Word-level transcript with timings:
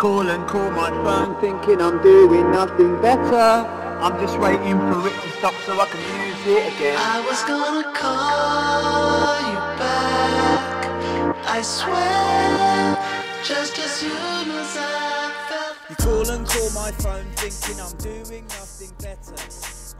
Call 0.00 0.30
and 0.30 0.48
call 0.48 0.70
my 0.70 0.88
phone 1.04 1.38
thinking 1.42 1.78
I'm 1.82 2.02
doing 2.02 2.50
nothing 2.50 2.98
better. 3.02 3.68
I'm 4.00 4.18
just 4.18 4.38
waiting 4.38 4.78
for 4.78 5.06
it 5.06 5.12
to 5.12 5.28
stop 5.36 5.52
so 5.66 5.78
I 5.78 5.84
can 5.88 6.00
use 6.26 6.46
it 6.46 6.72
again. 6.74 6.96
I 6.98 7.20
was 7.28 7.42
gonna 7.44 7.84
call 7.92 9.40
you 9.50 9.58
back. 9.78 11.44
I 11.46 11.60
swear, 11.60 12.96
just 13.44 13.78
as 13.78 13.90
soon 13.90 14.50
as 14.62 14.76
I 14.80 15.32
felt. 15.50 15.76
You 15.90 15.96
call 15.96 16.30
and 16.30 16.46
call 16.48 16.70
my 16.70 16.92
phone 16.92 17.26
thinking 17.36 17.78
I'm 17.78 17.94
doing 17.98 18.44
nothing 18.46 18.92
better. 19.00 19.36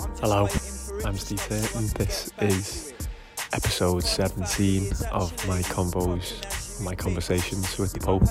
I'm 0.01 0.17
Hello, 0.17 0.45
waiting 0.45 0.61
for 0.61 0.98
it 1.01 1.07
I'm 1.07 1.12
to 1.12 1.21
Steve 1.21 1.41
stop 1.41 1.51
so 1.51 1.79
I 1.79 1.82
Turton. 1.82 1.89
can 1.89 2.07
This 2.07 2.32
is 2.41 2.95
episode 3.53 4.03
17 4.03 4.93
of 5.12 5.46
my 5.46 5.61
combos, 5.61 6.41
my 6.82 6.94
conversations 6.94 7.78
with 7.78 7.92
the 7.92 8.00
Pope. 8.00 8.22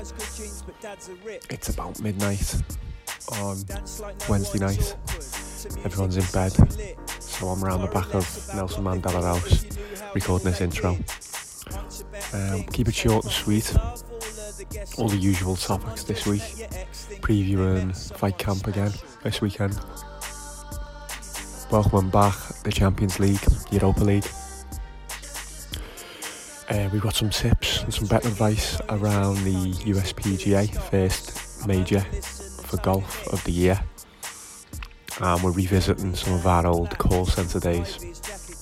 It's 1.50 1.70
about 1.70 2.00
midnight 2.02 2.56
on 3.34 3.64
Wednesday 4.28 4.60
night. 4.60 4.96
Everyone's 5.84 6.18
in 6.18 6.26
bed, 6.34 6.52
so 7.22 7.48
I'm 7.48 7.64
around 7.64 7.82
the 7.82 7.88
back 7.88 8.14
of 8.16 8.50
Nelson 8.56 8.84
Mandela 8.84 9.22
House 9.24 9.66
recording 10.16 10.52
this 10.52 10.62
intro. 10.62 10.98
Um, 12.34 12.64
keep 12.64 12.88
it 12.88 12.96
short 12.96 13.26
and 13.26 13.34
sweet. 13.34 13.76
All 14.98 15.08
the 15.08 15.18
usual 15.18 15.56
topics 15.56 16.04
this 16.04 16.26
week. 16.26 16.42
Previewing 17.22 17.96
Fight 18.18 18.38
Camp 18.38 18.68
again 18.68 18.92
this 19.24 19.42
weekend. 19.42 19.80
Welcome 21.72 22.10
back 22.10 22.36
the 22.64 22.72
Champions 22.72 23.20
League, 23.20 23.44
Europa 23.72 24.04
League. 24.04 24.26
Uh, 26.70 26.88
we've 26.94 27.02
got 27.02 27.16
some 27.16 27.32
tips 27.32 27.82
and 27.82 27.92
some 27.92 28.08
better 28.08 28.28
advice 28.28 28.80
around 28.90 29.38
the 29.38 29.74
USPGA 29.86 30.70
first 30.92 31.68
major 31.68 32.02
for 32.02 32.78
golf 32.78 33.28
of 33.34 33.44
the 33.44 33.52
year. 33.52 33.84
And 35.20 35.44
we're 35.44 35.52
revisiting 35.52 36.14
some 36.14 36.34
of 36.34 36.46
our 36.46 36.68
old 36.68 36.96
call 37.00 37.26
centre 37.26 37.60
days. 37.60 37.98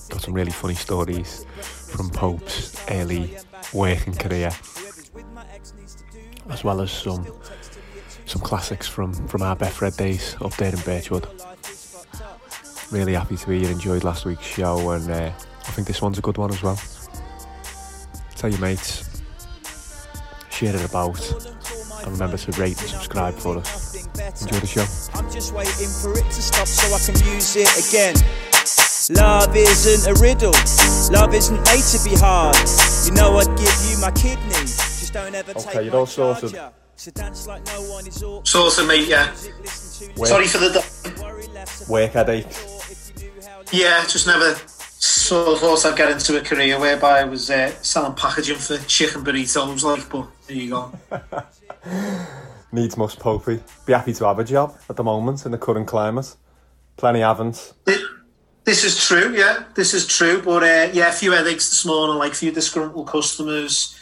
Got 0.08 0.22
some 0.22 0.32
really 0.32 0.50
funny 0.50 0.74
stories 0.74 1.44
from 1.60 2.08
Pope's 2.08 2.82
early 2.90 3.36
working 3.74 4.14
career, 4.14 4.52
as 6.48 6.64
well 6.64 6.80
as 6.80 6.90
some 6.90 7.26
some 8.24 8.42
classics 8.42 8.86
from, 8.86 9.12
from 9.28 9.42
our 9.42 9.56
Betfred 9.56 9.96
days 9.96 10.36
up 10.40 10.54
there 10.56 10.72
in 10.72 10.80
Birchwood. 10.80 11.26
Really 12.90 13.14
happy 13.14 13.36
to 13.36 13.50
hear 13.50 13.60
you 13.60 13.68
enjoyed 13.68 14.04
last 14.04 14.24
week's 14.24 14.44
show, 14.44 14.90
and 14.90 15.10
uh, 15.10 15.30
I 15.66 15.70
think 15.72 15.86
this 15.86 16.00
one's 16.00 16.18
a 16.18 16.22
good 16.22 16.38
one 16.38 16.50
as 16.50 16.62
well. 16.62 16.78
Tell 18.38 18.50
your 18.50 18.60
mates, 18.60 19.20
share 20.50 20.74
it 20.74 20.84
about, 20.88 21.18
and 22.02 22.12
remember 22.12 22.36
to 22.36 22.52
rate 22.60 22.78
and 22.80 22.88
subscribe 22.88 23.34
for 23.34 23.58
us. 23.58 23.96
Enjoy 24.42 24.60
the 24.60 24.66
show. 24.66 24.84
I'm 25.18 25.28
just 25.32 25.52
waiting 25.52 25.88
for 25.88 26.12
it 26.16 26.24
to 26.24 26.42
stop 26.42 26.68
so 26.68 26.86
I 26.94 26.98
can 27.00 27.34
use 27.34 27.56
it 27.56 27.68
again. 27.88 28.14
Love 29.10 29.56
isn't 29.56 30.06
a 30.16 30.20
riddle. 30.20 30.52
Love 31.10 31.34
isn't 31.34 31.56
made 31.64 31.82
to 31.82 31.98
be 32.04 32.14
hard. 32.14 32.54
You 33.06 33.12
know 33.14 33.36
I'd 33.38 33.48
give 33.58 33.74
you 33.90 33.98
my 34.00 34.12
kidney. 34.12 34.52
Just 34.52 35.12
don't 35.12 35.34
ever 35.34 35.50
Okay, 35.52 35.62
take 35.72 35.84
you're 35.86 35.92
my 35.94 35.98
all 35.98 36.06
sorted. 36.06 36.52
charger. 36.52 36.72
So 36.94 37.10
dance 37.12 37.46
like 37.48 37.66
no 37.66 37.82
one 37.90 38.06
is 38.06 38.22
awkward. 38.22 38.46
Sorted, 38.46 38.86
mate, 38.86 39.08
yeah. 39.08 39.26
Music, 39.30 39.54
listen 39.62 40.14
to 40.14 40.20
Work, 40.20 40.28
Sorry 40.28 40.46
for 40.46 40.58
the. 40.58 41.22
worry 41.22 41.46
work 41.88 42.12
headache. 42.12 42.46
if 42.46 43.12
you 43.20 43.30
knew 43.32 43.42
how 43.44 43.62
Yeah, 43.72 44.02
just 44.06 44.26
never 44.28 44.54
sort 45.00 45.48
of 45.48 45.58
thought 45.60 45.86
I'd 45.86 45.96
get 45.96 46.10
into 46.10 46.36
a 46.36 46.40
career 46.40 46.78
whereby 46.78 47.20
I 47.20 47.24
was 47.24 47.50
uh, 47.50 47.70
selling 47.82 48.14
packaging 48.14 48.56
for 48.58 48.78
chicken 48.86 49.24
burritos, 49.24 49.82
like, 49.84 50.08
but 50.08 50.26
there 50.46 50.56
you 50.56 50.70
go. 50.70 50.92
Needs 52.72 52.96
must 52.96 53.18
Popey. 53.18 53.60
Be 53.86 53.92
happy 53.92 54.12
to 54.14 54.26
have 54.26 54.38
a 54.38 54.44
job 54.44 54.76
at 54.90 54.96
the 54.96 55.04
moment 55.04 55.46
in 55.46 55.52
the 55.52 55.58
current 55.58 55.86
climate. 55.86 56.34
Plenty 56.96 57.20
haven't. 57.20 57.72
Thi- 57.86 58.04
This 58.64 58.84
is 58.84 59.02
true, 59.06 59.34
yeah, 59.34 59.64
this 59.74 59.94
is 59.94 60.06
true, 60.06 60.42
but 60.42 60.62
uh, 60.62 60.90
yeah, 60.92 61.08
a 61.08 61.12
few 61.12 61.32
headaches 61.32 61.70
this 61.70 61.86
morning, 61.86 62.18
like 62.18 62.32
a 62.32 62.34
few 62.34 62.52
disgruntled 62.52 63.06
customers, 63.08 63.98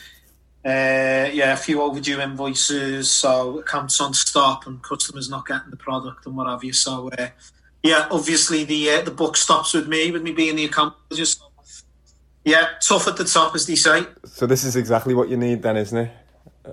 uh, 0.65 1.31
yeah, 1.33 1.53
a 1.53 1.57
few 1.57 1.81
overdue 1.81 2.21
invoices, 2.21 3.09
so 3.09 3.61
accounts 3.61 4.01
on 4.01 4.13
stop 4.13 4.67
and 4.67 4.83
customers 4.83 5.31
not 5.31 5.47
getting 5.47 5.71
the 5.71 5.77
product 5.77 6.27
and 6.27 6.37
what 6.37 6.49
have 6.49 6.65
you. 6.65 6.73
So, 6.73 7.09
uh, 7.17 7.29
yeah, 7.87 8.09
obviously 8.11 8.65
the 8.65 8.91
uh, 8.91 9.03
the 9.03 9.11
buck 9.11 9.37
stops 9.37 9.75
with 9.75 9.89
me, 9.89 10.11
with 10.11 10.23
me 10.23 10.33
being 10.33 10.57
the. 10.57 10.71
So, 11.13 11.47
yeah, 12.45 12.69
tough 12.81 13.09
at 13.09 13.17
the 13.17 13.25
top, 13.25 13.55
as 13.55 13.67
they 13.67 13.75
say. 13.75 14.05
So 14.25 14.47
this 14.47 14.63
is 14.65 14.77
exactly 14.77 15.15
what 15.15 15.29
you 15.29 15.37
need 15.37 15.63
then, 15.63 15.77
isn't 15.77 15.99
it? 15.99 16.11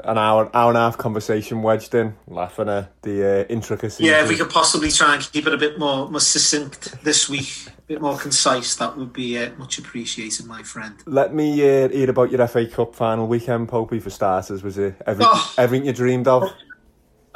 An 0.03 0.17
hour, 0.17 0.49
hour 0.55 0.69
and 0.69 0.77
a 0.77 0.81
half 0.81 0.97
conversation 0.97 1.61
wedged 1.61 1.93
in, 1.93 2.15
laughing 2.27 2.67
at 2.67 2.99
the 3.03 3.41
uh, 3.41 3.43
intricacies. 3.47 4.05
Yeah, 4.05 4.23
if 4.23 4.29
we 4.29 4.35
could 4.35 4.49
possibly 4.49 4.89
try 4.89 5.13
and 5.15 5.31
keep 5.31 5.45
it 5.45 5.53
a 5.53 5.57
bit 5.57 5.77
more, 5.77 6.09
more 6.09 6.19
succinct 6.19 7.03
this 7.03 7.29
week, 7.29 7.67
a 7.77 7.81
bit 7.83 8.01
more 8.01 8.17
concise, 8.17 8.75
that 8.77 8.97
would 8.97 9.13
be 9.13 9.37
uh, 9.37 9.51
much 9.57 9.77
appreciated, 9.77 10.47
my 10.47 10.63
friend. 10.63 10.95
Let 11.05 11.35
me 11.35 11.53
uh, 11.61 11.89
hear 11.89 12.09
about 12.09 12.31
your 12.31 12.47
FA 12.47 12.65
Cup 12.65 12.95
final 12.95 13.27
weekend, 13.27 13.67
Popey, 13.69 14.01
for 14.01 14.09
starters. 14.09 14.63
Was 14.63 14.79
it 14.79 14.95
every, 15.05 15.25
Oh. 15.27 15.53
everything 15.59 15.85
you 15.85 15.93
dreamed 15.93 16.27
of? 16.27 16.51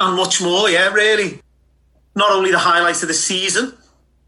And 0.00 0.16
much 0.16 0.40
more, 0.40 0.68
yeah, 0.68 0.92
really. 0.92 1.40
Not 2.14 2.30
only 2.30 2.50
the 2.50 2.58
highlights 2.58 3.02
of 3.02 3.08
the 3.08 3.14
season, 3.14 3.74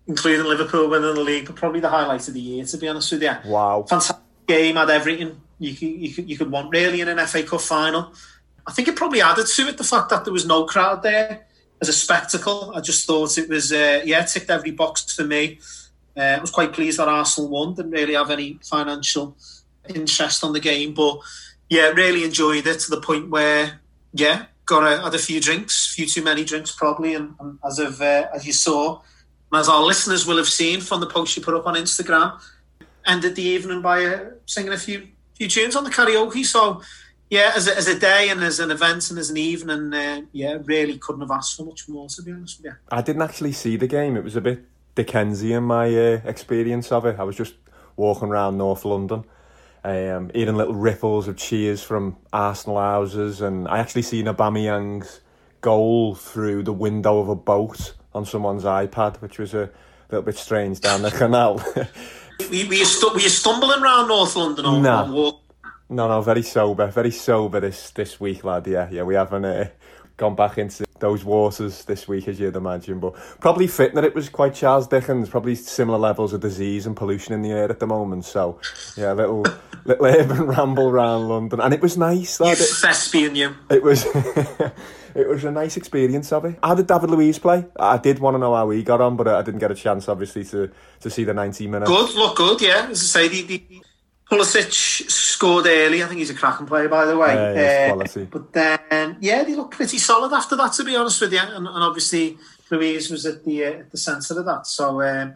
including 0.06 0.44
Liverpool 0.44 0.88
winning 0.88 1.14
the 1.14 1.20
league, 1.20 1.46
but 1.46 1.56
probably 1.56 1.80
the 1.80 1.88
highlight 1.88 2.26
of 2.28 2.34
the 2.34 2.40
year, 2.40 2.64
to 2.64 2.78
be 2.78 2.88
honest 2.88 3.12
with 3.12 3.22
you. 3.22 3.34
Wow. 3.46 3.84
Fantastic 3.88 4.16
game, 4.46 4.76
had 4.76 4.90
everything 4.90 5.40
you 5.58 5.74
could, 5.74 5.88
you 5.88 6.14
could, 6.14 6.30
you 6.30 6.38
could 6.38 6.50
want 6.50 6.70
really 6.70 7.00
in 7.00 7.08
an 7.08 7.24
FA 7.26 7.42
Cup 7.42 7.60
final. 7.60 8.12
I 8.66 8.72
think 8.72 8.88
it 8.88 8.96
probably 8.96 9.22
added 9.22 9.46
to 9.46 9.68
it 9.68 9.78
the 9.78 9.84
fact 9.84 10.10
that 10.10 10.24
there 10.24 10.32
was 10.32 10.46
no 10.46 10.64
crowd 10.64 11.02
there 11.02 11.46
as 11.80 11.88
a 11.88 11.92
spectacle. 11.92 12.72
I 12.74 12.80
just 12.80 13.06
thought 13.06 13.38
it 13.38 13.48
was, 13.48 13.72
uh, 13.72 14.02
yeah, 14.04 14.24
ticked 14.24 14.50
every 14.50 14.70
box 14.70 15.14
for 15.14 15.24
me. 15.24 15.58
Uh, 16.16 16.20
I 16.20 16.40
was 16.40 16.50
quite 16.50 16.72
pleased 16.72 16.98
that 16.98 17.08
Arsenal 17.08 17.50
won. 17.50 17.74
Didn't 17.74 17.92
really 17.92 18.14
have 18.14 18.30
any 18.30 18.58
financial 18.62 19.36
interest 19.88 20.44
on 20.44 20.52
the 20.52 20.60
game, 20.60 20.94
but 20.94 21.20
yeah, 21.68 21.88
really 21.88 22.24
enjoyed 22.24 22.66
it 22.66 22.80
to 22.80 22.90
the 22.90 23.00
point 23.00 23.30
where, 23.30 23.80
yeah, 24.12 24.46
got 24.70 24.84
a, 24.90 25.02
had 25.02 25.14
a 25.14 25.18
few 25.18 25.40
drinks, 25.40 25.90
a 25.90 25.92
few 25.94 26.06
too 26.06 26.24
many 26.24 26.44
drinks 26.44 26.72
probably, 26.72 27.14
and, 27.14 27.34
and 27.40 27.58
as 27.66 27.78
of 27.78 28.00
uh, 28.00 28.28
as 28.34 28.46
you 28.46 28.52
saw, 28.52 29.00
as 29.52 29.68
our 29.68 29.82
listeners 29.82 30.26
will 30.26 30.36
have 30.38 30.48
seen 30.48 30.80
from 30.80 31.00
the 31.00 31.06
post 31.06 31.36
you 31.36 31.42
put 31.42 31.54
up 31.54 31.66
on 31.66 31.74
Instagram, 31.74 32.40
ended 33.06 33.36
the 33.36 33.42
evening 33.42 33.82
by 33.82 34.04
uh, 34.04 34.30
singing 34.46 34.72
a 34.72 34.78
few 34.78 35.08
few 35.34 35.48
tunes 35.48 35.76
on 35.76 35.84
the 35.84 35.90
karaoke. 35.90 36.44
So 36.44 36.80
yeah, 37.28 37.52
as 37.54 37.68
a, 37.68 37.76
as 37.76 37.86
a 37.86 37.98
day 37.98 38.28
and 38.30 38.42
as 38.42 38.58
an 38.60 38.70
event 38.70 39.10
and 39.10 39.18
as 39.18 39.30
an 39.30 39.36
evening, 39.36 39.92
uh, 39.92 40.22
yeah, 40.32 40.58
really 40.64 40.98
couldn't 40.98 41.20
have 41.22 41.30
asked 41.30 41.56
for 41.56 41.64
much 41.64 41.88
more 41.88 42.08
to 42.08 42.22
be 42.22 42.32
honest 42.32 42.58
with 42.58 42.72
you. 42.72 42.76
I 42.90 43.02
didn't 43.02 43.22
actually 43.22 43.52
see 43.52 43.76
the 43.76 43.86
game. 43.86 44.16
It 44.16 44.24
was 44.24 44.36
a 44.36 44.40
bit 44.40 44.64
Dickensian, 44.94 45.64
my 45.64 45.86
uh, 45.94 46.20
experience 46.24 46.90
of 46.92 47.06
it. 47.06 47.18
I 47.18 47.24
was 47.24 47.36
just 47.36 47.54
walking 47.96 48.28
around 48.28 48.58
North 48.58 48.84
London, 48.84 49.24
um, 49.84 50.30
hearing 50.34 50.56
little 50.56 50.74
ripples 50.74 51.28
of 51.28 51.36
cheers 51.36 51.82
from 51.82 52.16
Arsenal 52.32 52.78
houses, 52.78 53.40
and 53.40 53.66
I 53.68 53.78
actually 53.78 54.02
seen 54.02 54.26
Aubameyang's 54.26 55.20
goal 55.60 56.14
through 56.14 56.62
the 56.64 56.72
window 56.72 57.18
of 57.18 57.28
a 57.28 57.34
boat 57.34 57.94
on 58.14 58.24
someone's 58.26 58.64
iPad, 58.64 59.20
which 59.20 59.38
was 59.38 59.54
a 59.54 59.70
little 60.10 60.22
bit 60.24 60.36
strange 60.36 60.80
down 60.80 61.02
the 61.02 61.10
canal. 61.22 61.56
Were 61.56 61.86
you, 62.54 62.68
were 62.68 62.74
you, 62.74 62.84
stu- 62.84 63.10
were 63.12 63.20
you 63.20 63.28
stumbling 63.28 63.82
around 63.82 64.08
North 64.08 64.34
London 64.36 64.64
or, 64.66 64.80
No. 64.80 65.40
no, 65.88 66.08
no, 66.08 66.20
very 66.22 66.42
sober, 66.42 66.86
very 66.88 67.10
sober 67.10 67.60
this 67.60 67.90
this 67.90 68.18
week, 68.18 68.44
lad. 68.44 68.66
Yeah, 68.66 68.88
yeah, 68.90 69.02
we 69.02 69.14
haven't 69.14 69.44
uh, 69.44 69.68
gone 70.16 70.34
back 70.34 70.58
into 70.58 70.84
those 71.00 71.24
waters 71.24 71.84
this 71.84 72.06
week, 72.06 72.28
as 72.28 72.38
you'd 72.38 72.56
imagine, 72.56 73.00
but 73.00 73.14
probably 73.40 73.66
fitting 73.66 73.96
that 73.96 74.04
it 74.04 74.14
was 74.14 74.28
quite 74.28 74.54
Charles 74.54 74.86
Dickens. 74.86 75.28
Probably 75.28 75.54
similar 75.54 75.98
levels 75.98 76.32
of 76.32 76.40
disease 76.40 76.86
and 76.86 76.96
pollution 76.96 77.34
in 77.34 77.42
the 77.42 77.50
air 77.50 77.68
at 77.68 77.80
the 77.80 77.86
moment. 77.86 78.24
So, 78.24 78.60
yeah, 78.96 79.12
a 79.12 79.14
little 79.14 79.44
little 79.84 80.06
urban 80.06 80.42
ramble 80.42 80.88
around 80.88 81.28
London, 81.28 81.60
and 81.60 81.74
it 81.74 81.80
was 81.80 81.96
nice. 81.96 82.38
You 82.38 82.46
Lad. 82.46 82.58
It, 82.58 82.68
thespian, 82.80 83.34
you. 83.34 83.54
it 83.70 83.82
was. 83.82 84.06
It 85.14 85.28
was 85.28 85.44
a 85.44 85.50
nice 85.50 85.76
experience 85.76 86.32
of 86.32 86.44
it. 86.44 86.58
How 86.62 86.74
did 86.74 86.86
David 86.86 87.10
Luiz 87.10 87.38
play? 87.38 87.66
I 87.78 87.98
did 87.98 88.20
want 88.20 88.36
to 88.36 88.38
know 88.38 88.54
how 88.54 88.70
he 88.70 88.82
got 88.82 89.00
on, 89.00 89.16
but 89.16 89.26
I 89.26 89.42
didn't 89.42 89.60
get 89.60 89.70
a 89.70 89.74
chance, 89.74 90.08
obviously, 90.08 90.44
to, 90.44 90.70
to 91.00 91.10
see 91.10 91.24
the 91.24 91.34
90 91.34 91.66
minutes. 91.66 91.90
Good, 91.90 92.14
look 92.14 92.36
good, 92.36 92.60
yeah. 92.60 92.86
As 92.90 93.16
I 93.16 93.26
say, 93.26 93.28
the, 93.28 93.42
the 93.42 93.82
Pulisic 94.30 95.10
scored 95.10 95.66
early. 95.66 96.04
I 96.04 96.06
think 96.06 96.20
he's 96.20 96.30
a 96.30 96.34
cracking 96.34 96.66
player, 96.66 96.88
by 96.88 97.04
the 97.04 97.18
way. 97.18 97.34
Yeah, 97.34 97.88
yeah, 97.88 97.94
Uh. 97.94 98.24
But 98.26 98.52
then, 98.52 99.16
yeah, 99.20 99.42
they 99.42 99.56
looked 99.56 99.74
pretty 99.74 99.98
solid 99.98 100.32
after 100.32 100.54
that, 100.56 100.72
to 100.74 100.84
be 100.84 100.94
honest 100.94 101.20
with 101.20 101.32
you. 101.32 101.40
And, 101.40 101.66
and 101.66 101.68
obviously, 101.68 102.38
Luiz 102.70 103.10
was 103.10 103.26
at 103.26 103.44
the 103.44 103.64
uh, 103.64 103.70
at 103.70 103.90
the 103.90 103.98
centre 103.98 104.38
of 104.38 104.46
that. 104.46 104.68
So, 104.68 105.02
um, 105.02 105.34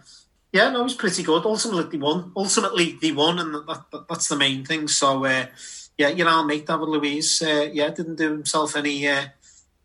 yeah, 0.52 0.70
no, 0.70 0.80
it 0.80 0.84
was 0.84 0.94
pretty 0.94 1.24
good. 1.24 1.44
Ultimately, 1.44 1.98
they 1.98 2.02
won. 2.02 2.30
Ultimately, 2.36 2.96
they 3.02 3.10
won, 3.10 3.40
and 3.40 3.54
that, 3.54 3.82
that, 3.90 4.08
that's 4.08 4.28
the 4.28 4.36
main 4.36 4.64
thing. 4.64 4.86
So, 4.86 5.24
uh, 5.24 5.46
yeah, 5.98 6.08
you 6.08 6.24
know, 6.24 6.44
mate, 6.44 6.66
David 6.66 6.88
Luiz, 6.88 7.42
uh, 7.42 7.68
yeah, 7.72 7.90
didn't 7.90 8.16
do 8.16 8.30
himself 8.30 8.76
any 8.76 9.08
uh, 9.08 9.24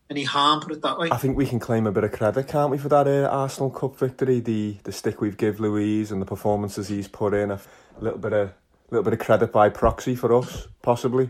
any 0.07 0.23
harm, 0.23 0.59
put 0.59 0.73
it 0.73 0.83
that 0.83 1.00
way. 1.00 1.09
I 1.12 1.17
think 1.17 1.35
we 1.35 1.47
can 1.47 1.59
claim 1.59 1.88
a 1.88 1.91
bit 1.91 2.03
of 2.03 2.12
credit, 2.12 2.47
can't 2.47 2.69
we, 2.69 2.77
for 2.77 2.89
that 2.89 3.07
uh, 3.07 3.27
Arsenal 3.27 3.71
Cup 3.71 3.97
victory? 3.97 4.39
The 4.39 4.77
the 4.83 4.91
stick 4.91 5.19
we've 5.19 5.38
give 5.38 5.59
Luiz 5.59 6.12
and 6.12 6.21
the 6.21 6.27
performances 6.27 6.89
he's 6.89 7.07
put 7.07 7.33
in. 7.33 7.50
A 7.50 7.59
little 8.00 8.19
bit 8.19 8.33
of 8.33 8.53
little 8.91 9.03
bit 9.03 9.13
of 9.13 9.19
credit 9.19 9.51
by 9.51 9.69
proxy 9.69 10.15
for 10.15 10.33
us, 10.36 10.68
possibly. 10.81 11.30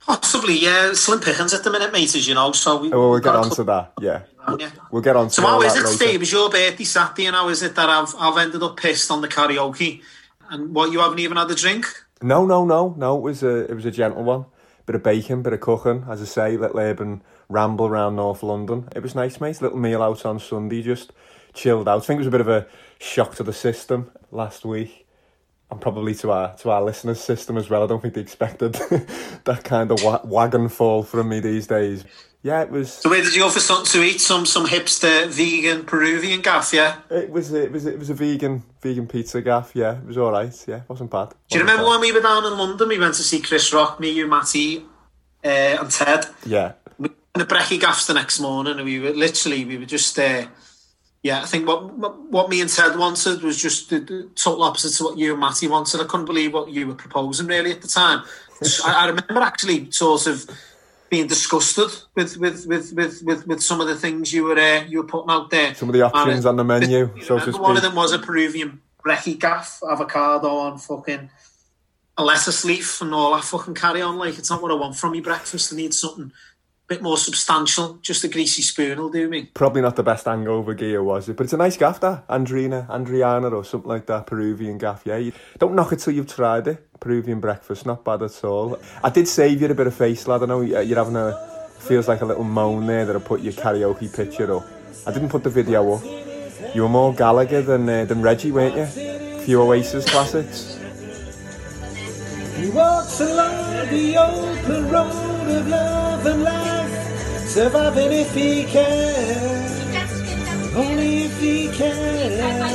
Possibly, 0.00 0.58
yeah. 0.58 0.92
Slim 0.94 1.20
pickings 1.20 1.52
at 1.52 1.62
the 1.62 1.70
minute, 1.70 1.92
mate, 1.92 2.14
as 2.14 2.26
you 2.26 2.34
know. 2.34 2.52
So 2.52 2.80
we, 2.80 2.92
Oh, 2.92 2.98
well, 3.00 3.10
we'll 3.10 3.20
get 3.20 3.34
on 3.36 3.50
to 3.50 3.64
that. 3.64 3.92
Yeah, 4.00 4.22
yeah. 4.58 4.70
we'll 4.90 5.02
get 5.02 5.14
on 5.16 5.28
to 5.28 5.40
that. 5.40 5.42
So 5.42 5.46
how 5.46 5.60
is 5.62 5.74
it, 5.76 5.84
later. 5.84 5.88
Steve? 5.88 6.20
Was 6.20 6.32
your 6.32 6.48
birthday 6.50 6.84
Saturday, 6.84 7.26
and 7.26 7.36
how 7.36 7.48
is 7.48 7.62
it 7.62 7.74
that 7.74 7.88
I've 7.88 8.14
I've 8.18 8.38
ended 8.38 8.62
up 8.62 8.76
pissed 8.78 9.10
on 9.10 9.20
the 9.20 9.28
karaoke, 9.28 10.00
and 10.48 10.74
what 10.74 10.90
you 10.90 11.00
haven't 11.00 11.18
even 11.18 11.36
had 11.36 11.50
a 11.50 11.54
drink? 11.54 11.86
No, 12.22 12.46
no, 12.46 12.64
no, 12.64 12.94
no. 12.96 13.18
It 13.18 13.22
was 13.22 13.42
a 13.42 13.70
it 13.70 13.74
was 13.74 13.84
a 13.84 13.90
gentle 13.90 14.24
one. 14.24 14.46
Bit 14.86 14.96
of 14.96 15.02
bacon, 15.02 15.42
bit 15.42 15.52
of 15.52 15.60
cooking, 15.60 16.06
as 16.08 16.22
I 16.22 16.24
say, 16.24 16.56
little 16.56 16.80
urban 16.80 17.22
ramble 17.50 17.86
around 17.86 18.16
North 18.16 18.42
London. 18.42 18.88
It 18.96 19.02
was 19.02 19.14
nice, 19.14 19.40
mate. 19.40 19.60
Little 19.60 19.78
meal 19.78 20.02
out 20.02 20.24
on 20.24 20.38
Sunday, 20.40 20.82
just 20.82 21.12
chilled 21.52 21.88
out. 21.88 22.02
I 22.02 22.04
think 22.06 22.16
it 22.16 22.20
was 22.20 22.26
a 22.26 22.30
bit 22.30 22.40
of 22.40 22.48
a 22.48 22.66
shock 22.98 23.34
to 23.36 23.42
the 23.42 23.52
system 23.52 24.10
last 24.30 24.64
week. 24.64 25.06
And 25.70 25.80
probably 25.80 26.14
to 26.16 26.30
our 26.32 26.56
to 26.56 26.70
our 26.70 26.82
listeners' 26.82 27.20
system 27.20 27.56
as 27.56 27.70
well. 27.70 27.84
I 27.84 27.86
don't 27.86 28.00
think 28.02 28.14
they 28.14 28.20
expected 28.20 28.72
that 29.44 29.60
kind 29.64 29.90
of 29.92 30.02
wa- 30.02 30.20
wagon 30.24 30.68
fall 30.68 31.02
from 31.04 31.28
me 31.28 31.40
these 31.40 31.66
days. 31.66 32.04
Yeah, 32.42 32.62
it 32.62 32.70
was. 32.70 32.92
So 32.92 33.10
where 33.10 33.22
did 33.22 33.34
you 33.34 33.42
go 33.42 33.50
for 33.50 33.60
something 33.60 33.86
to 33.92 34.02
eat? 34.02 34.20
Some 34.20 34.46
some 34.46 34.66
hipster 34.66 35.28
vegan 35.28 35.84
Peruvian 35.84 36.40
gaff, 36.40 36.72
yeah. 36.72 36.96
It 37.10 37.30
was. 37.30 37.52
It 37.52 37.70
was. 37.70 37.84
It 37.86 37.98
was 37.98 38.08
a 38.10 38.14
vegan 38.14 38.62
vegan 38.80 39.06
pizza 39.06 39.42
gaff. 39.42 39.72
Yeah, 39.74 39.98
it 39.98 40.06
was 40.06 40.16
all 40.18 40.32
right. 40.32 40.64
Yeah, 40.66 40.80
wasn't 40.88 41.10
bad. 41.10 41.34
Do 41.50 41.58
you 41.58 41.60
remember 41.60 41.84
bad. 41.84 41.90
when 41.90 42.00
we 42.00 42.12
were 42.12 42.20
down 42.22 42.46
in 42.46 42.56
London? 42.56 42.88
We 42.88 42.98
went 42.98 43.14
to 43.16 43.22
see 43.22 43.40
Chris 43.40 43.72
Rock, 43.74 44.00
me, 44.00 44.10
you, 44.10 44.26
Matty, 44.26 44.78
uh, 45.44 45.48
and 45.48 45.90
Ted. 45.90 46.26
Yeah, 46.46 46.72
We 46.98 47.08
went 47.10 47.16
to 47.34 47.44
the 47.44 47.54
Brecky 47.54 47.78
Gaffs 47.78 48.06
the 48.06 48.14
next 48.14 48.40
morning, 48.40 48.76
and 48.76 48.84
we 48.86 48.98
were 49.00 49.10
literally 49.10 49.64
we 49.66 49.76
were 49.76 49.84
just 49.86 50.16
there. 50.16 50.48
Yeah, 51.22 51.42
I 51.42 51.46
think 51.46 51.68
what 51.68 51.92
what- 51.94 52.48
me 52.48 52.60
and 52.60 52.70
Ted 52.70 52.98
wanted 52.98 53.42
was 53.42 53.60
just 53.60 53.90
the, 53.90 53.98
the 54.00 54.30
total 54.34 54.62
opposite 54.62 54.96
to 54.96 55.04
what 55.04 55.18
you 55.18 55.32
and 55.32 55.40
Matty 55.40 55.68
wanted. 55.68 56.00
I 56.00 56.04
couldn't 56.04 56.26
believe 56.26 56.54
what 56.54 56.70
you 56.70 56.86
were 56.86 56.94
proposing 56.94 57.46
really 57.46 57.72
at 57.72 57.82
the 57.82 57.88
time. 57.88 58.24
I, 58.84 59.04
I 59.04 59.06
remember 59.06 59.40
actually 59.40 59.90
sort 59.90 60.26
of 60.26 60.48
being 61.10 61.26
disgusted 61.26 61.90
with 62.14 62.38
with, 62.38 62.66
with, 62.66 62.92
with, 62.94 63.22
with 63.22 63.46
with 63.46 63.62
some 63.62 63.80
of 63.80 63.88
the 63.88 63.96
things 63.96 64.32
you 64.32 64.44
were 64.44 64.58
uh, 64.58 64.84
you 64.84 64.98
were 64.98 65.06
putting 65.06 65.30
out 65.30 65.50
there. 65.50 65.74
Some 65.74 65.90
of 65.90 65.92
the 65.92 66.02
options 66.02 66.46
on 66.46 66.56
the 66.56 66.64
menu, 66.64 67.10
so 67.22 67.38
one 67.58 67.76
of 67.76 67.82
them 67.82 67.94
was 67.94 68.12
a 68.12 68.18
Peruvian 68.18 68.80
brekkie 69.04 69.38
gaff, 69.38 69.80
avocado 69.88 70.68
and 70.68 70.80
fucking 70.80 71.30
a 72.16 72.24
lettuce 72.24 72.64
leaf 72.64 73.00
and 73.00 73.14
all 73.14 73.34
that 73.34 73.44
fucking 73.44 73.74
carry 73.74 74.02
on. 74.02 74.18
Like, 74.18 74.38
it's 74.38 74.50
not 74.50 74.62
what 74.62 74.70
I 74.70 74.74
want 74.74 74.96
from 74.96 75.12
me 75.12 75.20
breakfast. 75.20 75.72
I 75.72 75.76
need 75.76 75.94
something 75.94 76.32
bit 76.90 77.02
more 77.02 77.16
substantial. 77.16 77.98
Just 78.02 78.24
a 78.24 78.28
greasy 78.28 78.62
spoon 78.62 78.98
will 78.98 79.10
do 79.10 79.28
me. 79.28 79.48
Probably 79.54 79.80
not 79.80 79.94
the 79.94 80.02
best 80.02 80.24
hangover 80.24 80.74
gear, 80.74 81.02
was 81.02 81.28
it? 81.28 81.36
But 81.36 81.44
it's 81.44 81.52
a 81.52 81.56
nice 81.56 81.76
gaff, 81.76 82.00
that. 82.00 82.26
Andrina, 82.26 82.88
Andriana 82.88 83.52
or 83.52 83.64
something 83.64 83.88
like 83.88 84.06
that, 84.06 84.26
Peruvian 84.26 84.76
gaff, 84.76 85.02
yeah. 85.04 85.16
You 85.16 85.32
don't 85.58 85.76
knock 85.76 85.92
it 85.92 86.00
till 86.00 86.12
you've 86.12 86.26
tried 86.26 86.66
it. 86.66 86.84
Peruvian 86.98 87.38
breakfast, 87.38 87.86
not 87.86 88.04
bad 88.04 88.22
at 88.22 88.44
all. 88.44 88.76
I 89.04 89.10
did 89.10 89.28
save 89.28 89.62
you 89.62 89.70
a 89.70 89.74
bit 89.74 89.86
of 89.86 89.94
face, 89.94 90.26
lad. 90.26 90.42
I 90.42 90.46
know 90.46 90.60
uh, 90.60 90.80
you're 90.80 90.98
having 90.98 91.16
a... 91.16 91.48
Feels 91.78 92.08
like 92.08 92.20
a 92.20 92.26
little 92.26 92.44
moan 92.44 92.86
there 92.86 93.06
that 93.06 93.16
I 93.16 93.20
put 93.20 93.40
your 93.40 93.54
karaoke 93.54 94.14
picture 94.14 94.54
up. 94.54 94.66
I 95.06 95.12
didn't 95.12 95.30
put 95.30 95.44
the 95.44 95.48
video 95.48 95.94
up. 95.94 96.04
You 96.74 96.82
were 96.82 96.90
more 96.90 97.14
Gallagher 97.14 97.62
than, 97.62 97.88
uh, 97.88 98.04
than 98.04 98.20
Reggie, 98.20 98.52
weren't 98.52 98.76
you? 98.76 98.82
A 98.82 99.40
few 99.40 99.62
Oasis 99.62 100.04
classics. 100.04 100.76
He 102.58 102.68
walks 102.68 103.20
along 103.20 103.88
the 103.88 104.16
open 104.18 104.90
road 104.90 105.50
of 105.56 105.68
love 105.68 106.26
and 106.26 106.42
life, 106.42 106.79
surviving 107.50 108.12
if 108.12 108.32
he 108.32 108.64
can, 108.64 109.66
only 110.76 111.24
if 111.24 111.40
he 111.40 111.68
can. 111.72 112.70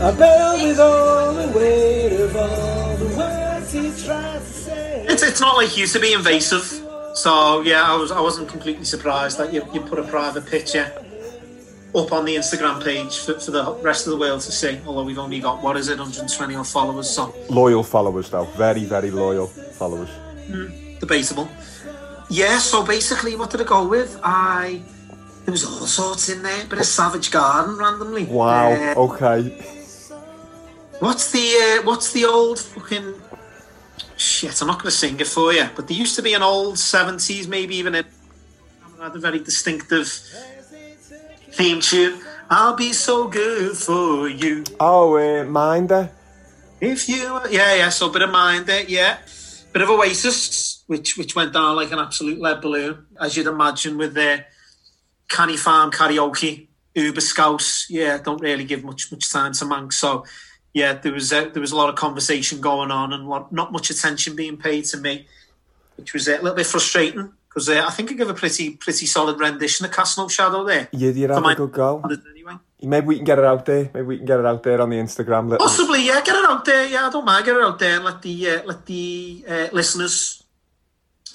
A 0.00 0.12
bell 0.16 0.54
with 0.62 0.80
all 0.80 1.34
the 1.34 1.48
weight 1.58 2.20
of 2.22 2.34
all 2.34 2.96
the 2.96 3.16
words 3.18 3.70
he 3.70 3.80
tries 4.02 4.40
to 4.40 4.46
say. 4.46 5.04
It's, 5.06 5.22
it's 5.22 5.42
not 5.42 5.56
like 5.58 5.76
you 5.76 5.86
to 5.88 6.00
be 6.00 6.14
invasive. 6.14 6.64
So, 7.14 7.60
yeah, 7.60 7.82
I, 7.82 7.96
was, 7.96 8.10
I 8.10 8.20
wasn't 8.22 8.48
completely 8.48 8.86
surprised 8.86 9.36
that 9.36 9.52
you, 9.52 9.62
you 9.74 9.82
put 9.82 9.98
a 9.98 10.04
private 10.04 10.46
picture 10.46 10.90
up 11.94 12.12
on 12.12 12.24
the 12.24 12.36
Instagram 12.36 12.82
page 12.82 13.18
for, 13.18 13.38
for 13.38 13.50
the 13.50 13.74
rest 13.82 14.06
of 14.06 14.12
the 14.12 14.18
world 14.18 14.40
to 14.40 14.52
see. 14.52 14.80
Although 14.86 15.04
we've 15.04 15.18
only 15.18 15.38
got, 15.38 15.62
what 15.62 15.76
is 15.76 15.88
it, 15.90 15.98
120 15.98 16.54
odd 16.54 16.66
followers. 16.66 17.10
So, 17.10 17.34
Loyal 17.50 17.82
followers, 17.82 18.30
though. 18.30 18.44
Very, 18.56 18.84
very 18.84 19.10
loyal 19.10 19.48
followers. 19.48 20.08
Hmm, 20.46 20.98
debatable. 20.98 21.46
Yeah, 22.30 22.58
so 22.58 22.84
basically, 22.86 23.34
what 23.36 23.50
did 23.50 23.60
I 23.60 23.64
go 23.64 23.86
with? 23.86 24.18
I 24.22 24.80
there 25.44 25.52
was 25.52 25.64
all 25.64 25.86
sorts 25.86 26.28
in 26.28 26.42
there, 26.42 26.64
bit 26.66 26.78
of 26.78 26.84
Savage 26.86 27.30
Garden 27.30 27.76
randomly. 27.76 28.24
Wow, 28.24 28.70
Uh, 28.72 28.94
okay. 28.96 29.50
what's 31.00 31.32
the 31.32 31.46
uh, 31.80 31.82
what's 31.86 32.12
the 32.12 32.24
old 32.24 32.60
fucking 32.60 33.14
shit? 34.16 34.60
I'm 34.60 34.68
not 34.68 34.78
going 34.78 34.90
to 34.92 34.96
sing 34.96 35.18
it 35.18 35.26
for 35.26 35.52
you, 35.52 35.68
but 35.74 35.88
there 35.88 35.96
used 35.96 36.14
to 36.16 36.22
be 36.22 36.34
an 36.34 36.42
old 36.42 36.78
seventies, 36.78 37.48
maybe 37.48 37.74
even 37.76 37.94
a 37.96 38.04
had 39.00 39.16
a 39.16 39.18
very 39.18 39.40
distinctive 39.40 40.06
theme 41.52 41.80
tune. 41.80 42.20
I'll 42.48 42.76
be 42.76 42.92
so 42.92 43.26
good 43.28 43.76
for 43.76 44.28
you. 44.28 44.64
Oh, 44.78 45.16
uh, 45.16 45.44
Minder. 45.44 46.10
If 46.80 47.08
you, 47.08 47.40
yeah, 47.50 47.74
yeah. 47.74 47.88
So 47.88 48.08
a 48.08 48.12
bit 48.12 48.22
of 48.22 48.30
mind 48.30 48.66
there, 48.66 48.84
yeah. 48.84 49.18
Bit 49.72 49.82
of 49.82 49.90
Oasis, 49.90 50.79
which 50.90 51.16
which 51.16 51.36
went 51.36 51.52
down 51.52 51.76
like 51.76 51.92
an 51.92 52.00
absolute 52.00 52.40
lead 52.40 52.60
balloon, 52.60 53.06
as 53.20 53.36
you'd 53.36 53.46
imagine 53.46 53.96
with 53.96 54.12
their 54.12 54.46
Canny 55.28 55.56
Farm 55.56 55.92
karaoke, 55.92 56.66
Uber 56.96 57.20
Scouts. 57.20 57.86
Yeah, 57.88 58.18
don't 58.18 58.42
really 58.42 58.64
give 58.64 58.82
much 58.82 59.12
much 59.12 59.30
time 59.30 59.52
to 59.52 59.64
Mancs. 59.66 59.92
So 59.92 60.24
yeah, 60.74 60.94
there 60.94 61.12
was 61.12 61.32
uh, 61.32 61.48
there 61.52 61.60
was 61.60 61.70
a 61.70 61.76
lot 61.76 61.90
of 61.90 61.94
conversation 61.94 62.60
going 62.60 62.90
on 62.90 63.12
and 63.12 63.28
lot, 63.28 63.52
not 63.52 63.70
much 63.70 63.90
attention 63.90 64.34
being 64.34 64.56
paid 64.56 64.84
to 64.86 64.96
me, 64.96 65.28
which 65.96 66.12
was 66.12 66.26
a 66.26 66.32
little 66.38 66.56
bit 66.56 66.66
frustrating 66.66 67.34
because 67.48 67.68
uh, 67.68 67.84
I 67.86 67.90
think 67.92 68.10
I 68.10 68.14
gave 68.14 68.28
a 68.28 68.34
pretty 68.34 68.70
pretty 68.70 69.06
solid 69.06 69.38
rendition 69.38 69.86
of 69.86 69.92
Cast 69.92 70.18
No 70.18 70.26
Shadow 70.26 70.64
there. 70.64 70.88
You, 70.90 71.12
you 71.12 71.28
have 71.28 71.44
a 71.44 71.54
good 71.54 71.70
go. 71.70 72.02
Anyway. 72.02 72.54
Maybe 72.82 73.06
we 73.06 73.16
can 73.16 73.24
get 73.24 73.38
it 73.38 73.44
out 73.44 73.64
there. 73.64 73.90
Maybe 73.94 74.06
we 74.06 74.16
can 74.16 74.26
get 74.26 74.40
it 74.40 74.46
out 74.46 74.64
there 74.64 74.80
on 74.80 74.90
the 74.90 74.96
Instagram. 74.96 75.50
Little, 75.50 75.64
Possibly, 75.64 76.04
yeah. 76.06 76.20
Get 76.22 76.34
it 76.34 76.50
out 76.50 76.64
there. 76.64 76.86
Yeah, 76.88 77.06
I 77.06 77.10
don't 77.10 77.24
mind. 77.24 77.44
Get 77.44 77.54
it 77.54 77.62
out 77.62 77.78
there 77.78 77.94
and 77.94 78.04
let 78.04 78.22
the 78.22 78.50
uh, 78.50 78.62
let 78.64 78.86
the 78.86 79.44
uh, 79.46 79.68
listeners 79.70 80.39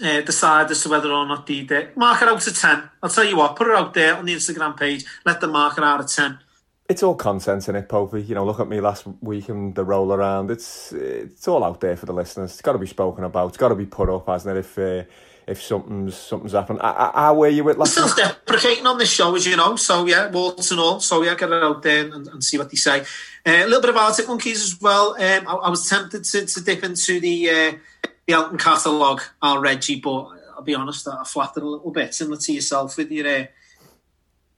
uh, 0.03 0.21
decide 0.21 0.71
as 0.71 0.83
to 0.83 0.89
whether 0.89 1.12
or 1.12 1.25
not 1.25 1.47
they 1.47 1.62
uh, 1.62 1.86
mark 1.95 2.21
it 2.21 2.27
out 2.27 2.47
of 2.47 2.57
ten. 2.57 2.89
I'll 3.01 3.09
tell 3.09 3.24
you 3.24 3.38
what. 3.38 3.56
Put 3.56 3.68
it 3.68 3.75
out 3.75 3.94
there 3.94 4.15
on 4.15 4.25
the 4.25 4.36
Instagram 4.36 4.77
page. 4.77 5.06
Let 5.25 5.42
them 5.42 5.51
mark 5.51 5.77
it 5.77 5.83
out 5.83 6.00
of 6.00 6.07
ten. 6.07 6.39
It's 6.88 7.01
all 7.01 7.15
content 7.15 7.68
in 7.68 7.75
it, 7.75 7.89
Popey. 7.89 8.27
You 8.27 8.36
know, 8.36 8.45
look 8.45 8.59
at 8.59 8.68
me 8.68 8.80
last 8.80 9.07
week 9.21 9.50
and 9.50 9.74
the 9.74 9.83
roll 9.83 10.13
around. 10.13 10.51
It's 10.51 10.92
it's 10.94 11.47
all 11.47 11.63
out 11.63 11.81
there 11.81 11.95
for 11.95 12.06
the 12.06 12.13
listeners. 12.13 12.51
It's 12.51 12.62
got 12.62 12.74
to 12.74 12.77
be 12.77 12.88
spoken 12.88 13.24
about. 13.24 13.47
It's 13.50 13.57
got 13.57 13.69
to 13.69 13.75
be 13.75 13.88
put 13.88 14.09
up, 14.09 14.27
hasn't 14.27 14.56
it? 14.56 14.59
If 14.59 14.77
uh, 14.77 15.03
if 15.47 15.62
something's 15.62 16.15
something's 16.15 16.53
happened. 16.53 16.80
I, 16.81 17.12
I, 17.13 17.19
how 17.21 17.36
were 17.36 17.50
you 17.50 17.63
with 17.63 17.77
last 17.77 17.98
week? 17.98 18.09
Self-deprecating 18.09 18.86
on 18.86 18.98
this 18.98 19.10
show, 19.10 19.36
as 19.36 19.48
you 19.48 19.55
know. 19.55 19.75
So 19.75 20.05
yeah, 20.05 20.29
warts 20.29 20.72
and 20.72 20.79
all. 20.79 21.00
So 21.00 21.24
yeah, 21.24 21.36
get 21.36 21.51
it 21.51 21.63
out 21.63 21.81
there 21.81 22.05
and, 22.05 22.27
and 22.27 22.43
see 22.43 22.58
what 22.58 22.69
they 22.69 22.77
say. 22.77 23.01
Uh, 23.01 23.63
a 23.63 23.65
little 23.65 23.81
bit 23.81 23.89
of 23.89 23.98
Arctic 23.98 24.27
Monkeys 24.27 24.63
as 24.63 24.79
well. 24.79 25.15
Um, 25.15 25.48
I, 25.48 25.53
I 25.53 25.69
was 25.69 25.89
tempted 25.89 26.24
to, 26.24 26.46
to 26.46 26.62
dip 26.62 26.84
into 26.84 27.19
the 27.19 27.50
uh, 27.50 28.10
the 28.27 28.34
Elton 28.34 28.58
catalogue, 28.58 29.22
Al 29.41 29.60
Reggie, 29.60 30.00
but 30.00 30.29
I'll 30.55 30.63
be 30.63 30.75
honest, 30.75 31.08
I 31.08 31.24
flattered 31.24 31.63
a 31.63 31.67
little 31.67 31.91
bit. 31.91 32.13
Similar 32.13 32.38
to 32.38 32.53
yourself 32.53 32.98
with 32.98 33.12
your 33.12 33.27
uh, 33.27 33.46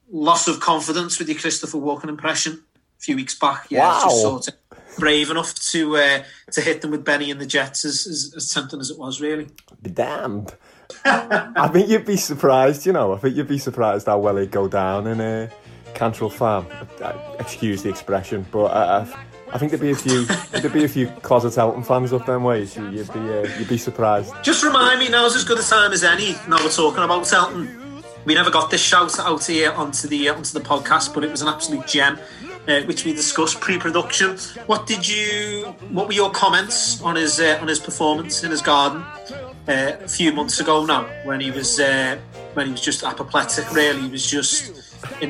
loss 0.10 0.48
of 0.48 0.60
confidence 0.60 1.20
with 1.20 1.28
your 1.28 1.38
Christopher 1.38 1.78
Walken 1.78 2.10
impression 2.10 2.64
a 2.76 3.02
few 3.02 3.16
weeks 3.16 3.38
back. 3.38 3.68
Yeah, 3.70 3.94
it's 3.96 4.04
just 4.06 4.22
sort 4.22 4.48
of 4.48 4.54
brave 4.98 5.30
enough 5.30 5.54
to 5.72 5.98
uh, 5.98 6.24
to 6.52 6.62
hit 6.62 6.82
them 6.82 6.92
with 6.92 7.04
Bennie 7.04 7.30
and 7.30 7.42
the 7.42 7.46
Jets, 7.46 7.84
as, 7.86 8.08
as, 8.08 8.34
as 8.36 8.54
tempting 8.54 8.80
as 8.80 8.90
it 8.90 8.98
was, 8.98 9.20
really. 9.22 9.48
Be 9.82 9.90
damned. 9.90 10.56
I 11.04 11.68
think 11.68 11.90
you'd 11.90 12.06
be 12.06 12.16
surprised, 12.16 12.86
you 12.86 12.94
know. 12.94 13.14
I 13.14 13.18
think 13.18 13.36
you'd 13.36 13.48
be 13.48 13.58
surprised 13.58 14.08
how 14.08 14.20
well 14.20 14.38
it'd 14.38 14.52
go 14.52 14.70
down 14.70 15.08
in 15.08 15.20
uh, 15.20 15.50
Cantril 15.94 16.32
Farm. 16.32 16.66
Uh, 17.02 17.14
Excuse 17.40 17.84
the 17.84 17.90
expression, 17.90 18.46
but 18.52 18.66
I, 18.68 19.26
I, 19.54 19.58
think 19.58 19.72
there'd 19.72 19.82
be 19.82 19.92
a 19.92 19.96
few 19.96 20.26
there'd 20.52 20.74
be 20.74 20.84
a 20.84 20.88
few 20.90 21.08
closet 21.22 21.58
Elton 21.58 21.84
fans 21.84 22.14
up 22.14 22.26
them 22.26 22.44
ways. 22.44 22.76
You- 22.76 22.90
You'd 22.90 23.12
be 23.14 23.20
uh, 23.20 23.48
you'd 23.58 23.68
be 23.70 23.78
surprised. 23.78 24.34
Just 24.44 24.64
remind 24.64 25.00
me, 25.00 25.10
now's 25.10 25.36
as 25.36 25.44
good 25.44 25.60
a 25.60 25.64
time 25.64 25.92
as 25.92 26.04
any. 26.04 26.34
Now 26.48 26.58
we're 26.64 26.70
talking 26.70 27.04
about 27.04 27.32
Elton. 27.32 28.04
We 28.26 28.34
never 28.34 28.52
got 28.52 28.70
this 28.70 28.82
shout 28.82 29.18
out 29.20 29.46
here 29.46 29.72
onto 29.72 30.08
the 30.08 30.30
uh, 30.30 30.36
onto 30.36 30.52
the 30.58 30.64
podcast, 30.66 31.14
but 31.14 31.24
it 31.24 31.32
was 31.32 31.42
an 31.42 31.48
absolute 31.48 31.88
gem, 31.88 32.20
uh, 32.68 32.82
which 32.82 33.06
we 33.06 33.14
discussed 33.14 33.62
pre-production. 33.62 34.38
What 34.66 34.86
did 34.86 35.08
you? 35.08 35.64
What 35.92 36.08
were 36.08 36.14
your 36.14 36.32
comments 36.32 37.02
on 37.02 37.16
his 37.16 37.40
uh, 37.40 37.58
on 37.62 37.68
his 37.70 37.80
performance 37.80 38.44
in 38.44 38.52
his 38.52 38.62
garden 38.62 39.02
uh, 39.02 39.98
a 40.04 40.08
few 40.10 40.34
months 40.34 40.60
ago 40.60 40.86
now, 40.86 41.06
when 41.24 41.40
he 41.40 41.52
was 41.52 41.80
uh, 41.80 42.18
when 42.54 42.66
he 42.66 42.72
was 42.74 42.82
just 42.82 43.04
apoplectic? 43.04 43.72
Really, 43.74 44.02
he 44.02 44.10
was 44.10 44.30
just 44.30 44.74
in. 45.22 45.30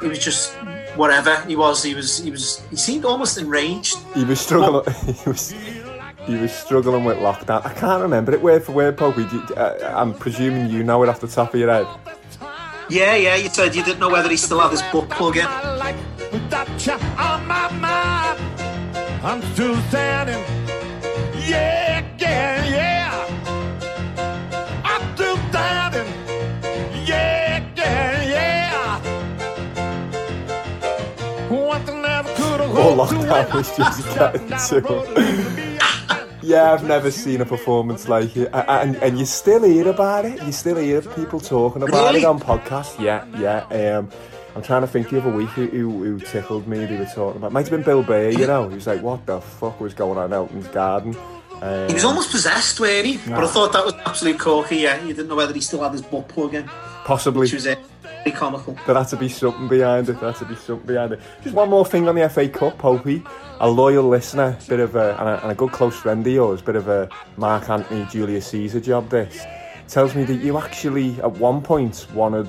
He 0.00 0.08
was 0.08 0.18
just 0.18 0.54
whatever 0.98 1.40
he 1.46 1.56
was. 1.56 1.82
He 1.82 1.94
was. 1.94 2.18
He 2.18 2.30
was. 2.30 2.60
He 2.70 2.76
seemed 2.76 3.04
almost 3.04 3.38
enraged. 3.38 3.96
He 4.14 4.24
was 4.24 4.40
struggling. 4.40 4.84
He 5.06 5.28
was 5.30 5.54
he 6.26 6.34
was 6.36 6.52
struggling 6.52 7.04
with 7.04 7.16
lockdown. 7.18 7.64
I 7.64 7.72
can't 7.72 8.02
remember 8.02 8.32
it 8.34 8.42
word 8.42 8.62
for 8.62 8.72
word, 8.72 8.98
Popey. 8.98 9.24
Uh, 9.56 9.96
I'm 9.96 10.12
presuming 10.12 10.68
you 10.68 10.84
know 10.84 11.02
it 11.02 11.08
off 11.08 11.20
the 11.20 11.26
top 11.28 11.54
of 11.54 11.60
your 11.60 11.70
head. 11.70 11.86
Yeah, 12.90 13.14
yeah. 13.14 13.36
You 13.36 13.48
said 13.48 13.74
you 13.74 13.82
didn't 13.82 14.00
know 14.00 14.10
whether 14.10 14.28
he 14.28 14.36
still 14.36 14.60
had 14.60 14.70
his 14.70 14.82
butt 14.92 15.08
plug 15.08 15.36
in. 15.38 15.46
like 15.78 15.96
without 16.32 16.86
you 16.86 16.92
on 16.92 17.46
my 17.46 17.70
mind. 17.72 18.38
I'm 19.24 19.42
still 19.54 19.76
standing. 19.88 20.44
Yeah, 21.48 22.04
yeah, 22.18 22.64
yeah. 22.66 22.97
Before 32.78 33.06
lockdown 33.06 33.54
was 33.54 33.76
just 33.76 34.14
getting 34.14 34.82
to 34.82 35.14
him. 35.14 35.78
Yeah, 36.42 36.72
I've 36.72 36.84
never 36.84 37.10
seen 37.10 37.40
a 37.40 37.44
performance 37.44 38.08
like 38.08 38.36
it, 38.36 38.48
and 38.52 38.96
and 38.96 39.18
you 39.18 39.26
still 39.26 39.64
hear 39.64 39.88
about 39.88 40.24
it. 40.24 40.42
You 40.44 40.52
still 40.52 40.76
hear 40.76 41.02
people 41.02 41.40
talking 41.40 41.82
about 41.82 42.06
Really? 42.06 42.20
it 42.20 42.24
on 42.24 42.40
podcasts. 42.40 42.98
Yeah, 42.98 43.24
yeah. 43.38 43.98
Um, 43.98 44.08
I'm 44.56 44.62
trying 44.62 44.80
to 44.82 44.86
think 44.88 45.10
the 45.10 45.18
other 45.20 45.30
week 45.30 45.50
who, 45.50 45.66
who, 45.66 46.02
who 46.04 46.20
tickled 46.20 46.66
me. 46.66 46.84
They 46.86 46.96
were 46.96 47.04
talking 47.04 47.36
about. 47.36 47.52
Might 47.52 47.68
have 47.68 47.70
been 47.70 47.82
Bill 47.82 48.02
Burr. 48.02 48.30
You 48.30 48.46
know, 48.46 48.68
he 48.68 48.76
was 48.76 48.86
like, 48.86 49.02
"What 49.02 49.26
the 49.26 49.40
fuck 49.40 49.80
was 49.80 49.92
going 49.94 50.16
on 50.16 50.26
in 50.26 50.32
Elton's 50.32 50.68
garden?" 50.68 51.14
Um, 51.60 51.88
He 51.88 51.94
was 51.94 52.04
almost 52.04 52.30
possessed, 52.30 52.78
weren't 52.80 53.04
he? 53.06 53.16
But 53.28 53.44
I 53.44 53.46
thought 53.48 53.72
that 53.72 53.84
was 53.84 53.94
absolute 54.06 54.38
corky, 54.38 54.76
yeah. 54.76 55.00
You 55.02 55.08
didn't 55.08 55.28
know 55.28 55.36
whether 55.36 55.52
he 55.52 55.60
still 55.60 55.82
had 55.82 55.92
his 55.92 56.02
butt 56.02 56.28
plug 56.28 56.54
in, 56.54 56.64
possibly. 57.04 57.40
which 57.40 57.52
was 57.52 57.66
uh, 57.66 57.74
pretty 58.22 58.36
comical. 58.36 58.76
There 58.86 58.94
had 58.94 59.08
to 59.08 59.16
be 59.16 59.28
something 59.28 59.68
behind 59.68 60.08
it. 60.08 60.20
There 60.20 60.30
had 60.30 60.38
to 60.38 60.44
be 60.44 60.56
something 60.56 60.86
behind 60.86 61.12
it. 61.12 61.20
Just 61.42 61.54
one 61.54 61.70
more 61.70 61.84
thing 61.84 62.08
on 62.08 62.14
the 62.14 62.28
FA 62.28 62.48
Cup, 62.48 62.78
Popey. 62.78 63.26
A 63.60 63.68
loyal 63.68 64.08
listener, 64.08 64.56
bit 64.68 64.80
of 64.80 64.94
a 64.94 65.18
and, 65.18 65.28
a 65.28 65.42
and 65.42 65.50
a 65.50 65.54
good 65.54 65.72
close 65.72 65.96
friend 65.96 66.26
of 66.26 66.32
yours, 66.32 66.62
bit 66.62 66.76
of 66.76 66.88
a 66.88 67.08
Mark 67.36 67.68
Anthony 67.68 68.06
Julius 68.06 68.46
Caesar 68.48 68.80
job. 68.80 69.08
This 69.10 69.44
tells 69.88 70.14
me 70.14 70.24
that 70.24 70.36
you 70.36 70.58
actually 70.58 71.20
at 71.22 71.32
one 71.32 71.60
point 71.60 72.06
wanted 72.14 72.48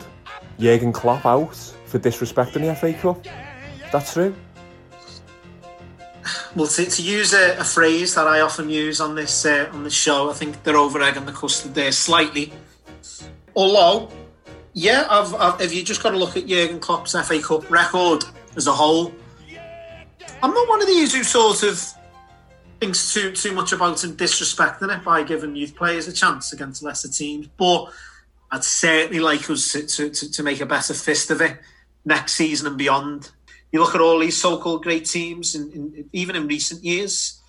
Jurgen 0.59 0.93
Klopp 0.93 1.25
out 1.25 1.55
for 1.85 1.97
disrespecting 1.97 2.67
the 2.67 2.75
FA 2.75 2.93
Cup. 2.93 3.25
That's 3.91 4.13
true. 4.13 4.35
Well, 6.55 6.67
to, 6.67 6.85
to 6.85 7.01
use 7.01 7.33
a, 7.33 7.57
a 7.59 7.63
phrase 7.63 8.15
that 8.15 8.27
I 8.27 8.41
often 8.41 8.69
use 8.69 8.99
on 8.99 9.15
this 9.15 9.45
uh, 9.45 9.69
on 9.71 9.83
the 9.83 9.89
show, 9.89 10.29
I 10.29 10.33
think 10.33 10.63
they're 10.63 10.77
over 10.77 11.01
egging 11.01 11.25
the 11.25 11.31
custard 11.31 11.73
there 11.73 11.91
slightly. 11.91 12.51
Although, 13.55 14.11
yeah, 14.79 15.05
I've, 15.09 15.33
I've, 15.36 15.62
if 15.62 15.75
you 15.75 15.83
just 15.83 16.01
got 16.01 16.12
to 16.12 16.17
look 16.17 16.38
at 16.38 16.48
Jurgen 16.48 16.79
Klopp's 16.79 17.12
FA 17.12 17.41
Cup 17.41 17.69
record 17.69 18.24
as 18.55 18.67
a 18.67 18.71
whole, 18.71 19.13
I'm 20.41 20.53
not 20.53 20.69
one 20.69 20.81
of 20.81 20.88
these 20.88 21.13
who 21.13 21.24
sort 21.24 21.63
of 21.63 21.83
thinks 22.79 23.13
too 23.13 23.33
too 23.33 23.51
much 23.51 23.74
about 23.74 24.05
and 24.05 24.17
disrespecting 24.17 24.95
it 24.95 25.03
by 25.03 25.21
giving 25.24 25.53
youth 25.53 25.75
players 25.75 26.07
a 26.07 26.13
chance 26.13 26.53
against 26.53 26.81
lesser 26.81 27.09
teams. 27.09 27.48
But 27.57 27.91
I'd 28.51 28.63
certainly 28.63 29.19
like 29.19 29.50
us 29.50 29.74
to, 29.74 29.86
to, 29.86 30.09
to, 30.09 30.31
to 30.31 30.43
make 30.43 30.62
a 30.62 30.65
better 30.65 30.93
fist 30.93 31.29
of 31.29 31.41
it 31.41 31.57
next 32.05 32.33
season 32.33 32.67
and 32.67 32.77
beyond. 32.77 33.31
You 33.74 33.81
look 33.81 33.95
at 33.95 34.01
all 34.01 34.17
these 34.19 34.41
so-called 34.41 34.83
great 34.83 35.05
teams, 35.05 35.55
and 35.55 36.05
even 36.13 36.38
in 36.38 36.48
recent 36.48 36.86
years, 36.86 37.41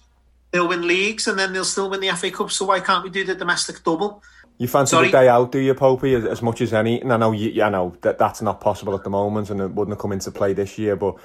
they'll 0.51 0.69
win 0.69 0.87
leagues 0.87 1.29
and 1.29 1.39
then 1.39 1.53
they'll 1.53 1.65
still 1.65 1.89
win 1.91 2.01
the 2.01 2.11
FA 2.11 2.33
Cup. 2.33 2.51
So 2.51 2.67
why 2.67 2.81
can't 2.81 3.05
we 3.05 3.11
do 3.11 3.25
the 3.25 3.37
domestic 3.37 3.85
double? 3.85 4.21
You 4.61 4.69
fancy 4.69 4.91
Sorry? 4.91 5.07
the 5.07 5.13
day 5.13 5.27
out, 5.27 5.53
do 5.53 5.59
you, 5.59 5.73
Popey, 5.73 6.15
as, 6.15 6.27
as 6.27 6.43
much 6.43 6.61
as 6.61 6.75
any? 6.75 7.01
And 7.01 7.11
I 7.15 7.17
know, 7.17 7.33
you, 7.33 7.63
I 7.63 7.71
know 7.71 7.97
that 8.03 8.19
that's 8.19 8.43
not 8.43 8.61
possible 8.61 8.95
at 8.95 9.05
the 9.05 9.09
moment, 9.09 9.49
and 9.49 9.59
it 9.59 9.71
wouldn't 9.71 9.97
have 9.97 9.99
come 9.99 10.13
into 10.13 10.31
play 10.31 10.53
this 10.53 10.77
year. 10.77 10.97
But 10.97 11.17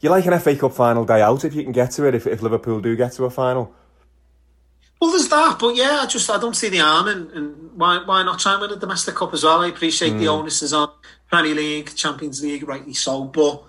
you 0.00 0.10
like 0.10 0.26
an 0.26 0.38
FA 0.38 0.54
Cup 0.54 0.74
final 0.74 1.06
day 1.06 1.22
out 1.22 1.42
if 1.46 1.54
you 1.54 1.62
can 1.62 1.72
get 1.72 1.92
to 1.92 2.04
it. 2.04 2.14
If, 2.14 2.26
if 2.26 2.42
Liverpool 2.42 2.82
do 2.82 2.94
get 2.94 3.12
to 3.12 3.24
a 3.24 3.30
final. 3.30 3.74
Well, 5.00 5.10
there's 5.10 5.26
that, 5.30 5.56
but 5.58 5.74
yeah, 5.74 6.00
I 6.02 6.06
just 6.06 6.28
I 6.28 6.38
don't 6.38 6.54
see 6.54 6.68
the 6.68 6.78
harm 6.78 7.08
in, 7.08 7.30
in 7.30 7.48
why 7.76 8.02
why 8.04 8.22
not 8.24 8.38
try 8.38 8.52
and 8.52 8.60
win 8.60 8.72
a 8.72 8.76
domestic 8.76 9.14
cup 9.14 9.32
as 9.32 9.42
well. 9.42 9.62
I 9.62 9.68
appreciate 9.68 10.10
the 10.10 10.26
mm. 10.26 10.40
onus 10.40 10.60
is 10.60 10.74
on 10.74 10.92
Premier 11.30 11.54
League, 11.54 11.94
Champions 11.94 12.42
League, 12.42 12.68
rightly 12.68 12.92
so. 12.92 13.24
But 13.24 13.64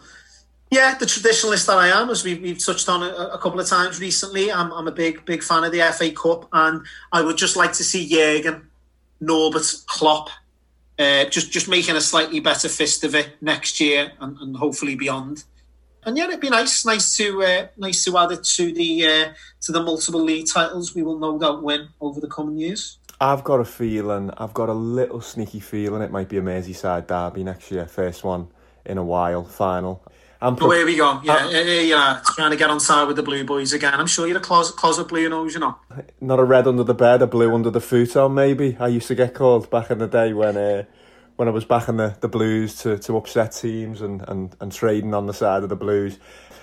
yeah, 0.70 0.96
the 0.96 1.06
traditionalist 1.06 1.68
that 1.68 1.78
I 1.78 1.88
am, 1.88 2.10
as 2.10 2.26
we've, 2.26 2.42
we've 2.42 2.64
touched 2.64 2.90
on 2.90 3.04
a, 3.04 3.08
a 3.08 3.38
couple 3.38 3.62
of 3.62 3.68
times 3.68 4.02
recently, 4.02 4.52
I'm, 4.52 4.74
I'm 4.74 4.90
a 4.90 4.92
big 4.92 5.24
big 5.24 5.44
fan 5.44 5.64
of 5.64 5.72
the 5.72 5.80
FA 5.94 6.12
Cup, 6.12 6.50
and 6.52 6.86
I 7.14 7.22
would 7.22 7.38
just 7.38 7.56
like 7.56 7.72
to 7.72 7.86
see 7.86 8.10
Jurgen, 8.10 8.68
Norbert, 9.26 9.66
Klopp, 9.88 10.30
uh, 11.00 11.26
just 11.26 11.52
just 11.52 11.68
making 11.68 11.96
a 11.96 12.02
slightly 12.02 12.40
better 12.40 12.70
fist 12.70 13.04
of 13.04 13.16
it 13.16 13.42
next 13.42 13.80
year 13.80 14.12
and, 14.20 14.38
and 14.38 14.56
hopefully 14.56 14.96
beyond. 14.96 15.44
And 16.06 16.18
yeah, 16.18 16.26
it'd 16.26 16.42
be 16.42 16.50
nice, 16.50 16.86
nice 16.86 17.16
to 17.18 17.44
uh, 17.44 17.68
nice 17.78 18.04
to 18.06 18.18
add 18.18 18.32
it 18.32 18.44
to 18.44 18.74
the 18.74 19.06
uh, 19.06 19.34
to 19.62 19.72
the 19.72 19.82
multiple 19.82 20.22
league 20.22 20.48
titles 20.48 20.94
we 20.94 21.04
will 21.04 21.18
no 21.18 21.40
doubt 21.40 21.64
win 21.64 21.90
over 22.02 22.20
the 22.20 22.28
coming 22.28 22.58
years. 22.58 22.98
I've 23.22 23.44
got 23.44 23.62
a 23.62 23.66
feeling, 23.66 24.32
I've 24.38 24.54
got 24.54 24.68
a 24.68 24.74
little 24.74 25.22
sneaky 25.22 25.62
feeling 25.62 26.02
it 26.02 26.12
might 26.12 26.28
be 26.28 26.38
a 26.38 26.42
Merseyside 26.42 27.08
derby 27.08 27.44
next 27.44 27.72
year, 27.72 27.86
first 27.86 28.26
one 28.26 28.50
in 28.86 28.98
a 28.98 29.04
while, 29.04 29.46
final. 29.46 30.04
I'm 30.44 30.56
But 30.56 30.70
here 30.72 30.86
we 30.86 30.98
go. 30.98 31.22
Yeah, 31.24 31.50
yeah, 31.50 32.22
trying 32.36 32.52
to 32.52 32.58
get 32.58 32.70
on 32.70 32.82
side 32.82 33.08
with 33.08 33.16
the 33.16 33.24
blue 33.24 33.46
boys 33.46 33.72
again. 33.72 33.94
I'm 33.94 34.08
sure 34.08 34.28
you're 34.28 34.38
a 34.38 34.42
closet, 34.42 34.76
closet 34.76 35.08
blue 35.08 35.30
nose, 35.30 35.54
you 35.54 35.62
know. 35.62 35.78
not 36.20 36.38
a 36.38 36.44
red 36.44 36.68
under 36.68 36.84
the 36.84 36.94
bed, 36.94 37.22
a 37.22 37.28
blue 37.28 37.56
under 37.56 37.70
the 37.70 37.80
futon, 37.80 38.34
maybe. 38.34 38.76
I 38.78 38.90
used 38.90 39.08
to 39.08 39.16
get 39.16 39.34
called 39.34 39.70
back 39.70 39.90
in 39.90 40.00
the 40.00 40.08
day 40.08 40.34
when 40.34 40.58
uh, 40.58 40.84
when 41.38 41.48
I 41.48 41.52
was 41.52 41.64
back 41.64 41.88
in 41.88 41.96
the, 41.96 42.18
the 42.20 42.28
blues 42.28 42.76
to, 42.82 42.98
to 43.00 43.18
upset 43.18 43.54
teams 43.54 44.02
and, 44.02 44.22
and, 44.28 44.56
and 44.60 44.72
trading 44.72 45.14
on 45.14 45.28
the 45.28 45.34
side 45.34 45.64
of 45.64 45.70
the 45.70 45.76
blues. 45.76 46.20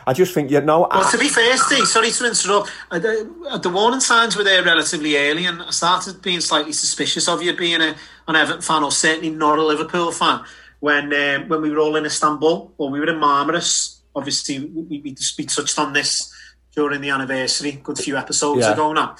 I 0.07 0.13
just 0.13 0.33
think, 0.35 0.51
you 0.51 0.61
know, 0.61 0.81
Well, 0.91 1.07
I, 1.07 1.11
to 1.11 1.19
be 1.19 1.29
fair, 1.29 1.57
Steve, 1.57 1.87
sorry 1.87 2.11
to 2.11 2.27
interrupt. 2.27 2.71
Uh, 2.91 2.99
the, 2.99 3.35
uh, 3.49 3.59
the 3.59 3.69
warning 3.69 4.01
signs 4.01 4.37
were 4.37 4.45
there 4.45 4.63
relatively 4.63 5.17
early, 5.17 5.47
and 5.47 5.63
I 5.63 5.71
started 5.71 6.23
being 6.23 6.41
slightly 6.41 6.73
suspicious 6.73 7.29
of 7.29 7.43
you 7.43 7.55
being 7.55 7.81
a, 7.81 7.97
an 8.29 8.37
Everton 8.37 8.63
fan, 8.63 8.83
or 8.83 8.93
certainly 8.93 9.31
not 9.31 9.59
a 9.59 9.65
Liverpool 9.65 10.13
fan. 10.13 10.45
When 10.81 11.13
um, 11.15 11.49
when 11.49 11.61
we 11.63 11.71
were 11.71 11.79
all 11.79 11.97
in 11.97 12.07
Istanbul, 12.07 12.73
or 12.79 12.91
we 12.91 13.01
were 13.01 13.11
in 13.11 13.17
Marmaris, 13.21 13.99
obviously 14.15 14.59
we, 14.61 14.83
we, 14.83 14.99
we 15.05 15.17
we 15.39 15.45
touched 15.45 15.79
on 15.79 15.93
this 15.93 16.33
during 16.75 17.01
the 17.01 17.11
anniversary, 17.11 17.71
a 17.71 17.77
good 17.77 17.99
few 17.99 18.17
episodes 18.17 18.61
Yeah. 18.67 18.73
ago 18.73 18.93
now. 18.93 19.17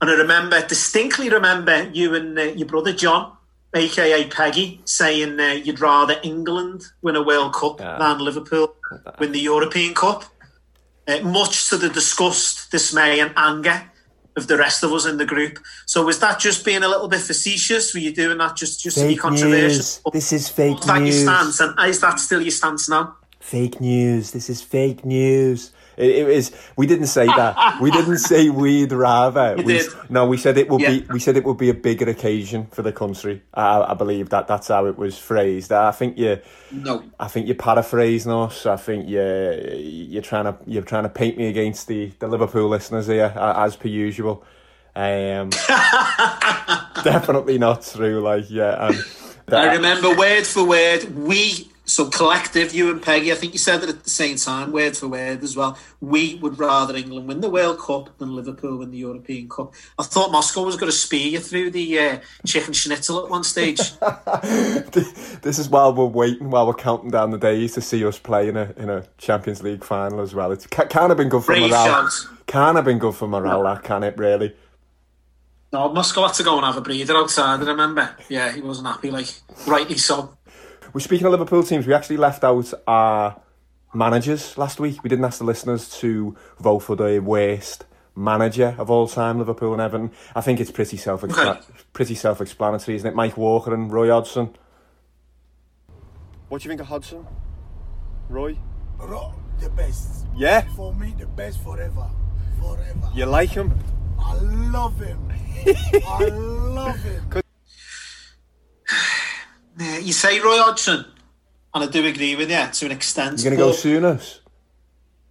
And 0.00 0.10
I 0.10 0.14
remember 0.14 0.66
distinctly 0.66 1.28
remember 1.28 1.88
you 1.92 2.14
and 2.14 2.36
uh, 2.38 2.42
your 2.42 2.66
brother 2.66 2.92
John, 2.92 3.36
aka 3.74 4.26
Peggy, 4.26 4.80
saying 4.84 5.38
uh, 5.38 5.52
you'd 5.64 5.80
rather 5.80 6.16
England 6.24 6.82
win 7.02 7.14
a 7.14 7.22
World 7.22 7.54
Cup 7.54 7.78
Yeah. 7.80 7.98
than 7.98 8.18
Liverpool 8.18 8.74
win 9.20 9.32
the 9.32 9.40
European 9.40 9.94
Cup. 9.94 10.24
Uh, 11.06 11.20
much 11.20 11.68
to 11.68 11.76
the 11.76 11.88
disgust, 11.88 12.70
dismay, 12.72 13.20
and 13.20 13.32
anger 13.36 13.90
of 14.36 14.46
the 14.46 14.56
rest 14.56 14.82
of 14.82 14.92
us 14.92 15.06
in 15.06 15.18
the 15.18 15.26
group. 15.26 15.58
So 15.86 16.04
was 16.04 16.18
that 16.20 16.38
just 16.38 16.64
being 16.64 16.82
a 16.82 16.88
little 16.88 17.08
bit 17.08 17.20
facetious? 17.20 17.92
Were 17.94 18.00
you 18.00 18.14
doing 18.14 18.38
that 18.38 18.56
just 18.56 18.82
just 18.82 18.98
to 18.98 19.06
be 19.06 19.16
controversial? 19.16 19.78
news. 19.78 20.00
This 20.12 20.32
is 20.32 20.48
fake 20.48 20.78
Was 20.78 20.86
that 20.86 20.94
your 20.96 21.04
news. 21.04 21.22
stance, 21.22 21.60
and 21.60 21.74
is 21.88 22.00
that 22.00 22.18
still 22.20 22.40
your 22.40 22.50
stance 22.50 22.88
now? 22.88 23.16
Fake 23.40 23.80
news. 23.80 24.30
This 24.30 24.48
is 24.48 24.62
fake 24.62 25.04
news. 25.04 25.72
It, 25.96 26.10
it 26.10 26.28
is. 26.28 26.52
We 26.76 26.86
didn't 26.86 27.06
say 27.08 27.26
that. 27.26 27.80
We 27.80 27.90
didn't 27.90 28.18
say 28.30 28.48
we'd 28.50 28.92
rather. 28.92 29.56
You 29.58 29.64
we, 29.64 29.72
did. 29.78 29.86
No, 30.10 30.26
we 30.26 30.36
said 30.36 30.58
it 30.58 30.68
would 30.68 30.80
Yeah. 30.80 30.90
be. 30.90 31.06
We 31.10 31.20
said 31.20 31.36
it 31.36 31.44
would 31.44 31.58
be 31.58 31.68
a 31.70 31.74
bigger 31.74 32.08
occasion 32.08 32.66
for 32.66 32.82
the 32.82 32.92
country. 32.92 33.42
I, 33.54 33.80
I 33.82 33.94
believe 33.94 34.30
that 34.30 34.46
that's 34.48 34.68
how 34.68 34.86
it 34.86 34.96
was 34.96 35.18
phrased. 35.18 35.72
I 35.72 35.90
think 35.92 36.18
you. 36.18 36.38
No. 36.70 37.02
I 37.20 37.28
think 37.28 37.46
you're 37.46 37.56
paraphrasing 37.56 38.32
us. 38.32 38.66
I 38.66 38.76
think 38.76 39.08
you're 39.08 39.52
you're 39.74 40.22
trying 40.22 40.44
to 40.44 40.56
you're 40.66 40.82
trying 40.82 41.02
to 41.04 41.08
paint 41.10 41.36
me 41.36 41.46
against 41.48 41.88
the, 41.88 42.12
the 42.18 42.28
Liverpool 42.28 42.68
listeners 42.68 43.06
here, 43.06 43.32
as 43.36 43.76
per 43.76 43.88
usual. 43.88 44.44
Um, 44.94 45.50
definitely 47.04 47.58
not 47.58 47.82
true. 47.82 48.20
Like 48.20 48.50
yeah, 48.50 48.88
and 48.88 49.54
I 49.54 49.74
remember 49.74 50.14
word 50.16 50.46
for 50.46 50.64
word, 50.64 51.14
we, 51.16 51.68
so 51.92 52.06
collective, 52.06 52.74
you 52.74 52.90
and 52.90 53.02
Peggy, 53.02 53.32
I 53.32 53.34
think 53.34 53.52
you 53.52 53.58
said 53.58 53.82
it 53.82 53.88
at 53.88 54.02
the 54.04 54.10
same 54.10 54.36
time, 54.36 54.72
word 54.72 54.96
for 54.96 55.08
word 55.08 55.42
as 55.42 55.54
well. 55.54 55.76
We 56.00 56.36
would 56.36 56.58
rather 56.58 56.96
England 56.96 57.28
win 57.28 57.40
the 57.40 57.50
World 57.50 57.78
Cup 57.78 58.16
than 58.18 58.34
Liverpool 58.34 58.78
win 58.78 58.90
the 58.90 58.98
European 58.98 59.48
Cup. 59.48 59.74
I 59.98 60.04
thought 60.04 60.32
Moscow 60.32 60.64
was 60.64 60.76
going 60.76 60.90
to 60.90 60.96
spear 60.96 61.28
you 61.28 61.38
through 61.38 61.70
the 61.70 61.98
uh, 61.98 62.18
chicken 62.46 62.72
schnitzel 62.72 63.22
at 63.24 63.30
one 63.30 63.44
stage. 63.44 63.78
this 65.42 65.58
is 65.58 65.68
while 65.68 65.94
we're 65.94 66.06
waiting, 66.06 66.50
while 66.50 66.66
we're 66.66 66.74
counting 66.74 67.10
down 67.10 67.30
the 67.30 67.38
days 67.38 67.74
to 67.74 67.80
see 67.82 68.04
us 68.04 68.18
play 68.18 68.48
in 68.48 68.56
a 68.56 68.72
in 68.76 68.88
a 68.88 69.04
Champions 69.18 69.62
League 69.62 69.84
final 69.84 70.20
as 70.20 70.34
well. 70.34 70.50
It 70.50 70.66
ca- 70.70 70.86
can't 70.86 71.10
have 71.10 71.18
been 71.18 71.28
good 71.28 71.44
for 71.44 71.52
Brave 71.52 71.70
morale. 71.70 72.10
Can't 72.46 72.76
have 72.76 72.86
been 72.86 72.98
good 72.98 73.14
for 73.14 73.28
morale. 73.28 73.64
That 73.64 73.82
can 73.82 74.02
it 74.02 74.16
really? 74.16 74.54
No, 75.72 75.88
Moscow 75.90 76.26
had 76.26 76.34
to 76.34 76.42
go 76.42 76.56
and 76.56 76.66
have 76.66 76.76
a 76.76 76.82
breather 76.82 77.16
outside, 77.16 77.60
I 77.62 77.64
remember. 77.64 78.14
Yeah, 78.28 78.52
he 78.52 78.60
wasn't 78.60 78.88
happy, 78.88 79.10
like, 79.10 79.32
rightly 79.66 79.96
so. 79.96 80.36
We're 80.92 81.00
speaking 81.00 81.26
of 81.26 81.32
Liverpool 81.32 81.62
teams. 81.62 81.86
We 81.86 81.94
actually 81.94 82.18
left 82.18 82.44
out 82.44 82.72
our 82.86 83.40
managers 83.94 84.58
last 84.58 84.78
week. 84.78 85.02
We 85.02 85.08
didn't 85.08 85.24
ask 85.24 85.38
the 85.38 85.44
listeners 85.44 85.88
to 86.00 86.36
vote 86.60 86.80
for 86.80 86.96
the 86.96 87.18
worst 87.20 87.86
manager 88.14 88.74
of 88.78 88.90
all 88.90 89.08
time, 89.08 89.38
Liverpool 89.38 89.72
and 89.72 89.80
Everton. 89.80 90.10
I 90.34 90.42
think 90.42 90.60
it's 90.60 90.70
pretty 90.70 90.98
self 90.98 91.24
Okay. 91.24 91.60
pretty 91.94 92.14
self 92.14 92.40
explanatory, 92.42 92.96
isn't 92.96 93.08
it? 93.08 93.14
Mike 93.14 93.36
Walker 93.38 93.72
and 93.72 93.90
Roy 93.90 94.10
Hodgson. 94.10 94.54
What 96.48 96.60
do 96.60 96.66
you 96.66 96.68
think 96.70 96.82
of 96.82 96.88
Hodgson, 96.88 97.26
Roy? 98.28 98.58
Ro- 98.98 99.32
the 99.60 99.70
best. 99.70 100.26
Yeah, 100.36 100.60
For 100.76 100.92
me, 100.94 101.14
the 101.18 101.26
best 101.26 101.62
forever. 101.62 102.10
Forever. 102.60 103.10
you 103.14 103.24
like 103.26 103.50
him. 103.50 103.72
I 104.20 104.34
love 104.34 104.98
him. 105.00 105.32
I 106.06 106.24
love 106.26 106.98
him. 107.02 107.24
Yeah, 109.78 109.98
you 109.98 110.12
say 110.12 110.38
Roy 110.40 110.58
Hodgson, 110.58 111.04
and 111.74 111.84
I 111.84 111.86
do 111.86 112.04
agree 112.06 112.36
with 112.36 112.50
you 112.50 112.66
to 112.72 112.86
an 112.86 112.92
extent. 112.92 113.42
You're 113.42 113.52
gonna 113.52 113.62
go 113.62 113.70
but- 113.70 113.76
Sooners. 113.78 114.40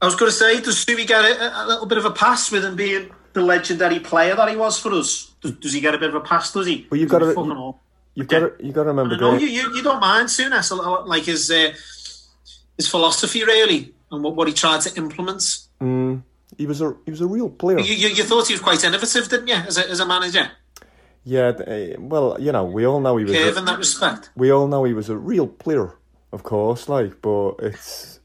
I 0.02 0.06
was 0.06 0.16
going 0.16 0.32
to 0.32 0.36
say, 0.36 0.60
does 0.60 0.84
Subi 0.84 1.06
get 1.06 1.24
a, 1.24 1.64
a 1.64 1.66
little 1.68 1.86
bit 1.86 2.00
of 2.00 2.06
a 2.06 2.10
pass 2.12 2.52
with 2.52 2.66
him 2.66 2.76
being 2.76 3.12
the 3.34 3.42
legendary 3.44 4.00
player 4.00 4.34
that 4.36 4.50
he 4.50 4.56
was 4.56 4.80
for 4.80 4.92
us? 4.94 5.32
Does, 5.42 5.52
does 5.52 5.74
he 5.74 5.80
get 5.80 5.94
a 5.94 6.00
bit 6.00 6.10
of 6.10 6.16
a 6.16 6.22
pass? 6.22 6.52
Does 6.52 6.66
he? 6.66 6.88
Well, 6.90 7.00
you've 7.00 7.08
got 7.10 7.20
to- 7.20 7.34
fucking 7.34 7.52
you- 7.52 7.56
all- 7.58 7.80
You've 8.16 8.28
got 8.28 8.40
to, 8.40 8.54
you've 8.60 8.74
got 8.74 8.84
to 8.84 8.90
remember. 8.90 9.16
Graham- 9.16 9.40
you, 9.40 9.46
you, 9.48 9.76
you 9.76 9.84
don't 9.84 10.00
mind 10.02 10.28
Souness, 10.30 10.72
a 10.72 10.76
lot- 10.76 11.08
like 11.08 11.24
his 11.26 11.50
uh, 11.52 11.72
his 12.78 12.88
philosophy 12.90 13.44
really 13.46 13.94
and 14.12 14.24
what, 14.24 14.36
what 14.36 14.48
he 14.48 14.54
tried 14.54 14.82
to 14.82 14.98
implement. 14.98 15.44
He 16.58 16.66
was 16.66 16.82
a 16.82 16.96
he 17.06 17.12
was 17.12 17.22
a 17.22 17.28
real 17.28 17.50
player. 17.50 17.80
You, 17.80 17.94
you, 17.94 18.08
you 18.10 18.24
thought 18.24 18.48
he 18.48 18.54
was 18.54 18.62
quite 18.62 18.84
innovative, 18.84 19.30
didn't 19.30 19.48
you, 19.48 19.54
as 19.56 19.78
a, 19.78 19.88
as 19.90 20.00
a 20.02 20.06
manager? 20.06 20.52
Yeah, 21.24 21.50
uh, 21.50 22.00
well, 22.00 22.38
you 22.40 22.52
know, 22.52 22.66
we 22.66 22.86
all 22.86 23.00
know 23.00 23.18
he 23.18 23.26
was. 23.26 23.34
Curve 23.36 23.56
A, 23.56 23.60
in 23.60 23.66
that 23.66 23.78
respect. 23.78 24.32
we 24.36 24.52
all 24.52 24.68
know 24.68 24.84
he 24.84 24.94
was 24.94 25.10
a 25.10 25.18
real 25.18 25.48
player, 25.48 25.96
of 26.32 26.42
course. 26.44 26.90
Like, 26.90 27.22
but 27.22 27.56
it's 27.60 28.20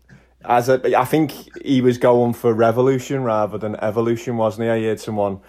as 0.44 0.68
a, 0.70 0.98
I 0.98 1.04
think 1.04 1.32
he 1.64 1.80
was 1.82 1.98
going 1.98 2.32
for 2.32 2.54
revolution 2.54 3.22
rather 3.22 3.58
than 3.58 3.76
evolution, 3.76 4.36
wasn't 4.38 4.64
he? 4.64 4.70
I 4.70 4.80
heard 4.80 5.00
someone 5.00 5.40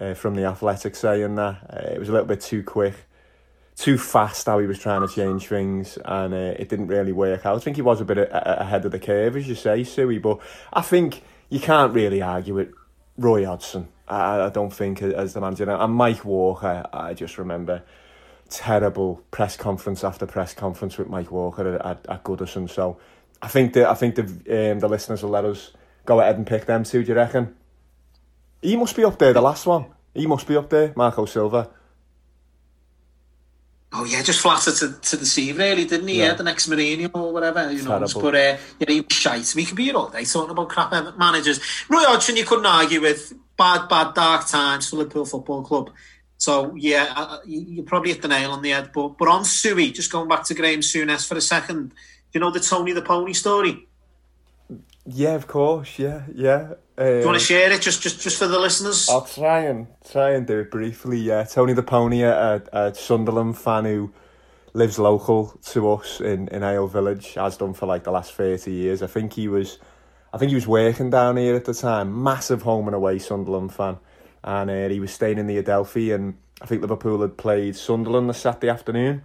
uh, 0.00 0.14
from 0.14 0.34
the 0.34 0.44
Athletic 0.46 0.96
saying 0.96 1.36
that 1.36 1.58
uh, 1.70 1.92
it 1.92 1.98
was 2.00 2.08
a 2.08 2.12
little 2.12 2.26
bit 2.26 2.40
too 2.40 2.64
quick, 2.64 2.94
too 3.76 3.98
fast 3.98 4.46
how 4.46 4.58
he 4.58 4.66
was 4.66 4.78
trying 4.80 5.06
to 5.06 5.14
change 5.14 5.46
things, 5.46 5.98
and 6.04 6.34
uh, 6.34 6.54
it 6.58 6.68
didn't 6.68 6.88
really 6.88 7.12
work 7.12 7.46
out. 7.46 7.56
I 7.56 7.60
think 7.60 7.76
he 7.76 7.82
was 7.82 8.00
a 8.00 8.04
bit 8.04 8.18
a- 8.18 8.34
a- 8.34 8.62
ahead 8.62 8.84
of 8.84 8.90
the 8.90 8.98
curve, 8.98 9.36
as 9.36 9.46
you 9.46 9.54
say, 9.54 9.84
Suey. 9.84 10.18
But 10.18 10.40
I 10.72 10.80
think 10.80 11.22
you 11.50 11.60
can't 11.60 11.92
really 11.94 12.20
argue 12.20 12.54
with 12.54 12.72
Roy 13.16 13.44
Hodgson. 13.46 13.86
I, 14.08 14.46
I 14.46 14.48
don't 14.50 14.72
think 14.72 15.02
as 15.02 15.34
the 15.34 15.40
manager 15.40 15.70
and 15.70 15.94
Mike 15.94 16.24
Walker. 16.24 16.84
I 16.92 17.14
just 17.14 17.38
remember 17.38 17.82
terrible 18.48 19.22
press 19.30 19.56
conference 19.56 20.04
after 20.04 20.26
press 20.26 20.54
conference 20.54 20.98
with 20.98 21.08
Mike 21.08 21.30
Walker 21.30 21.76
at, 21.76 22.06
at, 22.08 22.24
Goodison. 22.24 22.70
So 22.70 22.98
I 23.42 23.48
think 23.48 23.72
the 23.72 23.88
I 23.88 23.94
think 23.94 24.14
the 24.14 24.72
um, 24.72 24.80
the 24.80 24.88
listeners 24.88 25.22
will 25.22 25.30
let 25.30 25.44
us 25.44 25.72
go 26.04 26.20
ahead 26.20 26.36
and 26.36 26.46
pick 26.46 26.66
them 26.66 26.84
two. 26.84 27.02
Do 27.02 27.08
you 27.08 27.16
reckon? 27.16 27.54
He 28.62 28.76
must 28.76 28.96
be 28.96 29.04
up 29.04 29.18
there. 29.18 29.32
The 29.32 29.42
last 29.42 29.66
one. 29.66 29.86
He 30.14 30.26
must 30.26 30.46
be 30.46 30.56
up 30.56 30.70
there. 30.70 30.92
Marco 30.96 31.26
Silva. 31.26 31.70
Oh 33.92 34.04
yeah, 34.04 34.22
just 34.22 34.40
flatter 34.40 34.72
to, 34.72 34.92
to 35.00 35.16
deceive 35.16 35.58
really, 35.58 35.84
didn't 35.84 36.08
he? 36.08 36.18
Yeah. 36.18 36.26
Yeah, 36.26 36.34
the 36.34 36.42
next 36.42 36.68
Mourinho 36.68 37.10
or 37.14 37.32
whatever, 37.32 37.70
you 37.70 37.82
know. 37.82 38.00
But 38.00 38.34
uh, 38.34 38.56
yeah, 38.78 38.86
he 38.88 39.00
was 39.00 39.12
shite. 39.12 39.54
We 39.54 39.64
could 39.64 39.76
be 39.76 39.84
here 39.84 39.96
all 39.96 40.08
day 40.08 40.24
talking 40.24 40.50
about 40.50 40.68
crap 40.68 41.16
managers. 41.16 41.60
Roy 41.88 42.02
Hodgson, 42.04 42.36
you 42.36 42.44
couldn't 42.44 42.66
argue 42.66 43.00
with 43.00 43.32
bad, 43.56 43.88
bad, 43.88 44.14
dark 44.14 44.46
times 44.46 44.88
for 44.88 44.96
Liverpool 44.96 45.24
Football 45.26 45.62
Club. 45.62 45.90
So 46.38 46.74
yeah, 46.74 47.12
uh, 47.16 47.38
you, 47.46 47.60
you 47.60 47.82
probably 47.82 48.12
hit 48.12 48.22
the 48.22 48.28
nail 48.28 48.50
on 48.52 48.62
the 48.62 48.70
head. 48.70 48.90
But 48.92 49.18
but 49.18 49.28
on 49.28 49.44
Suey, 49.44 49.90
just 49.92 50.12
going 50.12 50.28
back 50.28 50.44
to 50.44 50.54
Graham 50.54 50.80
Souness 50.80 51.26
for 51.26 51.36
a 51.36 51.40
second, 51.40 51.92
you 52.32 52.40
know 52.40 52.50
the 52.50 52.60
Tony 52.60 52.92
the 52.92 53.02
Pony 53.02 53.32
story. 53.32 53.86
Yeah, 55.06 55.34
of 55.34 55.46
course. 55.46 55.98
Yeah, 55.98 56.22
yeah. 56.34 56.74
Uh, 56.98 57.04
Do 57.04 57.18
you 57.20 57.26
want 57.26 57.38
to 57.38 57.44
share 57.44 57.70
it 57.70 57.80
just 57.80 58.02
just 58.02 58.20
just 58.20 58.38
for 58.38 58.48
the 58.48 58.58
listeners? 58.58 59.08
I'll 59.08 59.24
try 59.24 59.60
and 59.60 59.86
try 60.10 60.30
and 60.32 60.46
do 60.46 60.60
it 60.60 60.70
briefly. 60.70 61.18
Yeah, 61.18 61.44
Tony 61.44 61.72
the 61.72 61.82
Pony, 61.82 62.22
a, 62.22 62.62
a 62.72 62.94
Sunderland 62.94 63.56
fan 63.56 63.84
who 63.84 64.12
lives 64.72 64.98
local 64.98 65.58
to 65.66 65.92
us 65.92 66.20
in 66.20 66.48
in 66.48 66.62
Ale 66.62 66.86
Village, 66.86 67.34
has 67.34 67.56
done 67.56 67.72
for 67.72 67.86
like 67.86 68.04
the 68.04 68.10
last 68.10 68.32
thirty 68.34 68.72
years. 68.72 69.02
I 69.02 69.06
think 69.06 69.34
he 69.34 69.48
was, 69.48 69.78
I 70.36 70.38
think 70.38 70.50
he 70.50 70.54
was 70.54 70.66
working 70.66 71.08
down 71.08 71.38
here 71.38 71.54
at 71.56 71.64
the 71.64 71.72
time. 71.72 72.22
Massive 72.22 72.60
home 72.60 72.88
and 72.88 72.94
away 72.94 73.18
Sunderland 73.18 73.72
fan, 73.72 73.96
and 74.44 74.68
uh, 74.68 74.88
he 74.90 75.00
was 75.00 75.10
staying 75.10 75.38
in 75.38 75.46
the 75.46 75.56
Adelphi, 75.56 76.12
and 76.12 76.34
I 76.60 76.66
think 76.66 76.82
Liverpool 76.82 77.22
had 77.22 77.38
played 77.38 77.74
Sunderland 77.74 78.28
the 78.28 78.34
Saturday 78.34 78.68
afternoon. 78.68 79.22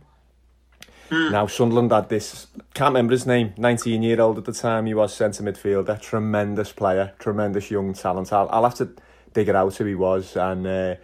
Now 1.11 1.47
Sunderland 1.47 1.91
had 1.91 2.07
this 2.07 2.47
can't 2.73 2.93
remember 2.93 3.11
his 3.11 3.25
name, 3.25 3.53
nineteen 3.57 4.03
year 4.03 4.21
old 4.21 4.37
at 4.37 4.45
the 4.45 4.53
time. 4.53 4.85
He 4.85 4.93
was 4.93 5.13
centre 5.13 5.43
midfielder, 5.43 5.99
tremendous 5.99 6.71
player, 6.71 7.11
tremendous 7.19 7.69
young 7.69 7.93
talent. 7.93 8.31
I'll, 8.31 8.47
I'll 8.49 8.63
have 8.63 8.75
to 8.75 8.89
dig 9.33 9.49
it 9.49 9.55
out 9.55 9.75
who 9.75 9.83
he 9.83 9.95
was, 9.95 10.37
and 10.37 10.65
uh, 10.65 10.95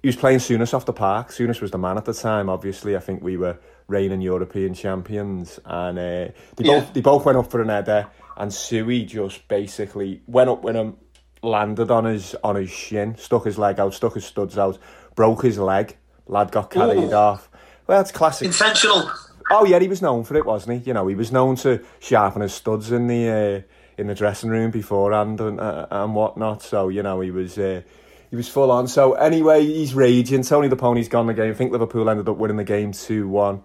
he 0.00 0.06
was 0.06 0.14
playing 0.14 0.38
Souness 0.38 0.72
off 0.72 0.86
the 0.86 0.92
park. 0.92 1.30
Souness 1.30 1.60
was 1.60 1.72
the 1.72 1.78
man 1.78 1.96
at 1.98 2.04
the 2.04 2.14
time. 2.14 2.48
Obviously, 2.48 2.96
I 2.96 3.00
think 3.00 3.20
we 3.24 3.36
were 3.36 3.58
reigning 3.88 4.20
European 4.20 4.74
champions, 4.74 5.58
and 5.64 5.98
uh, 5.98 6.28
they 6.54 6.64
Yeah. 6.64 6.78
both 6.78 6.92
they 6.92 7.00
both 7.00 7.24
went 7.24 7.36
up 7.38 7.50
for 7.50 7.60
an 7.60 7.68
header, 7.70 8.06
and 8.38 8.54
Suey 8.54 9.04
just 9.04 9.46
basically 9.48 10.22
went 10.26 10.48
up 10.48 10.62
with 10.62 10.76
him, 10.76 10.96
landed 11.42 11.90
on 11.90 12.04
his 12.04 12.34
on 12.42 12.56
his 12.56 12.70
shin, 12.70 13.16
stuck 13.18 13.44
his 13.44 13.58
leg 13.58 13.78
out, 13.80 13.92
stuck 13.92 14.14
his 14.14 14.24
studs 14.24 14.56
out, 14.56 14.78
broke 15.14 15.42
his 15.42 15.58
leg. 15.58 15.96
Lad 16.26 16.52
got 16.52 16.70
carried 16.70 17.10
Ooh. 17.10 17.14
off. 17.14 17.50
Well, 17.86 18.00
it's 18.00 18.12
classic. 18.12 18.46
Intentional. 18.46 19.10
Oh 19.50 19.64
yeah, 19.64 19.78
he 19.80 19.88
was 19.88 20.00
known 20.00 20.24
for 20.24 20.36
it, 20.36 20.46
wasn't 20.46 20.80
he? 20.80 20.88
You 20.88 20.94
know, 20.94 21.06
he 21.08 21.14
was 21.14 21.32
known 21.32 21.56
to 21.56 21.84
sharpen 21.98 22.42
his 22.42 22.54
studs 22.54 22.92
in 22.92 23.08
the 23.08 23.28
uh, 23.28 24.00
in 24.00 24.06
the 24.06 24.14
dressing 24.14 24.50
room 24.50 24.70
beforehand 24.70 25.40
and 25.40 25.58
uh, 25.58 25.86
and 25.90 26.14
whatnot. 26.14 26.62
So 26.62 26.88
you 26.88 27.02
know, 27.02 27.20
he 27.20 27.32
was 27.32 27.58
uh, 27.58 27.82
he 28.30 28.36
was 28.36 28.48
full 28.48 28.70
on. 28.70 28.86
So 28.86 29.14
anyway, 29.14 29.64
he's 29.64 29.94
raging. 29.94 30.42
Tony 30.42 30.68
the 30.68 30.76
Pony's 30.76 31.08
gone 31.08 31.26
the 31.26 31.34
game. 31.34 31.50
I 31.50 31.54
think 31.54 31.72
Liverpool 31.72 32.08
ended 32.08 32.28
up 32.28 32.36
winning 32.36 32.58
the 32.58 32.64
game 32.64 32.92
two 32.92 33.26
one. 33.26 33.62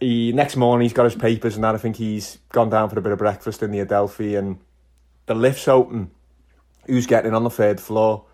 He 0.00 0.32
next 0.32 0.56
morning 0.56 0.84
he's 0.84 0.92
got 0.92 1.04
his 1.04 1.14
papers 1.14 1.56
and 1.56 1.64
that. 1.64 1.74
I 1.74 1.78
think 1.78 1.96
he's 1.96 2.38
gone 2.52 2.70
down 2.70 2.88
for 2.88 2.98
a 2.98 3.02
bit 3.02 3.12
of 3.12 3.18
breakfast 3.18 3.62
in 3.62 3.70
the 3.70 3.80
Adelphi 3.80 4.34
and 4.36 4.58
the 5.26 5.34
lift's 5.34 5.68
open. 5.68 6.10
Who's 6.86 7.06
getting 7.06 7.34
on 7.34 7.44
the 7.44 7.50
third 7.50 7.80
floor? 7.80 8.24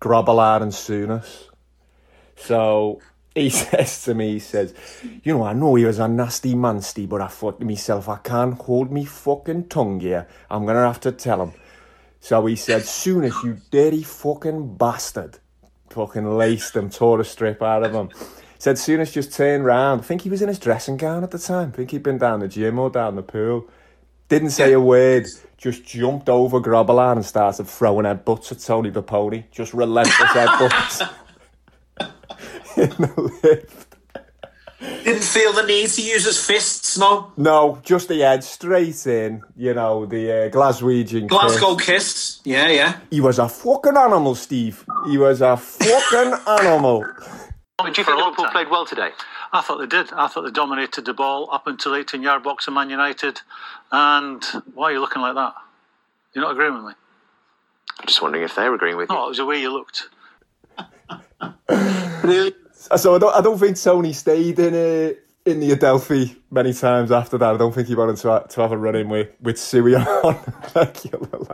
Grobbelaar 0.00 0.62
and 0.62 0.72
Souness. 0.72 1.48
So 2.36 3.00
he 3.34 3.50
says 3.50 4.04
to 4.04 4.14
me, 4.14 4.34
he 4.34 4.38
says, 4.38 4.74
You 5.22 5.36
know, 5.36 5.44
I 5.44 5.52
know 5.52 5.74
he 5.74 5.84
was 5.84 5.98
a 5.98 6.08
nasty 6.08 6.54
mansty, 6.54 7.08
but 7.08 7.20
I 7.20 7.26
thought 7.26 7.60
to 7.60 7.66
myself, 7.66 8.08
I 8.08 8.16
can't 8.18 8.54
hold 8.54 8.92
me 8.92 9.04
fucking 9.04 9.68
tongue 9.68 10.00
here. 10.00 10.28
I'm 10.50 10.66
to 10.66 10.74
have 10.74 11.00
to 11.00 11.12
tell 11.12 11.42
him. 11.42 11.52
So 12.20 12.46
he 12.46 12.56
said, 12.56 12.82
Souness 12.82 13.42
you 13.44 13.58
dirty 13.70 14.02
fucking 14.02 14.76
bastard. 14.76 15.38
Fucking 15.90 16.36
laced 16.36 16.74
him, 16.76 16.90
tore 16.90 17.20
a 17.20 17.24
strip 17.24 17.62
out 17.62 17.84
of 17.84 17.92
him. 17.92 18.10
Said 18.58 18.76
Souness 18.76 19.12
just 19.12 19.32
turned 19.32 19.64
round. 19.64 20.00
I 20.02 20.04
think 20.04 20.22
he 20.22 20.30
was 20.30 20.42
in 20.42 20.48
his 20.48 20.58
dressing 20.58 20.96
gown 20.96 21.22
at 21.24 21.30
the 21.30 21.38
time. 21.38 21.70
I 21.72 21.76
think 21.76 21.90
he'd 21.90 22.02
been 22.02 22.18
down 22.18 22.40
the 22.40 22.48
gym 22.48 22.78
or 22.78 22.90
down 22.90 23.16
the 23.16 23.22
pool. 23.22 23.68
Didn't 24.28 24.50
say 24.50 24.72
a 24.72 24.80
word. 24.80 25.26
Just 25.58 25.84
jumped 25.84 26.28
over 26.28 26.60
Grobbelaar 26.60 27.12
and 27.12 27.24
started 27.24 27.66
throwing 27.66 28.06
headbutts 28.06 28.52
at 28.52 28.60
Tony 28.60 28.90
the 28.90 29.02
Pony. 29.02 29.44
Just 29.50 29.74
relentless 29.74 30.16
headbutts. 30.18 31.08
in 32.76 32.88
the 32.90 33.38
lift. 33.42 33.94
Didn't 35.04 35.22
feel 35.24 35.52
the 35.52 35.62
need 35.62 35.88
to 35.88 36.02
use 36.02 36.24
his 36.24 36.44
fists, 36.44 36.98
no. 36.98 37.32
No, 37.36 37.78
just 37.82 38.08
the 38.08 38.20
head 38.20 38.44
straight 38.44 39.06
in. 39.06 39.42
You 39.56 39.72
know, 39.74 40.04
the 40.04 40.30
uh, 40.30 40.48
Glaswegian 40.50 41.26
Glasgow 41.28 41.76
kiss. 41.76 41.86
kiss. 41.86 42.40
Yeah, 42.44 42.68
yeah. 42.68 42.98
He 43.10 43.20
was 43.20 43.38
a 43.38 43.48
fucking 43.48 43.96
animal, 43.96 44.34
Steve. 44.34 44.84
He 45.08 45.16
was 45.16 45.40
a 45.40 45.56
fucking 45.56 46.34
animal. 46.46 47.04
Do 47.80 47.88
you 47.88 47.92
think 47.92 48.06
Liverpool 48.08 48.46
played 48.52 48.70
well 48.70 48.86
today? 48.86 49.10
I 49.52 49.60
thought 49.60 49.78
they 49.78 49.86
did. 49.86 50.12
I 50.12 50.28
thought 50.28 50.42
they 50.42 50.52
dominated 50.52 51.06
the 51.06 51.12
ball 51.12 51.48
up 51.50 51.66
until 51.66 51.96
18 51.96 52.22
yard 52.22 52.44
box 52.44 52.68
of 52.68 52.74
Man 52.74 52.88
United. 52.88 53.40
And 53.90 54.44
why 54.74 54.90
are 54.90 54.92
you 54.92 55.00
looking 55.00 55.22
like 55.22 55.34
that? 55.34 55.54
You're 56.32 56.44
not 56.44 56.52
agreeing 56.52 56.74
with 56.74 56.84
me? 56.84 56.92
I'm 57.98 58.06
just 58.06 58.22
wondering 58.22 58.44
if 58.44 58.54
they're 58.54 58.72
agreeing 58.72 58.96
with 58.96 59.10
you. 59.10 59.16
No, 59.16 59.26
it 59.26 59.28
was 59.30 59.38
the 59.38 59.44
way 59.44 59.60
you 59.60 59.72
looked. 59.72 60.08
Really? 62.22 62.54
So 62.96 63.16
I 63.16 63.18
don't, 63.18 63.34
I 63.36 63.42
don't 63.42 63.58
think 63.58 63.78
Tony 63.78 64.14
stayed 64.14 64.58
in 64.58 64.74
uh, 64.74 65.12
in 65.46 65.60
the 65.60 65.72
Adelphi 65.72 66.36
many 66.50 66.72
times 66.72 67.12
after 67.12 67.36
that. 67.36 67.54
I 67.54 67.58
don't 67.58 67.74
think 67.74 67.88
he 67.88 67.94
wanted 67.94 68.16
to, 68.18 68.46
to 68.48 68.60
have 68.62 68.72
a 68.72 68.78
run 68.78 68.96
in 68.96 69.08
with, 69.10 69.28
with 69.40 69.58
Suey 69.58 69.94
on. 69.94 70.38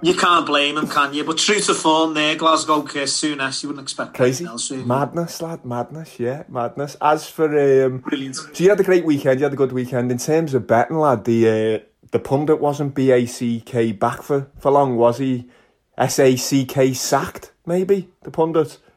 You 0.02 0.14
can't 0.14 0.46
blame 0.46 0.78
him, 0.78 0.86
can 0.88 1.12
you? 1.12 1.24
But 1.24 1.38
true 1.38 1.58
to 1.60 1.74
form 1.74 2.14
there, 2.14 2.36
Glasgow 2.36 2.82
kiss, 2.82 3.20
Souness 3.20 3.62
you 3.62 3.68
wouldn't 3.68 3.84
expect 3.84 4.14
Crazy. 4.14 4.44
anything 4.44 4.52
else. 4.52 4.70
really. 4.70 4.84
Madness, 4.84 5.42
lad, 5.42 5.64
madness, 5.64 6.18
yeah, 6.20 6.44
madness. 6.48 6.96
As 7.00 7.28
for 7.28 7.46
um, 7.86 7.98
Brilliant. 7.98 8.36
so 8.36 8.64
you 8.64 8.70
had 8.70 8.80
a 8.80 8.84
great 8.84 9.04
weekend. 9.04 9.40
You 9.40 9.44
had 9.44 9.52
a 9.52 9.56
good 9.56 9.72
weekend 9.72 10.10
in 10.12 10.18
terms 10.18 10.54
of 10.54 10.66
betting, 10.66 10.96
lad. 10.98 11.24
The 11.24 11.48
uh, 11.48 11.78
the 12.12 12.18
pundit 12.18 12.60
wasn't 12.60 12.94
B 12.94 13.10
A 13.10 13.26
C 13.26 13.60
K 13.60 13.92
back 13.92 14.22
for 14.22 14.48
for 14.58 14.70
long, 14.70 14.96
was 14.96 15.18
he? 15.18 15.48
S 15.98 16.18
A 16.18 16.36
C 16.36 16.64
K 16.64 16.94
sacked, 16.94 17.52
maybe 17.66 18.08
the 18.22 18.30
pundit. 18.30 18.78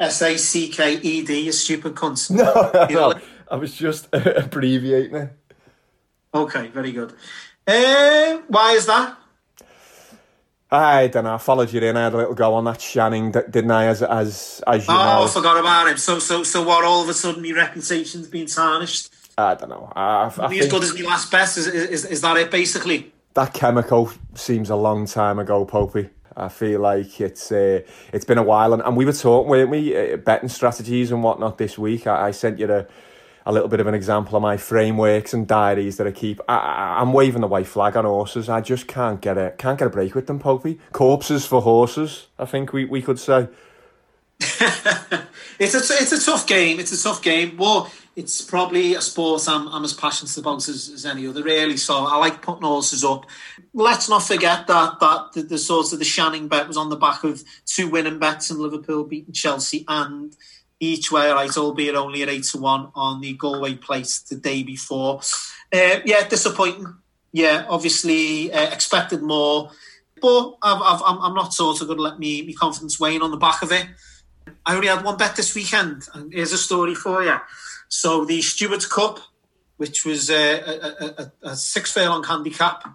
S 0.00 0.22
A 0.22 0.36
C 0.38 0.68
K 0.68 0.94
E 1.00 1.22
D, 1.24 1.40
you 1.40 1.52
stupid 1.52 1.94
cunt. 1.94 2.30
No, 2.30 2.88
You 2.88 2.94
know, 2.96 3.10
no, 3.12 3.20
I 3.50 3.56
was 3.56 3.74
just 3.74 4.08
abbreviating 4.12 5.14
it. 5.14 5.30
Okay, 6.34 6.68
very 6.68 6.92
good. 6.92 7.12
Uh, 7.66 8.38
why 8.48 8.72
is 8.72 8.86
that? 8.86 9.16
I 10.72 11.08
don't 11.08 11.24
know. 11.24 11.34
I 11.34 11.38
followed 11.38 11.72
you 11.72 11.80
in. 11.80 11.96
I 11.96 12.04
had 12.04 12.14
a 12.14 12.16
little 12.16 12.34
go 12.34 12.54
on 12.54 12.64
that 12.64 12.78
Shanning, 12.78 13.32
didn't 13.32 13.70
I? 13.72 13.86
As 13.86 14.02
as 14.02 14.62
as 14.66 14.86
you 14.86 14.94
Oh, 14.94 14.96
know, 14.96 15.24
I 15.24 15.28
forgot 15.28 15.58
about 15.58 15.88
him. 15.88 15.96
So, 15.96 16.18
so, 16.20 16.44
so, 16.44 16.62
what? 16.62 16.84
All 16.84 17.02
of 17.02 17.08
a 17.08 17.14
sudden, 17.14 17.42
my 17.42 17.50
reputation's 17.50 18.28
been 18.28 18.46
tarnished. 18.46 19.12
I 19.36 19.54
don't 19.56 19.68
know. 19.68 19.92
I, 19.96 20.24
I 20.24 20.26
as 20.26 20.34
think 20.36 20.70
good 20.70 20.82
as 20.84 20.94
my 20.98 21.08
last 21.08 21.30
best. 21.30 21.58
Is, 21.58 21.66
is, 21.66 22.04
is 22.04 22.20
that 22.20 22.36
it? 22.36 22.50
Basically, 22.52 23.12
that 23.34 23.52
chemical 23.52 24.12
seems 24.34 24.70
a 24.70 24.76
long 24.76 25.06
time 25.06 25.40
ago, 25.40 25.66
Popey. 25.66 26.08
I 26.40 26.48
feel 26.48 26.80
like 26.80 27.20
it's 27.20 27.52
uh, 27.52 27.82
it's 28.12 28.24
been 28.24 28.38
a 28.38 28.42
while, 28.42 28.72
and, 28.72 28.82
and 28.82 28.96
we 28.96 29.04
were 29.04 29.12
talking, 29.12 29.48
weren't 29.48 29.70
we, 29.70 29.96
uh, 29.96 30.16
betting 30.16 30.48
strategies 30.48 31.12
and 31.12 31.22
whatnot 31.22 31.58
this 31.58 31.78
week. 31.78 32.06
I, 32.06 32.28
I 32.28 32.30
sent 32.30 32.58
you 32.58 32.72
a, 32.72 32.86
a 33.44 33.52
little 33.52 33.68
bit 33.68 33.80
of 33.80 33.86
an 33.86 33.94
example 33.94 34.36
of 34.36 34.42
my 34.42 34.56
frameworks 34.56 35.34
and 35.34 35.46
diaries 35.46 35.98
that 35.98 36.06
I 36.06 36.12
keep. 36.12 36.40
I, 36.48 36.96
I'm 37.00 37.12
waving 37.12 37.42
the 37.42 37.46
white 37.46 37.66
flag 37.66 37.96
on 37.96 38.04
horses. 38.04 38.48
I 38.48 38.60
just 38.60 38.88
can't 38.88 39.20
get 39.20 39.36
a 39.36 39.54
can't 39.58 39.78
get 39.78 39.86
a 39.86 39.90
break 39.90 40.14
with 40.14 40.26
them, 40.26 40.40
Popey. 40.40 40.78
Corpses 40.92 41.46
for 41.46 41.60
horses. 41.60 42.28
I 42.38 42.46
think 42.46 42.72
we, 42.72 42.84
we 42.86 43.02
could 43.02 43.18
say. 43.18 43.48
it's 44.40 45.74
a 45.74 45.78
it's 45.78 46.12
a 46.12 46.24
tough 46.24 46.46
game. 46.46 46.80
It's 46.80 46.92
a 46.92 47.02
tough 47.02 47.22
game. 47.22 47.58
Well, 47.58 47.90
it's 48.20 48.42
probably 48.42 48.94
a 48.94 49.00
sport 49.00 49.48
I'm, 49.48 49.66
I'm 49.68 49.82
as 49.82 49.94
passionate 49.94 50.36
about 50.36 50.68
as, 50.68 50.90
as 50.90 51.06
any 51.06 51.26
other, 51.26 51.42
really. 51.42 51.78
So 51.78 52.04
I 52.04 52.16
like 52.16 52.42
putting 52.42 52.62
horses 52.62 53.02
up. 53.02 53.24
Let's 53.72 54.10
not 54.10 54.22
forget 54.22 54.66
that 54.66 55.00
that 55.00 55.32
the, 55.32 55.42
the 55.42 55.58
sort 55.58 55.92
of 55.94 55.98
the 55.98 56.04
Shanning 56.04 56.46
bet 56.46 56.68
was 56.68 56.76
on 56.76 56.90
the 56.90 56.96
back 56.96 57.24
of 57.24 57.42
two 57.64 57.88
winning 57.88 58.18
bets 58.18 58.50
in 58.50 58.58
Liverpool 58.58 59.04
beating 59.04 59.32
Chelsea 59.32 59.86
and 59.88 60.36
each 60.78 61.10
way, 61.10 61.30
right, 61.30 61.56
albeit 61.56 61.94
only 61.94 62.22
at 62.22 62.28
eight 62.28 62.44
to 62.44 62.58
one 62.58 62.92
on 62.94 63.22
the 63.22 63.32
Galway 63.32 63.74
place 63.74 64.20
the 64.20 64.36
day 64.36 64.62
before. 64.62 65.20
Uh, 65.72 66.00
yeah, 66.04 66.28
disappointing. 66.28 66.94
Yeah, 67.32 67.64
obviously 67.68 68.52
uh, 68.52 68.70
expected 68.70 69.22
more, 69.22 69.70
but 70.20 70.56
I've, 70.62 70.82
I've, 70.82 71.02
I'm 71.06 71.34
not 71.34 71.54
sort 71.54 71.80
of 71.80 71.86
going 71.86 71.98
to 71.98 72.02
let 72.02 72.18
me, 72.18 72.42
me 72.42 72.52
confidence 72.52 72.98
wane 72.98 73.22
on 73.22 73.30
the 73.30 73.36
back 73.36 73.62
of 73.62 73.72
it. 73.72 73.86
I 74.66 74.74
only 74.74 74.88
had 74.88 75.04
one 75.04 75.16
bet 75.16 75.36
this 75.36 75.54
weekend, 75.54 76.02
and 76.12 76.32
here's 76.32 76.52
a 76.52 76.58
story 76.58 76.94
for 76.94 77.22
you. 77.22 77.36
So 77.90 78.24
the 78.24 78.40
Stewards 78.40 78.86
Cup, 78.86 79.18
which 79.76 80.06
was 80.06 80.30
a, 80.30 80.60
a, 80.60 81.22
a, 81.22 81.32
a 81.50 81.56
six 81.56 81.92
furlong 81.92 82.24
handicap. 82.24 82.88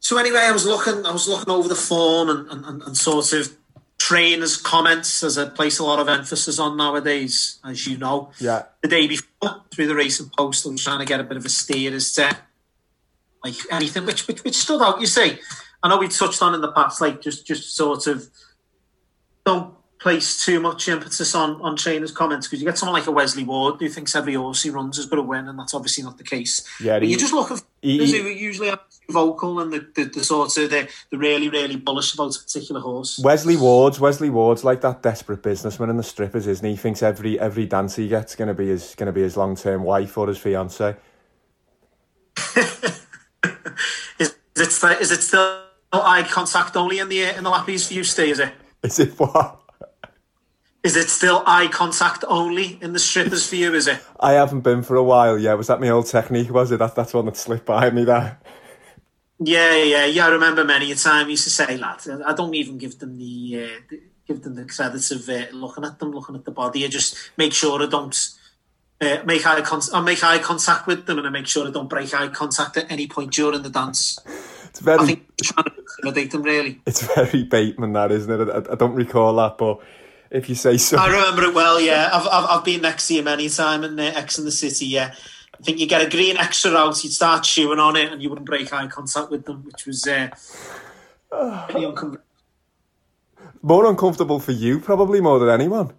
So 0.00 0.18
anyway, 0.18 0.40
I 0.42 0.52
was 0.52 0.66
looking, 0.66 1.06
I 1.06 1.12
was 1.12 1.26
looking 1.28 1.50
over 1.50 1.68
the 1.68 1.74
form 1.74 2.28
and, 2.28 2.66
and, 2.66 2.82
and 2.82 2.96
sort 2.96 3.32
of 3.32 3.56
trainers' 3.96 4.56
comments 4.58 5.22
as 5.22 5.38
I 5.38 5.48
place 5.48 5.78
a 5.78 5.84
lot 5.84 6.00
of 6.00 6.08
emphasis 6.08 6.58
on 6.58 6.76
nowadays, 6.76 7.60
as 7.64 7.86
you 7.86 7.96
know. 7.96 8.32
Yeah. 8.38 8.64
The 8.82 8.88
day 8.88 9.06
before, 9.06 9.62
through 9.72 9.86
the 9.86 9.94
racing 9.94 10.30
post, 10.36 10.66
I 10.66 10.70
was 10.70 10.84
trying 10.84 10.98
to 10.98 11.06
get 11.06 11.20
a 11.20 11.24
bit 11.24 11.36
of 11.36 11.46
a 11.46 11.48
steer 11.48 11.94
as 11.94 12.12
to 12.14 12.36
like 13.44 13.54
anything 13.70 14.04
which, 14.06 14.26
which 14.26 14.42
which 14.42 14.56
stood 14.56 14.82
out. 14.82 15.00
You 15.00 15.06
see, 15.06 15.38
I 15.82 15.88
know 15.88 15.98
we 15.98 16.08
touched 16.08 16.42
on 16.42 16.54
in 16.54 16.60
the 16.60 16.72
past, 16.72 17.00
like 17.00 17.22
just 17.22 17.46
just 17.46 17.76
sort 17.76 18.06
of 18.06 18.26
don't 19.46 19.74
place 20.04 20.44
too 20.44 20.60
much 20.60 20.86
emphasis 20.86 21.34
on 21.34 21.58
on 21.62 21.76
trainers' 21.76 22.12
comments 22.12 22.46
because 22.46 22.60
you 22.60 22.68
get 22.68 22.76
someone 22.76 22.92
like 22.92 23.08
a 23.08 23.10
Wesley 23.10 23.42
Ward 23.42 23.80
who 23.80 23.88
thinks 23.88 24.14
every 24.14 24.34
horse 24.34 24.62
he 24.62 24.68
runs 24.68 24.98
has 24.98 25.06
got 25.06 25.16
to 25.16 25.22
win, 25.22 25.48
and 25.48 25.58
that's 25.58 25.72
obviously 25.72 26.04
not 26.04 26.18
the 26.18 26.24
case. 26.24 26.62
Yeah, 26.78 26.96
but 26.98 27.04
he- 27.04 27.12
you 27.12 27.16
just 27.16 27.32
look 27.32 27.50
at 27.50 27.62
he- 27.80 28.20
who 28.22 28.28
usually 28.28 28.68
are 28.68 28.78
vocal 29.08 29.60
and 29.60 29.72
the, 29.72 29.86
the, 29.94 30.04
the 30.04 30.22
sort 30.22 30.56
of 30.58 30.70
the, 30.70 30.88
the 31.10 31.16
really 31.16 31.48
really 31.48 31.76
bullish 31.76 32.12
about 32.12 32.36
a 32.36 32.38
particular 32.38 32.82
horse. 32.82 33.18
Wesley 33.18 33.56
Ward's 33.56 33.98
Wesley 33.98 34.28
Ward's 34.28 34.62
like 34.62 34.82
that 34.82 35.02
desperate 35.02 35.42
businessman 35.42 35.88
in 35.88 35.96
the 35.96 36.02
strippers, 36.02 36.46
isn't 36.46 36.66
he? 36.66 36.72
He 36.72 36.76
thinks 36.76 37.02
every 37.02 37.40
every 37.40 37.64
dance 37.64 37.96
he 37.96 38.06
gets 38.06 38.36
going 38.36 38.48
to 38.48 38.54
be 38.54 38.68
his 38.68 38.94
going 38.96 39.06
to 39.06 39.12
be 39.12 39.22
his 39.22 39.38
long 39.38 39.56
term 39.56 39.84
wife 39.84 40.18
or 40.18 40.28
his 40.28 40.36
fiance. 40.36 40.96
Is 44.56 44.60
it 44.60 44.70
still, 44.70 44.90
is 44.90 45.10
it 45.10 45.20
still 45.20 45.62
eye 45.92 46.22
contact 46.30 46.76
only 46.76 47.00
in 47.00 47.08
the 47.08 47.22
in 47.22 47.42
the 47.42 47.50
lappies 47.50 47.88
for 47.88 47.94
you, 47.94 48.04
Steve? 48.04 48.32
Is 48.34 48.38
it? 48.38 48.52
Is 48.84 49.00
it 49.00 49.18
what? 49.18 49.63
Is 50.84 50.96
it 50.96 51.08
still 51.08 51.42
eye 51.46 51.68
contact 51.68 52.24
only 52.28 52.78
in 52.82 52.92
the 52.92 52.98
strippers 52.98 53.48
for 53.48 53.56
you? 53.56 53.72
Is 53.74 53.88
it? 53.88 54.00
I 54.20 54.32
haven't 54.32 54.60
been 54.60 54.82
for 54.82 54.96
a 54.96 55.02
while. 55.02 55.38
Yeah, 55.38 55.54
was 55.54 55.68
that 55.68 55.80
my 55.80 55.88
old 55.88 56.06
technique? 56.06 56.52
Was 56.52 56.70
it? 56.72 56.78
That 56.78 56.94
that's 56.94 57.14
one 57.14 57.24
that 57.24 57.38
slipped 57.38 57.64
by 57.64 57.88
me. 57.90 58.04
There. 58.04 58.38
Yeah, 59.40 59.76
yeah, 59.76 60.04
yeah. 60.04 60.26
I 60.26 60.28
remember 60.30 60.62
many 60.62 60.92
a 60.92 60.94
time 60.94 61.26
I 61.26 61.30
used 61.30 61.44
to 61.44 61.50
say, 61.50 61.76
lads, 61.78 62.08
I 62.08 62.34
don't 62.34 62.54
even 62.54 62.76
give 62.78 62.98
them 62.98 63.16
the 63.16 63.64
uh, 63.64 63.80
the- 63.88 64.02
give 64.26 64.42
them 64.42 64.54
the 64.54 64.64
credit 64.64 65.10
of 65.10 65.28
uh, 65.28 65.54
looking 65.56 65.84
at 65.84 65.98
them, 65.98 66.10
looking 66.12 66.34
at 66.34 66.44
the 66.44 66.50
body. 66.50 66.84
I 66.84 66.88
just 66.88 67.30
make 67.36 67.52
sure 67.52 67.82
I 67.82 67.86
don't 67.86 68.16
uh, 69.00 69.18
make 69.24 69.46
eye 69.46 69.60
con- 69.62 69.80
I 69.92 70.00
make 70.00 70.22
eye 70.22 70.38
contact 70.38 70.86
with 70.86 71.06
them, 71.06 71.18
and 71.18 71.26
I 71.26 71.30
make 71.30 71.46
sure 71.46 71.66
I 71.66 71.70
don't 71.70 71.88
break 71.88 72.12
eye 72.12 72.28
contact 72.28 72.76
at 72.76 72.90
any 72.90 73.06
point 73.06 73.32
during 73.32 73.62
the 73.62 73.70
dance. 73.70 74.18
It's 74.64 74.80
very 74.80 74.98
I 74.98 75.06
think 75.06 75.20
I'm 75.20 75.64
trying 75.64 75.64
to 75.64 75.72
intimidate 75.78 76.30
them 76.30 76.42
really. 76.42 76.80
it's 76.86 77.02
very 77.14 77.44
Bateman 77.44 77.94
that 77.94 78.12
isn't 78.12 78.30
it? 78.30 78.48
I, 78.50 78.72
I 78.72 78.76
don't 78.76 78.94
recall 78.94 79.34
that, 79.36 79.56
but 79.58 79.80
if 80.34 80.48
you 80.48 80.54
say 80.54 80.76
so, 80.76 80.98
I 80.98 81.06
remember 81.08 81.44
it 81.44 81.54
well. 81.54 81.80
Yeah, 81.80 82.10
I've 82.12 82.26
I've, 82.26 82.58
I've 82.58 82.64
been 82.64 82.82
next 82.82 83.08
to 83.08 83.14
you 83.14 83.22
many 83.22 83.46
a 83.46 83.50
time 83.50 83.84
in 83.84 83.98
uh, 83.98 84.12
X 84.16 84.38
in 84.38 84.44
the 84.44 84.52
City. 84.52 84.86
Yeah, 84.86 85.14
I 85.58 85.62
think 85.62 85.78
you 85.78 85.86
get 85.86 86.02
a 86.06 86.10
green 86.10 86.36
extra 86.36 86.72
out, 86.76 87.02
you'd 87.02 87.12
start 87.12 87.44
chewing 87.44 87.78
on 87.78 87.96
it, 87.96 88.12
and 88.12 88.20
you 88.22 88.28
wouldn't 88.28 88.46
break 88.46 88.72
eye 88.72 88.86
contact 88.88 89.30
with 89.30 89.46
them, 89.46 89.64
which 89.64 89.86
was 89.86 90.06
uh, 90.06 90.28
pretty 91.68 91.84
uncomfortable. 91.86 92.24
more 93.62 93.86
uncomfortable 93.86 94.40
for 94.40 94.52
you 94.52 94.80
probably 94.80 95.20
more 95.20 95.38
than 95.38 95.48
anyone. 95.48 95.92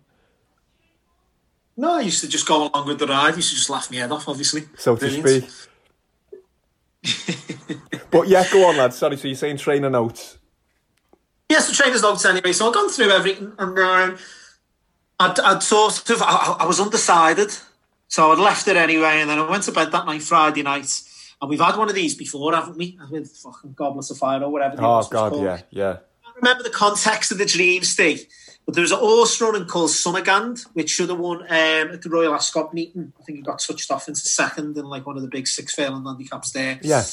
No, 1.78 1.96
I 1.96 2.02
used 2.02 2.22
to 2.22 2.28
just 2.30 2.48
go 2.48 2.70
along 2.70 2.88
with 2.88 3.00
the 3.00 3.08
ride. 3.08 3.34
I 3.34 3.36
used 3.36 3.50
to 3.50 3.56
just 3.56 3.70
laugh 3.70 3.92
my 3.92 3.98
head 3.98 4.12
off, 4.12 4.30
obviously. 4.30 4.64
so 4.78 4.96
to 4.96 5.00
Brilliant. 5.22 5.50
speak. 5.50 5.70
but 8.12 8.28
yeah, 8.30 8.46
go 8.52 8.66
on, 8.70 8.78
lad. 8.78 8.94
Sorry, 8.94 9.18
so 9.18 9.28
you're 9.28 9.36
saying 9.36 9.58
trainer 9.58 9.90
notes? 9.90 10.38
Yes, 11.56 11.70
the 11.70 11.74
trainer's 11.74 12.02
notes 12.02 12.26
anyway. 12.26 12.52
So 12.52 12.68
I've 12.68 12.74
gone 12.74 12.90
through 12.90 13.12
everything, 13.12 13.54
and 13.58 13.80
um, 13.80 14.18
I'd, 15.22 15.40
I'd 15.40 15.64
sort 15.64 16.10
of, 16.10 16.22
I, 16.22 16.58
I 16.60 16.66
was 16.66 16.82
undecided, 16.82 17.50
so 18.10 18.34
I'd 18.34 18.40
left 18.40 18.68
it 18.68 18.76
anyway, 18.76 19.22
and 19.22 19.30
then 19.30 19.40
I 19.40 19.50
went 19.50 19.64
to 19.64 19.72
bed 19.72 19.90
that 19.94 20.06
night, 20.06 20.22
Friday 20.22 20.64
night, 20.64 21.02
and 21.42 21.50
we've 21.50 21.62
had 21.62 21.78
one 21.78 21.88
of 21.88 21.96
these 21.96 22.14
before, 22.14 22.54
haven't 22.54 22.78
we? 22.78 23.00
With 23.10 23.32
fucking 23.38 23.72
Goblets 23.72 24.12
of 24.12 24.18
Fire 24.18 24.44
or 24.44 24.50
whatever. 24.50 24.76
Oh 24.80 24.98
was 24.98 25.08
God, 25.08 25.32
called. 25.32 25.46
yeah, 25.46 25.62
yeah. 25.70 25.98
I 26.26 26.32
remember 26.36 26.64
the 26.64 26.72
context 26.72 27.32
of 27.32 27.38
the 27.38 27.46
dream, 27.46 27.84
Steve. 27.84 28.26
But 28.66 28.76
there 28.76 28.82
was 28.82 28.92
a 28.92 28.98
horse 28.98 29.40
running 29.40 29.66
called 29.66 29.92
Summerghand, 29.92 30.66
which 30.74 30.90
should 30.90 31.08
have 31.08 31.20
won 31.20 31.44
um, 31.44 31.48
at 31.48 32.02
the 32.02 32.10
Royal 32.10 32.36
Ascot 32.36 32.74
meeting. 32.74 33.14
I 33.18 33.24
think 33.24 33.38
he 33.38 33.44
got 33.44 33.60
touched 33.60 33.90
off 33.92 34.10
into 34.10 34.20
second 34.20 34.76
in 34.76 34.84
like 34.84 35.06
one 35.06 35.16
of 35.16 35.22
the 35.22 35.30
big 35.30 35.48
six 35.48 35.74
furlong 35.74 36.04
handicaps 36.04 36.52
there. 36.52 36.80
Yeah. 36.82 37.04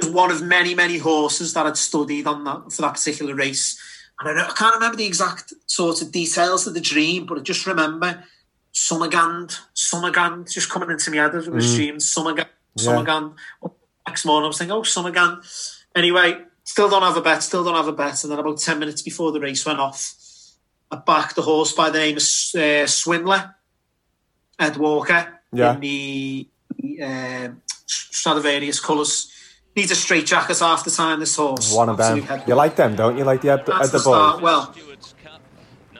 Was 0.00 0.08
one 0.10 0.30
of 0.30 0.42
many, 0.42 0.74
many 0.74 0.98
horses 0.98 1.52
that 1.54 1.66
I'd 1.66 1.76
studied 1.76 2.26
on 2.26 2.44
that 2.44 2.72
for 2.72 2.82
that 2.82 2.94
particular 2.94 3.34
race. 3.34 3.78
And 4.20 4.28
I, 4.28 4.32
don't- 4.34 4.50
I 4.50 4.54
can't 4.54 4.74
remember 4.74 4.96
the 4.96 5.06
exact 5.06 5.52
sort 5.66 6.02
of 6.02 6.10
details 6.12 6.66
of 6.66 6.74
the 6.74 6.80
dream, 6.80 7.26
but 7.26 7.38
I 7.38 7.42
just 7.42 7.66
remember 7.66 8.24
Summerghand, 8.74 9.58
Summerghand 9.74 10.50
just 10.52 10.70
coming 10.70 10.90
into 10.90 11.10
my 11.10 11.16
head 11.18 11.34
as 11.34 11.48
I 11.48 11.50
was 11.52 11.74
dreaming. 11.74 12.00
Summerghand, 12.00 12.46
Yeah. 12.76 12.92
Summerghand. 12.92 13.34
Next 14.06 14.24
morning 14.24 14.44
I 14.44 14.48
was 14.48 14.58
thinking, 14.58 14.72
oh, 14.72 14.82
Summerghand. 14.82 15.42
Anyway, 15.94 16.38
still 16.64 16.88
don't 16.88 17.02
have 17.02 17.16
a 17.16 17.22
bet, 17.22 17.42
still 17.42 17.64
don't 17.64 17.74
have 17.74 17.88
a 17.88 17.92
bet. 17.92 18.22
And 18.24 18.32
then 18.32 18.38
about 18.38 18.58
10 18.58 18.78
minutes 18.78 19.02
before 19.02 19.32
the 19.32 19.40
race 19.40 19.64
went 19.66 19.78
off, 19.80 20.14
I 20.90 20.96
backed 20.96 21.36
the 21.36 21.42
horse 21.42 21.72
by 21.72 21.90
the 21.90 21.98
name 21.98 22.16
of 22.16 22.22
uh, 22.22 22.86
Swindler, 22.86 23.54
Ed 24.58 24.76
Walker, 24.76 25.40
Yeah. 25.52 25.74
in 25.74 25.80
the 25.80 26.48
uh, 27.02 27.48
Stradivarius 27.86 28.80
colours. 28.80 29.32
Needs 29.78 29.92
a 29.92 29.94
straight 29.94 30.26
jacket 30.26 30.58
half 30.58 30.84
the 30.84 30.90
time, 30.90 31.20
this 31.20 31.36
horse. 31.36 31.72
One 31.72 31.88
of 31.88 31.96
them. 31.98 32.18
Absolute 32.18 32.24
head- 32.24 32.48
You 32.48 32.54
like 32.56 32.74
them, 32.74 32.96
don't 32.96 33.16
you? 33.16 33.22
Like 33.24 33.40
the 33.42 33.48
head, 33.48 33.60
head 33.60 33.90
the 33.92 33.98
the. 33.98 34.38
Well, 34.42 34.74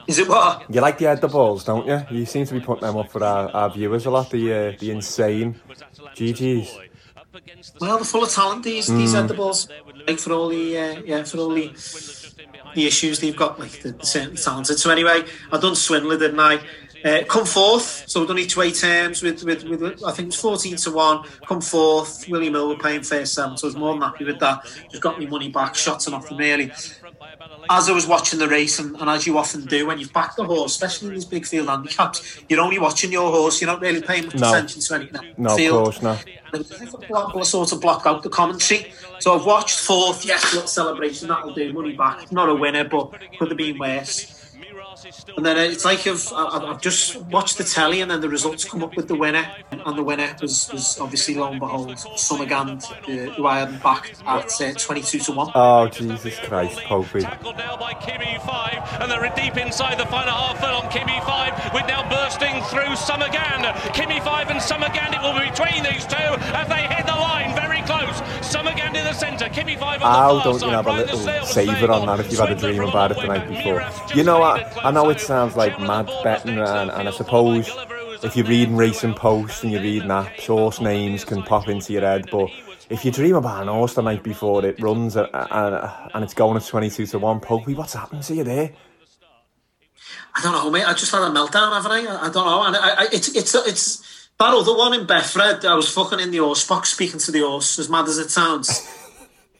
is 0.05 0.19
it 0.19 0.27
what? 0.27 0.65
You 0.69 0.81
like 0.81 0.97
the 0.97 1.05
head 1.05 1.21
the 1.21 1.29
balls, 1.29 1.63
don't 1.63 1.87
you? 1.87 1.97
You 2.11 2.25
seem 2.25 2.45
to 2.45 2.53
be 2.55 2.59
putting 2.59 2.85
them 2.85 2.97
up 2.97 3.09
for 3.09 3.23
our, 3.23 3.49
our 3.51 3.69
viewers 3.69 4.05
a 4.05 4.09
lot. 4.09 4.31
The 4.31 4.43
uh, 4.53 4.77
the 4.77 4.91
insane 4.91 5.55
GGs. 6.19 6.67
Well, 7.79 7.95
they're 7.97 8.05
full 8.05 8.23
of 8.23 8.31
talent. 8.31 8.63
These 8.63 8.87
these 8.87 9.15
edibles, 9.15 9.69
like 10.07 10.19
for 10.19 10.33
all 10.33 10.49
the 10.49 10.77
uh, 10.77 11.01
yeah 11.05 11.23
for 11.23 11.37
all 11.37 11.49
the 11.49 11.67
the 12.75 12.85
issues 12.85 13.19
they've 13.21 13.35
got, 13.43 13.59
like 13.59 13.71
the, 13.81 13.91
the 13.93 14.05
certainly 14.05 14.37
talented. 14.37 14.77
So 14.77 14.89
anyway, 14.89 15.23
I 15.53 15.57
done 15.57 15.75
Swindler, 15.75 16.17
didn't 16.17 16.39
I? 16.39 16.59
Uh, 17.05 17.23
come 17.27 17.45
fourth, 17.45 18.03
So 18.07 18.19
we've 18.19 18.27
done 18.27 18.39
each 18.39 18.57
way 18.57 18.71
terms 18.71 19.21
with, 19.23 19.43
with 19.43 19.63
with 19.63 20.03
I 20.03 20.11
think 20.11 20.19
it 20.19 20.25
was 20.27 20.35
fourteen 20.35 20.75
to 20.77 20.91
one. 20.91 21.23
Come 21.47 21.61
fourth, 21.61 22.27
William 22.27 22.53
Hill 22.53 22.67
were 22.69 22.77
paying 22.77 23.03
first 23.03 23.33
seven, 23.33 23.55
so 23.57 23.67
I 23.67 23.69
was 23.69 23.75
more 23.77 23.93
than 23.93 24.01
happy 24.01 24.25
with 24.25 24.39
that. 24.39 24.65
Just 24.89 25.01
got 25.01 25.17
me 25.19 25.25
money 25.25 25.49
back, 25.49 25.75
shots 25.75 26.07
and 26.07 26.13
nothing 26.13 26.37
really. 26.37 26.71
As 27.69 27.89
I 27.89 27.93
was 27.93 28.07
watching 28.07 28.39
the 28.39 28.47
race, 28.47 28.79
and, 28.79 28.95
and 28.97 29.09
as 29.09 29.25
you 29.27 29.37
often 29.37 29.65
do 29.65 29.85
when 29.87 29.99
you've 29.99 30.11
backed 30.11 30.37
the 30.37 30.43
horse, 30.43 30.71
especially 30.73 31.09
in 31.09 31.13
these 31.13 31.25
big 31.25 31.45
field 31.45 31.69
handicaps, 31.69 32.41
you're 32.49 32.59
only 32.59 32.79
watching 32.79 33.11
your 33.11 33.31
horse. 33.31 33.61
You're 33.61 33.69
not 33.69 33.81
really 33.81 34.01
paying 34.01 34.25
much 34.25 34.35
No. 34.35 34.49
attention 34.49 34.81
to 34.81 34.95
anything. 34.95 35.33
No, 35.37 35.49
of 35.51 35.55
field. 35.57 35.83
course 35.83 36.01
not. 36.01 36.25
Block, 37.07 37.45
sort 37.45 37.71
of 37.71 37.79
block 37.79 38.05
out 38.07 38.23
the 38.23 38.29
commentary. 38.29 38.91
So 39.19 39.35
I've 39.37 39.45
watched 39.45 39.79
fourth, 39.79 40.25
yes, 40.25 40.53
little 40.53 40.67
celebration, 40.67 41.27
that'll 41.27 41.53
do, 41.53 41.71
money 41.73 41.95
back. 41.95 42.31
Not 42.31 42.49
a 42.49 42.55
winner, 42.55 42.83
but 42.85 43.11
could 43.37 43.49
have 43.49 43.57
been 43.57 43.77
worse. 43.77 44.38
And 45.37 45.45
then 45.45 45.57
it's 45.57 45.85
like 45.85 46.05
I've, 46.07 46.31
I've 46.33 46.63
I've 46.63 46.81
just 46.81 47.21
watched 47.23 47.57
the 47.57 47.63
telly 47.63 48.01
and 48.01 48.09
then 48.09 48.21
the 48.21 48.29
results 48.29 48.65
come 48.65 48.83
up 48.83 48.95
with 48.95 49.07
the 49.07 49.15
winner. 49.15 49.49
And 49.71 49.97
the 49.97 50.03
winner 50.03 50.35
was, 50.41 50.69
was 50.71 50.99
obviously, 50.99 51.35
lo 51.35 51.51
and 51.51 51.59
behold, 51.59 51.89
Summerghand, 51.89 52.83
uh, 52.83 53.33
who 53.33 53.45
I 53.47 53.59
had 53.59 53.81
backed 53.81 54.21
at 54.25 54.61
uh, 54.61 54.73
22 54.73 55.19
to 55.19 55.31
1. 55.31 55.51
Oh 55.55 55.87
Jesus 55.87 56.37
Christ, 56.39 56.79
Popey. 56.79 57.21
Tackled 57.21 57.57
now 57.57 57.77
by 57.77 57.93
Kimifive, 57.93 59.01
and 59.01 59.11
they're 59.11 59.29
deep 59.35 59.57
inside 59.57 59.97
the 59.99 60.05
final 60.07 60.33
half 60.33 60.59
furlong. 60.59 60.89
Kimifive 60.89 61.73
with 61.73 61.87
now 61.87 62.07
bursting 62.09 62.61
through 62.63 62.95
Summerghand. 62.95 63.71
Kimmy 63.93 64.23
5 64.23 64.49
and 64.49 64.59
Summerghand, 64.59 65.13
it 65.15 65.21
will 65.21 65.39
be 65.39 65.49
between 65.49 65.83
these 65.83 66.05
two 66.05 66.15
as 66.55 66.67
they 66.67 66.87
hit 66.93 67.05
the 67.05 67.13
line 67.13 67.55
very 67.55 67.81
close. 67.83 68.21
Summerghand 68.41 68.95
in 68.95 69.05
the 69.05 69.13
centre, 69.13 69.45
Kimifive 69.45 70.01
on 70.01 70.35
the 70.35 70.43
far 70.43 70.43
don't 70.43 70.59
side. 70.59 70.65
you 70.67 70.73
have 70.73 70.87
a 70.87 70.93
little 70.93 71.19
Lascelles 71.19 71.53
savour 71.53 71.91
on 71.91 72.05
that 72.07 72.19
if 72.19 72.31
you've 72.31 72.39
had 72.39 72.51
a 72.51 72.55
dream 72.55 72.81
about 72.81 73.11
it 73.11 73.17
the 73.17 73.27
night 73.27 73.47
before? 73.47 73.83
You 74.15 74.23
know 74.23 74.39
what? 74.39 74.78
I 74.83 74.91
know 74.91 75.09
it 75.09 75.19
sounds 75.19 75.55
like 75.55 75.79
mad 75.79 76.09
betting, 76.23 76.57
and, 76.57 76.89
and 76.89 77.07
I 77.07 77.11
suppose 77.11 77.69
if 78.23 78.35
you're 78.35 78.45
reading 78.45 78.75
racing 78.75 79.13
posts 79.13 79.63
and 79.63 79.71
you're 79.71 79.81
reading 79.81 80.09
apps, 80.09 80.45
horse 80.45 80.79
names 80.79 81.23
can 81.25 81.43
pop 81.43 81.67
into 81.67 81.93
your 81.93 82.01
head. 82.01 82.29
But 82.31 82.49
if 82.89 83.03
you 83.03 83.11
dream 83.11 83.35
about 83.35 83.61
an 83.61 83.67
horse 83.67 83.93
the 83.93 84.01
night 84.01 84.23
before 84.23 84.65
it 84.65 84.79
runs 84.81 85.15
and, 85.15 85.27
and, 85.33 85.91
and 86.13 86.23
it's 86.23 86.33
going 86.33 86.57
at 86.57 86.65
22 86.65 87.07
to 87.07 87.19
1, 87.19 87.39
Popey, 87.41 87.75
what's 87.75 87.93
happened 87.93 88.23
to 88.23 88.35
you 88.35 88.43
there? 88.43 88.71
I 90.35 90.41
don't 90.41 90.53
know, 90.53 90.69
mate. 90.69 90.85
I 90.85 90.93
just 90.93 91.11
had 91.11 91.21
a 91.21 91.29
meltdown, 91.29 91.73
haven't 91.73 91.91
I? 91.91 92.27
I, 92.27 92.29
don't 92.29 92.45
know. 92.45 92.63
And 92.63 92.75
I, 92.75 93.03
I, 93.03 93.07
it's 93.11 93.35
it's 93.35 93.55
it's 93.55 94.29
that 94.39 94.53
other 94.53 94.75
one 94.75 94.93
in 94.93 95.05
Betfred. 95.05 95.65
I 95.65 95.75
was 95.75 95.91
fucking 95.93 96.19
in 96.19 96.31
the 96.31 96.37
horse 96.37 96.65
box 96.65 96.93
speaking 96.93 97.19
to 97.19 97.31
the 97.31 97.41
horse, 97.41 97.79
as 97.79 97.89
mad 97.89 98.07
as 98.07 98.17
it 98.17 98.29
sounds. 98.29 98.87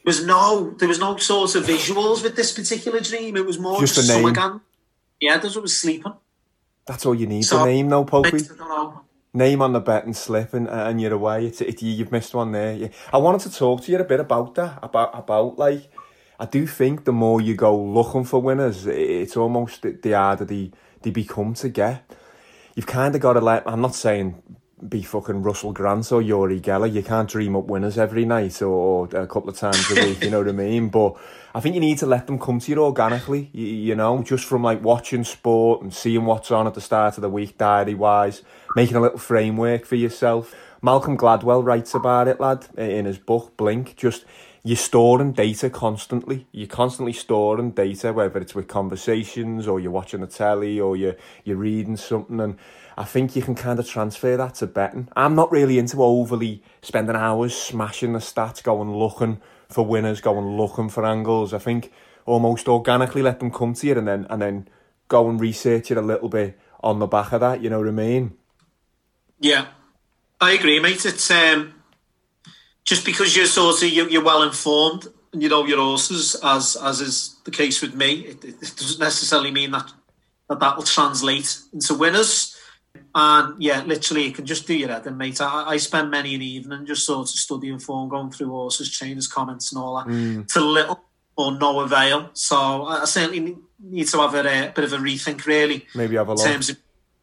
There 0.02 0.12
was 0.12 0.24
no, 0.24 0.70
there 0.78 0.88
was 0.88 0.98
no 0.98 1.18
sort 1.18 1.54
of 1.54 1.64
visuals 1.64 2.22
with 2.22 2.34
this 2.34 2.52
particular 2.52 3.00
dream. 3.00 3.36
It 3.36 3.44
was 3.44 3.58
more 3.58 3.78
Just 3.80 3.96
just, 3.96 4.08
a 4.08 4.14
name. 4.14 4.60
Yeah, 5.20 5.38
that's 5.38 5.54
what 5.54 5.62
was 5.62 5.78
sleeping. 5.78 6.12
That's 6.86 7.06
all 7.06 7.14
you 7.14 7.26
need. 7.26 7.42
So- 7.42 7.58
the 7.58 7.66
name, 7.66 7.88
though, 7.88 8.04
Popey. 8.04 8.50
I 8.50 8.56
don't 8.56 8.68
know. 8.68 9.00
Name 9.32 9.62
on 9.62 9.72
the 9.72 9.80
bet 9.80 10.04
and 10.06 10.16
slip, 10.16 10.52
and, 10.54 10.66
and 10.68 11.00
you're 11.00 11.12
away. 11.12 11.46
It's, 11.46 11.60
it, 11.60 11.80
you've 11.82 12.10
missed 12.10 12.34
one 12.34 12.50
there. 12.50 12.74
Yeah. 12.74 12.88
I 13.12 13.18
wanted 13.18 13.42
to 13.42 13.56
talk 13.56 13.82
to 13.82 13.92
you 13.92 13.98
a 13.98 14.04
bit 14.04 14.18
about 14.18 14.56
that. 14.56 14.80
About 14.82 15.16
about 15.16 15.56
like, 15.56 15.88
I 16.40 16.46
do 16.46 16.66
think 16.66 17.04
the 17.04 17.12
more 17.12 17.40
you 17.40 17.54
go 17.54 17.80
looking 17.80 18.24
for 18.24 18.42
winners, 18.42 18.86
it's 18.86 19.36
almost 19.36 19.82
the, 19.82 19.92
the 19.92 20.12
harder 20.12 20.44
they 20.44 20.72
they 21.02 21.10
become 21.10 21.54
to 21.54 21.68
get. 21.68 22.10
You've 22.74 22.88
kind 22.88 23.14
of 23.14 23.20
got 23.20 23.34
to 23.34 23.40
let. 23.40 23.62
I'm 23.68 23.80
not 23.80 23.94
saying 23.94 24.42
be 24.88 25.02
fucking 25.02 25.42
Russell 25.42 25.72
Grant 25.72 26.10
or 26.12 26.22
Uri 26.22 26.60
Geller. 26.60 26.92
You 26.92 27.02
can't 27.02 27.28
dream 27.28 27.56
up 27.56 27.66
winners 27.66 27.98
every 27.98 28.24
night 28.24 28.60
or 28.62 29.04
a 29.06 29.26
couple 29.26 29.50
of 29.50 29.56
times 29.56 29.90
a 29.90 29.94
week. 30.06 30.22
you 30.22 30.30
know 30.30 30.38
what 30.38 30.48
I 30.48 30.52
mean? 30.52 30.88
But 30.88 31.16
I 31.54 31.60
think 31.60 31.74
you 31.74 31.80
need 31.80 31.98
to 31.98 32.06
let 32.06 32.26
them 32.26 32.38
come 32.38 32.60
to 32.60 32.70
you 32.70 32.82
organically. 32.82 33.50
You, 33.52 33.66
you 33.66 33.94
know, 33.94 34.22
just 34.22 34.44
from 34.44 34.62
like 34.62 34.82
watching 34.82 35.24
sport 35.24 35.82
and 35.82 35.92
seeing 35.92 36.24
what's 36.24 36.50
on 36.50 36.66
at 36.66 36.74
the 36.74 36.80
start 36.80 37.18
of 37.18 37.22
the 37.22 37.28
week, 37.28 37.58
diary 37.58 37.94
wise, 37.94 38.42
making 38.74 38.96
a 38.96 39.00
little 39.00 39.18
framework 39.18 39.84
for 39.84 39.96
yourself. 39.96 40.54
Malcolm 40.82 41.18
Gladwell 41.18 41.64
writes 41.64 41.94
about 41.94 42.28
it, 42.28 42.40
lad, 42.40 42.66
in 42.76 43.04
his 43.04 43.18
book 43.18 43.56
Blink. 43.56 43.96
Just 43.96 44.24
you're 44.62 44.76
storing 44.76 45.32
data 45.32 45.70
constantly. 45.70 46.46
You're 46.52 46.68
constantly 46.68 47.12
storing 47.12 47.70
data, 47.70 48.12
whether 48.12 48.38
it's 48.38 48.54
with 48.54 48.68
conversations 48.68 49.66
or 49.66 49.80
you're 49.80 49.90
watching 49.90 50.20
the 50.20 50.26
telly 50.26 50.78
or 50.78 50.96
you're 50.96 51.16
you're 51.44 51.56
reading 51.56 51.96
something. 51.96 52.40
And 52.40 52.58
I 53.00 53.04
think 53.04 53.34
you 53.34 53.40
can 53.40 53.54
kind 53.54 53.78
of 53.78 53.88
transfer 53.88 54.36
that 54.36 54.56
to 54.56 54.66
betting. 54.66 55.08
I'm 55.16 55.34
not 55.34 55.50
really 55.50 55.78
into 55.78 56.02
overly 56.02 56.62
spending 56.82 57.16
hours 57.16 57.56
smashing 57.56 58.12
the 58.12 58.18
stats, 58.18 58.62
going 58.62 58.94
looking 58.94 59.40
for 59.70 59.86
winners, 59.86 60.20
going 60.20 60.58
looking 60.58 60.90
for 60.90 61.06
angles. 61.06 61.54
I 61.54 61.60
think 61.60 61.90
almost 62.26 62.68
organically 62.68 63.22
let 63.22 63.40
them 63.40 63.50
come 63.50 63.72
to 63.72 63.86
you 63.86 63.96
and 63.96 64.06
then 64.06 64.26
and 64.28 64.42
then 64.42 64.68
go 65.08 65.30
and 65.30 65.40
research 65.40 65.90
it 65.90 65.96
a 65.96 66.02
little 66.02 66.28
bit 66.28 66.58
on 66.82 66.98
the 66.98 67.06
back 67.06 67.32
of 67.32 67.40
that. 67.40 67.62
You 67.62 67.70
know 67.70 67.78
what 67.78 67.88
I 67.88 67.92
mean? 67.92 68.36
Yeah, 69.38 69.68
I 70.38 70.50
agree, 70.50 70.78
mate. 70.78 71.06
It's 71.06 71.30
um, 71.30 71.72
just 72.84 73.06
because 73.06 73.34
you're 73.34 73.46
sort 73.46 73.82
of 73.82 73.88
you're, 73.88 74.10
you're 74.10 74.22
well 74.22 74.42
informed 74.42 75.06
and 75.32 75.42
you 75.42 75.48
know 75.48 75.64
your 75.64 75.78
horses, 75.78 76.36
as 76.44 76.76
as 76.76 77.00
is 77.00 77.36
the 77.44 77.50
case 77.50 77.80
with 77.80 77.94
me. 77.94 78.26
It, 78.26 78.44
it 78.44 78.60
doesn't 78.60 79.00
necessarily 79.00 79.52
mean 79.52 79.70
that 79.70 79.90
that 80.50 80.60
that 80.60 80.76
will 80.76 80.84
translate 80.84 81.60
into 81.72 81.94
winners. 81.94 82.49
And 83.14 83.60
yeah, 83.60 83.82
literally, 83.82 84.26
it 84.26 84.34
can 84.36 84.46
just 84.46 84.66
do 84.66 84.74
your 84.74 84.88
head 84.88 85.06
in, 85.06 85.16
mate. 85.16 85.40
I, 85.40 85.70
I 85.70 85.76
spend 85.78 86.10
many 86.10 86.34
an 86.34 86.42
evening 86.42 86.86
just 86.86 87.04
sort 87.04 87.28
of 87.28 87.28
studying 87.28 87.78
form, 87.78 88.08
going 88.08 88.30
through 88.30 88.50
horses, 88.50 88.90
trainers' 88.90 89.26
comments, 89.26 89.72
and 89.72 89.82
all 89.82 89.96
that 89.96 90.06
mm. 90.06 90.46
to 90.52 90.60
little 90.60 91.00
or 91.36 91.52
no 91.52 91.80
avail. 91.80 92.30
So 92.34 92.56
I, 92.56 93.02
I 93.02 93.04
certainly 93.06 93.40
need- 93.40 93.58
need 93.82 94.08
to 94.08 94.18
have 94.18 94.34
a, 94.34 94.68
a 94.68 94.72
bit 94.72 94.84
of 94.84 94.92
a 94.92 94.98
rethink, 94.98 95.46
really, 95.46 95.86
Maybe 95.94 96.16
have 96.16 96.28
a 96.28 96.32
in 96.32 96.38
look. 96.38 96.46
terms 96.46 96.70
of 96.70 96.76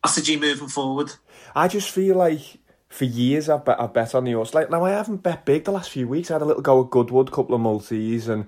strategy 0.05 0.37
moving 0.37 0.67
forward. 0.67 1.11
I 1.55 1.67
just 1.67 1.89
feel 1.89 2.15
like 2.15 2.41
for 2.89 3.05
years 3.05 3.49
I've 3.49 3.65
bet, 3.65 3.79
I've 3.79 3.93
bet 3.93 4.15
on 4.15 4.23
the 4.23 4.33
horse. 4.33 4.53
Like 4.53 4.69
now 4.69 4.83
I 4.83 4.91
haven't 4.91 5.23
bet 5.23 5.45
big 5.45 5.65
the 5.65 5.71
last 5.71 5.89
few 5.89 6.07
weeks. 6.07 6.31
I 6.31 6.35
had 6.35 6.41
a 6.41 6.45
little 6.45 6.61
go 6.61 6.83
at 6.83 6.89
Goodwood, 6.89 7.29
a 7.29 7.31
couple 7.31 7.55
of 7.55 7.61
multis, 7.61 8.27
and 8.27 8.47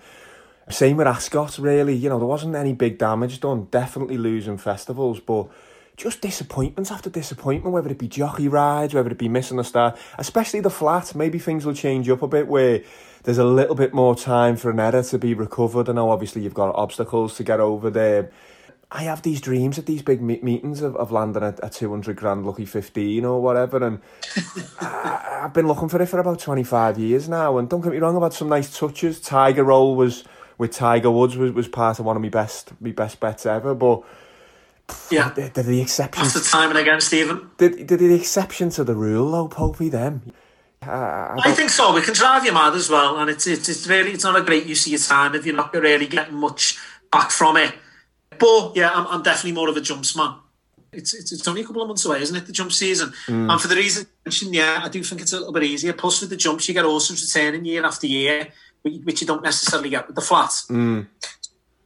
same 0.69 0.97
with 0.97 1.08
Ascot. 1.08 1.58
Really, 1.58 1.95
you 1.95 2.10
know 2.10 2.17
there 2.17 2.28
wasn't 2.28 2.56
any 2.56 2.73
big 2.73 2.97
damage 2.97 3.39
done. 3.39 3.67
Definitely 3.71 4.17
losing 4.17 4.58
festivals, 4.58 5.19
but 5.19 5.47
just 6.00 6.22
disappointments 6.22 6.92
after 6.92 7.10
disappointment. 7.10 7.74
Whether 7.74 7.90
it 7.90 8.00
be 8.00 8.08
jockey 8.08 8.48
rides, 8.48 8.94
whether 8.94 9.10
it 9.10 9.18
be 9.18 9.30
missing 9.30 9.60
a 9.60 9.64
start, 9.64 10.00
especially 10.18 10.62
the 10.62 10.70
flat. 10.70 11.14
Maybe 11.14 11.38
things 11.38 11.66
will 11.66 11.74
change 11.74 12.10
up 12.10 12.22
a 12.22 12.28
bit 12.28 12.48
where. 12.48 12.82
There's 13.24 13.38
a 13.38 13.44
little 13.44 13.76
bit 13.76 13.94
more 13.94 14.16
time 14.16 14.56
for 14.56 14.72
an 14.72 14.80
error 14.80 15.04
to 15.04 15.20
be 15.20 15.34
recovered. 15.34 15.90
I 15.90 15.92
know 15.92 16.10
obviously 16.10 16.42
you've 16.42 16.54
got 16.54 16.74
obstacles 16.74 17.36
to 17.36 17.44
get 17.44 17.60
over 17.60 17.90
there. 17.90 18.32
I 18.90 19.04
have 19.04 19.22
these 19.22 19.42
dreams 19.42 19.78
at 19.78 19.86
these 19.86 20.02
big 20.02 20.22
me- 20.22 20.40
meetings 20.42 20.82
of, 20.82 20.96
of 20.96 21.12
landing 21.12 21.44
a, 21.44 21.54
a 21.62 21.70
200 21.70 22.16
grand 22.16 22.46
lucky 22.46 22.66
15 22.66 23.26
or 23.26 23.42
whatever. 23.42 23.86
And 23.86 24.00
I, 24.80 25.42
I've 25.44 25.54
been 25.54 25.68
looking 25.68 25.90
for 25.90 26.02
it 26.02 26.06
for 26.08 26.20
about 26.20 26.40
25 26.40 26.98
years 26.98 27.28
now. 27.28 27.58
And 27.58 27.70
don't 27.70 27.82
get 27.82 27.92
me 27.92 28.00
wrong, 28.00 28.16
I've 28.16 28.24
had 28.24 28.34
some 28.34 28.48
nice 28.48 28.76
touches. 28.76 29.20
Tiger 29.20 29.66
Roll 29.66 29.98
was 29.98 30.24
with 30.58 30.72
Tiger 30.72 31.12
Woods 31.12 31.36
was, 31.36 31.52
was 31.52 31.68
part 31.68 32.00
of 32.00 32.06
one 32.06 32.16
of 32.16 32.22
my 32.22 32.30
best 32.30 32.72
my 32.80 32.92
best 32.92 33.20
bets 33.20 33.46
ever. 33.46 33.76
But 33.76 34.04
Yeah, 35.12 35.30
they're, 35.30 35.49
they're 35.49 35.63
the 35.63 35.82
exceptions. 35.82 36.34
that's 36.34 36.45
the 36.45 36.52
timing 36.52 36.78
again, 36.78 37.02
Stephen. 37.02 37.49
They're, 37.58 37.69
they're 37.69 37.97
the 37.97 38.13
exception 38.13 38.69
to 38.71 38.84
the 38.84 38.95
rule, 38.95 39.32
though, 39.32 39.47
Popey, 39.47 39.89
them. 39.91 40.34
I, 40.82 40.88
I 40.88 41.39
I 41.45 41.52
think 41.52 41.69
so. 41.69 41.93
We 41.93 42.02
can 42.02 42.13
drive 42.13 42.45
you 42.45 42.54
mad 42.54 42.73
as 42.73 42.89
well, 42.89 43.17
and 43.17 43.30
it's 43.30 43.47
it's, 43.47 43.67
it's 43.67 43.88
really 43.88 44.12
it's 44.12 44.23
not 44.23 44.38
a 44.38 44.41
great 44.41 44.65
use 44.65 44.86
of 44.86 44.91
your 44.91 44.99
time 44.99 45.36
if 45.36 45.45
you're 45.45 45.56
not 45.56 45.73
really 45.73 46.08
getting 46.08 46.36
much 46.36 46.80
back 47.12 47.32
from 47.32 47.58
it. 47.58 47.73
But 48.38 48.75
yeah, 48.75 48.91
I'm, 48.93 49.08
I'm 49.08 49.23
definitely 49.23 49.54
more 49.54 49.69
of 49.69 49.75
a 49.75 49.82
jumps 49.82 50.15
man. 50.15 50.36
It's, 50.91 51.13
it's 51.13 51.32
it's 51.32 51.47
only 51.47 51.62
a 51.62 51.65
couple 51.65 51.82
of 51.82 51.88
months 51.88 52.06
away, 52.06 52.21
isn't 52.21 52.36
it? 52.36 52.45
The 52.45 52.54
jump 52.54 52.71
season, 52.71 53.13
mm. 53.28 53.52
and 53.52 53.62
for 53.62 53.67
the 53.67 53.75
reason 53.75 54.04
you 54.06 54.10
mentioned, 54.25 54.56
yeah, 54.56 54.82
I 54.84 54.89
do 54.89 55.04
think 55.04 55.21
it's 55.21 55.34
a 55.34 55.38
little 55.38 55.54
bit 55.54 55.63
easier. 55.63 55.93
Plus, 55.93 56.21
with 56.21 56.30
the 56.30 56.38
jumps, 56.38 56.67
you 56.67 56.73
get 56.73 56.86
horses 56.86 57.21
returning 57.21 57.65
year 57.65 57.86
after 57.86 58.08
year, 58.08 58.47
which 58.82 59.21
you 59.21 59.28
don't 59.28 59.43
necessarily 59.43 59.89
get 59.89 60.08
with 60.08 60.15
the 60.15 60.21
flats. 60.21 60.65
Mm. 60.67 61.08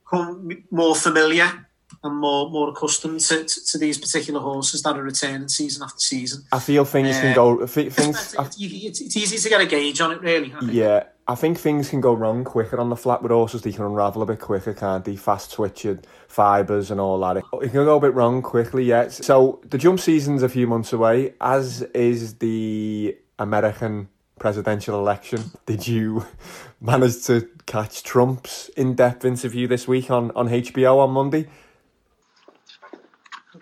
Become 0.06 0.64
more 0.70 0.96
familiar 0.96 1.68
and 2.04 2.18
more 2.18 2.50
more 2.50 2.70
accustomed 2.70 3.20
to, 3.22 3.44
to, 3.44 3.66
to 3.66 3.78
these 3.78 3.98
particular 3.98 4.40
horses 4.40 4.82
that 4.84 4.98
are 4.98 5.04
returning 5.04 5.48
season 5.48 5.84
after 5.84 6.00
season. 6.00 6.44
I 6.52 6.60
feel 6.60 6.86
things 6.86 7.18
can 7.20 7.34
go. 7.34 7.62
Um, 7.62 7.68
thi- 7.68 7.90
Things. 7.90 8.36
It's, 8.38 8.58
it's, 8.58 8.58
it's, 8.60 9.02
it's 9.02 9.18
easy 9.18 9.38
to 9.38 9.50
get 9.50 9.62
a 9.62 9.66
gauge 9.66 10.02
on 10.02 10.12
it, 10.12 10.22
really. 10.22 10.54
I. 10.54 10.66
Yeah, 10.66 11.04
I 11.28 11.36
think 11.36 11.58
things 11.58 11.90
can 11.90 12.02
go 12.02 12.14
wrong 12.14 12.44
quicker 12.44 12.78
on 12.78 12.90
the 12.90 12.98
flat 12.98 13.22
with 13.24 13.32
horses. 13.32 13.62
They 13.62 13.72
can 13.72 13.86
unravel 13.86 14.22
a 14.22 14.26
bit 14.26 14.40
quicker, 14.40 14.74
can't 14.74 15.06
they? 15.06 15.16
Fast 15.16 15.54
twitching, 15.54 16.04
fibres 16.28 16.92
and 16.92 17.00
all 17.00 17.20
that. 17.20 17.38
It 17.38 17.72
can 17.72 17.72
go 17.72 17.98
a 17.98 18.02
bit 18.02 18.14
wrong 18.14 18.42
quickly, 18.42 18.84
yeah. 18.84 19.08
So 19.08 19.62
the 19.70 19.78
jump 19.78 20.00
season's 20.02 20.44
a 20.44 20.50
few 20.50 20.68
months 20.68 20.92
away, 20.92 21.34
as 21.40 21.82
is 21.94 22.36
the 22.40 23.18
American 23.40 24.10
presidential 24.38 25.00
election. 25.00 25.52
Did 25.66 25.88
you 25.88 26.26
manage 26.82 27.24
to 27.26 27.48
catch 27.66 28.04
Trump's 28.04 28.70
in-depth 28.76 29.24
interview 29.24 29.68
this 29.68 29.88
week 29.88 30.12
on, 30.12 30.32
on 30.32 30.50
HBO 30.50 30.98
on 30.98 31.12
Monday? 31.12 31.48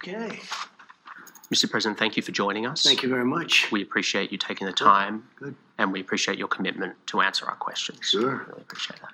Okay. 0.03 0.39
Mr. 1.53 1.69
President, 1.69 1.99
thank 1.99 2.15
you 2.15 2.23
for 2.23 2.31
joining 2.31 2.65
us. 2.65 2.83
Thank 2.83 3.03
you 3.03 3.09
very 3.09 3.25
much. 3.25 3.71
We 3.71 3.81
appreciate 3.81 4.31
you 4.31 4.37
taking 4.37 4.65
the 4.65 4.73
time 4.73 5.27
Good. 5.35 5.55
and 5.77 5.91
we 5.91 5.99
appreciate 5.99 6.37
your 6.37 6.47
commitment 6.47 6.95
to 7.07 7.19
answer 7.21 7.45
our 7.45 7.55
questions. 7.55 7.99
Sure. 8.03 8.45
Really 8.47 8.61
appreciate 8.61 8.99
that. 9.01 9.11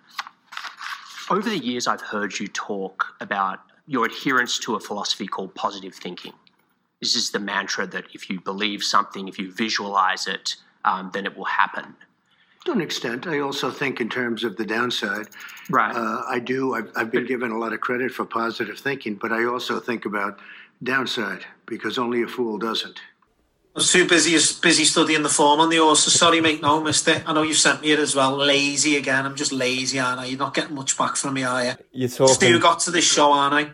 Over 1.30 1.50
the 1.50 1.58
years, 1.58 1.88
I've 1.88 2.02
heard 2.02 2.40
you 2.40 2.48
talk 2.48 3.16
about 3.20 3.62
your 3.88 4.06
adherence 4.06 4.60
to 4.60 4.76
a 4.76 4.80
philosophy 4.80 5.28
called 5.28 5.56
positive 5.56 5.96
thinking. 5.96 6.34
This 7.02 7.16
is 7.16 7.32
the 7.32 7.40
mantra 7.40 7.88
that 7.88 8.06
if 8.14 8.30
you 8.30 8.40
believe 8.40 8.84
something, 8.84 9.28
if 9.28 9.40
you 9.40 9.52
visualize 9.52 10.28
it, 10.28 10.56
um, 10.86 11.10
then 11.14 11.26
it 11.26 11.36
will 11.36 11.46
happen. 11.46 11.96
To 12.66 12.72
an 12.72 12.82
extent, 12.82 13.28
I 13.28 13.40
also 13.40 13.72
think 13.72 14.02
in 14.02 14.10
terms 14.10 14.44
of 14.44 14.58
the 14.58 14.66
downside. 14.66 15.28
Right. 15.70 15.96
Uh, 15.96 16.24
I 16.28 16.40
do. 16.40 16.74
I've, 16.74 16.92
I've 16.96 17.12
been 17.12 17.26
given 17.26 17.52
a 17.52 17.58
lot 17.58 17.74
of 17.74 17.82
credit 17.82 18.12
for 18.12 18.26
positive 18.26 18.78
thinking, 18.78 19.16
but 19.16 19.32
I 19.32 19.46
also 19.46 19.80
think 19.80 20.06
about 20.06 20.40
downside 20.82 21.46
because 21.66 21.98
only 21.98 22.22
a 22.24 22.28
fool 22.28 22.58
doesn't. 22.58 22.98
I 23.76 23.80
was 23.80 23.92
too 23.92 24.08
busy 24.08 24.34
busy 24.62 24.86
studying 24.86 25.22
the 25.22 25.30
form 25.30 25.60
on 25.60 25.70
the 25.70 25.78
horses. 25.78 26.18
Sorry, 26.20 26.42
mate, 26.42 26.62
no, 26.64 26.82
missed 26.82 27.08
it. 27.08 27.22
I 27.28 27.34
know 27.34 27.44
you've 27.44 27.58
sent 27.58 27.82
me 27.82 27.92
it 27.92 28.00
as 28.00 28.16
well. 28.16 28.36
Lazy 28.36 28.98
again. 28.98 29.24
I'm 29.26 29.36
just 29.36 29.52
lazy, 29.52 30.00
aren't 30.00 30.20
I? 30.22 30.26
You're 30.26 30.40
not 30.40 30.56
getting 30.56 30.76
much 30.76 30.98
back 30.98 31.16
from 31.16 31.36
me, 31.36 31.44
are 31.44 31.64
you? 31.64 31.74
You're 31.92 32.10
talking. 32.10 32.52
who 32.52 32.60
got 32.60 32.80
to 32.82 32.92
this 32.92 33.06
show, 33.06 33.32
aren't 33.32 33.54
I? 33.54 33.72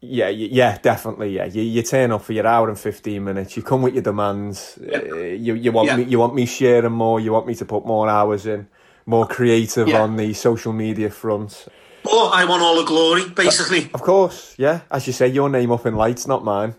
Yeah, 0.00 0.28
yeah, 0.28 0.78
definitely. 0.78 1.34
Yeah, 1.36 1.46
you, 1.46 1.62
you 1.62 1.82
turn 1.82 2.10
up 2.12 2.22
for 2.22 2.32
your 2.32 2.46
hour 2.46 2.68
and 2.68 2.78
fifteen 2.78 3.24
minutes. 3.24 3.56
You 3.56 3.62
come 3.62 3.82
with 3.82 3.94
your 3.94 4.02
demands. 4.02 4.78
Uh, 4.80 5.02
you 5.02 5.54
you 5.54 5.72
want 5.72 5.88
Yeah. 5.88 5.96
me 5.96 6.04
you 6.04 6.18
want 6.18 6.34
me 6.34 6.46
sharing 6.46 6.92
more. 6.92 7.20
You 7.20 7.32
want 7.32 7.46
me 7.46 7.54
to 7.54 7.64
put 7.66 7.84
more 7.86 8.08
hours 8.08 8.46
in, 8.46 8.68
more 9.06 9.26
creative 9.26 9.88
Yeah. 9.88 10.02
on 10.02 10.16
the 10.16 10.32
social 10.34 10.72
media 10.72 11.10
front. 11.10 11.66
Oh, 12.06 12.30
I 12.32 12.44
want 12.44 12.62
all 12.62 12.76
the 12.76 12.84
glory, 12.84 13.28
basically. 13.28 13.90
Of 13.94 14.02
course, 14.02 14.54
yeah. 14.58 14.80
As 14.90 15.06
you 15.06 15.12
say, 15.12 15.28
your 15.28 15.48
name 15.48 15.72
up 15.72 15.86
in 15.86 15.94
lights, 15.96 16.26
not 16.26 16.44
mine. 16.44 16.74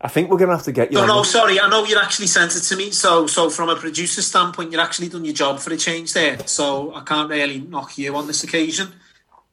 I 0.00 0.08
think 0.08 0.30
we're 0.30 0.38
gonna 0.38 0.52
have 0.52 0.64
to 0.64 0.72
get 0.72 0.92
you. 0.92 0.98
No, 0.98 1.06
no, 1.06 1.22
sorry. 1.24 1.58
I 1.58 1.68
know 1.68 1.84
you 1.84 1.98
actually 1.98 2.28
sent 2.28 2.54
it 2.54 2.60
to 2.60 2.76
me. 2.76 2.92
So, 2.92 3.26
so 3.26 3.50
from 3.50 3.68
a 3.68 3.74
producer 3.76 4.22
standpoint, 4.22 4.70
you're 4.70 4.80
actually 4.80 5.08
done 5.08 5.24
your 5.24 5.34
job 5.34 5.58
for 5.58 5.72
a 5.72 5.76
change 5.76 6.12
there. 6.12 6.38
So 6.46 6.94
I 6.94 7.00
can't 7.02 7.28
really 7.28 7.60
knock 7.60 7.98
you 7.98 8.14
on 8.14 8.26
this 8.28 8.44
occasion. 8.44 8.92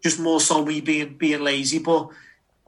Just 0.04 0.20
more 0.20 0.40
so 0.40 0.64
me 0.64 0.82
being 0.82 1.16
being 1.18 1.42
lazy, 1.42 1.80
but 1.80 2.10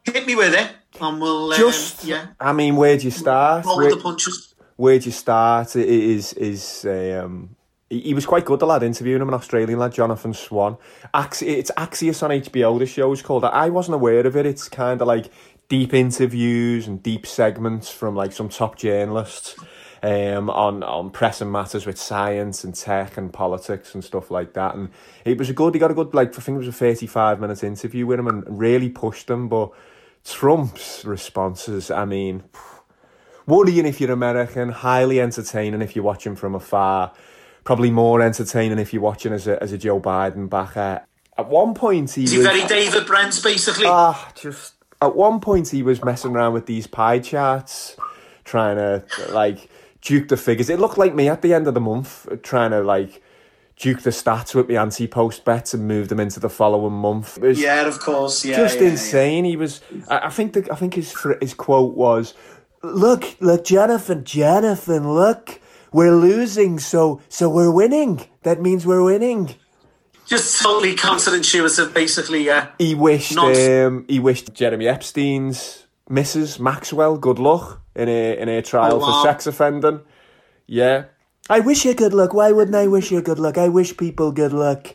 hit 0.04 0.26
me 0.26 0.36
with 0.36 0.56
it, 0.56 0.72
and 1.00 1.22
we'll 1.22 1.52
um, 1.52 1.60
Just, 1.60 2.04
yeah 2.04 2.28
I 2.40 2.52
mean, 2.54 2.78
where'd 2.78 3.04
you 3.04 3.12
start? 3.12 3.66
roll 3.66 3.78
Where, 3.78 3.94
the 3.94 4.02
punches. 4.02 4.56
where'd 4.76 5.06
you 5.06 5.12
start? 5.12 5.76
It 5.76 5.88
is 5.88 6.34
is 6.34 6.86
um. 6.86 7.56
He 7.90 8.14
was 8.14 8.26
quite 8.26 8.44
good, 8.44 8.60
the 8.60 8.66
lad, 8.66 8.84
interviewing 8.84 9.22
him, 9.22 9.30
an 9.30 9.34
Australian 9.34 9.80
lad, 9.80 9.94
Jonathan 9.94 10.34
Swan. 10.34 10.78
Ax- 11.14 11.42
it's 11.42 11.72
Axios 11.78 12.22
on 12.22 12.32
HBO, 12.32 12.78
the 12.78 12.86
show's 12.86 13.22
called. 13.22 13.46
I 13.46 13.70
wasn't 13.70 13.96
aware 13.96 14.28
of 14.28 14.36
it. 14.36 14.46
It's 14.46 14.68
kind 14.68 15.02
of 15.02 15.08
like 15.08 15.32
deep 15.70 15.94
interviews 15.94 16.88
and 16.88 17.02
deep 17.02 17.26
segments 17.26 17.90
from 17.90 18.16
like 18.16 18.34
some 18.34 18.50
top 18.50 18.78
journalists 18.78 19.56
um, 20.04 20.50
on 20.50 20.84
on 20.84 21.10
pressing 21.10 21.52
matters 21.52 21.86
with 21.86 21.98
science 21.98 22.64
and 22.64 22.76
tech 22.76 23.18
and 23.18 23.34
politics 23.34 23.94
and 23.94 24.04
stuff 24.04 24.30
like 24.32 24.54
that. 24.54 24.76
And 24.76 24.90
it 25.26 25.38
was 25.38 25.50
a 25.50 25.54
good. 25.54 25.74
He 25.74 25.80
got 25.80 25.92
a 25.92 25.96
good 25.96 26.14
like 26.14 26.38
I 26.38 26.42
think 26.42 26.56
it 26.56 26.60
was 26.60 26.68
a 26.68 26.74
thirty 26.74 27.08
five 27.08 27.40
minute 27.40 27.64
interview 27.64 28.06
with 28.06 28.20
him 28.20 28.28
and 28.28 28.44
really 28.48 28.90
pushed 28.90 29.30
him. 29.30 29.48
But 29.48 29.72
Trump's 30.24 31.06
responses, 31.06 31.90
I 31.90 32.06
mean, 32.06 32.44
worrying 33.46 33.86
if 33.86 34.02
you're 34.02 34.12
American, 34.12 34.70
highly 34.70 35.20
entertaining 35.20 35.82
if 35.82 35.96
you're 35.96 36.06
watching 36.06 36.36
from 36.36 36.56
afar, 36.56 37.14
probably 37.68 37.92
more 37.92 38.22
entertaining 38.22 38.80
if 38.80 38.94
you're 38.94 39.02
watching 39.02 39.34
as 39.34 39.46
a 39.46 39.62
as 39.62 39.74
a 39.74 39.78
Joe 39.78 40.00
Biden 40.00 40.50
backer. 40.50 41.06
At 41.38 41.50
one 41.50 41.74
point, 41.74 42.12
he 42.12 42.24
Is 42.24 42.32
he 42.32 42.38
was, 42.38 42.48
very 42.48 42.66
David 42.66 43.06
Brent, 43.06 43.40
basically? 43.44 43.86
Ah, 43.86 44.32
just 44.36 44.76
at 45.02 45.18
one 45.18 45.42
point 45.42 45.68
he 45.68 45.84
was 45.84 46.02
messing 46.02 46.34
around 46.34 46.54
with 46.54 46.66
these 46.66 46.88
pie 46.88 47.20
charts, 47.20 47.98
trying 48.46 48.78
to 48.78 49.04
like 49.32 49.70
duke 50.02 50.30
the 50.30 50.38
figures. 50.38 50.70
It 50.70 50.80
looked 50.80 50.98
like 50.98 51.14
me 51.14 51.28
at 51.28 51.42
the 51.42 51.54
end 51.54 51.68
of 51.68 51.74
the 51.74 51.82
month, 51.82 52.26
trying 52.42 52.72
to 52.72 52.82
like 52.82 53.22
duke 53.76 54.02
the 54.02 54.12
stats 54.12 54.56
with 54.56 54.68
the 54.68 54.78
anti-post 54.78 55.44
bets 55.44 55.74
and 55.74 55.88
move 55.90 56.08
them 56.08 56.22
into 56.22 56.40
the 56.40 56.50
following 56.50 56.94
month. 56.94 57.38
Yeah, 57.44 57.86
of 57.86 58.00
course. 58.00 58.46
Yeah, 58.46 58.56
just 58.56 58.80
yeah, 58.80 58.88
insane. 58.88 59.44
He 59.44 59.58
was. 59.58 59.82
I, 60.08 60.28
I 60.28 60.30
think 60.30 60.54
the, 60.54 60.66
I 60.72 60.76
think 60.76 60.94
his 60.94 61.14
his 61.42 61.54
quote 61.54 61.96
was, 61.96 62.34
"Look, 62.82 63.36
look, 63.42 63.66
Jonathan, 63.66 64.24
Jonathan, 64.24 65.14
look, 65.14 65.60
we're 65.92 66.16
losing, 66.16 66.80
so 66.80 67.22
so 67.30 67.50
we're 67.50 67.72
winning. 67.72 68.22
That 68.44 68.62
means 68.62 68.86
we're 68.86 69.04
winning." 69.04 69.56
Just 70.26 70.62
totally 70.62 70.94
counterintuitive, 70.96 71.94
basically. 71.94 72.44
Yeah. 72.46 72.68
He 72.78 72.96
wished 72.96 73.34
Nonsense. 73.36 73.88
um, 73.88 74.06
he 74.10 74.20
wished 74.20 74.54
Jeremy 74.54 74.86
Epstein's 74.88 75.88
Mrs. 76.10 76.60
Maxwell 76.60 77.18
good 77.18 77.40
luck 77.40 77.82
in 77.96 78.10
a 78.10 78.38
in 78.38 78.50
a 78.50 78.62
trial 78.62 78.96
Oh, 78.96 78.98
wow. 79.00 79.22
for 79.22 79.28
sex 79.30 79.48
offending. 79.48 80.02
Yeah. 80.66 81.06
I 81.50 81.62
wish 81.62 81.86
you 81.86 81.94
good 81.94 82.14
luck. 82.14 82.34
Why 82.34 82.52
wouldn't 82.52 82.76
I 82.76 82.88
wish 82.88 83.10
you 83.10 83.22
good 83.22 83.40
luck? 83.40 83.58
I 83.58 83.70
wish 83.70 83.96
people 83.96 84.34
good 84.34 84.52
luck. 84.52 84.94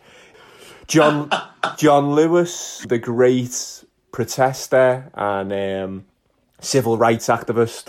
John 0.86 1.30
John 1.78 2.14
Lewis, 2.14 2.84
the 2.86 2.98
great 2.98 3.84
protester 4.12 5.10
and 5.14 5.50
um, 5.52 6.04
civil 6.60 6.98
rights 6.98 7.28
activist. 7.28 7.88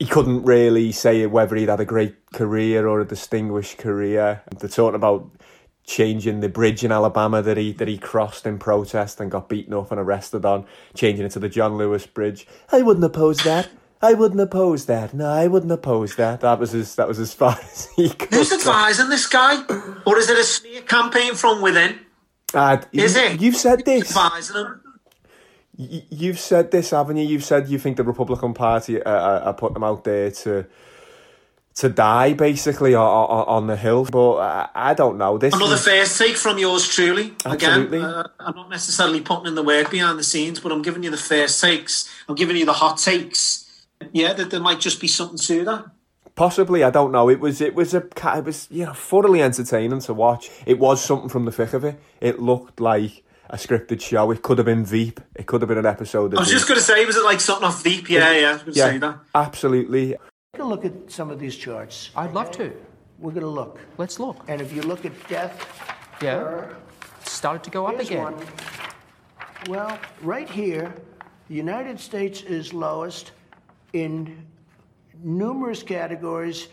He 0.00 0.06
couldn't 0.06 0.44
really 0.44 0.90
say 0.92 1.24
whether 1.26 1.54
he'd 1.54 1.68
had 1.68 1.78
a 1.78 1.84
great 1.84 2.32
career 2.32 2.88
or 2.88 3.00
a 3.00 3.04
distinguished 3.06 3.76
career. 3.78 4.42
They're 4.58 4.68
talking 4.68 4.94
about 4.96 5.30
changing 5.84 6.40
the 6.40 6.48
bridge 6.48 6.82
in 6.82 6.90
Alabama 6.90 7.42
that 7.42 7.58
he 7.58 7.72
that 7.74 7.86
he 7.86 7.98
crossed 7.98 8.46
in 8.46 8.58
protest 8.58 9.20
and 9.20 9.30
got 9.30 9.48
beaten 9.50 9.74
up 9.74 9.90
and 9.92 10.00
arrested 10.00 10.44
on, 10.46 10.64
changing 10.94 11.26
it 11.26 11.32
to 11.32 11.38
the 11.38 11.50
John 11.50 11.76
Lewis 11.76 12.06
Bridge. 12.06 12.46
I 12.72 12.80
wouldn't 12.80 13.04
oppose 13.04 13.42
that. 13.44 13.68
I 14.02 14.14
wouldn't 14.14 14.40
oppose 14.40 14.86
that. 14.86 15.12
No, 15.12 15.28
I 15.28 15.46
wouldn't 15.48 15.70
oppose 15.70 16.16
that. 16.16 16.40
That 16.40 16.58
was 16.58 16.74
as 16.74 16.94
that 16.94 17.06
was 17.06 17.18
as 17.18 17.34
far 17.34 17.58
as 17.72 17.88
he 17.94 18.08
could. 18.08 18.32
Who's 18.32 18.52
advising 18.52 19.10
this 19.10 19.26
guy? 19.26 19.62
Or 20.06 20.16
is 20.16 20.30
it 20.30 20.38
a 20.38 20.44
smear 20.44 20.80
campaign 20.80 21.34
from 21.34 21.60
within? 21.60 21.98
And 22.54 22.86
Is 22.92 23.14
you- 23.16 23.20
it? 23.22 23.40
You've 23.42 23.56
said 23.56 23.84
this. 23.84 24.16
Advising 24.16 24.56
him? 24.56 24.80
You've 26.10 26.38
said 26.38 26.70
this, 26.70 26.90
haven't 26.90 27.16
you? 27.16 27.26
You've 27.26 27.44
said 27.44 27.68
you 27.68 27.78
think 27.78 27.96
the 27.96 28.04
Republican 28.04 28.52
Party 28.52 29.02
uh, 29.02 29.10
are, 29.10 29.40
are 29.40 29.54
putting 29.54 29.74
them 29.74 29.84
out 29.84 30.04
there 30.04 30.30
to 30.30 30.66
to 31.76 31.88
die, 31.88 32.34
basically, 32.34 32.94
or, 32.94 33.06
or, 33.06 33.48
on 33.48 33.66
the 33.66 33.76
hill. 33.76 34.04
But 34.04 34.36
I, 34.36 34.68
I 34.74 34.94
don't 34.94 35.16
know. 35.16 35.38
This 35.38 35.54
Another 35.54 35.72
was- 35.72 35.84
first 35.84 36.18
take 36.18 36.36
from 36.36 36.58
yours 36.58 36.86
truly. 36.86 37.34
Absolutely. 37.46 37.98
Again, 37.98 38.10
uh, 38.10 38.28
I'm 38.40 38.56
not 38.56 38.68
necessarily 38.68 39.22
putting 39.22 39.46
in 39.46 39.54
the 39.54 39.62
work 39.62 39.90
behind 39.90 40.18
the 40.18 40.24
scenes, 40.24 40.60
but 40.60 40.72
I'm 40.72 40.82
giving 40.82 41.02
you 41.02 41.10
the 41.10 41.16
first 41.16 41.60
takes. 41.60 42.12
I'm 42.28 42.34
giving 42.34 42.56
you 42.56 42.66
the 42.66 42.74
hot 42.74 42.98
takes. 42.98 43.86
Yeah, 44.12 44.34
that 44.34 44.50
there 44.50 44.60
might 44.60 44.80
just 44.80 45.00
be 45.00 45.08
something 45.08 45.38
to 45.38 45.64
that. 45.64 45.86
Possibly, 46.34 46.84
I 46.84 46.90
don't 46.90 47.12
know. 47.12 47.30
It 47.30 47.40
was, 47.40 47.60
it 47.60 47.74
was 47.74 47.94
a, 47.94 47.98
it 47.98 48.44
was, 48.44 48.68
you 48.70 48.84
know, 48.84 48.92
thoroughly 48.92 49.42
entertaining 49.42 50.00
to 50.00 50.14
watch. 50.14 50.50
It 50.66 50.78
was 50.78 51.02
something 51.02 51.28
from 51.28 51.44
the 51.44 51.52
thick 51.52 51.72
of 51.72 51.84
it. 51.84 52.00
It 52.20 52.40
looked 52.40 52.80
like 52.80 53.22
a 53.50 53.56
scripted 53.56 54.00
show. 54.00 54.30
It 54.30 54.42
could 54.42 54.58
have 54.58 54.64
been 54.64 54.84
Veep. 54.84 55.20
It 55.34 55.46
could 55.46 55.60
have 55.62 55.68
been 55.68 55.78
an 55.78 55.86
episode. 55.86 56.32
Of 56.32 56.38
I 56.38 56.42
was 56.42 56.50
just 56.50 56.66
going 56.68 56.78
to 56.78 56.84
say, 56.84 57.04
was 57.04 57.16
it 57.16 57.24
like 57.24 57.40
something 57.40 57.66
off 57.66 57.82
Veep? 57.82 58.08
Yeah, 58.08 58.32
yeah, 58.32 58.58
I 58.60 58.64
was 58.64 58.76
say 58.76 58.92
yeah, 58.92 58.98
that. 58.98 59.18
absolutely. 59.34 60.16
Take 60.54 60.62
a 60.62 60.64
look 60.64 60.84
at 60.84 61.10
some 61.10 61.30
of 61.30 61.38
these 61.38 61.56
charts. 61.56 62.10
I'd 62.16 62.32
love 62.32 62.50
to. 62.52 62.72
We're 63.18 63.32
going 63.32 63.42
to 63.42 63.48
look. 63.50 63.78
Let's 63.98 64.18
look. 64.18 64.44
And 64.48 64.60
if 64.60 64.72
you 64.72 64.82
look 64.82 65.04
at 65.04 65.12
death, 65.28 65.66
Yeah. 66.22 66.66
It's 67.20 67.32
started 67.32 67.62
to 67.64 67.70
go 67.70 67.86
up 67.86 67.98
again. 67.98 68.22
one. 68.22 68.36
Well, 69.68 69.98
right 70.22 70.48
here, 70.48 70.94
the 71.48 71.54
United 71.54 72.00
States 72.00 72.42
is 72.42 72.72
lowest 72.72 73.32
in 73.92 74.46
numerous 75.22 75.82
categories. 75.82 76.68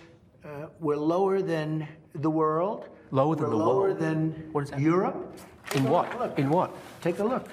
Uh, 0.45 0.67
we're 0.79 0.95
lower 0.95 1.41
than 1.41 1.87
the 2.15 2.29
world. 2.29 2.87
Lower 3.11 3.35
than 3.35 3.43
we're 3.45 3.49
the 3.49 3.55
lower 3.57 3.81
world? 3.89 3.99
than 3.99 4.49
What 4.53 4.63
is 4.65 4.69
that? 4.71 4.79
Europe. 4.79 5.37
In 5.75 5.83
Take 5.83 5.91
what? 5.91 6.19
Look. 6.19 6.39
In 6.39 6.49
what? 6.49 6.71
Take 7.01 7.19
a 7.19 7.23
look. 7.23 7.47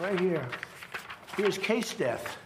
Right 0.00 0.18
here. 0.18 0.48
Here's 1.36 1.58
case 1.58 1.94
death. 1.94 2.36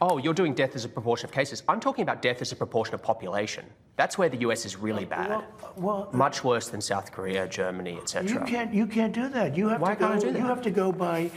Oh, 0.00 0.18
you're 0.18 0.34
doing 0.34 0.54
death 0.54 0.74
as 0.74 0.84
a 0.84 0.88
proportion 0.88 1.26
of 1.28 1.32
cases. 1.32 1.62
I'm 1.68 1.80
talking 1.80 2.02
about 2.02 2.20
death 2.20 2.42
as 2.42 2.52
a 2.52 2.56
proportion 2.56 2.94
of 2.94 3.02
population. 3.02 3.64
That's 3.96 4.18
where 4.18 4.28
the 4.28 4.36
US 4.38 4.66
is 4.66 4.76
really 4.76 5.04
bad. 5.04 5.28
Well, 5.30 5.44
well, 5.76 6.08
Much 6.12 6.44
worse 6.44 6.68
than 6.68 6.80
South 6.80 7.10
Korea, 7.12 7.46
Germany, 7.48 7.96
etc. 8.00 8.30
You 8.32 8.40
can't. 8.46 8.74
You 8.74 8.86
can't 8.86 9.12
do 9.14 9.28
that. 9.28 9.56
You 9.56 9.68
have 9.68 9.80
Why 9.80 9.94
to 9.94 10.00
go. 10.00 10.08
can't 10.08 10.18
I 10.22 10.26
do 10.26 10.32
that? 10.32 10.38
You 10.38 10.46
have 10.46 10.62
to 10.62 10.70
go 10.70 10.92
by. 10.92 11.30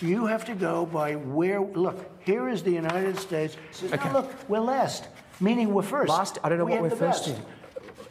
You 0.00 0.26
have 0.26 0.44
to 0.46 0.54
go 0.54 0.86
by 0.86 1.14
where. 1.16 1.60
Look, 1.60 1.98
here 2.24 2.48
is 2.48 2.62
the 2.62 2.70
United 2.72 3.18
States. 3.18 3.56
Says, 3.72 3.92
Okay. 3.92 4.08
"No, 4.08 4.20
look, 4.20 4.48
we're 4.48 4.60
last, 4.60 5.08
meaning 5.40 5.72
we're 5.74 5.82
first. 5.82 6.08
Last, 6.10 6.38
I 6.44 6.48
don't 6.48 6.58
know 6.58 6.64
we 6.66 6.72
what 6.72 6.82
we're 6.82 6.90
first 6.90 7.26
best. 7.26 7.38
in. 7.38 7.44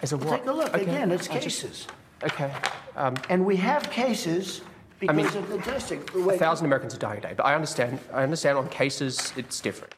As 0.02 0.12
a 0.14 0.18
what? 0.18 0.40
Take 0.40 0.46
a 0.48 0.52
look 0.52 0.70
Okay, 0.74 0.82
again. 0.84 1.12
It's 1.12 1.30
I 1.30 1.40
just- 1.40 1.62
cases, 1.62 1.88
Okay. 2.24 2.52
Um, 2.96 3.16
and 3.30 3.46
we 3.46 3.56
have 3.58 3.90
cases 3.90 4.62
because 5.00 5.16
mean, 5.16 5.26
of 5.26 5.50
the 5.50 5.58
testing. 5.60 6.04
The 6.14 6.20
a 6.20 6.24
way- 6.24 6.38
thousand 6.38 6.66
Americans 6.68 6.94
are 6.96 7.00
dying 7.00 7.20
a 7.20 7.22
day, 7.22 7.34
but 7.36 7.46
I 7.46 7.56
understand. 7.56 8.00
I 8.14 8.24
understand 8.24 8.58
on 8.58 8.70
cases 8.70 9.34
it's 9.36 9.60
different. 9.60 9.94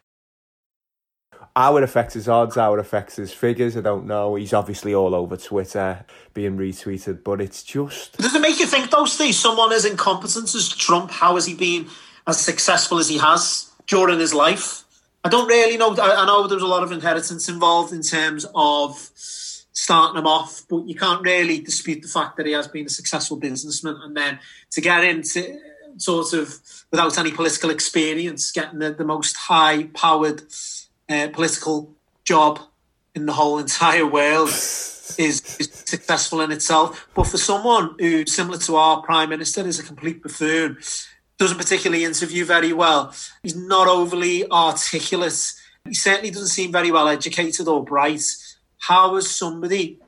How 1.56 1.78
it 1.78 1.84
affects 1.84 2.16
his 2.16 2.28
odds, 2.28 2.56
how 2.56 2.74
it 2.74 2.80
affects 2.80 3.18
his 3.18 3.32
figures, 3.32 3.78
I 3.78 3.82
don't 3.82 4.08
know. 4.08 4.34
He's 4.36 4.54
obviously 4.54 4.96
all 4.96 5.14
over 5.14 5.38
Twitter 5.38 6.04
being 6.34 6.58
retweeted, 6.58 7.24
but 7.24 7.42
it's 7.42 7.62
just 7.62 8.18
Does 8.18 8.34
it 8.34 8.42
make 8.42 8.60
you 8.60 8.66
think, 8.66 8.90
though, 8.90 9.06
Steve, 9.06 9.36
someone 9.36 9.72
as 9.72 9.86
incompetent 9.86 10.56
as 10.56 10.70
Trump, 10.70 11.12
how 11.12 11.36
has 11.36 11.46
he 11.46 11.54
been 11.54 11.88
as 12.26 12.40
successful 12.40 12.98
as 12.98 13.08
he 13.08 13.20
has 13.20 13.70
during 13.86 14.18
his 14.20 14.34
life? 14.34 14.84
I 15.24 15.30
don't 15.30 15.48
really 15.48 15.78
know. 15.78 15.96
I, 15.96 16.24
I 16.24 16.26
know 16.26 16.48
there 16.48 16.56
was 16.56 16.64
a 16.64 16.68
lot 16.68 16.82
of 16.82 16.92
inheritance 16.92 17.48
involved 17.48 17.94
in 17.94 18.02
terms 18.02 18.48
of 18.56 19.12
starting 19.74 20.20
him 20.20 20.28
off, 20.28 20.64
but 20.70 20.88
you 20.88 20.96
can't 20.96 21.24
really 21.24 21.60
dispute 21.60 22.02
the 22.02 22.08
fact 22.08 22.38
that 22.38 22.46
he 22.46 22.54
has 22.54 22.68
been 22.68 22.86
a 22.86 22.90
successful 22.90 23.38
businessman. 23.38 23.98
And 24.04 24.16
then 24.16 24.40
to 24.72 24.82
get 24.82 25.04
into 25.04 25.60
sort 25.98 26.34
of 26.34 26.60
without 26.92 27.18
any 27.18 27.32
political 27.32 27.70
experience, 27.70 28.52
getting 28.52 28.80
the, 28.80 28.94
the 28.94 29.04
most 29.04 29.36
high 29.36 29.84
powered 29.94 30.44
uh, 31.10 31.28
political 31.34 31.92
job 32.24 32.60
in 33.16 33.26
the 33.26 33.34
whole 33.34 33.60
entire 33.60 34.06
world 34.06 34.50
is, 34.50 35.58
is 35.60 35.70
successful 35.86 36.42
in 36.42 36.52
itself. 36.52 37.08
But 37.14 37.26
for 37.26 37.38
someone 37.38 37.96
who, 38.00 38.26
similar 38.26 38.58
to 38.60 38.76
our 38.76 39.02
prime 39.02 39.30
minister, 39.30 39.66
is 39.66 39.80
a 39.80 39.84
complete 39.84 40.22
buffoon, 40.22 40.78
doesn't 41.38 41.58
particularly 41.58 42.06
interview 42.06 42.46
very 42.46 42.74
well, 42.74 43.14
he's 43.42 43.56
not 43.56 43.88
overly 43.88 44.50
articulate, 44.50 45.54
he 45.86 45.94
certainly 45.94 46.32
doesn't 46.32 46.48
seem 46.48 46.72
very 46.72 46.92
well 46.92 47.08
educated 47.08 47.68
or 47.68 47.84
bright. 47.84 48.24
How 48.88 49.16
has 49.16 49.30
somebody 49.32 50.00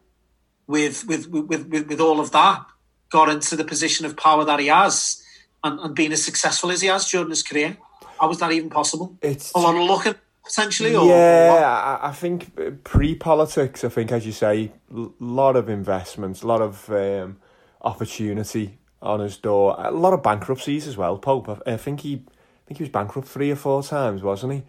with 0.68 1.08
with 1.08 1.30
with 1.30 1.68
with, 1.68 1.88
with 1.88 2.02
all 2.02 2.20
of 2.20 2.32
that 2.32 2.66
got 3.10 3.30
into 3.30 3.56
the 3.56 3.64
position 3.64 4.06
of 4.06 4.18
power 4.18 4.44
that 4.44 4.60
he 4.60 4.68
has 4.68 5.24
and, 5.64 5.80
and 5.80 5.96
been 5.96 6.12
as 6.12 6.24
successful 6.24 6.72
as 6.72 6.82
he 6.82 6.88
has 6.88 7.10
during 7.10 7.30
his 7.30 7.44
career? 7.44 7.78
How 8.20 8.28
was 8.28 8.40
that 8.40 8.52
even 8.52 8.70
possible? 8.70 9.18
It's 9.22 9.54
a 9.54 9.60
lot 9.60 9.76
of 9.76 9.82
luck 9.82 10.18
potentially, 10.44 10.96
or 10.96 11.08
yeah, 11.08 12.00
I, 12.02 12.10
I 12.10 12.12
think 12.12 12.84
pre-politics. 12.84 13.84
I 13.84 13.90
think, 13.90 14.12
as 14.12 14.26
you 14.26 14.32
say, 14.32 14.72
a 14.94 15.08
lot 15.20 15.56
of 15.56 15.70
investments, 15.70 16.44
a 16.44 16.48
lot 16.48 16.62
of 16.62 16.90
um, 16.90 17.38
opportunity 17.82 18.78
on 19.02 19.22
his 19.22 19.38
door, 19.38 19.76
a 19.78 19.92
lot 19.92 20.14
of 20.14 20.22
bankruptcies 20.22 20.88
as 20.88 20.98
well. 20.98 21.18
Pope, 21.18 21.50
I, 21.50 21.74
I 21.74 21.78
think 21.78 22.02
he, 22.02 22.16
I 22.16 22.64
think 22.68 22.78
he 22.78 22.84
was 22.84 22.90
bankrupt 22.90 23.28
three 23.28 23.52
or 23.52 23.56
four 23.56 23.84
times, 23.84 24.22
wasn't 24.22 24.54
he? 24.54 24.64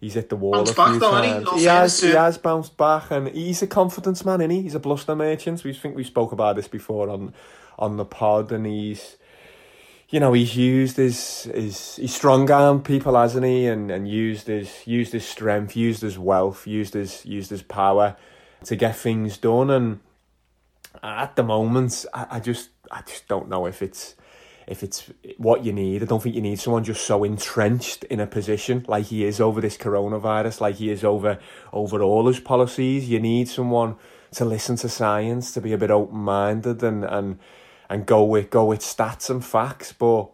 He's 0.00 0.14
hit 0.14 0.28
the 0.28 0.36
wall 0.36 0.52
Bounced 0.52 0.78
a 0.78 0.84
few 0.86 0.98
though, 0.98 1.22
he? 1.22 1.30
times. 1.30 1.44
Not 1.44 1.58
He 1.58 1.64
has, 1.64 2.00
he 2.00 2.10
has 2.10 2.38
bounced 2.38 2.76
back, 2.76 3.10
and 3.10 3.28
he's 3.28 3.62
a 3.62 3.66
confidence 3.66 4.24
man, 4.24 4.40
is 4.40 4.50
he? 4.50 4.62
He's 4.62 4.74
a 4.74 4.80
bluster 4.80 5.16
merchant. 5.16 5.64
We 5.64 5.72
think 5.72 5.96
we 5.96 6.04
spoke 6.04 6.32
about 6.32 6.56
this 6.56 6.68
before 6.68 7.10
on 7.10 7.34
on 7.78 7.96
the 7.96 8.04
pod, 8.04 8.52
and 8.52 8.66
he's 8.66 9.16
you 10.10 10.20
know, 10.20 10.32
he's 10.32 10.56
used 10.56 10.96
his 10.96 11.44
his 11.44 11.96
he's 11.96 12.14
strong 12.14 12.50
armed 12.50 12.84
people, 12.84 13.14
hasn't 13.14 13.44
he? 13.44 13.66
And 13.66 13.90
and 13.90 14.08
used 14.08 14.46
his 14.46 14.86
used 14.86 15.12
his 15.12 15.26
strength, 15.26 15.76
used 15.76 16.02
his 16.02 16.18
wealth, 16.18 16.66
used 16.66 16.94
his 16.94 17.26
used 17.26 17.50
his 17.50 17.62
power 17.62 18.16
to 18.64 18.76
get 18.76 18.96
things 18.96 19.36
done. 19.36 19.70
And 19.70 20.00
at 21.02 21.36
the 21.36 21.42
moment, 21.42 22.06
I, 22.14 22.26
I 22.30 22.40
just 22.40 22.70
I 22.90 23.02
just 23.02 23.28
don't 23.28 23.48
know 23.48 23.66
if 23.66 23.82
it's 23.82 24.14
if 24.68 24.82
it's 24.82 25.10
what 25.38 25.64
you 25.64 25.72
need. 25.72 26.02
I 26.02 26.06
don't 26.06 26.22
think 26.22 26.34
you 26.34 26.42
need 26.42 26.60
someone 26.60 26.84
just 26.84 27.04
so 27.06 27.24
entrenched 27.24 28.04
in 28.04 28.20
a 28.20 28.26
position 28.26 28.84
like 28.86 29.06
he 29.06 29.24
is 29.24 29.40
over 29.40 29.60
this 29.60 29.76
coronavirus, 29.76 30.60
like 30.60 30.76
he 30.76 30.90
is 30.90 31.02
over 31.02 31.38
over 31.72 32.02
all 32.02 32.26
his 32.26 32.40
policies. 32.40 33.08
You 33.08 33.18
need 33.18 33.48
someone 33.48 33.96
to 34.32 34.44
listen 34.44 34.76
to 34.76 34.88
science, 34.88 35.52
to 35.52 35.60
be 35.60 35.72
a 35.72 35.78
bit 35.78 35.90
open 35.90 36.18
minded 36.18 36.82
and 36.82 37.04
and 37.04 37.38
and 37.88 38.06
go 38.06 38.22
with 38.22 38.50
go 38.50 38.66
with 38.66 38.80
stats 38.80 39.30
and 39.30 39.44
facts. 39.44 39.92
But 39.92 40.28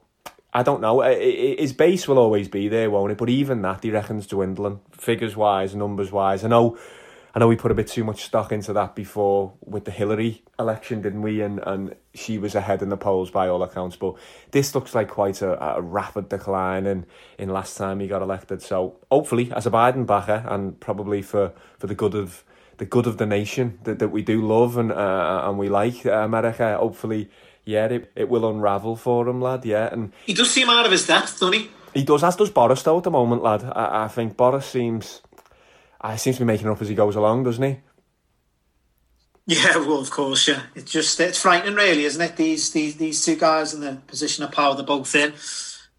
I 0.53 0.63
don't 0.63 0.81
know. 0.81 1.01
His 1.01 1.73
base 1.73 2.07
will 2.09 2.19
always 2.19 2.49
be 2.49 2.69
there, 2.69 2.91
won't 2.91 3.13
it? 3.13 3.19
But 3.19 3.29
even 3.29 3.63
that, 3.63 3.83
he 3.83 3.91
reckons 3.91 4.27
dwindling, 4.27 4.81
figures 4.93 5.37
wise, 5.37 5.75
numbers 5.75 6.13
wise. 6.13 6.45
I 6.45 6.49
know, 6.49 6.79
I 7.35 7.41
know 7.41 7.49
we 7.49 7.57
put 7.57 7.71
a 7.71 7.75
bit 7.75 7.89
too 7.89 8.05
much 8.05 8.23
stock 8.23 8.53
into 8.53 8.73
that 8.75 8.95
before 8.95 9.55
with 9.61 9.85
the 9.85 9.91
Hillary 9.91 10.43
election, 10.59 11.03
didn't 11.03 11.23
we? 11.23 11.41
And 11.41 11.61
and 11.67 11.97
she 12.15 12.39
was 12.39 12.55
ahead 12.55 12.81
in 12.81 12.91
the 12.91 12.97
polls 12.97 13.31
by 13.31 13.49
all 13.49 13.63
accounts. 13.63 13.97
But 13.97 14.15
this 14.53 14.75
looks 14.75 14.95
like 14.95 15.09
quite 15.09 15.43
a, 15.43 15.77
a 15.77 15.83
rapid 15.83 16.29
decline 16.29 16.87
in, 16.87 17.07
in 17.39 17.49
last 17.49 17.77
time 17.77 17.99
he 18.01 18.07
got 18.07 18.23
elected. 18.23 18.63
So 18.63 18.97
hopefully, 19.11 19.51
as 19.53 19.67
a 19.67 19.71
Biden 19.71 20.07
backer, 20.07 20.45
and 20.47 20.79
probably 20.79 21.23
for, 21.23 21.53
for 21.79 21.89
the 21.89 21.95
good 21.95 22.15
of 22.15 22.45
the 22.79 22.85
good 22.85 23.07
of 23.07 23.19
the 23.19 23.27
nation 23.27 23.79
that, 23.85 23.99
that 23.99 24.09
we 24.09 24.23
do 24.23 24.41
love 24.41 24.77
and 24.77 24.93
uh, 24.93 25.43
and 25.45 25.59
we 25.59 25.69
like 25.69 26.07
uh, 26.07 26.13
America, 26.13 26.77
hopefully 26.79 27.31
yeah, 27.65 27.87
it, 27.87 28.11
it 28.15 28.29
will 28.29 28.49
unravel 28.49 28.97
for 28.97 29.29
him, 29.29 29.41
lad. 29.41 29.65
Yeah, 29.65 29.89
and 29.91 30.13
he 30.27 30.35
does 30.35 30.51
seem 30.51 30.69
out 30.69 30.87
of 30.87 30.93
his 30.93 31.07
depth, 31.07 31.41
doesn't 31.41 31.55
he? 31.55 31.71
He 31.95 32.05
does, 32.05 32.25
as 32.25 32.37
does 32.37 32.51
Boris 32.51 32.83
though 32.83 32.99
at 32.99 33.05
the 33.05 33.11
moment, 33.11 33.43
lad. 33.43 33.65
I, 33.65 34.05
I 34.05 34.09
think 34.09 34.37
Boris 34.37 34.67
seems, 34.67 35.23
I 36.05 36.17
seems 36.17 36.37
to 36.37 36.43
be 36.43 36.47
making 36.47 36.67
it 36.67 36.71
up 36.71 36.83
as 36.83 36.89
he 36.89 36.95
goes 36.95 37.17
along, 37.17 37.45
doesn't 37.45 37.63
he? 37.63 37.81
Yeah, 39.47 39.77
well, 39.79 40.01
of 40.01 40.11
course, 40.11 40.47
yeah. 40.47 40.63
It's 40.75 40.91
just 40.91 41.19
it's 41.19 41.41
frightening, 41.41 41.75
really, 41.75 42.05
isn't 42.05 42.21
it? 42.21 42.37
These 42.37 42.71
these 42.71 42.97
these 42.97 43.25
two 43.25 43.37
guys 43.37 43.73
in 43.73 43.81
the 43.81 43.99
position 44.07 44.45
of 44.45 44.53
power, 44.53 44.75
they're 44.75 44.85
both 44.85 45.15
in, 45.15 45.33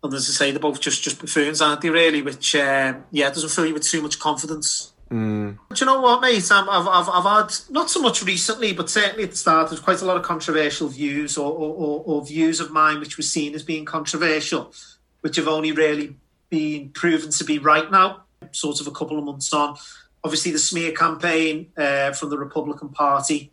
and 0.04 0.14
as 0.14 0.30
I 0.30 0.34
say, 0.34 0.52
they're 0.52 0.60
both 0.60 0.80
just 0.80 1.04
just 1.04 1.20
buffoons, 1.20 1.62
aren't 1.62 1.82
they? 1.82 1.90
Really, 1.90 2.22
which 2.22 2.56
uh, 2.56 2.94
yeah, 3.12 3.30
doesn't 3.30 3.50
fill 3.50 3.66
you 3.66 3.74
with 3.74 3.84
too 3.84 4.02
much 4.02 4.20
confidence. 4.20 4.94
Mm. 5.10 5.58
Do 5.70 5.76
you 5.80 5.86
know 5.86 6.02
what, 6.02 6.22
mate? 6.22 6.52
I've, 6.52 6.68
I've, 6.68 7.10
I've 7.10 7.24
had, 7.24 7.56
not 7.70 7.92
so 7.92 8.02
much 8.02 8.24
recently, 8.24 8.74
but 8.74 8.90
certainly 8.90 9.24
at 9.24 9.32
the 9.32 9.38
start, 9.38 9.70
there's 9.70 9.80
quite 9.80 10.02
a 10.02 10.06
lot 10.06 10.18
of 10.18 10.24
controversial 10.24 10.88
views 10.88 11.38
or, 11.38 11.52
or, 11.52 12.04
or, 12.06 12.26
views 12.26 12.60
of 12.60 12.72
mine 12.72 13.00
which 13.00 13.16
were 13.16 13.24
seen 13.24 13.54
as 13.54 13.62
being 13.62 13.86
controversial, 13.86 14.74
which 15.22 15.36
have 15.36 15.48
only 15.48 15.72
really 15.72 16.16
been 16.50 16.90
proven 16.90 17.30
to 17.30 17.44
be 17.44 17.60
right 17.60 17.92
now, 17.92 18.25
sort 18.56 18.82
of 18.82 18.88
a 18.88 18.92
couple 18.92 19.18
of 19.18 19.24
months 19.24 19.54
on. 19.54 19.78
Obviously, 20.24 20.52
the 20.52 20.60
smear 20.60 20.92
campaign 20.92 21.72
uh, 21.78 22.12
from 22.14 22.30
the 22.30 22.38
Republican 22.38 22.90
Party 22.90 23.52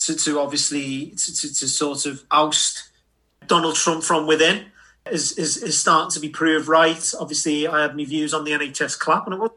to, 0.00 0.14
to 0.14 0.40
obviously 0.40 1.10
to, 1.10 1.34
to, 1.34 1.54
to 1.54 1.68
sort 1.68 2.06
of 2.06 2.24
oust 2.30 2.90
Donald 3.46 3.76
Trump 3.76 4.02
from 4.02 4.26
within 4.26 4.66
is, 5.10 5.32
is, 5.38 5.56
is 5.58 5.78
starting 5.78 6.10
to 6.10 6.20
be 6.20 6.28
proved 6.28 6.68
right. 6.68 7.12
Obviously, 7.18 7.68
I 7.68 7.82
had 7.82 7.96
my 7.96 8.04
views 8.04 8.34
on 8.34 8.44
the 8.44 8.52
NHS 8.52 8.98
clap, 8.98 9.26
and 9.26 9.34
it 9.34 9.40
was 9.40 9.50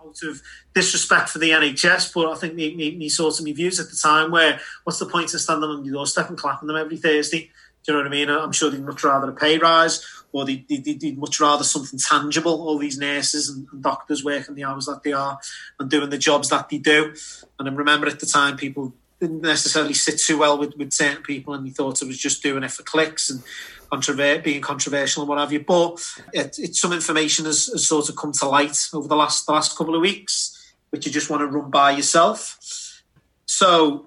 out 0.00 0.22
of 0.22 0.40
disrespect 0.74 1.28
for 1.28 1.38
the 1.38 1.50
NHS, 1.50 2.14
but 2.14 2.30
I 2.30 2.36
think 2.36 2.54
me, 2.54 2.74
me, 2.74 2.96
me 2.96 3.08
saw 3.08 3.30
some 3.30 3.52
views 3.52 3.80
at 3.80 3.90
the 3.90 3.96
time 3.96 4.30
where 4.30 4.60
what's 4.84 4.98
the 4.98 5.06
point 5.06 5.34
of 5.34 5.40
standing 5.40 5.68
on 5.68 5.84
your 5.84 5.94
doorstep 5.94 6.28
and 6.28 6.38
clapping 6.38 6.68
them 6.68 6.76
every 6.76 6.96
Thursday? 6.96 7.50
Do 7.84 7.92
you 7.92 7.94
know 7.94 8.04
what 8.04 8.06
I 8.06 8.10
mean? 8.10 8.30
I'm 8.30 8.52
sure 8.52 8.70
they'd 8.70 8.80
much 8.80 9.02
rather 9.02 9.30
a 9.30 9.34
pay 9.34 9.58
rise 9.58 10.04
or 10.32 10.44
they'd, 10.44 10.68
they'd, 10.68 11.00
they'd 11.00 11.18
much 11.18 11.40
rather 11.40 11.64
something 11.64 11.98
tangible. 11.98 12.52
All 12.52 12.78
these 12.78 12.98
nurses 12.98 13.48
and, 13.48 13.66
and, 13.72 13.82
doctors 13.82 14.24
working 14.24 14.54
the 14.54 14.64
hours 14.64 14.86
that 14.86 15.02
they 15.02 15.12
are 15.12 15.38
and 15.78 15.90
doing 15.90 16.10
the 16.10 16.18
jobs 16.18 16.50
that 16.50 16.68
they 16.68 16.78
do. 16.78 17.14
And 17.58 17.68
I 17.68 17.72
remember 17.72 18.06
at 18.06 18.20
the 18.20 18.26
time 18.26 18.56
people 18.56 18.94
didn't 19.20 19.40
necessarily 19.40 19.94
sit 19.94 20.18
too 20.18 20.38
well 20.38 20.58
with, 20.58 20.76
with 20.76 20.92
certain 20.92 21.22
people 21.22 21.54
and 21.54 21.66
they 21.66 21.70
thought 21.70 22.02
it 22.02 22.06
was 22.06 22.18
just 22.18 22.42
doing 22.42 22.62
it 22.62 22.70
for 22.70 22.82
clicks 22.82 23.30
and 23.30 23.42
controver- 23.90 24.42
being 24.42 24.60
controversial 24.60 25.22
and 25.22 25.28
what 25.28 25.38
have 25.38 25.52
you. 25.52 25.60
But 25.60 26.00
it, 26.32 26.58
it, 26.58 26.76
some 26.76 26.92
information 26.92 27.46
has, 27.46 27.66
has, 27.66 27.86
sort 27.86 28.08
of 28.08 28.16
come 28.16 28.32
to 28.32 28.48
light 28.48 28.88
over 28.92 29.08
the 29.08 29.16
last 29.16 29.46
the 29.46 29.52
last 29.52 29.76
couple 29.76 29.94
of 29.94 30.00
weeks, 30.00 30.72
which 30.90 31.06
you 31.06 31.12
just 31.12 31.30
want 31.30 31.40
to 31.40 31.46
run 31.46 31.70
by 31.70 31.92
yourself. 31.92 33.02
So, 33.46 34.06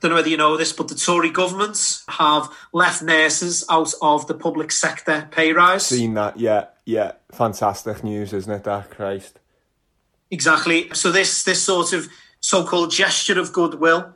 don't 0.00 0.10
know 0.10 0.16
whether 0.16 0.28
you 0.28 0.36
know 0.36 0.56
this, 0.56 0.72
but 0.72 0.88
the 0.88 0.94
Tory 0.94 1.30
governments 1.30 2.04
have 2.08 2.48
left 2.72 3.02
nurses 3.02 3.64
out 3.70 3.92
of 4.00 4.26
the 4.26 4.34
public 4.34 4.72
sector 4.72 5.28
pay 5.30 5.52
rise. 5.52 5.86
Seen 5.86 6.14
that, 6.14 6.40
yeah, 6.40 6.66
yeah. 6.86 7.12
Fantastic 7.32 8.02
news, 8.02 8.32
isn't 8.32 8.52
it? 8.52 8.64
That 8.64 8.90
Christ. 8.90 9.38
Exactly. 10.30 10.88
So 10.94 11.12
this 11.12 11.44
this 11.44 11.62
sort 11.62 11.92
of 11.92 12.08
so-called 12.40 12.90
gesture 12.90 13.38
of 13.38 13.52
goodwill, 13.52 14.14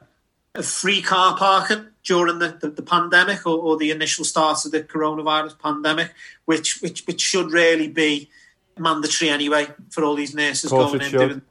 of 0.54 0.64
free 0.64 1.02
car 1.02 1.36
parking 1.36 1.88
during 2.02 2.38
the, 2.38 2.56
the, 2.60 2.68
the 2.68 2.82
pandemic 2.82 3.46
or, 3.46 3.58
or, 3.58 3.76
the 3.76 3.90
initial 3.90 4.24
start 4.24 4.64
of 4.64 4.72
the 4.72 4.82
coronavirus 4.82 5.58
pandemic, 5.58 6.12
which 6.46 6.80
which 6.80 7.04
which 7.06 7.20
should 7.20 7.50
really 7.50 7.88
be 7.88 8.30
mandatory 8.78 9.30
anyway 9.30 9.66
for 9.90 10.02
all 10.02 10.14
these 10.14 10.34
nurses 10.34 10.70
going 10.70 11.00
in 11.00 11.10
doing 11.10 11.42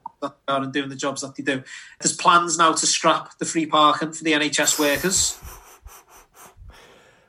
and 0.48 0.74
doing 0.74 0.90
the 0.90 0.96
jobs 0.96 1.22
that 1.22 1.36
they 1.36 1.44
do. 1.44 1.64
There's 2.00 2.16
plans 2.16 2.58
now 2.58 2.74
to 2.74 2.86
scrap 2.86 3.38
the 3.38 3.46
free 3.46 3.66
parking 3.66 4.12
for 4.12 4.24
the 4.24 4.34
NHS 4.34 4.80
workers. 4.80 5.40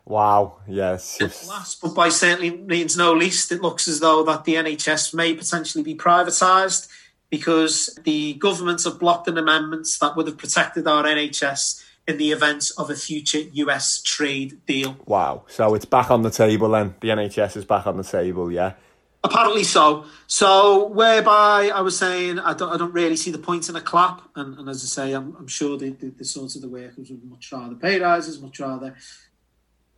Wow, 0.07 0.59
yes. 0.69 1.19
Last 1.49 1.81
but 1.81 1.95
by 1.95 2.11
certainly 2.11 2.51
means 2.51 2.97
no 2.97 3.15
least, 3.15 3.51
it 3.51 3.63
looks 3.63 3.89
as 3.89 4.01
though 4.01 4.23
that 4.25 4.45
the 4.45 4.55
NHS 4.55 5.15
may 5.15 5.33
potentially 5.33 5.83
be 5.83 5.95
privatised 5.95 6.89
because 7.31 7.99
the 8.05 8.35
government 8.35 8.85
have 8.85 9.01
blocked 9.01 9.29
an 9.29 9.39
amendments 9.39 9.99
that 9.99 10.15
would 10.15 10.27
have 10.27 10.37
protected 10.37 10.87
our 10.87 11.05
NHS 11.05 11.83
in 12.07 12.19
the 12.19 12.33
event 12.33 12.71
of 12.77 12.91
a 12.91 12.95
future 12.95 13.41
US 13.53 14.03
trade 14.03 14.65
deal. 14.67 14.97
Wow. 15.07 15.45
So 15.49 15.75
it's 15.75 15.87
back 15.87 16.11
on 16.11 16.23
the 16.23 16.31
table 16.31 16.69
then. 16.69 16.95
The 17.01 17.09
NHS 17.09 17.57
is 17.57 17.65
back 17.65 17.87
on 17.87 17.97
the 17.97 18.05
table, 18.05 18.53
yeah? 18.53 18.75
Apparently 19.25 19.65
so. 19.65 20.05
So, 20.27 20.89
whereby 20.89 21.71
I 21.75 21.81
was 21.81 21.99
saying 21.99 22.39
I 22.39 22.53
don't, 22.53 22.71
I 22.71 22.77
don't 22.77 22.93
really 22.93 23.17
see 23.17 23.31
the 23.31 23.39
point 23.39 23.71
in 23.71 23.75
a 23.75 23.81
clap, 23.81 24.21
and, 24.37 24.59
and 24.59 24.69
as 24.69 24.85
I 24.85 24.87
say, 24.87 25.13
I'm, 25.15 25.35
I'm 25.39 25.47
sure 25.47 25.79
the, 25.79 25.91
the, 25.91 26.11
the 26.11 26.25
sort 26.27 26.55
of 26.55 26.61
the 26.61 26.69
workers 26.69 27.11
would 27.11 27.25
much 27.25 27.51
rather 27.51 27.75
pay 27.75 27.99
rises, 27.99 28.41
much 28.41 28.61
rather 28.61 28.95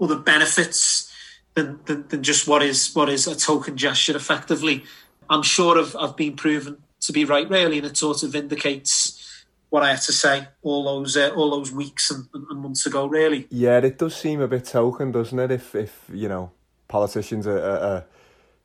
other 0.00 0.16
benefits 0.16 1.12
than, 1.54 1.80
than, 1.86 2.06
than 2.06 2.22
just 2.22 2.46
what 2.46 2.62
is 2.62 2.94
what 2.94 3.08
is 3.08 3.26
a 3.26 3.34
token 3.34 3.76
gesture. 3.76 4.16
Effectively, 4.16 4.84
I'm 5.28 5.42
sure 5.42 5.76
I've, 5.76 5.96
I've 5.96 6.16
been 6.16 6.36
proven 6.36 6.78
to 7.00 7.12
be 7.12 7.24
right, 7.24 7.50
really, 7.50 7.78
and 7.78 7.86
it 7.86 7.96
sort 7.96 8.22
of 8.22 8.30
vindicates 8.30 9.44
what 9.70 9.82
I 9.82 9.90
had 9.90 10.02
to 10.02 10.12
say 10.12 10.46
all 10.62 10.84
those 10.84 11.16
uh, 11.16 11.30
all 11.34 11.50
those 11.50 11.72
weeks 11.72 12.12
and, 12.12 12.26
and, 12.32 12.60
months 12.60 12.86
ago, 12.86 13.06
really. 13.06 13.48
Yeah, 13.50 13.78
it 13.78 13.98
does 13.98 14.14
seem 14.14 14.40
a 14.40 14.46
bit 14.46 14.66
token, 14.66 15.10
doesn't 15.10 15.38
it? 15.38 15.50
If 15.50 15.74
if 15.74 16.04
you 16.12 16.28
know 16.28 16.52
politicians 16.86 17.48
are, 17.48 17.58
are 17.58 18.04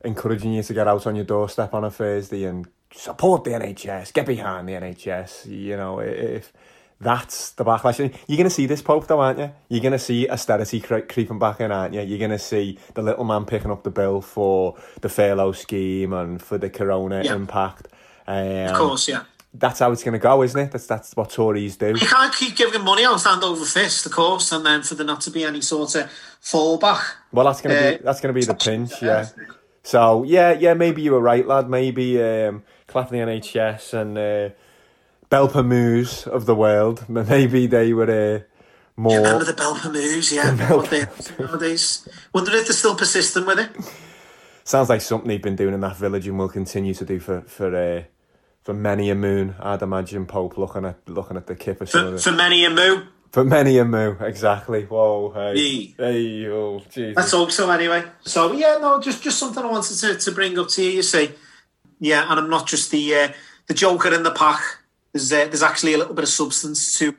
encouraging 0.04 0.54
you 0.54 0.64
to 0.64 0.74
get 0.74 0.88
out 0.88 1.08
on 1.08 1.16
your 1.16 1.26
doorstep 1.26 1.74
on 1.74 1.84
a 1.84 1.92
Thursday 1.92 2.46
and 2.46 2.68
support 2.94 3.44
the 3.44 3.52
NHS, 3.52 4.14
get 4.14 4.26
behind 4.26 4.68
the 4.68 4.74
NHS. 4.74 5.50
You 5.50 5.78
know, 5.78 6.00
if 6.00 6.52
that's 7.00 7.52
the 7.52 7.66
backlash, 7.66 8.00
you're 8.00 8.38
going 8.38 8.44
to 8.44 8.50
see 8.50 8.66
this 8.66 8.82
Pope, 8.82 9.08
though, 9.08 9.20
aren't 9.20 9.40
you? 9.40 9.52
You're 9.70 9.82
going 9.82 9.92
to 9.94 10.00
see 10.00 10.30
austerity 10.30 10.80
cre- 10.80 11.00
creeping 11.00 11.40
back 11.40 11.60
in, 11.60 11.72
aren't 11.72 11.94
you? 11.94 12.02
You're 12.02 12.20
going 12.20 12.32
to 12.32 12.40
see 12.40 12.78
the 12.94 13.02
little 13.02 13.24
man 13.24 13.46
picking 13.46 13.72
up 13.72 13.84
the 13.84 13.92
bill 13.92 14.22
for 14.22 14.78
the 15.02 15.10
furlough 15.10 15.54
scheme 15.54 16.14
and 16.14 16.42
for 16.42 16.58
the 16.58 16.70
corona 16.70 17.24
yeah. 17.24 17.34
impact. 17.34 17.88
Um, 18.28 18.68
of 18.68 18.76
course, 18.76 19.08
yeah 19.08 19.24
that's 19.54 19.80
how 19.80 19.92
it's 19.92 20.04
going 20.04 20.14
to 20.14 20.20
go, 20.20 20.44
isn't 20.44 20.60
it? 20.60 20.72
That's 20.72 20.88
that's 20.88 21.16
what 21.16 21.30
Tories 21.30 21.76
do. 21.76 21.90
You 21.90 22.08
can't 22.08 22.34
keep 22.34 22.56
giving 22.56 22.84
money 22.84 23.04
out 23.04 23.22
hand 23.24 23.44
over 23.44 23.66
fist, 23.66 24.06
of 24.06 24.12
course, 24.14 24.52
and 24.52 24.66
then 24.66 24.82
for 24.82 24.96
there 24.96 25.06
not 25.06 25.22
to 25.22 25.32
be 25.32 25.44
any 25.44 25.62
sort 25.62 25.96
of 25.96 26.10
fallback. 26.42 27.02
Well, 27.32 27.46
that's 27.46 27.62
going 27.62 27.76
to 27.76 27.96
uh, 27.96 27.98
be 27.98 28.04
that's 28.04 28.22
going 28.22 28.34
to 28.34 28.40
be 28.40 28.46
the 28.46 28.56
pinch, 28.56 29.02
yeah. 29.02 29.28
So 29.84 30.24
yeah, 30.24 30.52
yeah, 30.52 30.74
maybe 30.74 31.02
you 31.02 31.12
were 31.12 31.22
right, 31.22 31.46
lad. 31.46 31.70
Maybe 31.70 32.22
um, 32.22 32.64
clapping 32.88 33.20
the 33.20 33.26
NHS 33.26 33.94
and 33.94 34.18
uh, 34.18 34.50
Belper 35.30 35.66
Moos 35.66 36.28
of 36.28 36.46
the 36.46 36.56
world. 36.56 37.06
Maybe 37.10 37.68
they 37.68 37.94
were 37.94 38.04
uh, 38.04 38.40
more. 38.96 39.14
You 39.14 39.18
remember 39.24 39.46
the 39.46 39.54
Belper 39.54 39.92
Moos? 39.92 40.32
Yeah, 40.32 40.52
they 40.90 41.08
nowadays. 41.44 42.08
Wonder 42.34 42.56
if 42.56 42.66
they're 42.66 42.74
still 42.74 42.96
persistent 42.96 43.48
with 43.48 43.60
it. 43.60 43.72
Sounds 44.64 44.90
like 44.90 45.02
something 45.02 45.28
they've 45.28 45.42
been 45.42 45.56
doing 45.56 45.74
in 45.74 45.80
that 45.82 45.98
village 45.98 46.28
and 46.28 46.38
will 46.38 46.50
continue 46.50 46.94
to 46.94 47.06
do 47.06 47.20
for 47.20 47.42
for. 47.42 47.76
Uh, 47.76 48.04
for 48.62 48.74
many 48.74 49.10
a 49.10 49.16
moon, 49.16 49.56
I'd 49.60 49.82
imagine 49.82 50.28
Pope 50.28 50.58
looking 50.58 50.86
at 50.86 50.98
looking 51.10 51.36
at 51.36 51.48
the 51.48 51.56
kip 51.56 51.82
of 51.82 51.90
some 51.90 52.18
for. 52.18 52.30
For 52.30 52.32
many 52.32 52.64
a 52.64 52.70
moon. 52.70 53.08
For 53.32 53.46
many 53.46 53.78
a 53.78 53.86
moo, 53.86 54.18
exactly. 54.20 54.84
Whoa, 54.84 55.32
hey, 55.34 55.96
hey, 55.98 56.48
oh, 56.48 56.82
Jesus. 56.90 57.16
Let's 57.16 57.32
hope 57.32 57.52
so. 57.52 57.72
Anyway, 57.72 58.04
so 58.22 58.52
yeah, 58.52 58.78
no, 58.82 59.00
just 59.00 59.24
just 59.24 59.40
something 59.40 59.64
I 59.64 59.72
wanted 59.72 59.98
to, 60.00 60.18
to 60.18 60.32
bring 60.32 60.60
up 60.60 60.68
to 60.70 60.84
you. 60.84 60.92
You 60.92 61.02
see, 61.02 61.32
yeah, 62.00 62.30
and 62.30 62.40
I'm 62.40 62.50
not 62.50 62.68
just 62.68 62.92
the 62.92 63.16
uh, 63.16 63.30
the 63.68 63.74
joker 63.74 64.14
in 64.14 64.24
the 64.24 64.32
pack. 64.32 64.60
There's 65.14 65.32
uh, 65.32 65.46
there's 65.46 65.64
actually 65.64 65.94
a 65.94 65.98
little 65.98 66.14
bit 66.14 66.24
of 66.24 66.30
substance 66.30 66.98
to 67.00 67.16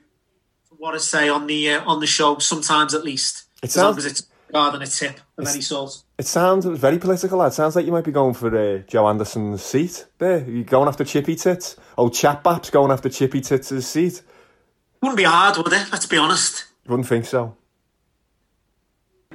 what 0.76 0.94
I 0.94 0.98
say 0.98 1.30
on 1.30 1.46
the 1.46 1.70
uh, 1.70 1.84
on 1.84 2.00
the 2.00 2.06
show. 2.06 2.38
Sometimes, 2.38 2.92
at 2.92 3.04
least, 3.04 3.44
it 3.62 3.70
sounds, 3.70 3.96
as 3.98 4.04
long 4.04 4.12
as 4.12 4.20
it's 4.20 4.26
rather 4.52 4.78
than 4.78 4.86
a 4.86 4.90
tip 4.90 5.18
of 5.38 5.48
any 5.48 5.62
sort. 5.62 6.02
It 6.18 6.26
sounds 6.26 6.66
very 6.66 6.98
political. 6.98 7.40
It 7.42 7.54
sounds 7.54 7.74
like 7.74 7.86
you 7.86 7.92
might 7.92 8.04
be 8.04 8.12
going 8.12 8.34
for 8.34 8.54
uh, 8.54 8.78
Joe 8.86 9.08
Anderson's 9.08 9.62
seat 9.62 10.04
there. 10.18 10.46
You're 10.48 10.64
going 10.64 10.88
after 10.88 11.04
Chippy 11.04 11.36
Tits. 11.36 11.76
Oh, 11.96 12.10
Chapap's 12.10 12.68
going 12.68 12.90
after 12.90 13.08
Chippy 13.08 13.40
Tits' 13.40 13.86
seat. 13.86 14.22
Wouldn't 15.02 15.18
be 15.18 15.24
hard, 15.24 15.56
would 15.58 15.72
it? 15.72 15.88
Let's 15.92 16.06
be 16.06 16.16
honest. 16.16 16.64
Wouldn't 16.86 17.08
think 17.08 17.26
so. 17.26 17.56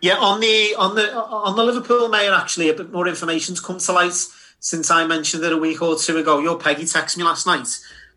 Yeah, 0.02 0.16
on 0.18 0.40
the 0.40 0.76
on 0.78 0.96
the 0.96 1.14
on 1.16 1.56
the 1.56 1.64
Liverpool 1.64 2.08
mayor, 2.10 2.34
actually, 2.34 2.70
a 2.70 2.74
bit 2.74 2.92
more 2.92 3.08
information's 3.08 3.60
come 3.60 3.80
to 3.80 3.92
light 3.92 4.14
since 4.60 4.90
I 4.92 5.06
mentioned 5.08 5.44
it 5.44 5.52
a 5.52 5.58
week 5.58 5.82
or 5.82 5.98
two 5.98 6.18
ago. 6.18 6.40
Your 6.40 6.58
Peggy 6.58 6.84
texted 6.84 7.18
me 7.18 7.24
last 7.24 7.48
night, 7.48 7.68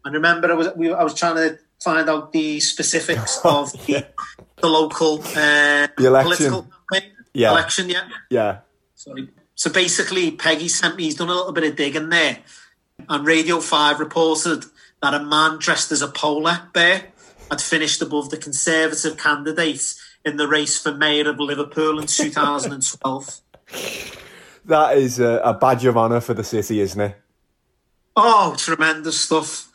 and 0.05 0.14
remember, 0.14 0.51
I 0.51 0.55
was 0.55 0.68
we, 0.76 0.92
I 0.92 1.03
was 1.03 1.14
trying 1.14 1.36
to 1.36 1.59
find 1.82 2.09
out 2.09 2.32
the 2.32 2.61
specifics 2.61 3.40
of 3.44 3.72
the, 3.86 4.07
the 4.57 4.66
local 4.68 5.20
uh, 5.22 5.88
The 5.96 6.07
election. 6.07 6.36
political 6.36 6.68
campaign. 6.92 7.12
Yeah. 7.32 7.51
election. 7.53 7.88
Yeah, 7.88 8.09
Yeah. 8.28 8.59
Sorry. 8.94 9.30
So 9.55 9.70
basically, 9.70 10.30
Peggy 10.32 10.68
sent 10.68 10.96
me, 10.96 11.05
he's 11.05 11.14
done 11.14 11.28
a 11.28 11.34
little 11.34 11.53
bit 11.53 11.64
of 11.64 11.76
digging 11.76 12.09
there. 12.09 12.38
And 13.09 13.26
Radio 13.26 13.61
5 13.61 14.01
reported 14.01 14.64
that 15.03 15.14
a 15.14 15.20
man 15.22 15.59
dressed 15.59 15.92
as 15.92 16.01
a 16.03 16.09
polar 16.09 16.62
bear 16.72 17.09
had 17.51 17.61
finished 17.61 18.01
above 18.01 18.30
the 18.30 18.36
Conservative 18.36 19.16
candidates 19.16 20.01
in 20.24 20.36
the 20.36 20.46
race 20.48 20.78
for 20.80 20.92
mayor 20.94 21.28
of 21.28 21.40
Liverpool 21.40 21.98
in 21.98 22.07
2012. 22.07 23.40
That 24.66 24.98
is 24.98 25.18
a, 25.18 25.40
a 25.42 25.55
badge 25.55 25.86
of 25.86 25.96
honour 25.96 26.20
for 26.20 26.34
the 26.34 26.44
city, 26.44 26.80
isn't 26.80 27.01
it? 27.01 27.16
Oh, 28.14 28.55
tremendous 28.59 29.18
stuff. 29.18 29.68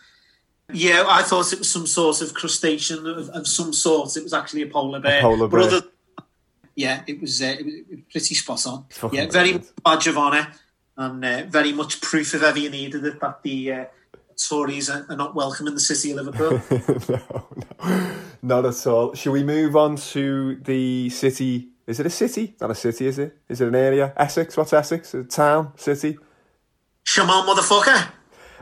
Yeah, 0.71 1.03
I 1.07 1.23
thought 1.23 1.51
it 1.51 1.59
was 1.59 1.69
some 1.69 1.87
sort 1.87 2.21
of 2.21 2.33
crustacean 2.35 3.05
of, 3.07 3.29
of 3.29 3.47
some 3.47 3.73
sort. 3.73 4.15
It 4.15 4.23
was 4.23 4.31
actually 4.31 4.61
a 4.61 4.67
polar 4.67 4.99
bear. 4.99 5.21
polar 5.21 5.47
bear. 5.47 5.59
other- 5.61 5.81
yeah, 6.75 7.01
it 7.07 7.19
was, 7.19 7.41
uh, 7.41 7.55
it 7.59 7.65
was 7.65 7.99
pretty 8.11 8.35
spot 8.35 8.65
on. 8.67 8.85
Fucking 8.89 9.19
Yeah, 9.19 9.25
very 9.27 9.59
badge 9.83 10.07
of 10.07 10.17
honour 10.17 10.47
and 10.97 11.25
uh, 11.25 11.43
very 11.47 11.73
much 11.73 11.99
proof 11.99 12.33
of 12.33 12.43
ever 12.43 12.59
you 12.59 12.69
needed 12.69 13.03
it 13.05 13.19
that 13.19 13.41
the 13.43 13.71
uh, 13.71 13.85
Tories 14.37 14.89
are, 14.89 15.05
are 15.09 15.15
not 15.15 15.35
welcome 15.35 15.67
in 15.67 15.73
the 15.73 15.79
city 15.79 16.11
of 16.11 16.17
Liverpool. 16.17 16.61
no, 17.09 17.21
no, 17.83 18.11
not 18.41 18.65
at 18.65 18.87
all. 18.87 19.13
Shall 19.13 19.33
we 19.33 19.43
move 19.43 19.75
on 19.75 19.95
to 19.97 20.55
the 20.55 21.09
city? 21.09 21.69
Is 21.87 21.99
it 21.99 22.05
a 22.05 22.09
city? 22.09 22.55
Not 22.59 22.71
a 22.71 22.75
city, 22.75 23.07
is 23.07 23.19
it? 23.19 23.37
Is 23.47 23.61
it 23.61 23.67
an 23.67 23.75
area? 23.75 24.13
Essex? 24.17 24.57
What's 24.57 24.73
Essex? 24.73 25.13
A 25.13 25.23
town? 25.23 25.71
City? 25.77 26.17
Come 27.15 27.29
on, 27.29 27.47
motherfucker! 27.47 28.11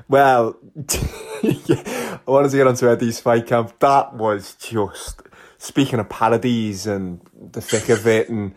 Well, 0.08 0.58
yeah, 1.42 2.20
I 2.28 2.32
wanted 2.32 2.52
to 2.52 2.58
get 2.58 2.68
onto 2.68 2.90
Eddie's 2.90 3.20
fight 3.20 3.48
camp. 3.48 3.80
That 3.80 4.14
was 4.16 4.56
just 4.56 5.22
speaking 5.58 6.00
of 6.00 6.10
parodies 6.10 6.86
and 6.86 7.22
the 7.34 7.62
thick 7.62 7.90
of 7.90 8.06
it, 8.06 8.30
and 8.30 8.54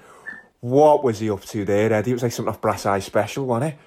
what 0.61 1.05
was 1.05 1.21
he 1.21 1.31
up 1.31 1.43
to 1.45 1.65
there, 1.65 1.93
Eddie? 1.93 2.11
It 2.11 2.15
was 2.15 2.23
like 2.25 2.33
something 2.33 2.53
off 2.53 2.61
Brass 2.61 2.85
Eye 2.85 2.99
Special, 2.99 3.47
wasn't 3.47 3.75
it? 3.75 3.79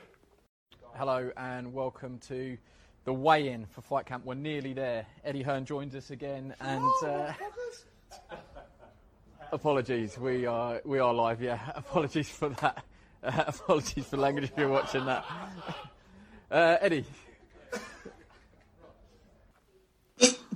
Hello 0.96 1.32
and 1.38 1.74
welcome 1.74 2.18
to 2.28 2.58
the 3.06 3.14
weigh-in 3.14 3.66
for 3.68 3.82
Fight 3.82 4.06
Camp. 4.06 4.26
We're 4.26 4.36
nearly 4.36 4.74
there. 4.74 5.06
Eddie 5.24 5.44
Hearn 5.44 5.66
joins 5.66 5.96
us 5.96 6.12
again, 6.12 6.54
and 6.60 6.92
uh, 7.04 7.34
apologies, 9.52 10.18
we 10.18 10.46
are 10.46 10.82
we 10.86 11.00
are 11.00 11.14
live. 11.14 11.42
Yeah, 11.42 11.60
apologies 11.76 12.30
for 12.30 12.50
that. 12.50 12.84
Uh, 13.24 13.44
apologies 13.48 14.06
for 14.06 14.18
language 14.18 14.46
if 14.46 14.58
you're 14.58 14.70
watching 14.70 15.06
that. 15.06 15.26
Uh, 16.52 16.78
Eddie, 16.82 17.06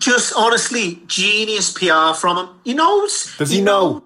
Just 0.04 0.34
honestly, 0.36 1.02
genius 1.08 1.72
PR 1.72 2.14
from 2.14 2.38
him. 2.38 2.50
He 2.66 2.74
knows. 2.74 3.38
Does 3.38 3.52
he 3.52 3.62
know? 3.62 4.04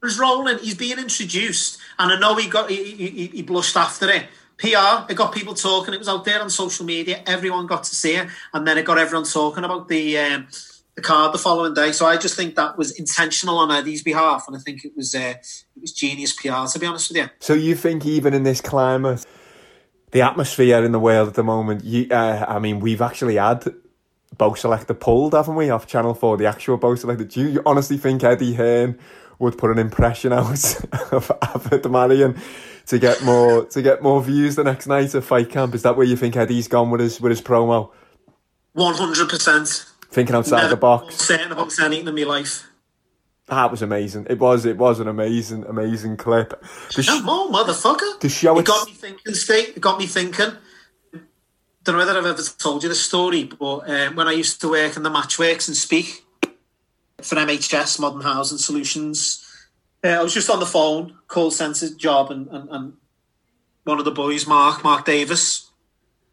He's 0.00 0.16
rolling. 0.16 0.58
He's 0.58 0.76
being 0.76 0.98
introduced, 0.98 1.78
and 1.98 2.12
I 2.12 2.18
know 2.20 2.36
he 2.36 2.48
got 2.48 2.70
he, 2.70 2.84
he, 2.94 3.26
he 3.26 3.42
blushed 3.42 3.76
after 3.76 4.08
it. 4.08 4.26
PR. 4.62 5.10
It 5.10 5.16
got 5.16 5.34
people 5.34 5.54
talking. 5.54 5.92
It 5.92 5.98
was 5.98 6.08
out 6.08 6.24
there 6.24 6.40
on 6.40 6.48
social 6.48 6.86
media. 6.86 7.20
Everyone 7.26 7.66
got 7.66 7.82
to 7.84 7.96
see 7.96 8.14
it, 8.14 8.28
and 8.54 8.66
then 8.66 8.78
it 8.78 8.84
got 8.84 8.96
everyone 8.96 9.26
talking 9.26 9.64
about 9.64 9.88
the 9.88 10.16
um, 10.18 10.46
the 10.94 11.02
card 11.02 11.34
the 11.34 11.38
following 11.38 11.74
day. 11.74 11.90
So 11.90 12.06
I 12.06 12.16
just 12.16 12.36
think 12.36 12.54
that 12.54 12.78
was 12.78 12.92
intentional 12.92 13.58
on 13.58 13.72
Eddie's 13.72 14.04
behalf, 14.04 14.44
and 14.46 14.56
I 14.56 14.60
think 14.60 14.84
it 14.84 14.92
was 14.96 15.16
uh, 15.16 15.34
it 15.36 15.80
was 15.80 15.92
genius 15.92 16.32
PR. 16.32 16.66
To 16.72 16.78
be 16.78 16.86
honest 16.86 17.10
with 17.10 17.16
you. 17.16 17.28
So 17.40 17.54
you 17.54 17.74
think 17.74 18.06
even 18.06 18.34
in 18.34 18.44
this 18.44 18.60
climate, 18.60 19.26
the 20.12 20.22
atmosphere 20.22 20.84
in 20.84 20.92
the 20.92 21.00
world 21.00 21.28
at 21.28 21.34
the 21.34 21.42
moment, 21.42 21.82
you, 21.82 22.06
uh, 22.12 22.46
I 22.46 22.60
mean, 22.60 22.78
we've 22.78 23.02
actually 23.02 23.36
had 23.36 23.64
Bo' 24.38 24.52
Selecta 24.52 24.98
pulled, 24.98 25.34
haven't 25.34 25.56
we, 25.56 25.70
off 25.70 25.88
Channel 25.88 26.14
4, 26.14 26.36
the 26.36 26.46
actual 26.46 26.76
Bo' 26.76 26.94
Selecta. 26.94 27.28
Do 27.28 27.48
you 27.48 27.62
honestly 27.66 27.98
think 27.98 28.22
Eddie 28.22 28.54
Hearn 28.54 28.96
would 29.40 29.58
put 29.58 29.72
an 29.72 29.78
impression 29.78 30.32
out 30.32 30.76
of 31.12 31.32
Avid 31.42 31.90
Merrion 31.90 32.40
to 32.92 32.98
get 32.98 33.22
more 33.24 33.64
to 33.64 33.80
get 33.80 34.02
more 34.02 34.22
views 34.22 34.54
the 34.54 34.64
next 34.64 34.86
night 34.86 35.14
at 35.14 35.24
Fight 35.24 35.48
Camp? 35.48 35.74
Is 35.74 35.80
that 35.82 35.96
where 35.96 36.04
you 36.04 36.14
think 36.14 36.36
Eddie's 36.36 36.68
gone 36.68 36.90
with 36.90 37.00
his 37.00 37.18
with 37.22 37.30
his 37.30 37.40
promo? 37.40 37.90
One 38.74 38.94
hundred 38.94 39.30
percent. 39.30 39.86
Thinking 40.10 40.36
outside 40.36 40.68
the 40.68 40.76
box. 40.76 41.14
Certain 41.16 41.50
about 41.50 41.72
anything 41.80 42.06
in 42.08 42.14
my 42.14 42.22
life. 42.24 42.68
That 43.46 43.70
was 43.70 43.80
amazing. 43.80 44.26
It 44.28 44.38
was 44.38 44.66
it 44.66 44.76
was 44.76 45.00
an 45.00 45.08
amazing, 45.08 45.64
amazing 45.64 46.18
clip. 46.18 46.62
The 46.94 47.02
sh- 47.02 47.06
Come 47.08 47.30
on, 47.30 47.52
motherfucker. 47.52 48.20
The 48.20 48.28
show 48.28 48.58
It 48.58 48.66
got 48.66 48.86
me 48.86 48.92
thinking, 48.92 49.32
Steve. 49.32 49.70
It 49.74 49.80
got 49.80 49.98
me 49.98 50.06
thinking. 50.06 50.52
Don't 51.84 51.94
know 51.94 51.96
whether 51.96 52.18
I've 52.18 52.26
ever 52.26 52.42
told 52.58 52.82
you 52.82 52.90
the 52.90 52.94
story, 52.94 53.44
but 53.44 53.88
um, 53.90 54.16
when 54.16 54.28
I 54.28 54.32
used 54.32 54.60
to 54.60 54.68
work 54.68 54.96
in 54.98 55.02
the 55.02 55.10
Matchworks 55.10 55.66
and 55.66 55.76
speak 55.76 56.24
for 57.22 57.36
MHS, 57.36 57.98
Modern 57.98 58.20
Housing 58.20 58.58
Solutions, 58.58 59.41
uh, 60.04 60.08
I 60.08 60.22
was 60.22 60.34
just 60.34 60.50
on 60.50 60.60
the 60.60 60.66
phone, 60.66 61.18
call 61.28 61.50
centre 61.50 61.88
job, 61.94 62.30
and, 62.30 62.48
and, 62.48 62.68
and 62.70 62.92
one 63.84 63.98
of 63.98 64.04
the 64.04 64.10
boys, 64.10 64.46
Mark, 64.46 64.84
Mark 64.84 65.04
Davis, 65.04 65.70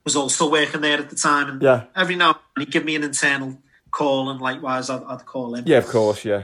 was 0.03 0.15
also 0.15 0.49
working 0.49 0.81
there 0.81 0.97
at 0.99 1.09
the 1.09 1.15
time. 1.15 1.49
And 1.49 1.61
Yeah. 1.61 1.83
every 1.95 2.15
now 2.15 2.29
and 2.29 2.37
then 2.55 2.65
he'd 2.65 2.71
give 2.71 2.85
me 2.85 2.95
an 2.95 3.03
internal 3.03 3.57
call, 3.91 4.29
and 4.29 4.39
likewise 4.39 4.89
I'd, 4.89 5.03
I'd 5.03 5.25
call 5.25 5.55
him. 5.55 5.65
Yeah, 5.67 5.77
of 5.77 5.87
course, 5.87 6.25
yeah. 6.25 6.43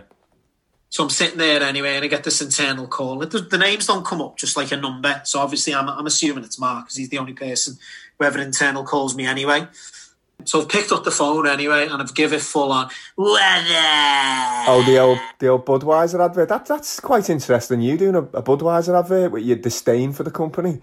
So 0.90 1.04
I'm 1.04 1.10
sitting 1.10 1.38
there 1.38 1.62
anyway, 1.62 1.96
and 1.96 2.06
I 2.06 2.08
get 2.08 2.24
this 2.24 2.42
internal 2.42 2.88
call. 2.88 3.20
The 3.20 3.58
names 3.58 3.88
don't 3.88 4.06
come 4.06 4.22
up, 4.22 4.38
just 4.38 4.56
like 4.56 4.72
a 4.72 4.78
number. 4.78 5.20
So 5.26 5.40
obviously, 5.40 5.76
I'm, 5.76 5.90
I'm 5.90 6.06
assuming 6.06 6.44
it's 6.46 6.60
Mark 6.60 6.86
because 6.86 6.96
he's 6.96 7.10
the 7.10 7.18
only 7.18 7.34
person 7.34 7.78
whoever 8.18 8.40
internal 8.40 8.84
calls 8.86 9.16
me 9.16 9.26
anyway. 9.26 9.68
So 10.44 10.62
I've 10.62 10.70
picked 10.70 10.92
up 10.92 11.04
the 11.04 11.12
phone 11.12 11.48
anyway, 11.48 11.88
and 11.88 12.02
I've 12.02 12.14
given 12.14 12.38
it 12.38 12.42
full 12.44 12.72
on. 12.72 12.90
Weather. 13.18 13.36
Oh, 14.68 14.84
the 14.86 15.00
old 15.00 15.20
the 15.40 15.48
old 15.48 15.66
Budweiser 15.66 16.24
advert. 16.24 16.50
That 16.50 16.66
that's 16.66 17.00
quite 17.00 17.30
interesting. 17.30 17.82
You 17.82 17.98
doing 17.98 18.16
a, 18.16 18.22
a 18.22 18.44
Budweiser 18.44 18.98
advert 18.98 19.32
with 19.32 19.44
your 19.44 19.58
disdain 19.58 20.14
for 20.14 20.24
the 20.24 20.32
company. 20.32 20.82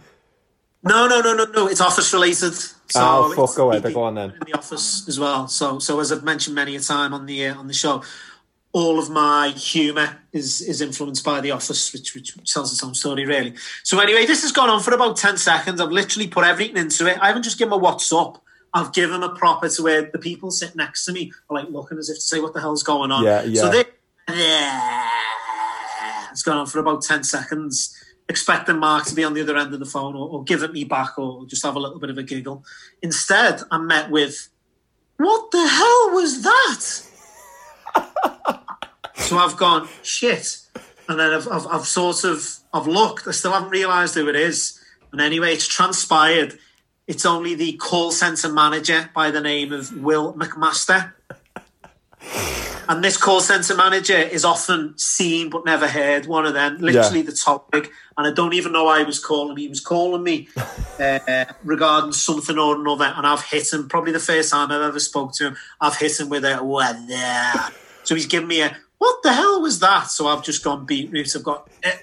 No, 0.85 1.07
no, 1.07 1.21
no, 1.21 1.35
no, 1.35 1.45
no. 1.45 1.69
It's 1.69 1.81
office 1.81 2.13
related. 2.13 2.55
So 2.55 2.73
oh, 2.97 3.29
fuck, 3.31 3.51
it's- 3.51 3.83
go. 3.83 3.93
Go 3.93 4.03
on 4.03 4.17
then. 4.17 4.31
in 4.31 4.39
the 4.47 4.59
office 4.59 5.07
as 5.09 5.21
well. 5.21 5.47
So, 5.47 5.79
so 5.79 6.01
as 6.01 6.11
I've 6.11 6.25
mentioned 6.25 6.57
many 6.57 6.75
a 6.75 6.81
time 6.81 7.15
on 7.15 7.27
the 7.27 7.47
uh, 7.47 7.57
on 7.57 7.69
the 7.69 7.73
show, 7.75 8.03
all 8.73 8.99
of 8.99 9.09
my 9.09 9.51
humour 9.51 10.19
is 10.33 10.61
is 10.61 10.81
influenced 10.81 11.25
by 11.25 11.41
the 11.41 11.53
office, 11.53 11.93
which 11.93 12.15
which 12.15 12.35
tells 12.53 12.73
its 12.73 12.83
own 12.83 12.95
story 12.95 13.25
really. 13.25 13.55
So 13.85 14.01
anyway, 14.01 14.27
this 14.27 14.43
has 14.43 14.51
gone 14.51 14.71
on 14.71 14.83
for 14.83 14.93
about 14.93 15.17
ten 15.17 15.37
seconds. 15.37 15.81
I've 15.81 15.93
literally 15.93 16.27
put 16.27 16.45
everything 16.45 16.79
into 16.79 17.07
it. 17.07 17.17
I 17.21 17.29
haven't 17.29 17.45
just 17.45 17.59
given 17.59 17.73
a 17.73 17.79
what's 17.79 18.13
up. 18.13 18.43
I've 18.75 18.93
given 18.93 19.23
a 19.23 19.29
proper 19.31 19.69
to 19.69 19.83
where 19.83 20.03
the 20.03 20.19
people 20.19 20.51
sitting 20.51 20.77
next 20.77 21.05
to 21.05 21.13
me 21.13 21.33
are 21.51 21.59
like 21.59 21.69
looking 21.71 21.99
as 21.99 22.09
if 22.09 22.17
to 22.17 22.23
say, 22.23 22.41
"What 22.41 22.55
the 22.55 22.61
hell's 22.61 22.83
going 22.83 23.13
on?" 23.13 23.25
Yeah, 23.25 23.43
yeah. 23.43 23.61
So 23.61 23.69
they, 23.71 23.85
yeah, 24.29 25.09
it's 26.31 26.43
gone 26.43 26.59
on 26.59 26.67
for 26.67 26.79
about 26.79 27.03
ten 27.03 27.23
seconds. 27.23 27.97
Expecting 28.29 28.79
Mark 28.79 29.05
to 29.07 29.15
be 29.15 29.25
on 29.25 29.35
the 29.35 29.43
other 29.43 29.59
end 29.59 29.75
of 29.75 29.81
the 29.81 29.85
phone 29.87 30.15
or, 30.15 30.29
or 30.29 30.45
give 30.45 30.63
it 30.63 30.73
me 30.73 30.85
back 30.85 31.19
or 31.19 31.45
just 31.45 31.63
have 31.67 31.77
a 31.77 31.79
little 31.79 31.99
bit 31.99 32.09
of 32.09 32.17
a 32.17 32.23
giggle. 32.23 32.65
Instead, 33.03 33.61
I'm 33.71 33.87
met 33.87 34.11
with, 34.11 34.49
What 35.19 35.51
the 35.51 35.67
hell 35.67 36.11
was 36.15 36.43
that? 36.43 37.03
so 39.17 39.37
I've 39.37 39.57
gone, 39.57 39.89
shit. 40.03 40.59
And 41.09 41.19
then 41.19 41.35
I've, 41.35 41.49
I've, 41.49 41.67
I've 41.67 41.87
sort 41.87 42.25
of, 42.25 42.47
I've 42.73 42.87
looked, 42.87 43.27
I 43.27 43.33
still 43.33 43.53
haven't 43.53 43.71
realised 43.71 44.15
who 44.15 44.29
it 44.29 44.37
is. 44.37 44.81
And 45.11 45.21
anyway, 45.21 45.53
it's 45.53 45.67
transpired. 45.67 46.59
It's 47.07 47.27
only 47.27 47.55
the 47.55 47.73
call 47.75 48.13
centre 48.13 48.49
manager 48.53 49.11
by 49.15 49.31
the 49.31 49.41
name 49.41 49.73
of 49.73 49.93
Will 50.03 50.35
McMaster. 50.35 51.13
And 52.89 53.03
this 53.03 53.17
call 53.17 53.41
centre 53.41 53.77
manager 53.77 54.17
is 54.17 54.45
often 54.45 54.97
seen 54.99 55.51
but 55.51 55.65
never 55.65 55.87
heard. 55.89 56.27
One 56.27 56.47
of 56.47 56.55
them, 56.55 56.79
literally 56.79 57.21
Yeah. 57.21 57.27
the 57.27 57.33
topic. 57.33 57.91
And 58.17 58.27
I 58.27 58.33
don't 58.33 58.55
even 58.55 58.73
know 58.73 58.85
why 58.85 58.99
he 59.01 59.05
was 59.05 59.19
calling 59.19 59.55
me. 59.55 59.63
He 59.63 59.69
was 59.69 59.81
calling 59.81 60.23
me 60.23 60.49
uh, 61.01 61.45
regarding 61.65 62.13
something 62.13 62.59
or 62.59 62.77
another, 62.81 63.13
and 63.17 63.27
I've 63.27 63.43
hit 63.43 63.73
him. 63.73 63.89
Probably 63.89 64.13
the 64.13 64.19
first 64.19 64.51
time 64.51 64.71
I've 64.71 64.83
ever 64.83 65.01
spoke 65.01 65.33
to 65.35 65.49
him, 65.49 65.57
I've 65.81 65.97
hit 65.97 66.19
him 66.21 66.29
with 66.29 66.45
a 66.45 66.57
what 66.59 66.95
the? 67.09 67.73
So 68.05 68.15
he's 68.15 68.27
giving 68.27 68.49
me 68.49 68.61
a 68.63 68.77
what 68.99 69.23
the 69.23 69.33
hell 69.33 69.61
was 69.63 69.79
that? 69.81 70.09
So 70.09 70.27
I've 70.27 70.45
just 70.45 70.63
gone 70.63 70.85
beat 70.85 71.11
beetroot. 71.11 71.37
I've 71.37 71.45
got. 71.45 71.69
eh, 71.83 71.97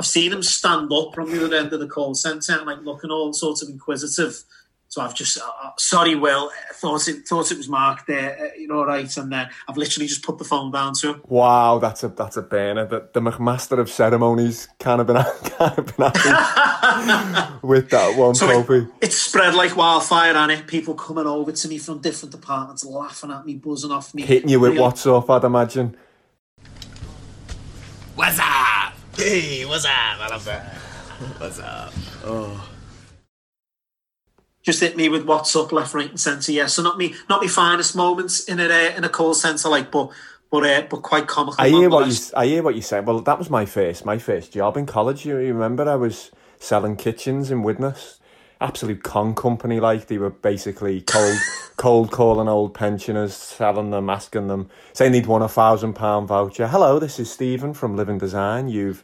I've 0.00 0.06
seen 0.06 0.32
him 0.32 0.42
stand 0.42 0.90
up 0.94 1.14
from 1.14 1.30
the 1.30 1.44
other 1.44 1.56
end 1.56 1.74
of 1.74 1.78
the 1.78 1.86
call 1.86 2.14
centre 2.14 2.54
and 2.54 2.64
like 2.64 2.80
looking 2.80 3.10
all 3.10 3.34
sorts 3.34 3.60
of 3.60 3.68
inquisitive. 3.68 4.44
So 4.88 5.02
I've 5.02 5.14
just, 5.14 5.36
uh, 5.36 5.42
uh, 5.62 5.72
sorry, 5.76 6.14
Will, 6.14 6.50
I 6.70 6.72
thought 6.72 7.06
it 7.06 7.28
thought 7.28 7.52
it 7.52 7.58
was 7.58 7.68
Mark 7.68 8.06
there, 8.06 8.34
uh, 8.40 8.58
you 8.58 8.66
know, 8.66 8.82
right? 8.82 9.14
And 9.18 9.30
then 9.30 9.50
I've 9.68 9.76
literally 9.76 10.06
just 10.06 10.22
put 10.22 10.38
the 10.38 10.44
phone 10.44 10.70
down 10.72 10.94
to 11.00 11.10
him. 11.10 11.22
Wow, 11.28 11.80
that's 11.80 12.02
a 12.02 12.08
that's 12.08 12.38
a 12.38 12.42
burner. 12.42 12.86
The, 12.86 13.10
the 13.12 13.20
McMaster 13.20 13.78
of 13.78 13.90
ceremonies 13.90 14.68
kind 14.78 15.02
of 15.02 15.06
been 15.06 15.16
kind 15.58 15.78
of 15.78 15.94
been 15.94 16.10
happy 16.10 17.58
with 17.66 17.90
that 17.90 18.16
one 18.16 18.34
So 18.34 18.46
copy. 18.46 18.86
It's 19.02 19.16
spread 19.16 19.54
like 19.54 19.76
wildfire, 19.76 20.32
and 20.32 20.50
it 20.50 20.66
people 20.66 20.94
coming 20.94 21.26
over 21.26 21.52
to 21.52 21.68
me 21.68 21.76
from 21.76 22.00
different 22.00 22.32
departments, 22.32 22.86
laughing 22.86 23.32
at 23.32 23.44
me, 23.44 23.56
buzzing 23.56 23.90
off 23.90 24.14
me, 24.14 24.22
Hitting 24.22 24.48
you 24.48 24.60
with 24.60 24.72
Real- 24.72 24.82
what's 24.82 25.06
up, 25.06 25.28
I'd 25.28 25.44
imagine. 25.44 25.94
What's 28.14 28.38
up? 28.38 28.79
Hey, 29.20 29.66
what's 29.66 29.84
up? 29.84 29.92
I 29.92 30.28
love 30.28 30.46
that. 30.46 30.64
What's 31.36 31.58
up? 31.58 31.92
Oh. 32.24 32.70
just 34.62 34.80
hit 34.80 34.96
me 34.96 35.10
with 35.10 35.26
what's 35.26 35.54
up, 35.54 35.72
left, 35.72 35.92
right, 35.92 36.08
and 36.08 36.18
centre. 36.18 36.52
Yeah, 36.52 36.68
so 36.68 36.82
not 36.82 36.96
me, 36.96 37.14
not 37.28 37.42
me 37.42 37.48
finest 37.48 37.94
moments 37.94 38.44
in 38.44 38.58
a 38.58 38.64
uh, 38.64 38.96
in 38.96 39.04
a 39.04 39.10
call 39.10 39.34
centre, 39.34 39.68
like, 39.68 39.90
but 39.90 40.10
but 40.50 40.64
uh, 40.64 40.86
but 40.88 41.02
quite 41.02 41.26
comical. 41.26 41.62
I 41.62 41.68
hear 41.68 41.90
what 41.90 42.06
you. 42.06 42.14
I 42.34 42.46
hear 42.46 42.62
what 42.62 42.74
you 42.74 42.80
say. 42.80 43.00
Well, 43.00 43.20
that 43.20 43.38
was 43.38 43.50
my 43.50 43.66
first 43.66 44.06
my 44.06 44.16
first 44.16 44.54
job 44.54 44.78
in 44.78 44.86
college. 44.86 45.26
You, 45.26 45.36
you 45.36 45.52
remember 45.52 45.86
I 45.86 45.96
was 45.96 46.30
selling 46.58 46.96
kitchens 46.96 47.50
in 47.50 47.62
Widnes. 47.62 48.19
Absolute 48.62 49.02
con 49.02 49.34
company. 49.34 49.80
Like 49.80 50.06
they 50.08 50.18
were 50.18 50.28
basically 50.28 51.00
cold 51.00 51.38
cold 51.76 52.10
calling 52.10 52.46
old 52.46 52.74
pensioners, 52.74 53.34
selling 53.34 53.90
them, 53.90 54.10
asking 54.10 54.48
them, 54.48 54.68
saying 54.92 55.12
they'd 55.12 55.26
won 55.26 55.40
a 55.40 55.48
thousand 55.48 55.94
pound 55.94 56.28
voucher. 56.28 56.68
Hello, 56.68 56.98
this 56.98 57.18
is 57.18 57.30
Stephen 57.30 57.72
from 57.72 57.96
Living 57.96 58.18
Design. 58.18 58.68
You've 58.68 59.02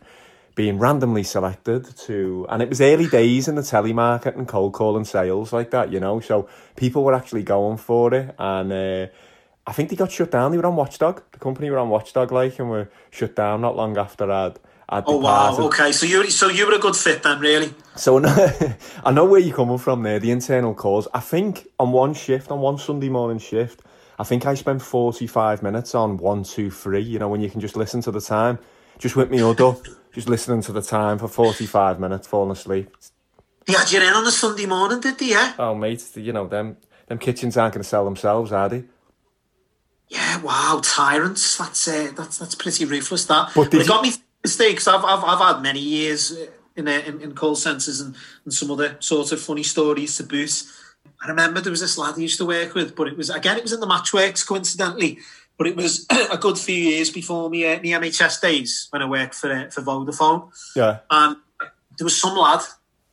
been 0.57 0.79
randomly 0.79 1.23
selected 1.23 1.85
to, 1.97 2.47
and 2.51 2.61
it 2.61 2.69
was 2.69 2.83
early 2.83 3.07
days 3.07 3.49
in 3.49 3.55
the 3.55 3.63
telemarket 3.63 4.37
and 4.37 4.47
cold 4.47 4.75
calling 4.75 5.05
sales 5.05 5.55
like 5.55 5.71
that, 5.71 5.91
you 5.91 6.01
know. 6.01 6.21
So 6.21 6.49
people 6.77 7.03
were 7.03 7.15
actually 7.15 7.43
going 7.43 7.79
for 7.79 8.13
it, 8.13 8.35
and 8.39 8.71
uh, 8.71 9.07
I 9.67 9.73
think 9.73 9.89
they 9.89 9.97
got 9.97 10.13
shut 10.13 10.31
down. 10.31 10.51
They 10.51 10.59
were 10.59 10.67
on 10.67 10.77
Watchdog. 10.77 11.23
The 11.33 11.39
company 11.39 11.71
were 11.71 11.79
on 11.79 11.89
Watchdog, 11.89 12.31
like, 12.31 12.59
and 12.59 12.69
were 12.69 12.91
shut 13.11 13.35
down 13.35 13.63
not 13.63 13.75
long 13.75 13.97
after 13.97 14.31
I'd. 14.31 14.59
Oh 14.89 15.17
wow! 15.17 15.57
Okay, 15.59 15.91
so 15.91 16.07
you 16.07 16.31
so 16.31 16.49
you 16.49 16.65
were 16.67 16.75
a 16.75 16.79
good 16.79 16.95
fit 16.95 17.23
then, 17.25 17.41
really. 17.41 17.75
So 17.97 18.23
I 19.05 19.11
know 19.11 19.25
where 19.25 19.41
you're 19.41 19.57
coming 19.57 19.79
from 19.79 20.03
there, 20.05 20.21
the 20.21 20.31
internal 20.31 20.75
calls. 20.75 21.09
I 21.13 21.19
think 21.21 21.67
on 21.81 21.91
one 21.91 22.15
shift, 22.15 22.53
on 22.53 22.61
one 22.61 22.79
Sunday 22.79 23.09
morning 23.09 23.39
shift, 23.39 23.83
I 24.19 24.23
think 24.25 24.47
I 24.47 24.55
spent 24.55 24.83
45 24.83 25.63
minutes 25.63 25.95
on 25.95 26.19
one, 26.19 26.45
two, 26.45 26.71
three, 26.71 27.01
you 27.01 27.19
know, 27.19 27.29
when 27.29 27.41
you 27.41 27.51
can 27.51 27.61
just 27.61 27.77
listen 27.77 28.01
to 28.03 28.13
the 28.13 28.21
time. 28.21 28.59
Just 28.99 29.17
whip 29.17 29.29
me 29.29 29.43
up, 29.43 29.57
just 30.13 30.29
listening 30.29 30.63
to 30.63 30.73
the 30.73 30.83
time 30.83 31.19
for 31.19 31.29
45 31.29 31.99
minutes, 31.99 32.29
falling 32.29 32.53
asleep. 32.53 32.97
He 33.67 33.73
had 33.73 33.91
you 33.91 34.01
in 34.01 34.13
on 34.13 34.27
a 34.27 34.31
Sunday 34.31 34.67
morning, 34.67 35.01
did 35.01 35.19
he? 35.19 35.31
Yeah. 35.31 35.55
Oh, 35.59 35.75
mate, 35.75 36.05
you 36.15 36.33
know, 36.33 36.47
them 36.47 36.77
them 37.09 37.19
kitchens 37.19 37.57
aren't 37.57 37.75
going 37.75 37.83
to 37.83 37.89
sell 37.89 38.05
themselves, 38.05 38.53
are 38.53 38.69
they? 38.69 38.85
Yeah. 40.09 40.41
Wow, 40.43 40.81
tyrants. 40.85 41.59
That's 41.59 41.89
uh, 41.89 42.13
that's 42.17 42.39
that's 42.39 42.55
pretty 42.55 42.85
ruthless. 42.85 43.27
That. 43.27 43.51
But 43.55 43.73
But, 43.73 43.81
it 43.81 43.89
got 43.89 44.03
me 44.03 44.13
mistakes. 44.47 44.87
I've 44.87 45.05
I've 45.05 45.25
I've 45.25 45.45
had 45.49 45.63
many 45.63 45.81
years 45.81 46.33
in 46.77 46.87
in, 46.89 47.21
in 47.21 47.35
call 47.35 47.57
centres 47.57 48.01
and, 48.01 48.15
and 48.45 48.55
some 48.55 48.71
other 48.71 48.97
sort 49.01 49.33
of 49.33 49.41
funny 49.41 49.65
stories 49.65 50.17
to 50.17 50.25
boot. 50.25 50.63
I 51.23 51.29
remember 51.29 51.61
there 51.61 51.71
was 51.71 51.81
this 51.81 51.99
lad 51.99 52.15
I 52.17 52.21
used 52.21 52.39
to 52.39 52.47
work 52.47 52.75
with, 52.75 52.95
but 52.95 53.09
it 53.09 53.17
was 53.17 53.31
again 53.31 53.57
it 53.57 53.63
was 53.63 53.73
in 53.73 53.81
the 53.81 53.87
matchworks 53.87 54.47
coincidentally. 54.47 55.19
But 55.59 55.67
it 55.69 55.77
was 55.77 56.07
a 56.31 56.37
good 56.37 56.59
few 56.59 56.77
years 56.77 57.11
before 57.11 57.51
me 57.51 57.67
uh, 57.67 57.81
me 57.81 57.91
NHS 57.91 58.41
days 58.41 58.89
when 58.91 59.03
I 59.03 59.07
worked 59.07 59.35
for 59.35 59.51
uh, 59.51 59.71
for 59.71 59.83
Vodafone. 59.83 60.51
Yeah. 60.77 60.99
And 61.11 61.37
there 61.99 62.05
was 62.05 62.21
some 62.21 62.37
lad 62.37 62.63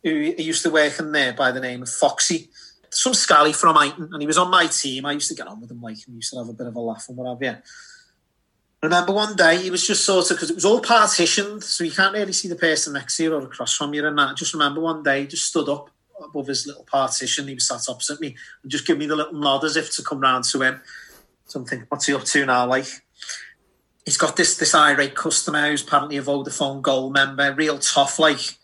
who 0.02 0.10
used 0.10 0.62
to 0.62 0.70
work 0.70 0.98
in 0.98 1.12
there 1.12 1.32
by 1.32 1.50
the 1.50 1.60
name 1.60 1.82
of 1.82 1.88
Foxy, 1.88 2.50
some 2.90 3.14
scally 3.14 3.54
from 3.54 3.74
Huyton, 3.74 4.10
and 4.12 4.20
he 4.20 4.26
was 4.26 4.36
on 4.36 4.50
my 4.50 4.66
team. 4.66 5.06
I 5.06 5.12
used 5.12 5.30
to 5.30 5.34
get 5.34 5.48
on 5.48 5.60
with 5.62 5.70
him, 5.70 5.80
like, 5.80 5.96
and 6.06 6.14
we 6.14 6.16
used 6.16 6.32
to 6.32 6.38
have 6.38 6.48
a 6.50 6.52
bit 6.52 6.66
of 6.66 6.76
a 6.76 6.80
laugh 6.80 7.06
and 7.08 7.16
what 7.16 7.30
have 7.30 7.42
you. 7.42 7.62
Remember 8.84 9.12
one 9.12 9.34
day 9.34 9.62
he 9.62 9.70
was 9.70 9.86
just 9.86 10.04
sort 10.04 10.30
of 10.30 10.36
because 10.36 10.50
it 10.50 10.54
was 10.56 10.66
all 10.66 10.80
partitioned, 10.80 11.64
so 11.64 11.84
you 11.84 11.90
can't 11.90 12.12
really 12.12 12.34
see 12.34 12.48
the 12.48 12.54
person 12.54 12.92
next 12.92 13.16
to 13.16 13.22
you 13.22 13.34
or 13.34 13.40
across 13.40 13.74
from 13.74 13.94
you. 13.94 14.06
And 14.06 14.18
that. 14.18 14.28
I 14.28 14.34
just 14.34 14.52
remember 14.52 14.82
one 14.82 15.02
day 15.02 15.22
he 15.22 15.26
just 15.26 15.46
stood 15.46 15.70
up 15.70 15.88
above 16.22 16.48
his 16.48 16.66
little 16.66 16.84
partition. 16.84 17.48
He 17.48 17.54
was 17.54 17.66
sat 17.66 17.88
opposite 17.88 18.20
me 18.20 18.36
and 18.62 18.70
just 18.70 18.86
give 18.86 18.98
me 18.98 19.06
the 19.06 19.16
little 19.16 19.32
nod 19.32 19.64
as 19.64 19.78
if 19.78 19.96
to 19.96 20.02
come 20.02 20.20
round 20.20 20.44
to 20.44 20.60
him. 20.60 20.82
So 21.46 21.60
I'm 21.60 21.66
thinking, 21.66 21.86
what's 21.88 22.04
he 22.04 22.14
up 22.14 22.24
to 22.24 22.44
now? 22.44 22.66
Like, 22.66 22.84
he's 24.04 24.18
got 24.18 24.36
this 24.36 24.58
this 24.58 24.74
irate 24.74 25.14
customer 25.14 25.70
who's 25.70 25.82
apparently 25.82 26.18
a 26.18 26.22
Vodafone 26.22 26.82
Gold 26.82 27.14
member, 27.14 27.54
real 27.54 27.78
tough, 27.78 28.18
like 28.18 28.58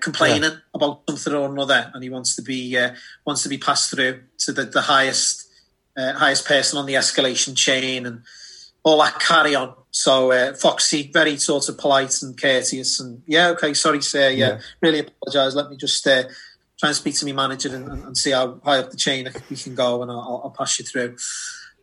complaining 0.00 0.62
about 0.72 1.02
something 1.10 1.34
or 1.34 1.52
another, 1.52 1.90
and 1.92 2.02
he 2.02 2.08
wants 2.08 2.34
to 2.36 2.42
be 2.42 2.74
uh, 2.74 2.94
wants 3.26 3.42
to 3.42 3.50
be 3.50 3.58
passed 3.58 3.90
through 3.90 4.22
to 4.38 4.52
the, 4.52 4.64
the 4.64 4.80
highest 4.80 5.46
uh, 5.94 6.14
highest 6.14 6.46
person 6.46 6.78
on 6.78 6.86
the 6.86 6.94
escalation 6.94 7.54
chain 7.54 8.06
and 8.06 8.22
all 8.88 8.98
that 9.02 9.20
carry 9.20 9.54
on. 9.54 9.74
So 9.90 10.32
uh, 10.32 10.54
Foxy, 10.54 11.10
very 11.12 11.36
sort 11.36 11.68
of 11.68 11.78
polite 11.78 12.22
and 12.22 12.40
courteous, 12.40 13.00
and 13.00 13.22
yeah, 13.26 13.48
okay, 13.50 13.74
sorry, 13.74 14.02
sir, 14.02 14.30
yeah, 14.30 14.46
Yeah. 14.48 14.60
really 14.80 15.00
apologise. 15.00 15.54
Let 15.54 15.70
me 15.70 15.76
just 15.76 16.06
uh, 16.06 16.24
try 16.78 16.90
and 16.90 16.96
speak 16.96 17.14
to 17.16 17.26
my 17.26 17.32
manager 17.32 17.74
and, 17.74 17.88
and, 17.88 18.16
see 18.16 18.30
how 18.32 18.60
high 18.64 18.78
up 18.78 18.90
the 18.90 18.96
chain 18.96 19.28
we 19.50 19.56
can 19.56 19.74
go, 19.74 20.02
and 20.02 20.10
I'll, 20.10 20.42
I'll 20.44 20.54
pass 20.56 20.78
you 20.78 20.84
through. 20.84 21.16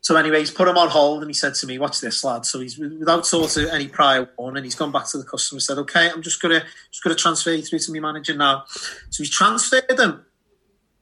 So 0.01 0.16
anyway, 0.16 0.39
he's 0.39 0.51
put 0.51 0.68
him 0.68 0.78
on 0.78 0.89
hold 0.89 1.22
and 1.22 1.30
he 1.30 1.34
said 1.34 1.56
to 1.56 1.66
me, 1.66 1.80
"Watch 1.80 1.99
this, 1.99 2.24
lad." 2.24 2.45
So 2.45 2.60
he's 2.60 2.78
without 2.78 3.26
sort 3.26 3.58
of 3.58 3.70
any 3.70 3.88
prior 3.88 4.30
warning, 4.38 4.64
he's 4.64 4.76
gone 4.76 4.91
back 4.91 5.08
to 5.10 5.18
the 5.18 5.24
customer 5.24 5.58
and 5.58 5.64
said, 5.64 5.80
"Okay, 5.80 6.12
I'm 6.12 6.22
just 6.22 6.39
gonna 6.39 6.64
just 6.91 7.03
gonna 7.03 7.16
transfer 7.16 7.51
you 7.51 7.64
through 7.64 7.80
to 7.80 7.91
my 7.91 7.99
manager 7.99 8.36
now." 8.36 8.66
So 9.10 9.24
he's 9.24 9.32
transferred 9.32 9.97
them, 9.97 10.25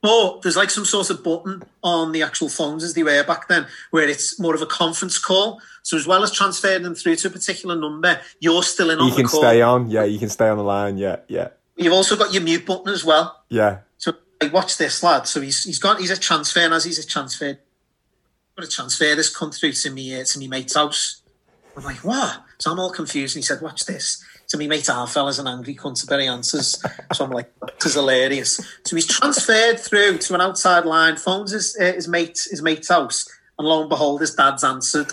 but 0.04 0.42
there's 0.42 0.58
like 0.58 0.70
some 0.70 0.84
sort 0.84 1.10
of 1.10 1.24
button 1.24 1.64
on 1.82 2.12
the 2.12 2.22
actual 2.22 2.50
phones 2.50 2.84
as 2.84 2.94
they 2.94 3.04
were 3.04 3.24
back 3.24 3.48
then, 3.48 3.66
where 3.90 4.08
it's 4.08 4.38
more 4.38 4.54
of 4.54 4.62
a 4.62 4.66
conference 4.66 5.18
call. 5.18 5.62
So 5.82 5.96
as 5.96 6.06
well 6.06 6.24
as 6.24 6.32
transferring 6.32 6.84
them 6.84 6.94
through 6.94 7.16
to 7.16 7.30
a 7.30 7.32
particular 7.32 7.76
number, 7.76 8.20
you're 8.42 8.64
still 8.64 8.90
in 8.90 9.00
on 9.00 9.08
You 9.08 9.16
can 9.16 9.28
stay 9.30 9.62
on, 9.62 9.90
yeah, 9.90 10.04
you 10.04 10.20
can 10.20 10.28
stay 10.28 10.50
on 10.50 10.58
the 10.58 10.64
line, 10.64 10.98
yeah, 10.98 11.18
yeah, 11.30 11.48
You've 11.78 11.94
also 11.94 12.18
got 12.18 12.34
your 12.34 12.44
mute 12.44 12.66
button 12.66 12.94
as 12.94 13.06
well. 13.06 13.44
yeah. 13.50 13.80
So 13.98 14.14
like, 14.42 14.52
watch 14.52 14.78
this, 14.78 15.02
lad. 15.02 15.26
So 15.26 15.40
he's 15.40 15.64
he's 15.64 15.80
got 15.80 16.02
he's 16.02 16.12
a 16.12 16.20
transfer, 16.20 16.60
and 16.60 16.74
as 16.74 16.84
he's 16.84 17.00
a 17.00 17.08
transfer, 17.08 17.58
got 18.58 18.66
to 18.66 18.70
transfer 18.70 19.16
this 19.16 19.34
come 19.34 19.52
through 19.52 19.72
to 19.72 19.90
me 19.90 20.20
uh, 20.20 20.26
to 20.26 20.38
me 20.38 20.50
mate's 20.50 20.76
house. 20.76 21.22
I'm 21.78 21.84
like, 21.84 22.04
what? 22.04 22.44
So 22.60 22.72
I'm 22.72 22.80
all 22.80 22.92
confused, 22.92 23.38
and 23.38 23.42
he 23.42 23.46
said, 23.46 23.62
watch 23.62 23.86
this. 23.86 24.24
So 24.48 24.58
me 24.58 24.68
mate 24.68 24.90
our 24.90 25.08
fella's 25.08 25.40
an 25.40 25.48
angry 25.48 25.76
cunt 25.76 26.04
about 26.04 26.22
answers. 26.22 26.82
So 27.14 27.26
I'm 27.26 27.32
like, 27.32 27.52
this 27.80 27.88
is 27.88 27.94
hilarious. 27.96 28.58
So 28.86 28.96
he's 28.96 29.08
transferred 29.08 29.80
through 29.80 30.20
to 30.20 30.36
an 30.36 30.42
outside 30.42 30.86
line, 30.86 31.16
phones 31.16 31.52
his 31.52 31.76
uh, 31.80 31.94
his 31.94 32.08
mate 32.08 32.48
his 32.50 32.62
mate's 32.62 32.90
house, 32.90 33.28
and 33.58 33.68
lo 33.68 33.82
and 33.82 33.90
behold, 33.90 34.22
his 34.22 34.36
dad's 34.36 34.64
answered. 34.64 35.12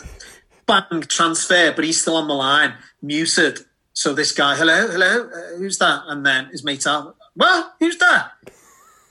Bang, 0.66 1.02
transfer, 1.08 1.72
but 1.72 1.84
he's 1.84 2.00
still 2.00 2.16
on 2.16 2.28
the 2.28 2.34
line, 2.34 2.74
muted. 3.02 3.60
So 3.92 4.14
this 4.14 4.32
guy, 4.32 4.56
hello, 4.56 4.86
hello, 4.86 5.28
uh, 5.28 5.58
who's 5.58 5.78
that? 5.78 6.02
And 6.06 6.24
then 6.24 6.46
his 6.46 6.62
mate, 6.62 6.86
out, 6.86 7.16
well, 7.34 7.74
who's 7.80 7.98
that? 7.98 8.32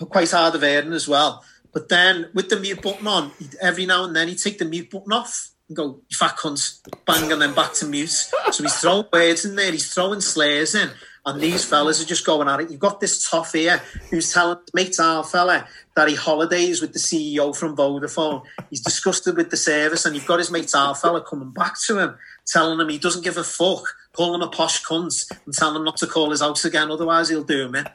quite 0.05 0.31
hard 0.31 0.55
of 0.55 0.61
hearing 0.61 0.93
as 0.93 1.07
well. 1.07 1.43
But 1.73 1.89
then 1.89 2.29
with 2.33 2.49
the 2.49 2.59
mute 2.59 2.81
button 2.81 3.05
on, 3.05 3.31
every 3.61 3.85
now 3.85 4.05
and 4.05 4.15
then 4.15 4.27
he'd 4.27 4.39
take 4.39 4.57
the 4.57 4.65
mute 4.65 4.89
button 4.89 5.11
off 5.11 5.51
and 5.69 5.77
go, 5.77 6.01
you 6.09 6.17
fat 6.17 6.35
cunt, 6.37 6.81
bang, 7.05 7.31
and 7.31 7.41
then 7.41 7.53
back 7.53 7.73
to 7.73 7.85
mute. 7.85 8.09
So 8.09 8.63
he's 8.63 8.75
throwing 8.75 9.05
words 9.13 9.45
in 9.45 9.55
there, 9.55 9.71
he's 9.71 9.93
throwing 9.93 10.19
slares 10.19 10.75
in, 10.75 10.89
and 11.25 11.39
these 11.39 11.63
fellas 11.63 12.01
are 12.01 12.07
just 12.07 12.25
going 12.25 12.47
at 12.47 12.59
it. 12.59 12.71
You've 12.71 12.79
got 12.79 12.99
this 12.99 13.29
tough 13.29 13.53
here 13.53 13.81
who's 14.09 14.33
telling 14.33 14.57
mate 14.73 14.99
our 14.99 15.23
fella 15.23 15.67
that 15.95 16.09
he 16.09 16.15
holidays 16.15 16.81
with 16.81 16.93
the 16.93 16.99
CEO 16.99 17.55
from 17.55 17.75
Vodafone. 17.75 18.43
He's 18.69 18.81
disgusted 18.81 19.37
with 19.37 19.51
the 19.51 19.57
service, 19.57 20.05
and 20.05 20.15
you've 20.15 20.25
got 20.25 20.39
his 20.39 20.51
mate 20.51 20.73
our 20.75 20.95
fella 20.95 21.23
coming 21.23 21.51
back 21.51 21.79
to 21.85 21.99
him, 21.99 22.17
telling 22.47 22.79
him 22.79 22.89
he 22.89 22.97
doesn't 22.97 23.23
give 23.23 23.37
a 23.37 23.43
fuck, 23.43 23.83
calling 24.13 24.41
him 24.41 24.47
a 24.47 24.51
posh 24.51 24.83
cunt, 24.83 25.31
and 25.45 25.53
telling 25.53 25.75
him 25.75 25.85
not 25.85 25.97
to 25.97 26.07
call 26.07 26.31
his 26.31 26.41
house 26.41 26.65
again, 26.65 26.89
otherwise 26.91 27.29
he'll 27.29 27.43
do 27.43 27.65
him 27.65 27.75
in. 27.75 27.85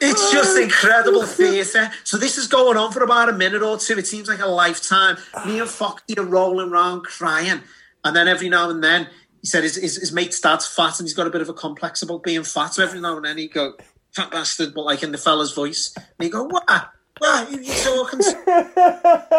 It's 0.00 0.32
just 0.32 0.56
ah. 0.56 0.62
incredible 0.62 1.24
theatre. 1.24 1.90
So 2.04 2.16
this 2.16 2.38
is 2.38 2.46
going 2.46 2.76
on 2.76 2.92
for 2.92 3.02
about 3.02 3.28
a 3.28 3.32
minute 3.32 3.62
or 3.62 3.78
two. 3.78 3.98
It 3.98 4.06
seems 4.06 4.28
like 4.28 4.40
a 4.40 4.46
lifetime. 4.46 5.16
Me 5.46 5.60
and 5.60 5.68
Foxy 5.68 6.18
are 6.18 6.24
rolling 6.24 6.70
around 6.70 7.02
crying. 7.02 7.60
And 8.04 8.16
then 8.16 8.28
every 8.28 8.48
now 8.48 8.70
and 8.70 8.82
then, 8.82 9.08
he 9.40 9.46
said 9.46 9.62
his, 9.62 9.76
his, 9.76 9.96
his 9.96 10.12
mate's 10.12 10.40
dad's 10.40 10.66
fat 10.66 10.98
and 10.98 11.06
he's 11.06 11.14
got 11.14 11.26
a 11.26 11.30
bit 11.30 11.40
of 11.40 11.48
a 11.48 11.54
complex 11.54 12.02
about 12.02 12.22
being 12.22 12.44
fat. 12.44 12.74
So 12.74 12.82
every 12.82 13.00
now 13.00 13.16
and 13.16 13.24
then 13.24 13.38
he'd 13.38 13.52
go, 13.52 13.74
fat 14.12 14.30
bastard, 14.30 14.74
but 14.74 14.82
like 14.82 15.02
in 15.02 15.12
the 15.12 15.18
fella's 15.18 15.52
voice. 15.52 15.92
And 15.96 16.06
he'd 16.20 16.32
go, 16.32 16.44
what? 16.44 16.90
What? 17.18 17.48
Who 17.48 17.56
are 17.56 17.60
you 17.60 17.72
talking 17.84 18.20
to? 18.20 19.38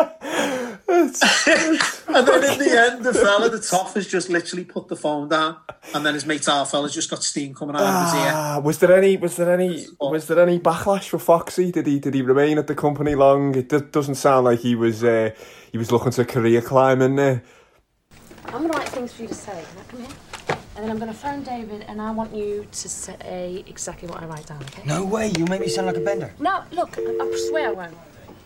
and 0.89 2.27
then 2.27 2.43
in 2.53 2.59
the 2.59 2.87
end, 2.91 3.05
the 3.05 3.13
fella, 3.13 3.49
the 3.49 3.59
toff, 3.59 3.93
has 3.93 4.07
just 4.07 4.29
literally 4.29 4.65
put 4.65 4.87
the 4.87 4.95
phone 4.95 5.29
down. 5.29 5.57
And 5.93 6.05
then 6.05 6.13
his 6.13 6.25
mate, 6.25 6.47
our 6.49 6.65
fella's 6.65 6.93
just 6.93 7.09
got 7.09 7.23
steam 7.23 7.53
coming 7.53 7.75
out 7.75 7.81
of 7.81 8.05
his 8.05 8.13
ear. 8.15 8.31
Ah, 8.33 8.59
was 8.63 8.79
there 8.79 8.95
any? 8.97 9.17
Was 9.17 9.35
there 9.37 9.51
any? 9.53 9.85
Was 9.99 10.27
there 10.27 10.39
any 10.39 10.59
backlash 10.59 11.09
for 11.09 11.19
Foxy? 11.19 11.71
Did 11.71 11.87
he? 11.87 11.99
Did 11.99 12.13
he 12.13 12.21
remain 12.21 12.57
at 12.57 12.67
the 12.67 12.75
company 12.75 13.15
long? 13.15 13.55
It 13.55 13.69
do- 13.69 13.79
doesn't 13.81 14.15
sound 14.15 14.45
like 14.45 14.59
he 14.59 14.75
was. 14.75 15.03
Uh, 15.03 15.31
he 15.71 15.77
was 15.77 15.91
looking 15.91 16.11
to 16.11 16.25
career 16.25 16.61
climb 16.61 17.01
in 17.01 17.15
there. 17.15 17.43
I'm 18.45 18.61
going 18.63 18.71
to 18.71 18.77
write 18.77 18.89
things 18.89 19.13
for 19.13 19.21
you 19.21 19.27
to 19.27 19.33
say. 19.35 19.51
Can 19.51 19.61
I 19.79 19.83
come 19.91 19.99
here? 20.01 20.09
And 20.79 20.87
then 20.87 20.91
I'm 20.95 20.97
going 20.97 21.11
to 21.11 21.17
phone 21.17 21.43
David 21.43 21.83
and 21.89 22.01
I 22.01 22.09
want 22.09 22.33
you 22.33 22.65
to 22.71 22.87
say 22.87 23.65
exactly 23.67 24.07
what 24.07 24.23
I 24.23 24.27
write 24.27 24.45
down, 24.45 24.61
okay? 24.63 24.81
No 24.85 25.03
way, 25.03 25.27
you 25.37 25.43
make 25.47 25.59
me 25.59 25.67
sound 25.67 25.87
like 25.87 25.97
a 25.97 25.99
bender. 25.99 26.33
No, 26.39 26.63
look, 26.71 26.97
I, 26.97 27.01
I 27.01 27.47
swear 27.49 27.67
I 27.67 27.71
won't. 27.73 27.97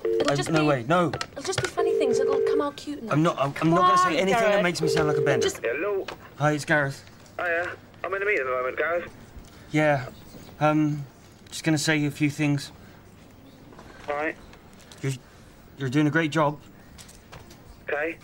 It'll 0.03 0.31
I- 0.31 0.35
just 0.35 0.49
no 0.49 0.61
be, 0.61 0.67
way, 0.67 0.85
no. 0.87 1.09
It'll 1.09 1.43
just 1.43 1.61
be 1.61 1.67
funny 1.67 1.95
things. 1.99 2.17
It'll 2.17 2.41
come 2.47 2.59
out 2.59 2.75
cute 2.75 3.03
and 3.03 3.11
I'm 3.11 3.21
not. 3.21 3.37
I'm, 3.37 3.53
I'm 3.61 3.69
not 3.69 3.81
going 3.81 3.97
to 3.97 4.03
say 4.03 4.17
anything 4.19 4.41
that 4.49 4.63
makes 4.63 4.81
me 4.81 4.87
sound 4.87 5.09
like 5.09 5.17
a 5.17 5.21
bender. 5.21 5.43
Just- 5.43 5.59
Hello. 5.63 6.07
Hi, 6.37 6.53
it's 6.53 6.65
Gareth. 6.65 7.03
Hiya. 7.37 7.69
I'm 8.03 8.11
in 8.15 8.23
a 8.23 8.25
meeting 8.25 8.39
at 8.41 8.45
the 8.45 8.51
moment, 8.51 8.77
Gareth. 8.79 9.11
Yeah. 9.69 10.07
Um, 10.59 11.05
just 11.51 11.63
going 11.63 11.77
to 11.77 11.83
say 11.83 12.03
a 12.03 12.09
few 12.09 12.31
things. 12.31 12.71
Right. 14.09 14.35
You're, 15.03 15.13
you're 15.77 15.89
doing 15.89 16.07
a 16.07 16.11
great 16.11 16.31
job. 16.31 16.59
Okay. 17.87 18.17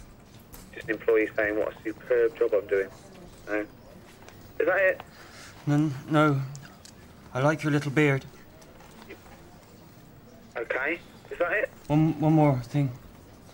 just 0.74 0.86
an 0.89 0.95
employee 0.95 1.30
saying 1.38 1.60
what 1.60 1.74
a 1.76 1.84
superb 1.84 2.36
job 2.39 2.49
I'm 2.55 2.66
doing. 2.66 2.88
No. 3.47 3.68
Is 4.60 4.66
that 4.66 4.78
it? 4.82 5.01
No, 5.66 5.91
no. 6.10 6.41
I 7.34 7.41
like 7.41 7.64
your 7.64 7.72
little 7.72 7.91
beard. 7.91 8.26
Okay. 10.57 10.99
Is 11.32 11.38
that 11.38 11.51
it? 11.53 11.70
One, 11.88 12.20
one 12.20 12.34
more 12.34 12.60
thing. 12.60 12.91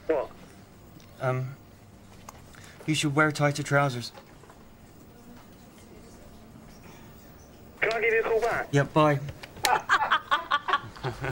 What? 0.08 0.30
Um, 1.22 1.56
you 2.86 2.96
should 2.96 3.16
wear 3.16 3.32
tighter 3.32 3.64
trousers. 3.64 4.12
Can 7.82 7.94
I 7.94 8.02
give 8.02 8.14
you 8.14 8.20
a 8.22 8.24
call 8.24 8.42
back? 8.42 8.68
Yeah, 8.72 8.84
bye. 8.84 9.20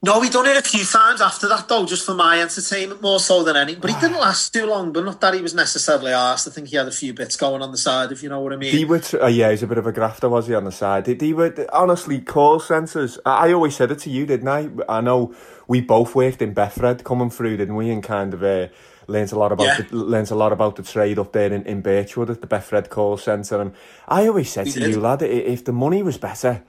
No, 0.01 0.21
he 0.21 0.29
done 0.29 0.45
it 0.45 0.55
a 0.55 0.61
few 0.61 0.85
times 0.85 1.19
after 1.19 1.49
that 1.49 1.67
though, 1.67 1.85
just 1.85 2.05
for 2.05 2.13
my 2.13 2.39
entertainment 2.41 3.01
more 3.01 3.19
so 3.19 3.43
than 3.43 3.57
any. 3.57 3.75
But 3.75 3.89
he 3.91 3.99
didn't 3.99 4.17
last 4.21 4.53
too 4.53 4.65
long. 4.65 4.93
But 4.93 5.03
not 5.03 5.19
that 5.19 5.33
he 5.33 5.41
was 5.41 5.53
necessarily 5.53 6.13
asked. 6.13 6.47
I 6.47 6.51
think 6.51 6.69
he 6.69 6.77
had 6.77 6.87
a 6.87 6.91
few 6.91 7.13
bits 7.13 7.35
going 7.35 7.61
on 7.61 7.71
the 7.71 7.77
side, 7.77 8.13
if 8.13 8.23
you 8.23 8.29
know 8.29 8.39
what 8.39 8.53
I 8.53 8.55
mean. 8.55 8.71
He 8.71 8.85
t- 8.99 9.19
uh, 9.19 9.27
yeah, 9.27 9.49
he's 9.51 9.61
a 9.61 9.67
bit 9.67 9.77
of 9.77 9.85
a 9.85 9.91
grafter, 9.91 10.29
was 10.29 10.47
he, 10.47 10.53
on 10.55 10.63
the 10.63 10.71
side? 10.71 11.03
They, 11.03 11.15
they 11.15 11.33
were, 11.33 11.53
honestly, 11.73 12.21
call 12.21 12.61
centres. 12.61 13.19
I, 13.25 13.49
I 13.49 13.53
always 13.53 13.75
said 13.75 13.91
it 13.91 13.99
to 13.99 14.09
you, 14.09 14.25
didn't 14.25 14.47
I? 14.47 14.69
I 14.87 15.01
know 15.01 15.35
we 15.67 15.81
both 15.81 16.15
worked 16.15 16.41
in 16.41 16.55
Betfred 16.55 17.03
coming 17.03 17.29
through, 17.29 17.57
didn't 17.57 17.75
we? 17.75 17.89
And 17.89 18.01
kind 18.01 18.33
of 18.33 18.41
uh, 18.41 18.69
learnt 19.07 19.33
a 19.33 19.37
lot 19.37 19.51
about 19.51 19.65
Yeah. 19.65 19.81
the, 19.81 19.97
learnt 19.97 20.31
a 20.31 20.35
lot 20.35 20.53
about 20.53 20.77
the 20.77 20.83
trade 20.83 21.19
up 21.19 21.33
there 21.33 21.51
in, 21.51 21.65
in 21.65 21.81
Birchwood 21.81 22.29
at 22.29 22.39
the 22.39 22.47
Betfred 22.47 22.87
call 22.87 23.17
centre. 23.17 23.59
And 23.59 23.73
I 24.07 24.27
always 24.27 24.49
said 24.49 24.67
We 24.67 24.71
to 24.71 24.79
did. 24.79 24.89
you, 24.91 25.01
lad, 25.01 25.21
if 25.23 25.65
the 25.65 25.73
money 25.73 26.01
was 26.03 26.17
better, 26.17 26.63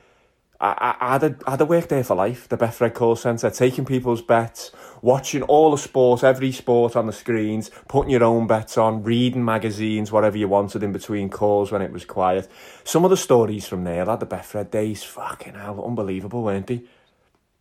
I, 0.60 0.96
I, 1.00 1.14
I'd, 1.14 1.22
have, 1.22 1.42
I'd 1.46 1.60
have 1.60 1.68
worked 1.68 1.88
there 1.88 2.04
for 2.04 2.14
life, 2.14 2.48
the 2.48 2.58
Betfred 2.58 2.92
call 2.92 3.16
centre, 3.16 3.50
taking 3.50 3.86
people's 3.86 4.20
bets, 4.20 4.72
watching 5.00 5.42
all 5.42 5.70
the 5.70 5.78
sports, 5.78 6.22
every 6.22 6.52
sport 6.52 6.96
on 6.96 7.06
the 7.06 7.12
screens, 7.12 7.70
putting 7.88 8.10
your 8.10 8.24
own 8.24 8.46
bets 8.46 8.76
on, 8.76 9.02
reading 9.02 9.44
magazines, 9.44 10.12
whatever 10.12 10.36
you 10.36 10.48
wanted 10.48 10.82
in 10.82 10.92
between 10.92 11.30
calls 11.30 11.72
when 11.72 11.80
it 11.80 11.92
was 11.92 12.04
quiet. 12.04 12.46
Some 12.84 13.04
of 13.04 13.10
the 13.10 13.16
stories 13.16 13.66
from 13.66 13.84
there, 13.84 14.04
lad, 14.04 14.20
the 14.20 14.26
Betfred 14.26 14.70
days, 14.70 15.02
fucking 15.02 15.54
hell, 15.54 15.82
unbelievable, 15.82 16.42
weren't 16.42 16.66
they? 16.66 16.82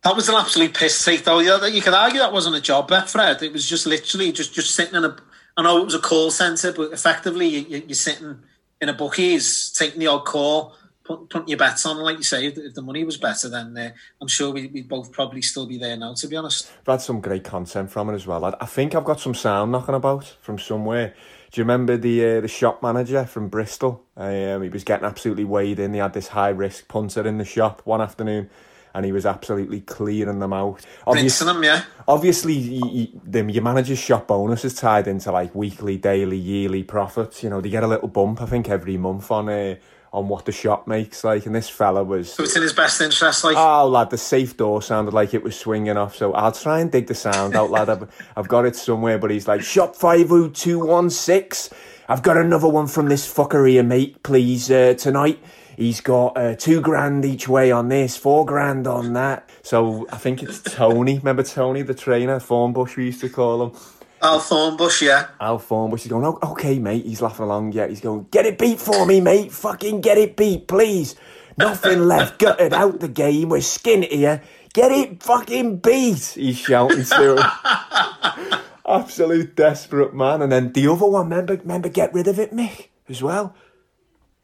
That 0.02 0.16
was 0.16 0.28
an 0.28 0.34
absolute 0.34 0.74
piss 0.74 1.02
take, 1.02 1.24
though. 1.24 1.40
You 1.40 1.82
could 1.82 1.94
argue 1.94 2.20
that 2.20 2.32
wasn't 2.32 2.56
a 2.56 2.60
job, 2.60 2.90
Betfred. 2.90 3.42
It 3.42 3.52
was 3.52 3.68
just 3.68 3.86
literally 3.86 4.32
just 4.32 4.54
just 4.54 4.74
sitting 4.74 4.94
in 4.94 5.04
a. 5.04 5.16
I 5.56 5.62
know 5.62 5.78
it 5.78 5.84
was 5.84 5.94
a 5.94 5.98
call 5.98 6.30
centre, 6.30 6.72
but 6.72 6.92
effectively 6.92 7.46
you, 7.48 7.82
you're 7.86 7.94
sitting 7.94 8.38
in 8.80 8.88
a 8.88 8.94
bookies, 8.94 9.70
taking 9.72 10.00
the 10.00 10.06
odd 10.06 10.24
call, 10.24 10.74
put, 11.10 11.28
putting 11.30 11.48
your 11.48 11.58
bets 11.58 11.84
on. 11.86 11.98
Like 11.98 12.18
you 12.18 12.22
say, 12.22 12.46
if, 12.46 12.58
if 12.58 12.74
the 12.74 12.82
money 12.82 13.04
was 13.04 13.16
better, 13.16 13.48
then 13.48 13.76
uh, 13.76 13.90
I'm 14.20 14.28
sure 14.28 14.52
we, 14.52 14.68
we'd 14.68 14.88
both 14.88 15.10
probably 15.12 15.42
still 15.42 15.66
be 15.66 15.78
there 15.78 15.96
now. 15.96 16.14
To 16.14 16.28
be 16.28 16.36
honest, 16.36 16.70
I've 16.80 16.92
had 16.92 17.02
some 17.02 17.20
great 17.20 17.44
content 17.44 17.90
from 17.90 18.10
it 18.10 18.14
as 18.14 18.26
well. 18.26 18.44
I, 18.44 18.54
I 18.60 18.66
think 18.66 18.94
I've 18.94 19.04
got 19.04 19.20
some 19.20 19.34
sound 19.34 19.72
knocking 19.72 19.94
about 19.94 20.36
from 20.40 20.58
somewhere. 20.58 21.14
Do 21.50 21.60
you 21.60 21.64
remember 21.64 21.96
the 21.96 22.24
uh, 22.24 22.40
the 22.40 22.48
shop 22.48 22.82
manager 22.82 23.24
from 23.24 23.48
Bristol? 23.48 24.04
Um, 24.16 24.62
he 24.62 24.68
was 24.68 24.84
getting 24.84 25.04
absolutely 25.04 25.44
weighed 25.44 25.80
in. 25.80 25.92
He 25.92 25.98
had 25.98 26.12
this 26.12 26.28
high 26.28 26.50
risk 26.50 26.86
punter 26.86 27.26
in 27.26 27.38
the 27.38 27.44
shop 27.44 27.82
one 27.84 28.00
afternoon, 28.00 28.48
and 28.94 29.04
he 29.04 29.10
was 29.10 29.26
absolutely 29.26 29.80
clearing 29.80 30.38
them 30.38 30.52
out. 30.52 30.86
rinsing 31.08 31.48
them, 31.48 31.64
yeah. 31.64 31.82
Obviously, 32.06 32.78
y 32.80 32.88
y 32.92 33.08
the, 33.24 33.50
your 33.50 33.64
manager's 33.64 33.98
shop 33.98 34.28
bonus 34.28 34.64
is 34.64 34.74
tied 34.74 35.08
into 35.08 35.32
like 35.32 35.52
weekly, 35.52 35.96
daily, 35.96 36.36
yearly 36.36 36.84
profits. 36.84 37.42
You 37.42 37.50
know, 37.50 37.60
they 37.60 37.68
get 37.68 37.82
a 37.82 37.88
little 37.88 38.08
bump, 38.08 38.40
I 38.40 38.46
think, 38.46 38.68
every 38.68 38.96
month 38.96 39.28
on 39.32 39.48
uh, 39.48 39.74
on 40.12 40.28
what 40.28 40.44
the 40.44 40.52
shop 40.52 40.86
makes. 40.86 41.22
Like, 41.24 41.46
and 41.46 41.54
this 41.54 41.68
fella 41.68 42.02
was. 42.02 42.32
So 42.32 42.42
it's 42.42 42.56
in 42.56 42.62
his 42.62 42.72
best 42.72 43.00
interest, 43.00 43.44
like. 43.44 43.56
Oh, 43.56 43.86
lad, 43.88 44.10
the 44.10 44.18
safe 44.18 44.56
door 44.56 44.82
sounded 44.82 45.14
like 45.14 45.34
it 45.34 45.42
was 45.42 45.58
swinging 45.58 45.96
off. 45.96 46.16
So 46.16 46.32
I'll 46.32 46.52
try 46.52 46.80
and 46.80 46.90
dig 46.90 47.06
the 47.06 47.14
sound 47.14 47.54
out, 47.54 47.70
lad. 47.70 47.88
I've, 47.88 48.10
I've 48.36 48.48
got 48.48 48.64
it 48.66 48.76
somewhere, 48.76 49.18
but 49.18 49.30
he's 49.30 49.46
like, 49.48 49.62
Shop 49.62 49.94
50216. 49.96 51.76
I've 52.08 52.22
got 52.22 52.36
another 52.36 52.68
one 52.68 52.88
from 52.88 53.08
this 53.08 53.32
fucker 53.32 53.68
here, 53.68 53.84
mate, 53.84 54.22
please, 54.24 54.70
uh, 54.70 54.94
tonight. 54.94 55.38
He's 55.76 56.00
got 56.00 56.36
uh, 56.36 56.56
two 56.56 56.80
grand 56.80 57.24
each 57.24 57.48
way 57.48 57.70
on 57.70 57.88
this, 57.88 58.16
four 58.16 58.44
grand 58.44 58.86
on 58.86 59.12
that. 59.12 59.48
So 59.62 60.06
I 60.10 60.16
think 60.16 60.42
it's 60.42 60.60
Tony. 60.60 61.18
Remember 61.18 61.42
Tony, 61.42 61.82
the 61.82 61.94
trainer, 61.94 62.38
Thornbush, 62.38 62.96
we 62.96 63.06
used 63.06 63.20
to 63.20 63.28
call 63.28 63.62
him. 63.62 63.80
Al 64.22 64.38
Thornbush, 64.38 65.02
yeah. 65.02 65.28
Al 65.40 65.58
Thornbush 65.58 66.02
is 66.02 66.08
going, 66.08 66.26
oh, 66.26 66.38
okay, 66.52 66.78
mate. 66.78 67.06
He's 67.06 67.22
laughing 67.22 67.44
along. 67.44 67.72
Yeah, 67.72 67.86
he's 67.86 68.00
going, 68.00 68.26
get 68.30 68.44
it 68.44 68.58
beat 68.58 68.78
for 68.78 69.06
me, 69.06 69.20
mate. 69.20 69.50
Fucking 69.50 70.02
get 70.02 70.18
it 70.18 70.36
beat, 70.36 70.68
please. 70.68 71.16
Nothing 71.56 72.06
left. 72.06 72.38
Gutted 72.38 72.74
out 72.74 73.00
the 73.00 73.08
game. 73.08 73.48
We're 73.48 73.58
skint 73.58 74.08
here. 74.10 74.42
Get 74.72 74.92
it 74.92 75.22
fucking 75.22 75.78
beat. 75.78 76.24
He's 76.36 76.58
shouting 76.58 77.04
to 77.04 77.36
him. 77.36 78.60
Absolute 78.86 79.56
desperate 79.56 80.14
man. 80.14 80.42
And 80.42 80.52
then 80.52 80.72
the 80.72 80.86
other 80.88 81.06
one, 81.06 81.28
remember, 81.28 81.56
remember, 81.56 81.88
get 81.88 82.12
rid 82.12 82.28
of 82.28 82.38
it, 82.38 82.52
Mick, 82.52 82.88
as 83.08 83.22
well. 83.22 83.54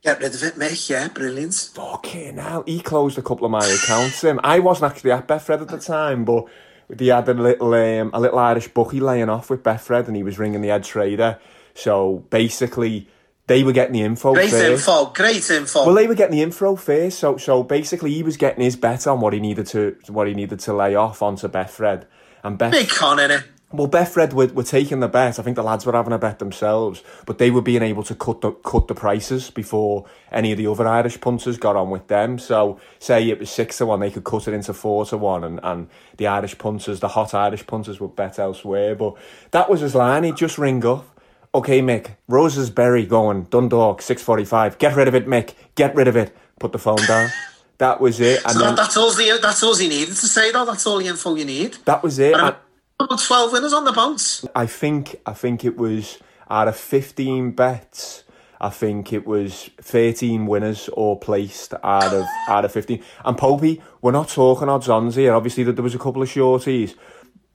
Get 0.03 0.21
rid 0.21 0.35
of 0.35 0.43
it, 0.43 0.55
Mick. 0.55 0.89
Yeah, 0.89 1.09
brilliant. 1.09 1.55
Fucking 1.75 2.39
hell. 2.39 2.65
He 2.67 2.81
closed 2.81 3.19
a 3.19 3.23
couple 3.23 3.45
of 3.45 3.51
my 3.51 3.65
accounts. 3.67 4.23
him. 4.23 4.41
I 4.43 4.59
wasn't 4.59 4.93
actually 4.93 5.13
at 5.13 5.29
Betfred 5.29 5.61
at 5.61 5.69
the 5.69 5.79
time, 5.79 6.25
but 6.25 6.47
they 6.89 7.07
had 7.07 7.29
a 7.29 7.35
little 7.35 7.75
um, 7.75 8.11
a 8.13 8.21
little 8.21 8.39
Irish 8.39 8.69
bookie 8.69 9.01
laying 9.01 9.29
off 9.29 9.51
with 9.51 9.63
Betfred, 9.63 10.07
and 10.07 10.17
he 10.17 10.23
was 10.23 10.39
ringing 10.39 10.61
the 10.63 10.69
head 10.69 10.85
trader. 10.85 11.39
So 11.75 12.25
basically, 12.31 13.09
they 13.47 13.63
were 13.63 13.73
getting 13.73 13.93
the 13.93 14.03
info 14.03 14.35
Great 14.35 14.51
first. 14.51 14.89
info. 14.89 15.07
Great 15.07 15.51
info. 15.51 15.87
Well, 15.87 15.95
they 15.95 16.07
were 16.07 16.15
getting 16.15 16.37
the 16.37 16.43
info 16.43 16.77
first, 16.77 17.19
so 17.19 17.37
so 17.37 17.63
basically 17.63 18.13
he 18.13 18.23
was 18.23 18.37
getting 18.37 18.63
his 18.63 18.77
bet 18.77 19.07
on 19.07 19.21
what 19.21 19.33
he 19.33 19.41
needed 19.41 19.67
to 19.69 19.97
what 20.09 20.27
he 20.27 20.35
needed 20.35 20.61
to 20.61 20.73
lay 20.73 20.95
off 20.95 21.23
onto 21.23 21.49
Betfred, 21.49 22.07
and 22.43 22.59
Beth. 22.59 22.73
Big 22.73 22.89
con 22.89 23.19
in 23.19 23.31
it. 23.31 23.45
Well, 23.73 23.89
Betfred 23.89 24.33
were, 24.33 24.47
were 24.47 24.63
taking 24.63 25.01
the 25.01 25.09
bet. 25.09 25.41
I 25.41 25.43
think 25.43 25.57
the 25.57 25.63
lads 25.63 25.85
were 25.85 25.93
having 25.93 26.13
a 26.13 26.19
bet 26.19 26.39
themselves, 26.39 27.03
but 27.27 27.39
they 27.39 27.51
were 27.51 27.61
being 27.61 27.83
able 27.83 28.05
to 28.05 28.15
cut 28.15 28.41
the 28.41 28.53
cut 28.53 28.87
the 28.87 28.95
prices 28.95 29.51
before 29.51 30.07
any 30.31 30.53
of 30.53 30.59
the 30.59 30.69
other 30.69 30.87
Irish 30.87 31.21
punters 31.21 31.59
got 31.59 31.75
on 31.75 31.91
with 31.91 32.07
them. 32.07 32.39
So, 32.39 32.79
say 33.01 33.29
it 33.29 33.41
was 33.41 33.51
six 33.51 33.79
to 33.79 33.87
one, 33.87 33.99
they 34.01 34.13
could 34.13 34.23
cut 34.23 34.47
it 34.47 34.55
into 34.55 34.73
four 34.73 35.05
to 35.07 35.17
one, 35.17 35.43
and, 35.43 35.59
and 35.65 35.89
the 36.17 36.29
Irish 36.29 36.57
punters, 36.59 37.01
the 37.01 37.09
hot 37.09 37.35
Irish 37.35 37.67
punters, 37.67 37.99
would 38.01 38.15
bet 38.15 38.39
elsewhere. 38.39 38.95
But 38.95 39.17
that 39.51 39.69
was 39.69 39.81
his 39.81 39.97
line. 39.97 40.23
He'd 40.23 40.37
just 40.37 40.59
ring 40.59 40.87
up. 40.87 41.05
Okay, 41.53 41.81
Mick, 41.83 42.11
Rosersberry 42.29 43.05
going, 43.05 43.45
Dundalk, 43.45 44.01
6.45. 44.01 44.79
Get 44.79 44.95
rid 44.95 45.09
of 45.09 45.15
it, 45.15 45.27
Mick. 45.27 45.55
Get 45.75 45.95
rid 45.97 46.07
of 46.07 46.15
it. 46.15 46.37
Put 46.61 46.71
the 46.73 46.79
phone 46.79 47.05
down. 47.09 47.31
That 47.79 48.01
was 48.01 48.21
it. 48.21 48.43
And 48.45 48.53
So 48.53 48.59
then, 48.61 48.75
that's 48.77 48.97
all 48.97 49.11
the 49.13 49.39
that's 49.43 49.63
all 49.63 49.75
he 49.75 49.89
needed 49.89 50.15
to 50.17 50.27
say 50.27 50.51
though. 50.53 50.65
That's 50.65 50.87
all 50.87 50.99
the 50.99 51.07
info 51.09 51.35
you 51.35 51.45
need. 51.45 51.75
that 51.85 52.03
was 52.03 52.19
it. 52.19 52.35
And- 52.35 52.57
About 52.99 53.21
Twelve 53.21 53.53
winners 53.53 53.75
on 53.75 53.85
the 53.85 53.93
bounce. 53.93 54.47
I 54.55 54.67
think 54.67 55.21
I 55.27 55.35
think 55.35 55.65
it 55.65 55.77
was 55.77 56.19
out 56.49 56.67
of 56.67 56.77
fifteen 56.77 57.51
bets. 57.51 58.25
I 58.59 58.71
think 58.71 59.13
it 59.13 59.27
was 59.27 59.69
thirteen 59.79 60.47
winners 60.47 60.89
all 60.89 61.17
placed 61.17 61.75
out 61.83 62.15
of 62.15 62.25
out 62.49 62.65
of 62.65 62.73
fifteen. 62.73 63.03
And 63.23 63.37
Popey, 63.37 63.83
we're 64.01 64.13
not 64.13 64.31
talking 64.31 64.71
odds 64.71 64.89
ons 64.89 65.17
here. 65.17 65.35
Obviously, 65.35 65.63
that 65.65 65.73
there 65.73 65.83
was 65.83 65.95
a 65.95 65.99
couple 65.99 66.23
of 66.23 66.29
shorties. 66.31 66.95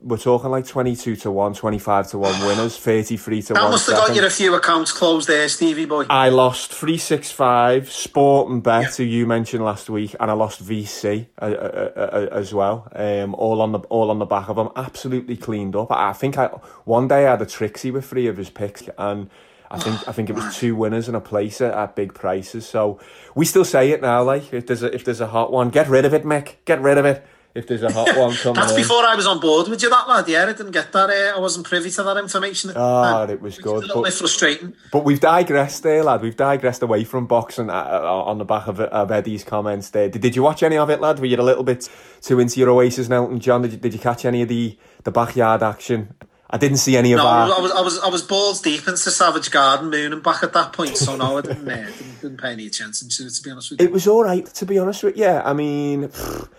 We're 0.04 0.18
talking 0.18 0.50
like 0.50 0.66
twenty-two 0.66 1.16
to 1.18 1.32
one, 1.32 1.54
25 1.54 2.10
to 2.10 2.18
one 2.18 2.40
winners, 2.46 2.76
thirty-three 2.78 3.44
to 3.44 3.54
1. 3.54 3.56
That 3.56 3.64
one. 3.64 3.72
must 3.72 3.88
have 3.88 4.08
got 4.08 4.16
you 4.16 4.26
a 4.26 4.30
few 4.32 4.56
accounts 4.56 4.92
closed 4.92 5.28
there, 5.28 5.48
Stevie 5.48 5.86
boy. 5.86 6.06
I 6.10 6.30
lost 6.30 6.74
365 6.74 7.92
Sport 7.92 8.50
and 8.50 8.64
Bet, 8.64 8.96
who 8.96 9.04
you 9.04 9.28
mentioned 9.28 9.64
last 9.64 9.92
week, 9.92 10.16
and 10.20 10.32
I 10.32 10.34
lost 10.34 10.64
VC 10.64 11.28
uh, 11.40 11.46
uh, 11.46 11.48
uh, 11.48 12.00
uh, 12.00 12.28
as 12.32 12.52
well. 12.52 12.88
Um, 12.96 13.36
all 13.36 13.62
on 13.62 13.74
the 13.74 13.80
all 13.90 14.10
on 14.10 14.18
the 14.18 14.26
back 14.26 14.50
of 14.50 14.56
them, 14.56 14.70
absolutely 14.76 15.38
cleaned 15.38 15.76
up. 15.76 15.92
I, 15.92 16.10
I 16.10 16.14
think 16.14 16.36
I 16.38 16.48
one 16.86 17.08
day 17.08 17.28
I 17.28 17.32
had 17.32 17.42
a 17.44 17.46
Trixie 17.46 17.92
with 17.92 18.06
three 18.06 18.26
of 18.26 18.38
his 18.38 18.50
picks, 18.50 18.90
and 18.98 19.30
I 19.70 19.78
think 19.78 20.08
I 20.08 20.12
think 20.12 20.30
it 20.30 20.34
was 20.36 20.58
two 20.58 20.76
winners 20.76 21.08
and 21.08 21.16
a 21.16 21.22
place 21.22 21.62
at, 21.62 21.74
at 21.74 21.96
big 21.96 22.14
prices. 22.14 22.68
So 22.68 23.00
we 23.36 23.46
still 23.46 23.66
say 23.66 23.92
it 23.92 24.02
now, 24.02 24.24
like 24.24 24.52
if 24.52 24.66
there's 24.66 24.84
a, 24.84 24.94
if 24.94 25.06
there's 25.06 25.22
a 25.22 25.28
hot 25.28 25.52
one, 25.52 25.70
get 25.70 25.88
rid 25.88 26.06
of 26.06 26.14
it, 26.14 26.24
Mick. 26.24 26.56
Get 26.66 26.82
rid 26.82 26.98
of 26.98 27.06
it. 27.06 27.26
If 27.54 27.68
there's 27.68 27.84
a 27.84 27.92
hot 27.92 28.08
one 28.18 28.34
coming 28.36 28.56
That's 28.62 28.72
in. 28.72 28.78
before 28.78 29.04
I 29.04 29.16
was 29.16 29.28
on 29.28 29.40
board 29.42 29.68
with 29.68 29.84
you, 29.84 29.90
that 29.90 30.08
lad. 30.08 30.28
Yeah, 30.30 30.44
I 30.44 30.54
didn't 30.54 30.72
get 30.72 30.92
that. 30.94 31.10
Uh, 31.10 31.38
I 31.38 31.40
wasn't 31.40 31.66
privy 31.68 31.90
to 31.92 32.04
that 32.04 32.16
information. 32.18 32.72
Ah, 32.76 33.26
time. 33.26 33.30
it 33.30 33.42
was 33.42 33.56
It's 33.58 33.60
a 33.60 33.62
good. 33.64 33.84
little 33.88 34.04
bit 34.04 34.14
frustrating. 34.14 34.74
But 34.92 35.04
we've 35.04 35.20
digressed 35.20 35.84
there, 35.84 36.02
lad. 36.04 36.22
We've 36.22 36.38
digressed 36.38 36.82
away 36.82 37.04
from 37.04 37.28
boxing 37.28 37.70
uh, 37.70 37.74
uh, 37.74 38.24
on 38.26 38.38
the 38.38 38.46
back 38.46 38.68
of, 38.68 38.80
of 38.80 39.12
Eddie's 39.12 39.44
comments 39.44 39.90
there. 39.90 40.08
Did, 40.08 40.22
did 40.22 40.36
you 40.36 40.44
watch 40.44 40.64
any 40.64 40.78
of 40.78 40.90
it, 40.90 41.02
lad? 41.02 41.20
Were 41.20 41.26
you 41.26 41.38
a 41.38 41.42
little 41.42 41.64
bit 41.64 41.90
too 42.22 42.40
into 42.40 42.60
your 42.60 42.70
Oasis 42.70 43.08
and 43.08 43.14
Elton 43.14 43.40
John? 43.42 43.64
Did 43.64 43.74
you, 43.74 43.78
did 43.80 43.94
you 43.94 44.00
catch 44.00 44.24
any 44.24 44.44
of 44.44 44.48
the, 44.48 44.78
the 45.04 45.12
backyard 45.12 45.62
action? 45.62 46.14
I 46.54 46.58
didn't 46.58 46.78
see 46.78 46.96
any 46.98 47.14
of 47.14 47.18
No, 47.18 47.24
that. 47.24 47.32
I 47.58 47.60
was, 47.62 47.72
I 47.72 47.82
was 47.82 48.00
I 48.00 48.08
was 48.10 48.22
balls 48.24 48.62
deep 48.62 48.86
into 48.86 48.98
Savage 48.98 49.52
Garden 49.52 49.90
Moon 49.90 50.12
and 50.12 50.22
back 50.22 50.44
at 50.44 50.52
that 50.52 50.74
point, 50.74 50.98
so 50.98 51.16
no, 51.16 51.38
I 51.38 51.42
didn't, 51.42 51.68
uh, 51.68 51.76
didn't, 51.98 52.22
didn't 52.22 52.42
pay 52.42 52.52
any 52.52 52.68
attention 52.68 53.08
to 53.10 53.24
it, 53.26 53.30
to 53.34 53.42
be 53.42 53.52
honest 53.52 53.72
with 53.72 53.80
you. 53.82 53.88
It 53.88 53.92
was 53.94 54.06
all 54.06 54.24
right, 54.24 54.46
to 54.46 54.66
be 54.66 54.78
honest 54.78 55.02
with 55.04 55.16
you. 55.18 55.24
Yeah. 55.24 55.42
I 55.46 55.54
mean, 55.54 56.10
pfft, 56.10 56.50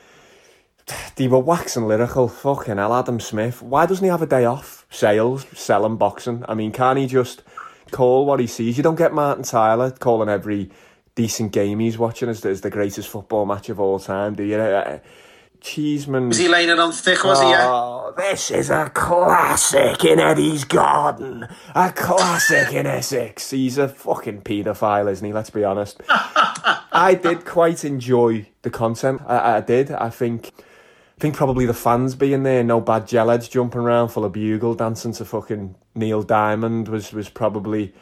they 1.17 1.29
were 1.29 1.39
waxing 1.39 1.87
lyrical. 1.87 2.29
Fucking 2.29 2.77
hell, 2.77 2.95
Adam 2.95 3.21
Smith. 3.21 3.63
Why 3.63 3.87
doesn't 3.87 4.05
he 4.05 4.11
have 4.11 4.23
a 4.23 4.27
day 4.27 4.45
off? 4.45 4.87
Sales, 4.91 5.47
selling, 5.55 5.97
boxing. 5.97 6.45
I 6.49 6.55
mean, 6.55 6.73
can't 6.73 6.99
he 6.99 7.07
just 7.07 7.43
call 7.91 8.27
what 8.27 8.41
he 8.41 8.47
sees? 8.47 8.77
You 8.77 8.83
don't 8.83 8.97
get 8.97 9.13
Martin 9.13 9.45
Tyler 9.45 9.91
calling 9.91 10.29
every 10.29 10.71
decent 11.15 11.53
game 11.53 11.79
he's 11.79 11.99
watching 11.99 12.29
as, 12.29 12.45
as 12.45 12.63
the 12.63 12.71
greatest 12.71 13.09
football 13.09 13.47
match 13.47 13.69
of 13.69 13.79
all 13.79 13.99
time, 13.99 14.35
do 14.35 14.43
you? 14.43 14.57
Uh, 14.57 14.99
Cheeseman. 15.63 16.29
Was 16.29 16.39
he 16.39 16.49
laying 16.49 16.71
it 16.71 16.79
on 16.79 16.91
thick, 16.91 17.23
was 17.23 17.41
he, 17.41 17.49
yeah? 17.49 17.69
Oh, 17.71 18.13
this 18.17 18.51
is 18.51 18.69
a 18.69 18.91
classic 18.91 20.05
in 20.05 20.19
Eddie's 20.19 20.65
garden. 20.65 21.47
A 21.75 21.93
classic 21.93 22.73
in 22.75 22.85
Essex. 22.87 23.51
He's 23.51 23.79
a 23.79 23.89
fucking 23.89 24.43
paedophile, 24.43 25.11
isn't 25.11 25.25
he? 25.25 25.33
Let's 25.33 25.51
be 25.51 25.63
honest. 25.63 26.03
I 26.09 27.19
did 27.21 27.45
quite 27.45 27.85
enjoy 27.85 28.49
the 28.63 28.71
content. 28.71 29.23
I, 29.27 29.59
I 29.59 29.61
did. 29.61 29.93
I 29.93 30.11
think. 30.11 30.51
I 31.23 31.25
think 31.25 31.37
probably 31.37 31.67
the 31.67 31.73
fans 31.73 32.17
being 32.17 32.43
there, 32.43 32.65
no 32.65 32.81
bad 32.81 33.05
gellheads 33.05 33.49
jumping 33.49 33.83
around 33.83 34.09
full 34.09 34.25
of 34.25 34.33
bugle 34.33 34.75
dancing 34.75 35.13
to 35.13 35.25
fucking 35.25 35.77
Neil 35.95 36.25
Diamond 36.25 36.89
was 36.89 37.13
was 37.13 37.29
probably 37.29 37.95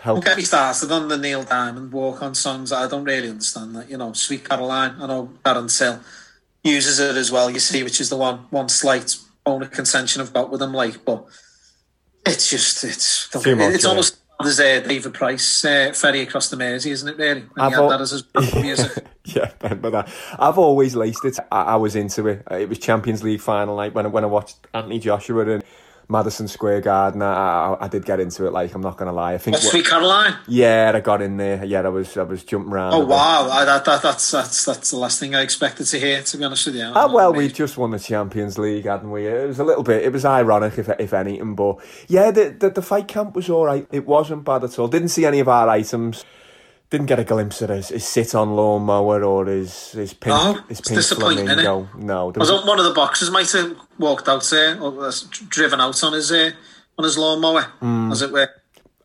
help. 0.00 0.16
Don't 0.16 0.24
get 0.24 0.38
me 0.38 0.42
started 0.42 0.90
on 0.90 1.06
the 1.06 1.16
Neil 1.16 1.44
Diamond 1.44 1.92
walk 1.92 2.20
on 2.20 2.34
songs. 2.34 2.72
I 2.72 2.88
don't 2.88 3.04
really 3.04 3.28
understand 3.28 3.76
that. 3.76 3.88
You 3.88 3.96
know, 3.96 4.12
Sweet 4.12 4.48
Caroline. 4.48 4.96
I 5.00 5.06
know 5.06 5.30
Darren 5.44 5.78
Till 5.78 6.00
uses 6.64 6.98
it 6.98 7.14
as 7.14 7.30
well. 7.30 7.48
You 7.48 7.60
see, 7.60 7.84
which 7.84 8.00
is 8.00 8.10
the 8.10 8.16
one 8.16 8.38
one 8.50 8.68
slight 8.68 9.14
bone 9.44 9.62
of 9.62 9.70
contention 9.70 10.20
I've 10.20 10.32
got 10.32 10.50
with 10.50 10.60
him. 10.60 10.74
Like, 10.74 11.04
but 11.04 11.26
it's 12.26 12.50
just 12.50 12.82
it's 12.82 13.28
it's 13.32 13.84
almost 13.84 14.18
there's 14.40 14.60
a 14.60 14.80
David 14.86 15.14
Price 15.14 15.64
uh, 15.64 15.92
ferry 15.94 16.20
across 16.20 16.48
the 16.48 16.56
Mersey, 16.56 16.90
isn't 16.92 17.08
it? 17.08 17.18
Really, 17.18 17.40
when 17.40 17.66
I've 17.66 17.72
al- 17.72 17.88
that 17.88 18.00
as 18.00 18.10
his 18.10 18.24
yeah, 19.24 19.50
but 19.60 19.90
that. 19.90 20.08
I've 20.38 20.58
always 20.58 20.94
laced 20.94 21.24
it. 21.24 21.38
I, 21.50 21.62
I 21.62 21.76
was 21.76 21.96
into 21.96 22.26
it. 22.28 22.42
It 22.50 22.68
was 22.68 22.78
Champions 22.78 23.22
League 23.22 23.40
final 23.40 23.76
night 23.76 23.94
when 23.94 24.06
I, 24.06 24.08
when 24.08 24.24
I 24.24 24.28
watched 24.28 24.56
Anthony 24.74 25.00
Joshua 25.00 25.46
in 25.48 25.62
Madison 26.10 26.48
Square 26.48 26.80
Garden. 26.80 27.20
I, 27.20 27.34
I, 27.34 27.84
I 27.84 27.88
did 27.88 28.04
get 28.06 28.18
into 28.18 28.46
it. 28.46 28.52
Like 28.52 28.74
I'm 28.74 28.80
not 28.80 28.96
gonna 28.96 29.12
lie. 29.12 29.34
I 29.34 29.38
think 29.38 29.56
What, 29.56 29.62
Sweet 29.62 29.86
Caroline? 29.86 30.36
Yeah, 30.46 30.92
I 30.94 31.00
got 31.00 31.20
in 31.20 31.36
there. 31.36 31.62
Yeah, 31.64 31.82
I 31.82 31.88
was 31.88 32.16
I 32.16 32.22
was 32.22 32.42
jumping 32.44 32.72
around. 32.72 32.94
Oh 32.94 33.04
wow, 33.04 33.48
I, 33.50 33.64
that, 33.66 33.84
that, 33.84 34.02
that's 34.02 34.30
that's 34.30 34.64
that's 34.64 34.90
the 34.90 34.96
last 34.96 35.20
thing 35.20 35.34
I 35.34 35.42
expected 35.42 35.84
to 35.86 35.98
hear. 35.98 36.22
To 36.22 36.36
be 36.38 36.44
honest 36.44 36.66
with 36.66 36.76
you, 36.76 36.90
Ah, 36.94 37.12
well, 37.12 37.32
we 37.32 37.48
just 37.48 37.76
won 37.76 37.90
the 37.90 37.98
Champions 37.98 38.58
League, 38.58 38.86
hadn't 38.86 39.10
we? 39.10 39.26
It 39.26 39.46
was 39.46 39.58
a 39.58 39.64
little 39.64 39.82
bit. 39.82 40.02
It 40.02 40.12
was 40.12 40.24
ironic, 40.24 40.78
if 40.78 40.88
if 40.88 41.12
anything, 41.12 41.54
but 41.54 41.76
yeah, 42.08 42.30
the 42.30 42.56
the, 42.58 42.70
the 42.70 42.82
fight 42.82 43.06
camp 43.08 43.36
was 43.36 43.50
all 43.50 43.66
right. 43.66 43.86
It 43.92 44.06
wasn't 44.06 44.44
bad 44.44 44.64
at 44.64 44.78
all. 44.78 44.88
Didn't 44.88 45.08
see 45.10 45.26
any 45.26 45.40
of 45.40 45.48
our 45.48 45.68
items. 45.68 46.24
Didn't 46.90 47.06
get 47.06 47.18
a 47.18 47.24
glimpse 47.24 47.60
of 47.60 47.68
his, 47.68 47.88
his 47.88 48.06
sit 48.06 48.34
on 48.34 48.56
lawnmower 48.56 49.22
or 49.22 49.44
his 49.46 49.92
his 49.92 50.14
pink 50.14 50.34
No, 50.34 50.54
his 50.68 50.80
pink 50.80 50.96
disappointing, 50.96 51.46
flamingo. 51.46 51.88
No, 51.98 52.30
there 52.32 52.40
was 52.40 52.48
thought 52.48 52.66
one 52.66 52.78
of 52.78 52.86
the 52.86 52.94
boxers 52.94 53.30
might 53.30 53.50
have 53.52 53.76
walked 53.98 54.26
out 54.28 54.42
there 54.50 54.80
or 54.80 54.90
was 54.90 55.24
driven 55.24 55.80
out 55.82 56.02
on 56.02 56.14
his 56.14 56.32
uh, 56.32 56.50
on 56.96 57.04
his 57.04 57.18
lawnmower, 57.18 57.66
Mm. 57.82 58.10
as 58.10 58.22
it 58.22 58.32
were. 58.32 58.48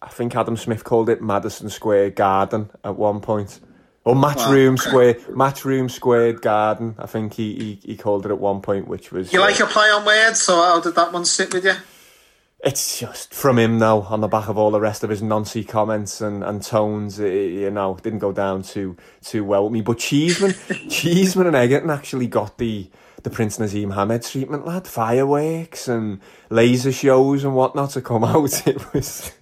I 0.02 0.08
think 0.10 0.36
Adam 0.36 0.56
Smith 0.58 0.84
called 0.86 1.10
it 1.10 1.22
Madison 1.22 1.70
Square 1.70 2.12
Garden 2.12 2.70
at 2.84 2.96
one 2.96 3.20
point. 3.20 3.60
Or 4.06 4.16
Match 4.16 4.38
Wow, 4.38 4.52
Room. 4.52 4.78
Square, 4.78 5.16
Match 5.34 5.64
Room 5.64 5.88
Squared 5.88 6.42
Garden. 6.42 6.96
I 7.00 7.06
think 7.06 7.34
he, 7.36 7.56
he, 7.56 7.92
he 7.92 7.96
called 7.96 8.26
it 8.26 8.32
at 8.32 8.38
one 8.40 8.60
point, 8.62 8.86
which 8.90 9.14
was. 9.14 9.32
You 9.32 9.40
uh, 9.40 9.44
like 9.46 9.60
a 9.62 9.66
play 9.66 9.88
on 9.90 10.06
words, 10.06 10.42
so 10.42 10.56
how 10.56 10.82
did 10.82 10.96
that 10.96 11.14
one 11.14 11.24
sit 11.24 11.54
with 11.54 11.64
you? 11.64 11.76
It's 12.64 12.98
just 12.98 13.34
from 13.34 13.60
him 13.60 13.78
now, 13.78 14.04
on 14.04 14.22
the 14.22 14.30
back 14.30 14.48
of 14.48 14.58
all 14.58 14.72
the 14.72 14.80
rest 14.80 15.04
of 15.04 15.10
his 15.10 15.22
nancy 15.22 15.66
comments 15.66 16.22
and, 16.22 16.46
and 16.46 16.64
tones, 16.64 17.20
it, 17.20 17.52
you 17.52 17.70
know, 17.70 17.98
didn't 18.02 18.20
go 18.20 18.32
down 18.32 18.64
too 18.64 18.96
too 19.22 19.44
well 19.44 19.66
with 19.66 19.74
me. 19.74 19.82
But 19.82 19.98
Cheeseman, 19.98 20.54
Cheeseman 20.90 21.48
and 21.48 21.58
Eggington 21.58 21.94
actually 21.94 22.28
got 22.28 22.58
the 22.58 22.90
the 23.24 23.30
Prince 23.30 23.58
Naseem 23.58 23.94
Hamed 23.94 24.24
treatment, 24.24 24.66
lad. 24.66 24.88
Fireworks 24.88 25.90
and 25.90 26.22
laser 26.50 26.94
shows 26.94 27.44
and 27.44 27.54
whatnot 27.54 27.92
to 27.92 28.02
come 28.02 28.24
out. 28.24 28.68
It 28.68 28.94
was. 28.94 29.34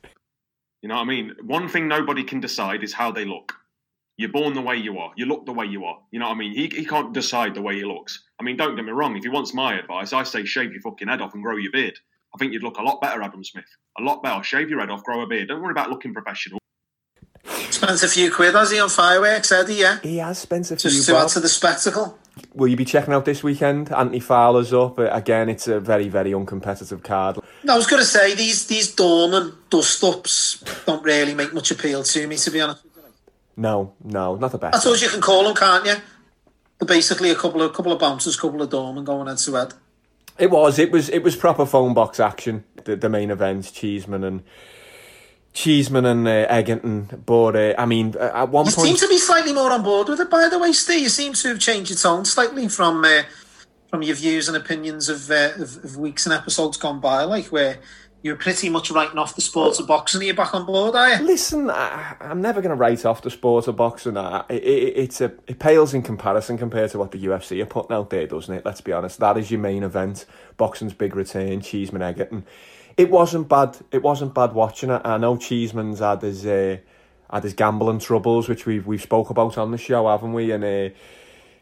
You 0.81 0.89
know 0.89 0.95
what 0.95 1.01
I 1.01 1.05
mean? 1.05 1.35
One 1.43 1.69
thing 1.69 1.87
nobody 1.87 2.23
can 2.23 2.39
decide 2.39 2.83
is 2.83 2.91
how 2.91 3.11
they 3.11 3.25
look. 3.25 3.53
You're 4.17 4.31
born 4.31 4.55
the 4.55 4.61
way 4.61 4.77
you 4.77 4.97
are. 4.97 5.11
You 5.15 5.27
look 5.27 5.45
the 5.45 5.53
way 5.53 5.65
you 5.65 5.85
are. 5.85 5.99
You 6.09 6.19
know 6.19 6.27
what 6.27 6.35
I 6.35 6.39
mean? 6.39 6.53
He, 6.53 6.67
he 6.75 6.85
can't 6.85 7.13
decide 7.13 7.53
the 7.53 7.61
way 7.61 7.75
he 7.75 7.85
looks. 7.85 8.23
I 8.39 8.43
mean, 8.43 8.57
don't 8.57 8.75
get 8.75 8.85
me 8.85 8.91
wrong. 8.91 9.15
If 9.15 9.23
he 9.23 9.29
wants 9.29 9.53
my 9.53 9.77
advice, 9.77 10.11
I 10.11 10.23
say 10.23 10.43
shave 10.43 10.71
your 10.71 10.81
fucking 10.81 11.07
head 11.07 11.21
off 11.21 11.35
and 11.35 11.43
grow 11.43 11.57
your 11.57 11.71
beard. 11.71 11.99
I 12.33 12.37
think 12.37 12.53
you'd 12.53 12.63
look 12.63 12.77
a 12.77 12.81
lot 12.83 13.01
better, 13.01 13.21
Adam 13.21 13.43
Smith. 13.43 13.65
A 13.99 14.01
lot 14.01 14.23
better. 14.23 14.41
Shave 14.43 14.69
your 14.69 14.79
head 14.79 14.89
off, 14.89 15.03
grow 15.03 15.21
a 15.21 15.27
beard. 15.27 15.49
Don't 15.49 15.61
worry 15.61 15.71
about 15.71 15.89
looking 15.89 16.13
professional. 16.13 16.59
Spent 17.69 18.03
a 18.03 18.07
few 18.07 18.31
quid, 18.31 18.53
has 18.53 18.71
he, 18.71 18.79
on 18.79 18.89
fireworks, 18.89 19.51
Eddie, 19.51 19.75
yeah? 19.75 19.99
He 20.01 20.17
has 20.17 20.39
spent 20.39 20.65
a 20.71 20.75
few 20.77 20.89
Just 20.91 21.07
to 21.07 21.13
bob. 21.13 21.23
add 21.23 21.29
to 21.29 21.39
the 21.39 21.49
spectacle. 21.49 22.17
Will 22.53 22.67
you 22.67 22.77
be 22.77 22.85
checking 22.85 23.13
out 23.13 23.25
this 23.25 23.43
weekend? 23.43 23.91
Anthony 23.91 24.19
Fowler's 24.19 24.71
up. 24.73 24.99
Uh, 24.99 25.09
Again, 25.11 25.49
it's 25.49 25.67
a 25.67 25.79
very, 25.79 26.07
very 26.07 26.31
uncompetitive 26.31 27.03
card. 27.03 27.39
I 27.67 27.75
was 27.75 27.87
going 27.87 28.01
to 28.01 28.07
say, 28.07 28.35
these 28.35 28.67
these 28.67 28.93
Dorman 28.95 29.53
dust-ups 29.69 30.63
don't 30.85 31.03
really 31.03 31.33
make 31.33 31.53
much 31.53 31.71
appeal 31.71 32.03
to 32.03 32.27
me, 32.27 32.37
to 32.37 32.51
be 32.51 32.61
honest. 32.61 32.85
No, 33.57 33.93
no, 34.03 34.35
not 34.35 34.51
the 34.51 34.57
best. 34.57 34.75
I 34.75 34.79
suppose 34.79 35.01
you 35.01 35.09
can 35.09 35.21
call 35.21 35.43
them, 35.43 35.55
can't 35.55 35.85
you? 35.85 35.95
They're 36.79 36.87
basically 36.87 37.31
a 37.31 37.35
couple 37.35 37.61
of 37.61 37.73
couple 37.73 37.91
of 37.91 37.99
bouncers, 37.99 38.39
couple 38.39 38.61
of 38.61 38.69
Dorman 38.69 39.03
going 39.03 39.27
head 39.27 39.37
to 39.37 39.53
head. 39.55 39.73
It 40.37 40.49
was. 40.49 40.79
It 40.79 40.91
was. 40.91 41.09
It 41.09 41.23
was 41.23 41.35
proper 41.35 41.65
phone 41.65 41.93
box 41.93 42.19
action. 42.19 42.63
The, 42.83 42.95
the 42.95 43.09
main 43.09 43.29
events, 43.29 43.71
Cheeseman 43.71 44.23
and 44.23 44.43
Cheeseman 45.53 46.05
and 46.05 46.27
uh, 46.27 46.47
Eggington. 46.47 47.25
But 47.25 47.55
uh, 47.55 47.73
I 47.77 47.85
mean, 47.85 48.15
at 48.15 48.49
one 48.49 48.65
You 48.65 48.71
point, 48.71 48.89
you 48.89 48.97
seem 48.97 49.07
to 49.07 49.13
be 49.13 49.17
slightly 49.17 49.53
more 49.53 49.71
on 49.71 49.83
board 49.83 50.07
with 50.09 50.19
it, 50.19 50.29
by 50.29 50.47
the 50.49 50.57
way, 50.59 50.71
Steve. 50.71 51.01
You 51.01 51.09
seem 51.09 51.33
to 51.33 51.49
have 51.49 51.59
changed 51.59 51.91
your 51.91 51.99
tone 51.99 52.25
slightly 52.25 52.67
from 52.67 53.03
uh, 53.03 53.23
from 53.89 54.01
your 54.01 54.15
views 54.15 54.47
and 54.47 54.55
opinions 54.57 55.09
of, 55.09 55.29
uh, 55.29 55.51
of 55.57 55.83
of 55.83 55.97
weeks 55.97 56.25
and 56.25 56.33
episodes 56.33 56.77
gone 56.77 56.99
by, 56.99 57.23
like 57.23 57.47
where 57.47 57.79
you 58.23 58.31
were 58.31 58.37
pretty 58.37 58.69
much 58.69 58.91
writing 58.91 59.17
off 59.17 59.35
the 59.35 59.41
sports 59.41 59.79
of 59.79 59.87
boxing. 59.87 60.21
Are 60.21 60.25
you 60.25 60.33
back 60.35 60.53
on 60.53 60.65
board? 60.65 60.95
Are 60.95 61.15
you? 61.15 61.23
Listen, 61.23 61.71
I, 61.71 62.15
I'm 62.19 62.41
never 62.41 62.61
going 62.61 62.69
to 62.69 62.75
write 62.75 63.03
off 63.03 63.23
the 63.23 63.31
sport 63.31 63.67
of 63.67 63.75
boxing. 63.75 64.15
I, 64.15 64.43
it, 64.47 64.63
it, 64.63 64.97
it's 64.97 65.21
a, 65.21 65.33
it 65.47 65.57
pales 65.57 65.93
in 65.93 66.03
comparison 66.03 66.57
compared 66.57 66.91
to 66.91 66.99
what 66.99 67.11
the 67.11 67.23
UFC 67.23 67.61
are 67.61 67.65
putting 67.65 67.95
out 67.95 68.11
there, 68.11 68.27
doesn't 68.27 68.53
it? 68.53 68.63
Let's 68.63 68.81
be 68.81 68.91
honest. 68.91 69.19
That 69.19 69.37
is 69.37 69.49
your 69.49 69.59
main 69.59 69.81
event. 69.81 70.25
Boxing's 70.57 70.93
big 70.93 71.15
return. 71.15 71.61
Cheeseman 71.61 72.03
Egerton. 72.03 72.45
It 72.95 73.09
wasn't 73.09 73.49
bad. 73.49 73.77
It 73.91 74.03
wasn't 74.03 74.35
bad 74.35 74.53
watching 74.53 74.91
it. 74.91 75.01
I 75.03 75.17
know 75.17 75.37
Cheeseman's 75.37 75.99
had 75.99 76.21
his 76.21 76.45
uh, 76.45 76.77
had 77.31 77.43
his 77.43 77.53
gambling 77.53 77.99
troubles, 77.99 78.47
which 78.47 78.67
we've 78.67 78.85
we've 78.85 79.01
spoke 79.01 79.31
about 79.31 79.57
on 79.57 79.71
the 79.71 79.77
show, 79.77 80.07
haven't 80.07 80.33
we? 80.33 80.51
And 80.51 80.63
uh, 80.63 80.95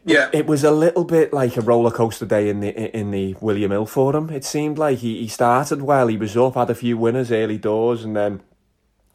Yeah. 0.04 0.30
it 0.32 0.46
was 0.46 0.64
a 0.64 0.70
little 0.70 1.04
bit 1.04 1.32
like 1.32 1.56
a 1.56 1.60
roller 1.60 1.90
coaster 1.90 2.24
day 2.26 2.48
in 2.48 2.60
the 2.60 2.70
in 2.96 3.10
the 3.10 3.36
William 3.40 3.70
Hill 3.70 3.86
for 3.86 4.16
him. 4.16 4.30
It 4.30 4.44
seemed 4.44 4.78
like 4.78 4.98
he, 4.98 5.20
he 5.20 5.28
started 5.28 5.82
well, 5.82 6.06
he 6.06 6.16
was 6.16 6.36
up, 6.36 6.54
had 6.54 6.70
a 6.70 6.74
few 6.74 6.96
winners 6.96 7.30
early 7.30 7.58
doors, 7.58 8.04
and 8.04 8.16
then 8.16 8.40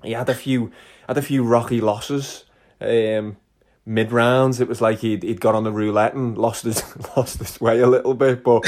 he 0.04 0.12
had 0.12 0.30
a 0.30 0.36
few 0.36 0.72
had 1.08 1.18
a 1.18 1.22
few 1.22 1.44
rocky 1.44 1.82
losses. 1.82 2.46
Um, 2.80 3.38
mid 3.86 4.12
rounds, 4.12 4.60
it 4.60 4.68
was 4.68 4.82
like 4.82 5.00
he'd 5.00 5.24
he'd 5.24 5.42
got 5.42 5.56
on 5.56 5.64
the 5.64 5.72
roulette 5.72 6.14
and 6.14 6.38
lost 6.38 6.64
his 6.66 6.84
lost 7.18 7.40
his 7.40 7.60
way 7.60 7.80
a 7.80 7.88
little 7.88 8.14
bit, 8.14 8.44
but 8.44 8.66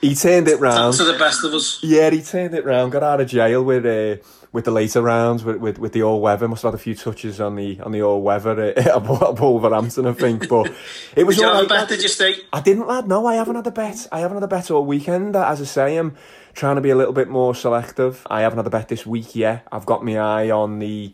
he 0.00 0.14
turned 0.14 0.48
it 0.48 0.60
round. 0.60 0.94
To 0.96 1.04
the 1.04 1.18
best 1.18 1.42
of 1.44 1.54
us. 1.54 1.78
Yeah, 1.82 2.10
he 2.10 2.22
turned 2.22 2.54
it 2.54 2.64
round. 2.64 2.92
Got 2.92 3.02
out 3.02 3.20
of 3.20 3.28
jail 3.28 3.62
with 3.62 3.86
uh, 3.86 4.22
with 4.54 4.64
the 4.64 4.70
later 4.70 5.02
rounds 5.02 5.42
with, 5.44 5.56
with, 5.56 5.80
with 5.80 5.92
the 5.92 6.02
all 6.04 6.20
weather. 6.20 6.46
Must 6.46 6.62
have 6.62 6.72
had 6.72 6.80
a 6.80 6.82
few 6.82 6.94
touches 6.94 7.40
on 7.40 7.56
the 7.56 7.80
on 7.80 7.90
the 7.90 8.02
all 8.02 8.22
weather 8.22 8.58
at, 8.60 8.78
at 8.86 9.02
Wolverhampton, 9.02 10.06
I 10.06 10.12
think. 10.12 10.48
But 10.48 10.72
it 11.16 11.24
was 11.24 11.36
Did 11.36 11.42
you 11.42 11.48
have 11.48 11.64
a 11.64 11.68
bet? 11.68 11.88
Did 11.88 12.02
you 12.02 12.08
stay? 12.08 12.36
I 12.52 12.60
didn't, 12.60 12.86
lad. 12.86 13.08
No, 13.08 13.26
I 13.26 13.34
haven't 13.34 13.56
had 13.56 13.66
a 13.66 13.72
bet. 13.72 14.06
I 14.12 14.20
haven't 14.20 14.36
had 14.36 14.44
a 14.44 14.48
bet 14.48 14.70
all 14.70 14.86
weekend. 14.86 15.34
As 15.34 15.60
I 15.60 15.64
say, 15.64 15.96
I'm 15.96 16.14
trying 16.54 16.76
to 16.76 16.80
be 16.80 16.90
a 16.90 16.94
little 16.94 17.12
bit 17.12 17.28
more 17.28 17.52
selective. 17.52 18.24
I 18.30 18.42
haven't 18.42 18.58
had 18.58 18.66
a 18.68 18.70
bet 18.70 18.86
this 18.86 19.04
week 19.04 19.34
yet. 19.34 19.66
I've 19.72 19.86
got 19.86 20.04
my 20.04 20.18
eye 20.18 20.50
on 20.50 20.78
the 20.78 21.12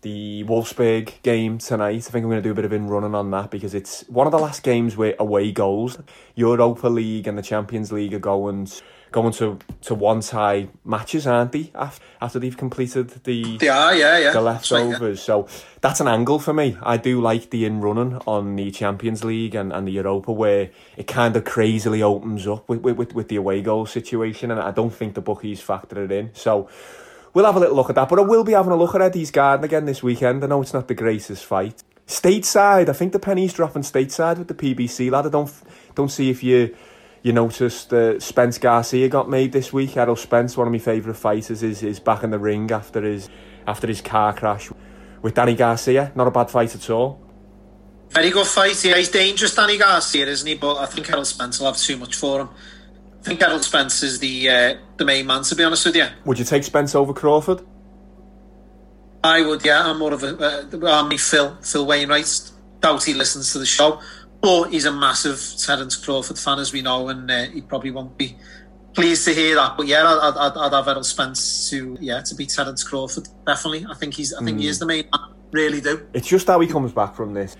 the 0.00 0.44
Wolfsburg 0.44 1.12
game 1.22 1.58
tonight. 1.58 2.06
I 2.06 2.10
think 2.10 2.22
I'm 2.22 2.30
going 2.30 2.42
to 2.42 2.48
do 2.48 2.52
a 2.52 2.54
bit 2.54 2.64
of 2.64 2.72
in 2.72 2.86
running 2.86 3.14
on 3.14 3.30
that 3.32 3.50
because 3.50 3.74
it's 3.74 4.08
one 4.08 4.26
of 4.26 4.30
the 4.30 4.38
last 4.38 4.62
games 4.62 4.96
with 4.96 5.14
away 5.18 5.52
goals. 5.52 5.98
Europa 6.36 6.88
League 6.88 7.26
and 7.26 7.36
the 7.36 7.42
Champions 7.42 7.92
League 7.92 8.14
are 8.14 8.18
going 8.18 8.68
going 9.10 9.32
to 9.34 9.58
to 9.82 9.94
one 9.94 10.20
tie 10.20 10.68
matches, 10.84 11.26
aren't 11.26 11.52
they? 11.52 11.70
After 11.74 12.02
after 12.20 12.38
they've 12.38 12.56
completed 12.56 13.10
the 13.24 13.58
They 13.58 13.68
are, 13.68 13.94
yeah, 13.94 14.18
yeah. 14.18 14.32
the 14.32 14.42
That's 14.42 14.70
right, 14.70 14.80
yeah. 14.80 14.84
leftovers. 14.86 15.22
So 15.22 15.48
that's 15.80 16.00
an 16.00 16.08
angle 16.08 16.38
for 16.38 16.52
me. 16.52 16.76
I 16.82 16.96
do 16.96 17.20
like 17.20 17.50
the 17.50 17.64
in 17.64 17.80
running 17.80 18.16
on 18.26 18.56
the 18.56 18.70
Champions 18.70 19.24
League 19.24 19.54
and, 19.54 19.72
and 19.72 19.86
the 19.86 19.92
Europa 19.92 20.32
where 20.32 20.70
it 20.96 21.06
kind 21.06 21.36
of 21.36 21.44
crazily 21.44 22.02
opens 22.02 22.46
up 22.46 22.68
with, 22.68 22.80
with, 22.80 23.14
with 23.14 23.28
the 23.28 23.36
away 23.36 23.62
goal 23.62 23.86
situation, 23.86 24.50
and 24.50 24.60
I 24.60 24.70
don't 24.70 24.92
think 24.92 25.14
the 25.14 25.20
bookies 25.20 25.60
factor 25.60 26.02
it 26.04 26.12
in. 26.12 26.30
So 26.34 26.68
we'll 27.34 27.46
have 27.46 27.56
a 27.56 27.60
little 27.60 27.76
look 27.76 27.88
at 27.88 27.94
that. 27.96 28.08
But 28.08 28.18
I 28.18 28.22
will 28.22 28.44
be 28.44 28.52
having 28.52 28.72
a 28.72 28.76
look 28.76 28.94
at 28.94 29.00
Eddie's 29.00 29.30
Garden 29.30 29.64
again 29.64 29.84
this 29.84 30.02
weekend. 30.02 30.42
I 30.42 30.48
know 30.48 30.62
it's 30.62 30.74
not 30.74 30.88
the 30.88 30.94
greatest 30.94 31.44
fight. 31.44 31.82
Stateside, 32.06 32.88
I 32.88 32.94
think 32.94 33.12
the 33.12 33.18
penny's 33.18 33.52
dropping 33.52 33.82
stateside 33.82 34.38
with 34.38 34.48
the 34.48 34.54
PBC 34.54 35.10
lad. 35.10 35.26
I 35.26 35.28
don't 35.28 35.52
don't 35.94 36.08
see 36.10 36.30
if 36.30 36.42
you 36.42 36.74
you 37.28 37.32
noticed 37.34 37.90
that 37.90 38.22
Spence 38.22 38.56
Garcia 38.56 39.08
got 39.08 39.28
made 39.28 39.52
this 39.52 39.70
week. 39.70 39.96
Errol 39.98 40.16
Spence, 40.16 40.56
one 40.56 40.66
of 40.66 40.72
my 40.72 40.78
favourite 40.78 41.16
fighters, 41.16 41.62
is 41.62 41.82
is 41.82 42.00
back 42.00 42.24
in 42.24 42.30
the 42.30 42.38
ring 42.38 42.70
after 42.72 43.02
his 43.02 43.28
after 43.66 43.86
his 43.86 44.00
car 44.00 44.32
crash 44.32 44.70
with 45.20 45.34
Danny 45.34 45.54
Garcia. 45.54 46.10
Not 46.16 46.26
a 46.26 46.30
bad 46.30 46.50
fight 46.50 46.74
at 46.74 46.88
all. 46.90 47.20
Very 48.10 48.30
good 48.30 48.46
fight. 48.46 48.82
Yeah, 48.82 48.96
he's 48.96 49.10
dangerous, 49.10 49.54
Danny 49.54 49.76
Garcia, 49.76 50.26
isn't 50.26 50.48
he? 50.48 50.54
But 50.54 50.78
I 50.78 50.86
think 50.86 51.10
Errol 51.10 51.26
Spence 51.26 51.60
will 51.60 51.66
have 51.66 51.76
too 51.76 51.98
much 51.98 52.16
for 52.16 52.40
him. 52.40 52.48
I 53.20 53.24
think 53.24 53.42
Errol 53.42 53.60
Spence 53.60 54.02
is 54.02 54.18
the 54.20 54.48
uh, 54.48 54.74
the 54.96 55.04
main 55.04 55.26
man, 55.26 55.42
to 55.42 55.54
be 55.54 55.62
honest 55.62 55.84
with 55.84 55.96
you. 55.96 56.06
Would 56.24 56.38
you 56.38 56.46
take 56.46 56.64
Spence 56.64 56.94
over 56.94 57.12
Crawford? 57.12 57.60
I 59.22 59.42
would, 59.42 59.64
yeah. 59.66 59.86
I'm 59.86 59.98
more 59.98 60.14
of 60.14 60.22
a. 60.22 60.38
Uh, 60.38 60.88
I 60.90 61.06
mean, 61.06 61.18
Phil, 61.18 61.58
Phil 61.60 61.86
Wainwright. 61.86 62.52
Doubt 62.80 63.04
he 63.04 63.12
listens 63.12 63.52
to 63.52 63.58
the 63.58 63.66
show. 63.66 64.00
But 64.40 64.70
he's 64.70 64.84
a 64.84 64.92
massive 64.92 65.40
Terence 65.58 65.96
Crawford 65.96 66.38
fan, 66.38 66.58
as 66.58 66.72
we 66.72 66.80
know, 66.82 67.08
and 67.08 67.30
uh, 67.30 67.46
he 67.46 67.60
probably 67.60 67.90
won't 67.90 68.16
be 68.16 68.36
pleased 68.94 69.24
to 69.26 69.34
hear 69.34 69.56
that. 69.56 69.76
But 69.76 69.86
yeah, 69.86 70.04
I'd, 70.04 70.34
I'd, 70.36 70.56
I'd 70.56 70.72
have 70.72 70.88
Errol 70.88 71.04
Spence 71.04 71.68
to 71.70 71.96
yeah 72.00 72.20
to 72.22 72.34
beat 72.34 72.50
Terence 72.50 72.84
Crawford. 72.84 73.28
Definitely, 73.46 73.86
I 73.90 73.94
think 73.94 74.14
he's 74.14 74.32
I 74.34 74.44
think 74.44 74.60
he 74.60 74.66
Mm. 74.66 74.70
is 74.70 74.78
the 74.78 74.86
main 74.86 75.04
man. 75.12 75.34
Really 75.50 75.80
do. 75.80 76.06
It's 76.12 76.28
just 76.28 76.46
how 76.46 76.60
he 76.60 76.66
comes 76.68 76.92
back 76.92 77.14
from 77.14 77.34
this 77.34 77.56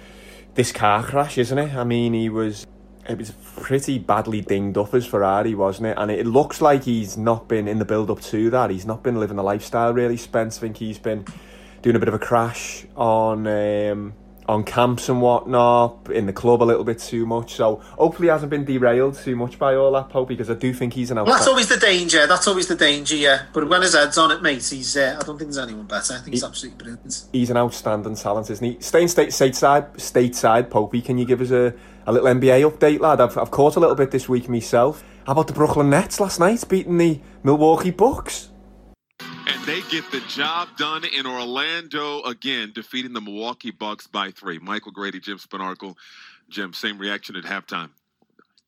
this 0.54 0.72
car 0.72 1.02
crash, 1.02 1.38
isn't 1.38 1.58
it? 1.58 1.74
I 1.74 1.84
mean, 1.84 2.12
he 2.14 2.28
was 2.28 2.66
it 3.08 3.16
was 3.18 3.32
pretty 3.56 3.98
badly 3.98 4.42
dinged 4.42 4.76
up 4.76 4.92
as 4.94 5.06
Ferrari, 5.06 5.54
wasn't 5.54 5.86
it? 5.88 5.96
And 5.98 6.10
it 6.10 6.26
looks 6.26 6.60
like 6.60 6.84
he's 6.84 7.16
not 7.16 7.48
been 7.48 7.66
in 7.66 7.78
the 7.78 7.84
build 7.86 8.10
up 8.10 8.20
to 8.22 8.50
that. 8.50 8.70
He's 8.70 8.84
not 8.86 9.02
been 9.02 9.18
living 9.18 9.36
the 9.36 9.42
lifestyle 9.42 9.92
really. 9.94 10.16
Spence, 10.16 10.58
I 10.58 10.60
think 10.60 10.76
he's 10.76 10.98
been 10.98 11.24
doing 11.82 11.96
a 11.96 11.98
bit 11.98 12.08
of 12.08 12.14
a 12.14 12.18
crash 12.18 12.84
on 12.96 13.46
um, 13.46 14.12
on 14.48 14.64
camps 14.64 15.10
and 15.10 15.20
whatnot 15.20 16.10
in 16.10 16.24
the 16.24 16.32
club 16.32 16.62
a 16.62 16.64
little 16.64 16.82
bit 16.82 16.98
too 16.98 17.26
much. 17.26 17.54
So 17.54 17.76
hopefully 17.98 18.28
he 18.28 18.30
hasn't 18.30 18.48
been 18.48 18.64
derailed 18.64 19.16
too 19.16 19.36
much 19.36 19.58
by 19.58 19.74
all 19.74 19.92
that, 19.92 20.08
Pope, 20.08 20.28
because 20.28 20.48
I 20.48 20.54
do 20.54 20.72
think 20.72 20.94
he's 20.94 21.10
an 21.10 21.18
Well, 21.18 21.26
that's 21.26 21.46
always 21.46 21.68
the 21.68 21.76
danger. 21.76 22.26
That's 22.26 22.48
always 22.48 22.66
the 22.66 22.74
danger. 22.74 23.14
Yeah, 23.14 23.42
but 23.52 23.68
when 23.68 23.82
his 23.82 23.94
head's 23.94 24.16
on 24.16 24.30
it, 24.30 24.40
mate, 24.40 24.66
he's. 24.66 24.96
Uh, 24.96 25.18
I 25.20 25.24
don't 25.24 25.36
think 25.38 25.50
there's 25.52 25.58
anyone 25.58 25.86
better. 25.86 26.14
I 26.14 26.18
think 26.18 26.30
he's 26.30 26.44
absolutely 26.44 26.78
brilliant. 26.82 27.26
He's 27.30 27.50
an 27.50 27.58
outstanding 27.58 28.16
talent, 28.16 28.48
isn't 28.48 28.64
he? 28.64 28.80
Staying 28.80 29.08
state 29.08 29.28
stateside, 29.28 29.92
stateside, 29.96 30.70
Popey, 30.70 31.04
can 31.04 31.18
you 31.18 31.26
give 31.26 31.42
us 31.42 31.50
a, 31.50 31.74
a 32.06 32.12
little 32.12 32.28
NBA 32.28 32.70
update, 32.70 33.00
lad? 33.00 33.20
I've, 33.20 33.36
I've 33.36 33.50
caught 33.50 33.76
a 33.76 33.80
little 33.80 33.96
bit 33.96 34.10
this 34.10 34.28
week 34.30 34.48
myself. 34.48 35.04
How 35.26 35.32
about 35.32 35.46
the 35.46 35.52
Brooklyn 35.52 35.90
Nets 35.90 36.20
last 36.20 36.40
night 36.40 36.64
beating 36.66 36.96
the 36.96 37.20
Milwaukee 37.42 37.90
Bucks? 37.90 38.48
And 39.68 39.76
they 39.76 39.88
get 39.90 40.10
the 40.10 40.20
job 40.20 40.68
done 40.78 41.04
in 41.04 41.26
Orlando 41.26 42.22
again, 42.22 42.72
defeating 42.74 43.12
the 43.12 43.20
Milwaukee 43.20 43.70
Bucks 43.70 44.06
by 44.06 44.30
three. 44.30 44.58
Michael 44.58 44.92
Grady, 44.92 45.20
Jim 45.20 45.36
Spanarkel. 45.36 45.94
Jim, 46.48 46.72
same 46.72 46.98
reaction 46.98 47.36
at 47.36 47.44
halftime. 47.44 47.90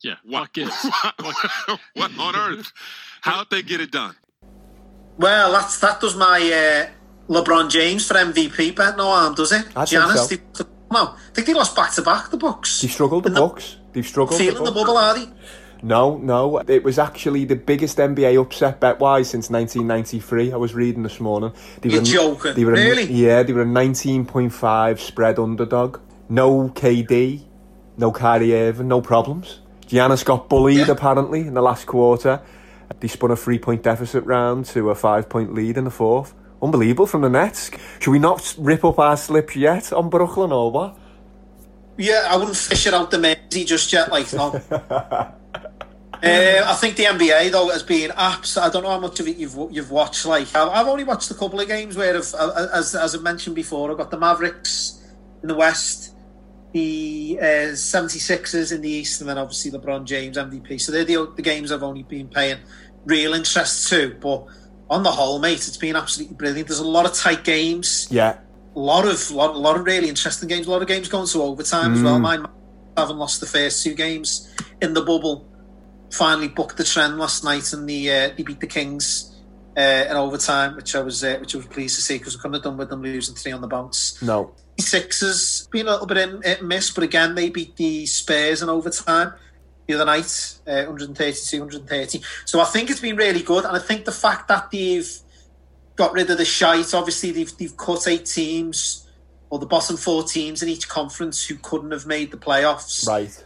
Yeah, 0.03 0.17
what, 0.25 0.51
what 1.95 2.19
on 2.19 2.37
earth? 2.37 2.73
How'd 3.23 3.49
they 3.51 3.63
get 3.63 3.81
it 3.81 3.91
done? 3.91 4.15
Well, 5.17 5.53
that's 5.53 5.79
that 5.81 6.01
does 6.01 6.17
my 6.17 6.89
uh, 6.89 7.33
LeBron 7.33 7.71
James 7.71 8.07
for 8.07 8.15
MVP 8.15 8.75
bet 8.77 8.97
no 8.97 9.05
harm, 9.07 9.35
does 9.35 9.53
it? 9.53 9.67
I 9.77 9.85
think 9.87 10.03
Giannis, 10.03 10.27
so. 10.27 10.37
they- 10.37 10.71
no, 10.93 11.15
I 11.15 11.17
think 11.33 11.47
they 11.47 11.55
lost 11.55 11.77
back 11.77 11.93
to 11.95 12.03
back. 12.03 12.31
The 12.31 12.37
Bucks 12.37 12.83
They've 12.83 12.91
struggled, 12.91 13.25
the 13.25 13.31
Bucks. 13.31 13.77
They've 13.93 14.07
struggled. 14.07 14.39
the 14.41 14.45
feeling 14.45 14.65
the 14.65 14.73
Bucks. 14.73 14.87
bubble, 14.87 14.99
are 14.99 15.15
they? 15.15 15.29
No, 15.83 16.19
no. 16.19 16.59
It 16.59 16.85
was 16.85 16.99
actually 16.99 17.45
the 17.47 17.57
biggest 17.57 17.97
NBA 17.99 18.41
upset 18.41 18.81
bet 18.81 19.01
wise 19.01 19.31
since 19.31 19.49
1993. 19.51 20.53
I 20.53 20.57
was 20.57 20.75
reading 20.75 21.03
this 21.03 21.21
morning. 21.21 21.53
They 21.81 21.91
You're 21.91 22.03
a- 22.03 22.05
joking. 22.05 22.55
They 22.55 22.65
were 22.65 22.75
a- 22.75 22.77
Really? 22.77 23.05
yeah, 23.13 23.43
they 23.43 23.53
were 23.53 23.63
a 23.63 23.67
19.5 23.67 25.01
spread 25.01 25.39
underdog. 25.39 25.99
No 26.29 26.69
KD, 26.69 27.43
no 27.97 28.13
Kyrie 28.13 28.55
Irving, 28.55 28.89
no 28.89 29.01
problems. 29.01 29.61
Giannis 29.89 30.25
got 30.25 30.49
bullied 30.49 30.89
apparently 30.89 31.41
in 31.41 31.55
the 31.55 31.63
last 31.63 31.87
quarter. 31.87 32.41
They 33.01 33.09
spun 33.09 33.31
a 33.31 33.37
three 33.37 33.59
point 33.59 33.83
deficit 33.83 34.25
round 34.27 34.67
to 34.67 34.91
a 34.91 34.95
five 34.95 35.29
point 35.29 35.55
lead 35.55 35.77
in 35.79 35.85
the 35.85 35.91
fourth. 35.91 36.35
Unbelievable 36.63 37.07
from 37.07 37.23
the 37.23 37.31
Nets. 37.31 37.71
Should 38.01 38.11
we 38.11 38.19
not 38.19 38.55
rip 38.59 38.85
up 38.85 38.99
our 38.99 39.17
slips 39.17 39.57
yet 39.57 39.93
on 39.95 40.11
Brooklyn 40.11 40.53
or 40.53 40.71
what? 40.71 40.99
Yeah, 41.97 42.27
I 42.31 42.37
wouldn't 42.37 42.57
fish 42.57 42.87
it 42.87 42.95
out 42.95 43.11
the 43.11 43.19
Mersey 43.19 43.65
just 43.65 43.93
yet. 43.93 44.11
Like 44.13 44.31
no. 44.35 44.61
uh, 45.55 46.65
I 46.67 46.75
think 46.75 46.97
the 46.97 47.05
NBA 47.05 47.51
though 47.51 47.71
has 47.71 47.83
been 47.83 48.11
apps. 48.11 48.61
I 48.61 48.69
don't 48.69 48.83
know 48.83 48.91
how 48.91 49.01
much 49.01 49.21
of 49.21 49.29
it 49.29 49.37
you've 49.37 49.57
you've 49.71 49.91
watched. 49.91 50.27
Like 50.27 50.55
I've, 50.55 50.87
only 50.87 51.05
watched 51.05 51.31
a 51.31 51.35
couple 51.35 51.61
of 51.61 51.67
games 51.67 51.97
where, 51.97 52.17
I've, 52.17 52.35
uh, 52.35 52.69
as 52.75 52.95
as 52.95 53.15
I 53.15 53.19
mentioned 53.19 53.57
before, 53.57 53.91
I've 53.91 53.97
got 53.97 54.11
the 54.11 54.19
Mavericks 54.19 55.01
in 55.43 55.49
the 55.49 55.55
West, 55.55 56.15
the 56.73 57.39
uh, 57.41 57.45
76ers 57.73 58.73
in 58.73 58.83
the 58.83 58.91
East, 58.91 59.21
and 59.23 59.31
then 59.31 59.39
obviously 59.39 59.71
LeBron 59.71 60.05
James 60.05 60.37
MVP. 60.37 60.81
So 60.81 60.93
they're 60.93 61.05
the 61.05 61.33
the 61.37 61.43
games 61.43 61.73
I've 61.73 61.83
only 61.83 62.03
been 62.03 62.29
paying 62.29 62.59
real 63.07 63.33
interest 63.33 63.89
to. 63.89 64.15
But 64.21 64.45
on 64.91 65.03
the 65.03 65.13
whole, 65.13 65.39
mate, 65.39 65.67
it's 65.67 65.79
been 65.79 65.97
absolutely 65.97 66.37
brilliant. 66.37 66.69
There's 66.69 66.81
a 66.81 66.87
lot 66.87 67.07
of 67.07 67.15
tight 67.15 67.45
games 67.45 68.09
Yeah. 68.11 68.37
a 68.77 68.79
lot 68.79 69.07
of 69.07 69.31
lot, 69.31 69.57
lot 69.57 69.77
of 69.77 69.87
really 69.87 70.11
interesting 70.11 70.49
games. 70.49 70.67
A 70.67 70.71
lot 70.71 70.83
of 70.83 70.89
games 70.89 71.09
going 71.09 71.27
to 71.29 71.43
overtime 71.43 71.95
as 71.95 72.03
well. 72.03 72.19
Mm. 72.19 72.23
Mine 72.23 72.47
haven't 72.97 73.17
lost 73.17 73.41
the 73.41 73.47
first 73.47 73.83
two 73.83 73.95
games 73.95 74.50
in 74.83 74.95
the 74.95 75.03
bubble. 75.03 75.47
Finally 76.13 76.49
booked 76.49 76.77
the 76.77 76.85
trend 76.85 77.19
last 77.19 77.45
night, 77.45 77.73
and 77.73 77.89
the 77.89 78.11
uh, 78.11 78.31
they 78.37 78.43
beat 78.43 78.61
the 78.61 78.67
Kings 78.67 79.37
uh, 79.77 80.07
in 80.11 80.17
overtime, 80.17 80.75
which 80.77 80.95
I 80.97 81.01
was 81.01 81.23
uh, 81.23 81.37
which 81.41 81.55
I 81.55 81.59
was 81.59 81.67
pleased 81.67 81.97
to 81.97 82.03
see 82.03 82.19
because 82.19 82.37
I 82.37 82.39
couldn't 82.39 82.55
have 82.55 82.65
done 82.65 82.77
with 82.77 82.89
them 82.89 83.03
losing 83.03 83.37
three 83.37 83.53
on 83.53 83.61
the 83.61 83.69
bounce. 83.69 84.21
No. 84.21 84.53
Sixers 84.79 85.69
been 85.71 85.87
a 85.87 85.93
little 85.93 86.07
bit 86.07 86.17
in 86.17 86.43
and 86.45 86.69
miss, 86.69 86.91
but 86.91 87.05
again 87.05 87.35
they 87.35 87.51
beat 87.51 87.77
the 87.77 88.07
Spurs 88.07 88.63
in 88.63 88.69
overtime 88.69 89.35
the 89.87 89.95
other 89.95 90.05
night, 90.05 90.59
uh, 90.67 90.85
132, 90.85 91.59
130. 91.59 92.23
So 92.45 92.61
I 92.61 92.65
think 92.65 92.91
it's 92.91 93.01
been 93.01 93.17
really 93.17 93.43
good, 93.43 93.65
and 93.65 93.77
I 93.77 93.81
think 93.81 94.05
the 94.05 94.13
fact 94.13 94.49
that 94.49 94.71
they've 94.71 95.09
got 96.01 96.15
rid 96.15 96.31
of 96.31 96.39
the 96.39 96.45
shite. 96.45 96.95
Obviously, 96.95 97.31
they've 97.31 97.57
they've 97.59 97.77
cut 97.77 98.09
eight 98.09 98.25
teams 98.25 99.07
or 99.51 99.59
the 99.59 99.67
bottom 99.67 99.97
four 99.97 100.23
teams 100.23 100.63
in 100.63 100.69
each 100.69 100.89
conference 100.89 101.47
who 101.47 101.57
couldn't 101.57 101.91
have 101.91 102.07
made 102.07 102.31
the 102.31 102.37
playoffs. 102.37 103.07
Right. 103.07 103.45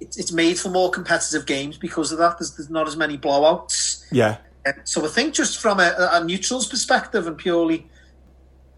It's, 0.00 0.16
it's 0.16 0.32
made 0.32 0.58
for 0.58 0.68
more 0.68 0.90
competitive 0.90 1.46
games 1.46 1.76
because 1.76 2.12
of 2.12 2.18
that. 2.18 2.38
There's, 2.38 2.56
there's 2.56 2.70
not 2.70 2.86
as 2.86 2.96
many 2.96 3.18
blowouts. 3.18 4.04
Yeah. 4.12 4.38
Uh, 4.66 4.72
So 4.84 5.04
I 5.04 5.08
think 5.08 5.34
just 5.34 5.60
from 5.60 5.80
a, 5.80 6.10
a 6.12 6.24
neutral's 6.24 6.68
perspective 6.68 7.26
and 7.26 7.36
purely, 7.36 7.88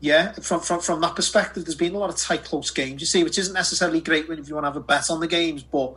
yeah, 0.00 0.32
from, 0.32 0.60
from 0.60 0.80
from 0.80 1.00
that 1.02 1.14
perspective, 1.14 1.64
there's 1.64 1.74
been 1.74 1.94
a 1.94 1.98
lot 1.98 2.08
of 2.10 2.16
tight, 2.16 2.44
close 2.44 2.70
games. 2.70 3.00
You 3.02 3.06
see, 3.06 3.22
which 3.22 3.38
isn't 3.38 3.52
necessarily 3.52 4.00
great 4.00 4.28
when 4.28 4.38
if 4.38 4.48
you 4.48 4.54
want 4.54 4.64
to 4.64 4.68
have 4.68 4.76
a 4.76 4.80
bet 4.80 5.10
on 5.10 5.20
the 5.20 5.28
games, 5.28 5.62
but 5.62 5.94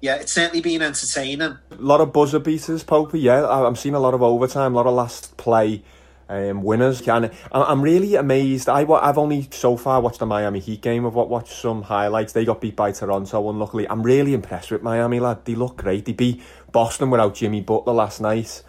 yeah, 0.00 0.16
it's 0.16 0.32
certainly 0.32 0.60
been 0.60 0.82
entertaining. 0.82 1.40
A 1.70 1.74
lot 1.78 2.00
of 2.00 2.12
buzzer 2.12 2.38
beaters, 2.38 2.84
Popey. 2.84 3.22
Yeah, 3.22 3.48
I'm 3.48 3.74
seeing 3.74 3.94
a 3.94 4.00
lot 4.00 4.14
of 4.14 4.22
overtime, 4.22 4.74
a 4.74 4.76
lot 4.76 4.86
of 4.86 4.94
last 4.94 5.36
play 5.38 5.82
um, 6.28 6.62
winners. 6.62 7.06
And 7.06 7.30
I'm 7.52 7.82
really 7.82 8.14
amazed. 8.14 8.68
I, 8.68 8.82
I've 8.82 9.18
only 9.18 9.48
so 9.50 9.76
far 9.76 10.00
watched 10.00 10.18
the 10.18 10.26
Miami 10.26 10.60
Heat 10.60 10.82
game. 10.82 11.06
I've 11.06 11.14
watched 11.14 11.52
some 11.52 11.82
highlights. 11.82 12.32
They 12.32 12.44
got 12.44 12.60
beat 12.60 12.76
by 12.76 12.92
Toronto, 12.92 13.48
unluckily. 13.50 13.88
I'm 13.88 14.02
really 14.02 14.34
impressed 14.34 14.70
with 14.70 14.82
Miami, 14.82 15.20
lad. 15.20 15.44
They 15.44 15.54
look 15.54 15.76
great. 15.76 16.04
They 16.04 16.12
beat 16.12 16.42
Boston 16.72 17.10
without 17.10 17.34
Jimmy 17.34 17.60
Butler 17.60 17.94
last 17.94 18.20
night. 18.20 18.62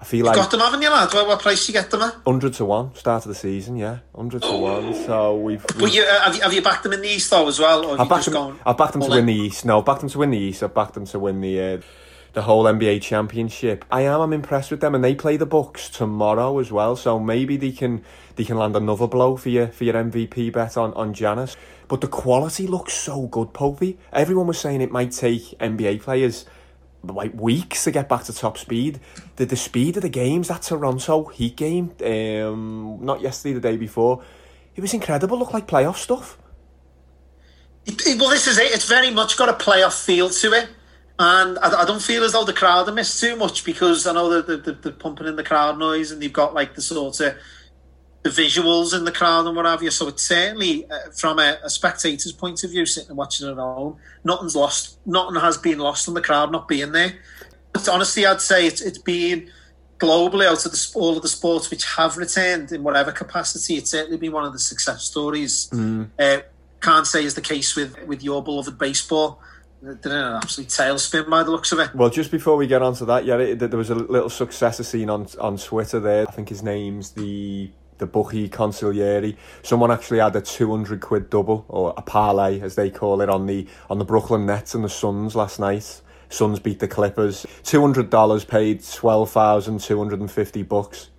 I 0.00 0.06
feel 0.06 0.18
You 0.18 0.24
like 0.24 0.36
got 0.36 0.50
them, 0.50 0.60
haven't 0.60 0.82
you, 0.82 0.90
lad? 0.90 1.14
What, 1.14 1.26
what 1.26 1.40
price 1.40 1.66
you 1.66 1.72
get 1.72 1.90
them 1.90 2.02
at? 2.02 2.14
100 2.26 2.52
to 2.54 2.64
1 2.66 2.94
start 2.94 3.24
of 3.24 3.28
the 3.30 3.34
season, 3.34 3.76
yeah. 3.76 4.00
100 4.12 4.42
to 4.42 4.54
1. 4.54 4.94
So 5.06 5.36
we've. 5.38 5.64
Well, 5.78 5.88
you, 5.88 6.02
uh, 6.02 6.24
have, 6.24 6.36
you, 6.36 6.42
have 6.42 6.52
you 6.52 6.60
backed 6.60 6.82
them 6.82 6.92
in 6.92 7.00
the 7.00 7.08
East 7.08 7.30
though 7.30 7.48
as 7.48 7.58
well? 7.58 7.86
Or 7.86 7.90
have 7.96 8.00
I've 8.00 8.08
backed 8.10 8.30
them. 8.30 8.60
I've 8.66 8.76
backed 8.76 8.92
them 8.92 9.02
to 9.02 9.08
win 9.08 9.24
the 9.24 9.34
East. 9.34 9.64
No, 9.64 9.78
I've 9.78 9.86
backed 9.86 10.00
them 10.00 10.10
to 10.10 10.18
win 10.18 10.30
the 10.30 10.38
East. 10.38 10.62
I've 10.62 10.74
backed 10.74 10.92
them 10.92 11.06
to 11.06 11.18
win 11.18 11.40
the 11.40 11.60
uh, 11.60 11.80
the 12.34 12.42
whole 12.42 12.64
NBA 12.64 13.00
championship. 13.00 13.84
I 13.90 14.02
am. 14.02 14.20
I'm 14.20 14.32
impressed 14.32 14.70
with 14.70 14.80
them, 14.80 14.94
and 14.94 15.02
they 15.02 15.14
play 15.14 15.36
the 15.36 15.46
Bucks 15.46 15.88
tomorrow 15.88 16.58
as 16.58 16.70
well. 16.70 16.96
So 16.96 17.18
maybe 17.18 17.56
they 17.56 17.72
can 17.72 18.04
they 18.36 18.44
can 18.44 18.58
land 18.58 18.76
another 18.76 19.06
blow 19.06 19.36
for 19.36 19.48
your 19.48 19.68
for 19.68 19.84
your 19.84 19.94
MVP 19.94 20.52
bet 20.52 20.76
on 20.76 20.92
on 20.94 21.14
Giannis. 21.14 21.56
But 21.86 22.00
the 22.00 22.08
quality 22.08 22.66
looks 22.66 22.92
so 22.92 23.26
good, 23.28 23.48
Popey. 23.52 23.96
Everyone 24.12 24.48
was 24.48 24.58
saying 24.58 24.80
it 24.80 24.90
might 24.90 25.12
take 25.12 25.58
NBA 25.58 26.02
players 26.02 26.44
like 27.04 27.32
weeks 27.34 27.84
to 27.84 27.90
get 27.90 28.08
back 28.08 28.24
to 28.24 28.32
top 28.32 28.58
speed. 28.58 29.00
The 29.36 29.46
the 29.46 29.56
speed 29.56 29.96
of 29.96 30.02
the 30.02 30.08
games, 30.08 30.48
that 30.48 30.62
Toronto 30.62 31.24
Heat 31.26 31.56
game, 31.56 31.94
um, 32.04 32.98
not 33.00 33.20
yesterday, 33.20 33.54
the 33.54 33.60
day 33.60 33.76
before, 33.76 34.22
it 34.74 34.80
was 34.80 34.92
incredible. 34.92 35.38
Looked 35.38 35.54
like 35.54 35.68
playoff 35.68 35.96
stuff. 35.96 36.36
Well, 37.86 38.30
this 38.30 38.48
is 38.48 38.58
it. 38.58 38.72
It's 38.72 38.88
very 38.88 39.10
much 39.10 39.36
got 39.36 39.48
a 39.48 39.52
playoff 39.52 40.04
feel 40.04 40.30
to 40.30 40.52
it. 40.52 40.68
And 41.18 41.58
I, 41.58 41.82
I 41.82 41.84
don't 41.84 42.02
feel 42.02 42.24
as 42.24 42.32
though 42.32 42.44
the 42.44 42.52
crowd 42.52 42.86
have 42.86 42.94
missed 42.94 43.20
too 43.20 43.36
much 43.36 43.64
because 43.64 44.06
I 44.06 44.12
know 44.12 44.28
that 44.30 44.64
they're, 44.64 44.74
they're, 44.74 44.92
pumping 44.92 45.28
in 45.28 45.36
the 45.36 45.44
crowd 45.44 45.78
noise 45.78 46.10
and 46.10 46.20
they've 46.20 46.32
got 46.32 46.54
like 46.54 46.74
the 46.74 46.82
sort 46.82 47.20
of 47.20 47.36
the 48.24 48.30
visuals 48.30 48.96
in 48.96 49.04
the 49.04 49.12
crowd 49.12 49.46
and 49.46 49.54
what 49.54 49.66
have 49.66 49.82
you. 49.82 49.90
So 49.90 50.08
it's 50.08 50.22
certainly 50.22 50.90
uh, 50.90 51.10
from 51.14 51.38
a, 51.38 51.58
a 51.62 51.70
spectator's 51.70 52.32
point 52.32 52.64
of 52.64 52.70
view, 52.70 52.84
sitting 52.86 53.10
and 53.10 53.18
watching 53.18 53.46
it 53.46 53.52
at 53.52 53.58
home, 53.58 53.98
nothing's 54.24 54.56
lost. 54.56 54.98
Nothing 55.06 55.40
has 55.40 55.58
been 55.58 55.78
lost 55.78 56.08
on 56.08 56.14
the 56.14 56.22
crowd 56.22 56.50
not 56.50 56.66
being 56.66 56.92
there. 56.92 57.12
But 57.72 57.88
honestly, 57.88 58.24
I'd 58.24 58.40
say 58.40 58.66
it's 58.66 58.80
it's 58.80 58.98
been 58.98 59.50
globally 59.98 60.46
out 60.46 60.64
of 60.64 60.72
the, 60.72 60.92
all 60.94 61.16
of 61.16 61.22
the 61.22 61.28
sports 61.28 61.70
which 61.70 61.84
have 61.96 62.16
returned 62.16 62.72
in 62.72 62.82
whatever 62.82 63.12
capacity. 63.12 63.76
It's 63.76 63.90
certainly 63.90 64.16
been 64.16 64.32
one 64.32 64.44
of 64.44 64.52
the 64.52 64.58
success 64.58 65.04
stories. 65.04 65.68
Uh, 66.18 66.38
can't 66.80 67.06
say 67.06 67.24
is 67.24 67.34
the 67.34 67.40
case 67.40 67.76
with 67.76 68.02
with 68.06 68.22
your 68.22 68.42
beloved 68.42 68.78
baseball. 68.78 69.40
They're 69.84 70.28
an 70.28 70.36
absolute 70.36 70.70
tailspin 70.70 71.28
by 71.28 71.42
the 71.42 71.50
looks 71.50 71.70
of 71.70 71.78
it. 71.78 71.94
Well, 71.94 72.08
just 72.08 72.30
before 72.30 72.56
we 72.56 72.66
get 72.66 72.80
onto 72.80 73.04
that, 73.04 73.26
yeah, 73.26 73.36
it, 73.36 73.58
there 73.58 73.76
was 73.76 73.90
a 73.90 73.94
little 73.94 74.30
successor 74.30 74.82
scene 74.82 75.10
on 75.10 75.26
on 75.38 75.58
Twitter 75.58 76.00
there. 76.00 76.26
I 76.26 76.30
think 76.30 76.48
his 76.48 76.62
name's 76.62 77.10
the 77.10 77.70
the 77.98 78.06
Bucky 78.06 78.48
Consigliere. 78.48 79.36
Someone 79.62 79.90
actually 79.90 80.20
had 80.20 80.34
a 80.36 80.40
two 80.40 80.70
hundred 80.70 81.02
quid 81.02 81.28
double 81.28 81.66
or 81.68 81.92
a 81.98 82.02
parlay, 82.02 82.60
as 82.60 82.76
they 82.76 82.88
call 82.88 83.20
it, 83.20 83.28
on 83.28 83.44
the 83.44 83.68
on 83.90 83.98
the 83.98 84.06
Brooklyn 84.06 84.46
Nets 84.46 84.74
and 84.74 84.82
the 84.82 84.88
Suns 84.88 85.36
last 85.36 85.60
night. 85.60 86.00
Suns 86.30 86.60
beat 86.60 86.78
the 86.80 86.88
Clippers. 86.88 87.44
Two 87.62 87.82
hundred 87.82 88.08
dollars 88.08 88.44
paid 88.44 88.82
twelve 88.82 89.30
thousand 89.30 89.80
two 89.80 89.98
hundred 89.98 90.20
and 90.20 90.30
fifty 90.30 90.62
bucks. 90.62 91.10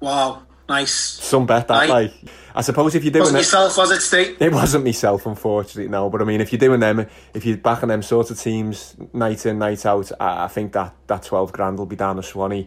Wow. 0.00 0.44
Nice. 0.68 0.92
Some 0.92 1.46
bet 1.46 1.68
that, 1.68 1.82
Aye. 1.82 1.86
like. 1.86 2.12
I 2.54 2.60
suppose 2.60 2.94
if 2.96 3.04
you're 3.04 3.12
doing 3.12 3.22
Wasn't 3.22 3.36
it, 3.36 3.40
yourself, 3.42 3.76
was 3.78 3.90
it, 3.92 4.00
Steve? 4.00 4.36
it 4.42 4.52
wasn't 4.52 4.84
myself, 4.84 5.26
unfortunately, 5.26 5.88
no. 5.88 6.10
But 6.10 6.22
I 6.22 6.24
mean, 6.24 6.40
if 6.40 6.50
you're 6.52 6.58
doing 6.58 6.80
them, 6.80 7.06
if 7.32 7.46
you're 7.46 7.56
backing 7.56 7.88
them 7.88 8.02
sort 8.02 8.30
of 8.32 8.40
teams 8.40 8.96
night 9.12 9.46
in, 9.46 9.60
night 9.60 9.86
out, 9.86 10.10
I, 10.18 10.44
I 10.44 10.48
think 10.48 10.72
that 10.72 10.92
that 11.06 11.22
twelve 11.22 11.52
grand 11.52 11.78
will 11.78 11.86
be 11.86 11.94
down 11.94 12.16
to 12.16 12.22
Swanee 12.22 12.66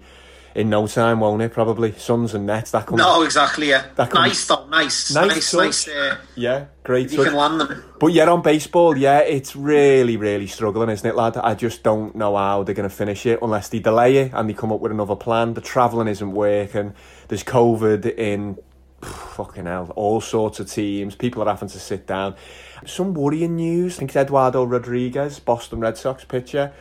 in 0.56 0.70
no 0.70 0.88
time, 0.88 1.20
won't 1.20 1.42
it? 1.42 1.52
Probably 1.52 1.92
Suns 1.94 2.34
and 2.34 2.46
Nets. 2.46 2.72
That 2.72 2.86
comes. 2.86 3.00
No, 3.00 3.24
exactly, 3.24 3.70
yeah. 3.70 3.86
That 3.96 4.12
comes- 4.12 4.28
nice, 4.30 4.48
though, 4.48 4.66
nice. 4.68 5.12
Nice 5.14 5.54
Nice, 5.54 5.54
nice. 5.54 5.88
uh, 5.90 6.18
Yeah, 6.36 6.66
great. 6.84 7.12
you 7.12 7.18
touch. 7.18 7.28
can 7.28 7.36
land 7.36 7.60
them. 7.62 7.84
But 8.00 8.08
yeah, 8.08 8.30
on 8.30 8.42
baseball, 8.42 8.96
yeah, 8.98 9.20
it's 9.20 9.56
really, 9.58 10.16
really 10.18 10.48
struggling, 10.48 10.90
isn't 10.90 11.08
it, 11.08 11.16
lad? 11.16 11.36
I 11.38 11.54
just 11.56 11.84
don't 11.84 12.16
know 12.16 12.36
how 12.38 12.64
they're 12.64 12.76
going 12.76 12.90
to 12.90 12.96
finish 12.96 13.26
it 13.26 13.40
unless 13.42 13.68
they 13.70 13.80
delay 13.80 14.18
it 14.18 14.32
and 14.34 14.50
they 14.50 14.54
come 14.54 14.72
up 14.72 14.80
with 14.80 14.92
another 14.94 15.16
plan. 15.16 15.54
The 15.54 15.62
travelling 15.62 16.08
isn't 16.08 16.32
working. 16.32 16.94
There's 17.32 17.46
COVID 17.46 18.18
in 18.18 18.58
fucking 19.02 19.66
hell, 19.66 19.94
all 19.96 20.20
sorts 20.20 20.60
of 20.60 20.70
teams. 20.70 21.16
People 21.16 21.42
are 21.44 21.46
having 21.46 21.70
to 21.70 21.80
sit 21.80 22.06
down. 22.06 22.36
Some 22.86 23.14
worrying 23.14 23.56
news. 23.56 23.96
I 23.96 24.00
think 24.00 24.10
it's 24.10 24.18
Eduardo 24.18 24.66
Rodriguez, 24.66 25.40
Boston 25.40 25.80
Red 25.80 25.98
Sox 25.98 26.26
pitcher. 26.26 26.74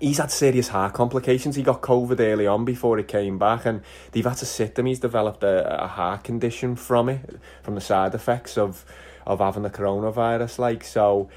He's 0.00 0.16
had 0.16 0.30
serious 0.30 0.68
heart 0.68 0.94
complications. 0.94 1.56
He 1.56 1.62
got 1.62 1.82
COVID 1.82 2.18
early 2.18 2.46
on 2.46 2.64
before 2.64 2.96
he 2.96 3.04
came 3.04 3.38
back, 3.38 3.66
and 3.66 3.82
they've 4.12 4.24
had 4.24 4.38
to 4.38 4.46
sit 4.46 4.78
him. 4.78 4.86
He's 4.86 5.00
developed 5.00 5.42
a, 5.42 5.84
a 5.84 5.86
heart 5.86 6.24
condition 6.24 6.76
from 6.76 7.10
it, 7.10 7.38
from 7.62 7.74
the 7.74 7.82
side 7.82 8.14
effects 8.14 8.56
of 8.56 8.86
of 9.26 9.40
having 9.40 9.64
the 9.64 9.70
coronavirus. 9.70 10.58
Like 10.60 10.82
so, 10.82 11.28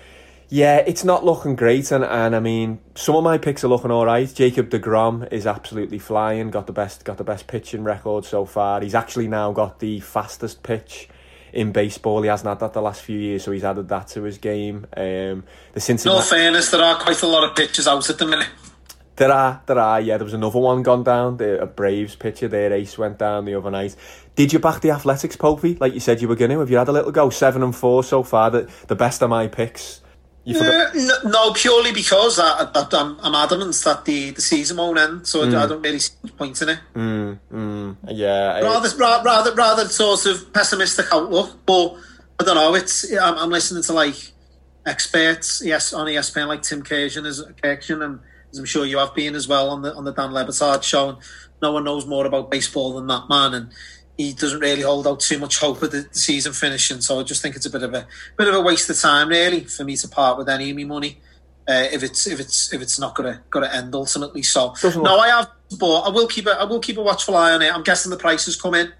yeah, 0.50 0.78
it's 0.78 1.04
not 1.04 1.26
looking 1.26 1.56
great. 1.56 1.92
And, 1.92 2.04
and 2.04 2.36
I 2.36 2.40
mean, 2.40 2.80
some 2.96 3.16
of 3.16 3.24
my 3.24 3.38
picks 3.38 3.64
are 3.64 3.68
looking 3.68 3.92
all 3.92 4.06
right. 4.06 4.32
Jacob 4.34 4.70
Degrom 4.70 5.32
is 5.32 5.46
absolutely 5.46 6.00
flying. 6.00 6.52
Got 6.52 6.68
the 6.68 6.74
best 6.74 7.04
got 7.04 7.18
the 7.18 7.24
best 7.24 7.48
pitching 7.48 7.84
record 7.84 8.26
so 8.26 8.46
far. 8.46 8.82
He's 8.82 8.96
actually 8.96 9.28
now 9.28 9.52
got 9.52 9.80
the 9.80 10.00
fastest 10.00 10.64
pitch 10.64 11.10
in 11.52 11.72
baseball. 11.72 12.22
He 12.22 12.30
hasn't 12.30 12.48
had 12.48 12.60
that 12.60 12.74
the 12.74 12.82
last 12.82 13.02
few 13.02 13.20
years, 13.20 13.44
so 13.44 13.52
he's 13.52 13.64
added 13.64 13.90
that 13.90 14.08
to 14.10 14.24
his 14.24 14.38
game. 14.38 14.86
Um, 14.96 15.04
the 15.04 15.44
In 15.76 15.82
Cincinnati. 15.82 16.18
all 16.18 16.24
fairness, 16.24 16.72
there 16.72 16.82
are 16.82 16.96
quite 16.96 17.22
a 17.22 17.28
lot 17.28 17.50
of 17.50 17.56
pitches 17.56 17.88
out 17.88 18.10
at 18.10 18.18
the 18.18 18.26
minute. 18.26 18.50
There 19.18 19.32
are, 19.32 19.64
there 19.66 19.80
are, 19.80 20.00
yeah. 20.00 20.18
There 20.18 20.26
was 20.26 20.36
another 20.36 20.60
one 20.60 20.84
gone 20.84 21.04
down. 21.04 21.38
The 21.38 21.60
a 21.60 21.66
Braves 21.66 22.16
pitcher, 22.16 22.48
their 22.48 22.72
ace 22.72 22.98
went 23.00 23.18
down 23.18 23.46
the 23.46 23.56
other 23.56 23.72
night. 23.72 23.96
Did 24.36 24.54
you 24.54 24.60
back 24.60 24.82
the 24.82 24.92
Athletics, 24.92 25.36
Popey? 25.36 25.80
Like 25.82 25.96
you 25.96 26.00
said 26.00 26.22
you 26.22 26.28
were 26.28 26.36
going 26.36 26.52
to? 26.52 26.60
Have 26.60 26.70
you 26.70 26.78
had 26.78 26.88
a 26.88 26.92
little 26.92 27.12
go? 27.12 27.32
Seven 27.32 27.64
and 27.64 27.76
four 27.76 28.04
so 28.04 28.22
far. 28.22 28.52
The, 28.52 28.72
the 28.86 28.96
best 28.96 29.24
of 29.24 29.32
my 29.32 29.48
picks. 29.48 30.02
Uh, 30.50 30.92
no, 30.96 31.30
no, 31.30 31.54
purely 31.54 31.92
because 31.92 32.40
I, 32.40 32.70
I'm 32.74 33.36
adamant 33.36 33.76
that 33.84 34.06
the, 34.06 34.32
the 34.32 34.42
season 34.42 34.78
won't 34.78 34.98
end, 34.98 35.28
so 35.28 35.42
I- 35.44 35.46
Mm. 35.48 35.58
I 35.64 35.68
don't 35.68 35.82
really 35.82 36.00
see 36.00 36.14
much 36.24 36.38
point 36.38 36.62
in 36.62 36.70
it. 36.70 36.80
Mm, 36.96 37.40
mm, 37.54 37.96
yeah. 38.08 38.60
Rather, 38.62 38.96
ra- 38.98 39.22
rather, 39.24 39.54
rather 39.54 39.86
sort 39.90 40.26
of 40.26 40.54
pessimistic 40.54 41.08
outlook, 41.12 41.58
but 41.66 41.96
I 42.40 42.44
don't 42.46 42.56
know. 42.56 42.76
It's 42.76 43.12
I'm, 43.12 43.38
I'm 43.38 43.50
listening 43.50 43.84
to 43.84 43.94
like 43.94 44.16
experts, 44.86 45.62
yes, 45.66 45.92
on 45.94 46.08
ESPN, 46.08 46.48
like 46.48 46.62
Tim 46.62 46.82
Kurkjian 46.84 47.26
is 47.26 47.44
Kurkjian, 47.62 48.04
and 48.04 48.20
as 48.52 48.60
I'm 48.60 48.66
sure 48.66 48.86
you 48.86 48.98
have 49.00 49.14
been 49.14 49.36
as 49.36 49.48
well 49.48 49.70
on 49.70 49.82
the 49.82 49.94
on 49.96 50.06
the 50.06 50.14
Dan 50.14 50.32
Le 50.34 50.46
Batard 50.46 50.84
show. 50.84 51.10
And 51.10 51.18
no 51.62 51.72
one 51.74 51.84
knows 51.84 52.06
more 52.06 52.26
about 52.26 52.52
baseball 52.52 52.94
than 52.94 53.08
that 53.08 53.28
man, 53.30 53.54
and 53.54 53.72
he 54.18 54.34
doesn't 54.34 54.60
really 54.60 54.82
hold 54.82 55.08
out 55.08 55.20
too 55.20 55.38
much 55.38 55.60
hope 55.60 55.82
of 55.84 55.92
the, 55.92 56.08
season 56.12 56.52
finishing. 56.54 57.02
So 57.02 57.20
I 57.20 57.24
just 57.24 57.42
think 57.42 57.56
it's 57.56 57.66
a 57.66 57.70
bit 57.70 57.84
of 57.84 57.94
a 57.94 58.08
bit 58.38 58.48
of 58.48 58.56
a 58.56 58.62
waste 58.62 58.90
of 58.90 59.00
time, 59.00 59.30
really, 59.30 59.64
for 59.64 59.84
me 59.84 59.96
to 59.98 60.08
part 60.08 60.38
with 60.38 60.50
any 60.50 60.72
of 60.72 60.78
my 60.78 60.84
money. 60.84 61.20
Uh, 61.68 61.86
if 61.92 62.02
it's 62.02 62.26
if 62.28 62.40
it's 62.40 62.74
if 62.74 62.82
it's 62.82 62.98
not 63.00 63.14
gonna 63.14 63.42
gonna 63.50 63.68
end 63.68 63.94
ultimately, 63.94 64.42
so 64.42 64.74
Doesn't 64.82 65.04
no, 65.04 65.20
I 65.20 65.28
have, 65.28 65.52
but 65.78 66.02
I 66.02 66.10
will 66.10 66.28
keep 66.28 66.48
a 66.48 66.52
I 66.52 66.64
will 66.64 66.80
keep 66.80 66.98
a 66.98 67.02
watchful 67.02 67.36
eye 67.36 67.52
on 67.52 67.62
it. 67.62 67.74
I'm 67.74 67.84
guessing 67.84 68.10
the 68.10 68.18
prices 68.18 68.60
come 68.60 68.74
in. 68.74 68.92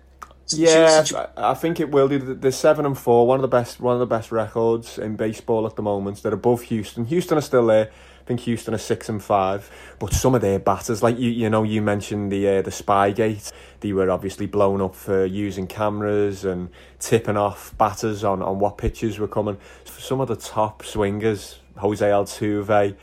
Yeah, 0.50 1.04
I 1.16 1.52
I 1.52 1.54
think 1.54 1.80
it 1.80 1.92
will 1.92 2.08
do. 2.08 2.20
They're 2.20 2.52
seven 2.52 2.86
and 2.86 2.98
four, 2.98 3.26
one 3.26 3.38
of 3.38 3.42
the 3.42 3.48
best, 3.48 3.80
one 3.80 3.94
of 3.94 4.00
the 4.00 4.06
best 4.06 4.32
records 4.32 4.98
in 4.98 5.16
baseball 5.16 5.66
at 5.66 5.76
the 5.76 5.82
moment. 5.82 6.24
They're 6.24 6.34
above 6.34 6.62
Houston. 6.64 7.06
Houston 7.06 7.38
are 7.38 7.42
still 7.42 7.66
there. 7.66 7.90
I 7.90 8.24
think 8.28 8.42
Houston 8.42 8.74
are 8.74 8.80
six 8.80 9.08
and 9.08 9.24
five, 9.24 9.70
but 10.00 10.14
some 10.14 10.36
of 10.36 10.42
their 10.42 10.60
batters, 10.60 11.02
like 11.02 11.18
you, 11.18 11.32
you 11.32 11.50
know, 11.50 11.64
you 11.64 11.82
mentioned 11.82 12.32
the 12.32 12.58
uh, 12.58 12.62
the 12.62 12.72
Spygate. 12.72 13.52
They 13.82 13.94
were 13.94 14.10
obviously 14.10 14.46
blown 14.48 14.82
up 14.82 14.96
for 14.96 15.26
using 15.26 15.68
cameras 15.68 16.44
and 16.46 16.70
tipping 17.00 17.38
off 17.38 17.78
batters 17.78 18.24
on, 18.24 18.42
on 18.42 18.60
what 18.60 18.78
pitches 18.78 19.20
were 19.20 19.28
coming. 19.28 19.58
For 19.86 20.02
some 20.02 20.20
of 20.20 20.28
the 20.28 20.36
top 20.36 20.84
swingers, 20.84 21.60
Jose 21.78 22.06
Altuve, 22.06 22.96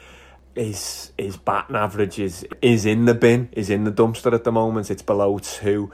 his 0.54 1.12
his 1.18 1.36
batting 1.36 1.76
average 1.76 2.18
is 2.18 2.46
is 2.62 2.86
in 2.86 3.04
the 3.06 3.14
bin, 3.14 3.48
is 3.52 3.70
in 3.70 3.84
the 3.84 3.92
dumpster 3.92 4.32
at 4.32 4.44
the 4.44 4.52
moment. 4.52 4.90
It's 4.90 5.02
below 5.02 5.38
two. 5.38 5.90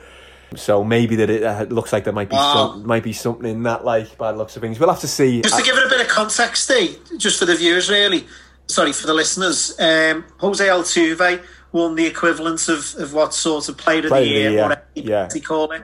So 0.56 0.82
maybe 0.82 1.14
that 1.16 1.30
it 1.30 1.42
uh, 1.44 1.62
looks 1.64 1.92
like 1.92 2.02
there 2.04 2.12
might 2.12 2.28
be 2.28 2.34
Wow. 2.34 2.72
some, 2.72 2.86
might 2.86 3.04
be 3.04 3.12
something 3.12 3.48
in 3.48 3.62
that, 3.62 3.84
like 3.84 4.18
by 4.18 4.32
the 4.32 4.38
looks 4.38 4.56
of 4.56 4.62
things. 4.62 4.80
We'll 4.80 4.88
have 4.90 5.00
to 5.00 5.08
see. 5.08 5.42
Just 5.42 5.56
to 5.58 5.62
give 5.64 5.76
it 5.76 5.86
a 5.86 5.88
bit 5.88 6.00
of 6.00 6.08
context, 6.08 6.64
Steve, 6.64 6.98
just 7.18 7.38
for 7.38 7.44
the 7.44 7.54
viewers, 7.54 7.88
really. 7.88 8.26
Sorry 8.66 8.92
for 8.92 9.06
the 9.06 9.14
listeners. 9.14 9.78
Um, 9.78 10.24
Jose 10.38 10.66
Altuve 10.66 11.42
won 11.72 11.94
the 11.94 12.06
equivalent 12.06 12.68
of, 12.68 12.94
of 12.96 13.12
what 13.14 13.34
sort 13.34 13.68
of 13.68 13.76
player 13.76 14.00
of 14.00 14.06
Player 14.06 14.22
of 14.22 14.28
the 14.28 14.34
year, 14.34 14.50
year, 14.50 14.62
whatever 14.62 14.82
yeah. 14.94 15.28
he 15.32 15.40
call 15.40 15.70
it. 15.72 15.82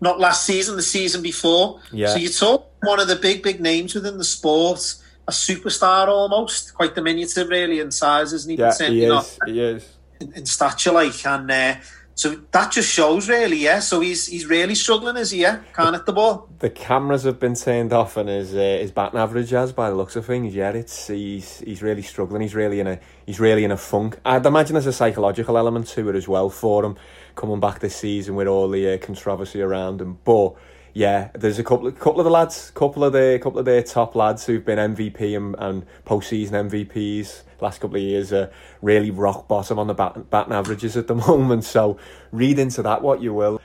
Not 0.00 0.20
last 0.20 0.44
season, 0.44 0.76
the 0.76 0.82
season 0.82 1.22
before. 1.22 1.80
Yeah. 1.92 2.08
So 2.08 2.16
you 2.16 2.28
talk 2.28 2.70
one 2.82 3.00
of 3.00 3.08
the 3.08 3.16
big, 3.16 3.42
big 3.42 3.60
names 3.60 3.94
within 3.94 4.16
the 4.18 4.24
sport, 4.24 4.94
a 5.26 5.32
superstar 5.32 6.08
almost, 6.08 6.74
quite 6.74 6.94
diminutive 6.94 7.48
really 7.48 7.80
in 7.80 7.90
size, 7.90 8.32
isn't 8.32 8.50
he? 8.50 8.56
yeah, 8.56 8.72
he 8.78 9.04
is. 9.04 9.38
He 9.46 9.60
is. 9.60 9.96
in, 10.20 10.32
in 10.34 10.46
stature, 10.46 10.92
like, 10.92 11.26
and 11.26 11.50
uh, 11.50 11.74
so 12.18 12.34
that 12.50 12.72
just 12.72 12.92
shows 12.92 13.28
really, 13.28 13.58
yeah. 13.58 13.78
So 13.78 14.00
he's 14.00 14.26
he's 14.26 14.44
really 14.44 14.74
struggling, 14.74 15.16
is 15.16 15.30
he? 15.30 15.42
Yeah, 15.42 15.60
can't 15.72 15.94
hit 15.94 16.04
the 16.04 16.12
ball. 16.12 16.48
The 16.58 16.68
cameras 16.68 17.22
have 17.22 17.38
been 17.38 17.54
turned 17.54 17.92
off, 17.92 18.16
and 18.16 18.28
his 18.28 18.52
uh, 18.56 18.78
his 18.80 18.90
batting 18.90 19.20
average 19.20 19.50
has, 19.50 19.72
by 19.72 19.88
the 19.88 19.94
looks 19.94 20.16
of 20.16 20.26
things, 20.26 20.52
yeah, 20.52 20.70
it's 20.70 21.06
he's 21.06 21.60
he's 21.60 21.80
really 21.80 22.02
struggling. 22.02 22.42
He's 22.42 22.56
really 22.56 22.80
in 22.80 22.88
a 22.88 22.98
he's 23.24 23.38
really 23.38 23.62
in 23.62 23.70
a 23.70 23.76
funk. 23.76 24.18
I'd 24.24 24.44
imagine 24.44 24.74
there's 24.74 24.86
a 24.86 24.92
psychological 24.92 25.56
element 25.56 25.86
to 25.90 26.08
it 26.08 26.16
as 26.16 26.26
well 26.26 26.50
for 26.50 26.84
him 26.84 26.96
coming 27.36 27.60
back 27.60 27.78
this 27.78 27.94
season 27.94 28.34
with 28.34 28.48
all 28.48 28.68
the 28.68 28.94
uh, 28.94 28.98
controversy 28.98 29.62
around 29.62 30.00
him. 30.00 30.18
But 30.24 30.56
yeah, 30.94 31.30
there's 31.36 31.60
a 31.60 31.64
couple 31.64 31.86
of 31.86 32.00
couple 32.00 32.18
of 32.18 32.24
the 32.24 32.32
lads, 32.32 32.72
couple 32.72 33.04
of 33.04 33.12
the 33.12 33.38
couple 33.40 33.60
of 33.60 33.64
their 33.64 33.84
top 33.84 34.16
lads 34.16 34.44
who've 34.44 34.64
been 34.64 34.96
MVP 34.96 35.36
and, 35.36 35.54
and 35.56 35.86
postseason 36.04 36.68
MVPs 36.68 37.44
last 37.60 37.80
couple 37.80 37.96
of 37.96 38.02
years 38.02 38.32
are 38.32 38.50
really 38.82 39.10
rock 39.10 39.48
bottom 39.48 39.78
on 39.78 39.86
the 39.86 39.94
bat, 39.94 40.30
batting 40.30 40.52
averages 40.52 40.96
at 40.96 41.06
the 41.06 41.14
moment. 41.28 41.64
So 41.64 41.96
read 42.32 42.58
into 42.58 42.82
that 42.82 43.02
what 43.02 43.22
you 43.22 43.34
will. 43.34 43.60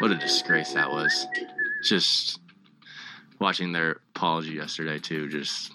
What 0.00 0.10
a 0.10 0.16
disgrace 0.16 0.72
that 0.74 0.90
was. 0.90 1.26
Just 1.84 2.40
watching 3.40 3.72
their 3.72 4.00
apology 4.14 4.52
yesterday 4.52 4.98
too. 4.98 5.28
Just 5.28 5.72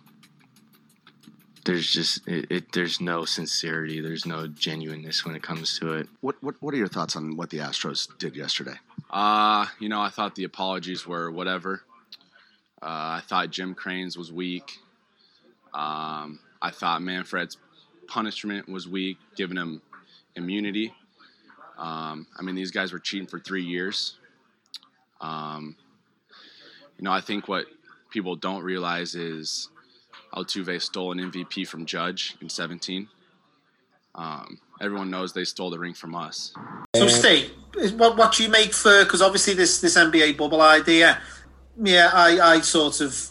there's 1.66 1.92
just 1.92 2.28
it, 2.28 2.48
it. 2.50 2.72
There's 2.72 3.00
no 3.00 3.26
sincerity. 3.26 4.02
There's 4.02 4.26
no 4.26 4.48
genuineness 4.48 5.26
when 5.26 5.36
it 5.36 5.44
comes 5.44 5.78
to 5.80 5.94
it. 5.94 6.08
What, 6.22 6.36
what 6.42 6.56
what 6.62 6.74
are 6.74 6.78
your 6.78 6.88
thoughts 6.88 7.16
on 7.16 7.38
what 7.38 7.50
the 7.50 7.60
Astros 7.60 8.08
did 8.18 8.36
yesterday? 8.36 8.76
Uh, 9.10 9.66
you 9.80 9.90
know, 9.90 10.02
I 10.02 10.10
thought 10.10 10.36
the 10.36 10.44
apologies 10.44 11.08
were 11.08 11.32
whatever. 11.32 11.84
Uh, 12.82 13.20
I 13.20 13.22
thought 13.28 13.52
Jim 13.52 13.76
Crane's 13.76 14.18
was 14.18 14.32
weak. 14.32 14.80
Um, 15.74 16.40
I 16.62 16.72
thought 16.72 17.02
Manfred's 17.02 17.58
punishment 18.08 18.68
was 18.68 18.88
weak, 18.88 19.18
giving 19.36 19.58
him 19.58 19.82
immunity. 20.36 20.94
Um, 21.78 22.28
I 22.38 22.42
mean, 22.42 22.56
these 22.56 22.72
guys 22.72 22.92
were 22.92 23.00
cheating 23.00 23.28
for 23.28 23.40
three 23.40 23.64
years. 23.64 24.18
Um, 25.22 25.76
you 26.98 27.06
know, 27.06 27.12
I 27.12 27.22
think 27.22 27.48
what 27.48 27.66
people 28.10 28.36
don't 28.36 28.64
realize 28.64 29.16
is 29.16 29.70
Altuve 30.34 30.82
stole 30.82 31.12
an 31.12 31.20
MVP 31.32 31.68
from 31.68 31.86
Judge 31.86 32.36
in 32.42 32.50
17. 32.50 33.08
Um, 34.16 34.60
everyone 34.82 35.10
knows 35.10 35.34
they 35.34 35.46
stole 35.46 35.70
the 35.70 35.80
ring 35.80 35.94
from 35.94 36.16
us. 36.16 36.54
So, 36.96 37.08
Steve, 37.08 37.52
what 37.96 38.18
what 38.18 38.34
do 38.34 38.44
you 38.44 38.50
make 38.50 38.74
for? 38.74 39.04
Because 39.04 39.22
obviously 39.22 39.54
this 39.54 39.80
this 39.80 39.98
NBA 39.98 40.38
bubble 40.38 40.62
idea, 40.62 41.22
yeah, 41.82 42.10
I 42.14 42.40
I 42.40 42.62
sort 42.62 43.00
of 43.02 43.30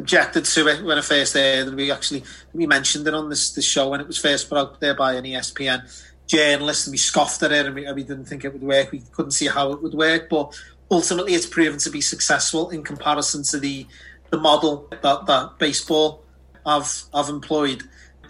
objected 0.00 0.46
to 0.46 0.66
it 0.66 0.82
when 0.82 0.98
I 0.98 1.02
first 1.02 1.34
heard 1.34 1.68
it. 1.68 1.74
We 1.74 1.92
actually 1.92 2.24
we 2.52 2.66
mentioned 2.66 3.06
it 3.06 3.14
on 3.14 3.28
this 3.28 3.52
this 3.52 3.64
show 3.64 3.90
when 3.90 4.00
it 4.00 4.06
was 4.06 4.18
first 4.18 4.48
put 4.48 4.58
out 4.58 4.80
there 4.80 4.94
by 4.94 5.14
an 5.14 5.24
ESPN 5.24 5.80
journalist, 6.26 6.86
and 6.86 6.92
we 6.92 6.98
scoffed 6.98 7.42
at 7.42 7.52
it, 7.52 7.66
and 7.66 7.74
we, 7.74 7.84
and 7.84 7.94
we 7.94 8.02
didn't 8.02 8.24
think 8.24 8.44
it 8.44 8.52
would 8.52 8.62
work. 8.62 8.90
We 8.90 9.02
couldn't 9.12 9.32
see 9.32 9.46
how 9.46 9.72
it 9.72 9.82
would 9.82 9.94
work, 9.94 10.28
but 10.28 10.58
ultimately, 10.90 11.34
it's 11.34 11.46
proven 11.46 11.78
to 11.80 11.90
be 11.90 12.00
successful 12.00 12.70
in 12.70 12.82
comparison 12.82 13.42
to 13.44 13.58
the 13.58 13.86
the 14.30 14.38
model 14.38 14.88
that 15.02 15.26
that 15.26 15.58
baseball 15.58 16.24
have 16.66 17.02
have 17.14 17.28
employed. 17.28 17.82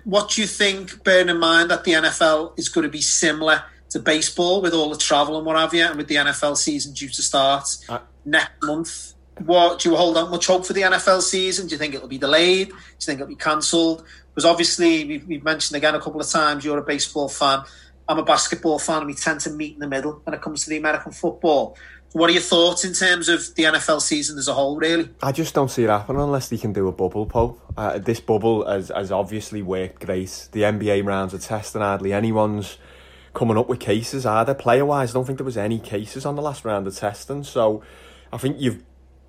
What 0.04 0.30
do 0.30 0.40
you 0.40 0.46
think, 0.46 1.04
bearing 1.04 1.28
in 1.28 1.38
mind 1.38 1.70
that 1.70 1.84
the 1.84 1.92
NFL 1.92 2.58
is 2.58 2.68
going 2.68 2.84
to 2.84 2.90
be 2.90 3.02
similar 3.02 3.62
to 3.90 3.98
baseball 3.98 4.62
with 4.62 4.72
all 4.72 4.88
the 4.88 4.96
travel 4.96 5.36
and 5.36 5.44
what 5.46 5.56
have 5.56 5.74
you, 5.74 5.84
and 5.84 5.96
with 5.96 6.08
the 6.08 6.16
NFL 6.16 6.56
season 6.56 6.94
due 6.94 7.08
to 7.08 7.22
start 7.22 7.64
uh, 7.88 8.00
next 8.24 8.62
month? 8.62 9.14
What 9.44 9.80
do 9.80 9.90
you 9.90 9.96
hold 9.96 10.18
out 10.18 10.30
much 10.30 10.46
hope 10.46 10.66
for 10.66 10.72
the 10.72 10.82
NFL 10.82 11.22
season? 11.22 11.66
Do 11.66 11.72
you 11.72 11.78
think 11.78 11.94
it'll 11.94 12.08
be 12.08 12.18
delayed? 12.18 12.68
Do 12.68 12.74
you 12.74 12.80
think 12.98 13.20
it'll 13.20 13.28
be 13.28 13.36
cancelled? 13.36 14.04
Because 14.34 14.44
obviously, 14.44 15.04
we've, 15.04 15.26
we've 15.26 15.44
mentioned 15.44 15.76
again 15.76 15.94
a 15.94 16.00
couple 16.00 16.20
of 16.20 16.28
times 16.28 16.64
you're 16.64 16.78
a 16.78 16.82
baseball 16.82 17.28
fan. 17.28 17.64
I'm 18.08 18.18
a 18.18 18.24
basketball 18.24 18.78
fan 18.78 18.98
and 18.98 19.06
we 19.06 19.14
tend 19.14 19.40
to 19.40 19.50
meet 19.50 19.74
in 19.74 19.80
the 19.80 19.88
middle 19.88 20.20
when 20.24 20.34
it 20.34 20.42
comes 20.42 20.64
to 20.64 20.70
the 20.70 20.76
American 20.76 21.12
football. 21.12 21.76
What 22.12 22.28
are 22.28 22.32
your 22.32 22.42
thoughts 22.42 22.84
in 22.84 22.92
terms 22.92 23.28
of 23.28 23.54
the 23.54 23.64
NFL 23.64 24.00
season 24.00 24.36
as 24.36 24.48
a 24.48 24.52
whole, 24.52 24.76
really? 24.76 25.08
I 25.22 25.30
just 25.30 25.54
don't 25.54 25.70
see 25.70 25.84
it 25.84 25.90
happening 25.90 26.20
unless 26.20 26.48
they 26.48 26.58
can 26.58 26.72
do 26.72 26.88
a 26.88 26.92
bubble, 26.92 27.24
Pope. 27.24 27.60
Uh, 27.76 27.98
this 27.98 28.18
bubble 28.18 28.66
has, 28.66 28.88
has 28.88 29.12
obviously 29.12 29.62
worked 29.62 30.04
great. 30.04 30.48
The 30.50 30.62
NBA 30.62 31.04
rounds 31.04 31.34
are 31.34 31.38
testing 31.38 31.82
hardly 31.82 32.12
anyone's 32.12 32.78
coming 33.32 33.56
up 33.56 33.68
with 33.68 33.78
cases, 33.78 34.26
are 34.26 34.44
there? 34.44 34.56
Player 34.56 34.84
wise, 34.84 35.12
I 35.12 35.14
don't 35.14 35.24
think 35.24 35.38
there 35.38 35.44
was 35.44 35.56
any 35.56 35.78
cases 35.78 36.26
on 36.26 36.34
the 36.34 36.42
last 36.42 36.64
round 36.64 36.88
of 36.88 36.96
testing. 36.96 37.44
So 37.44 37.80
I 38.32 38.38
think 38.38 38.56
you've 38.58 38.82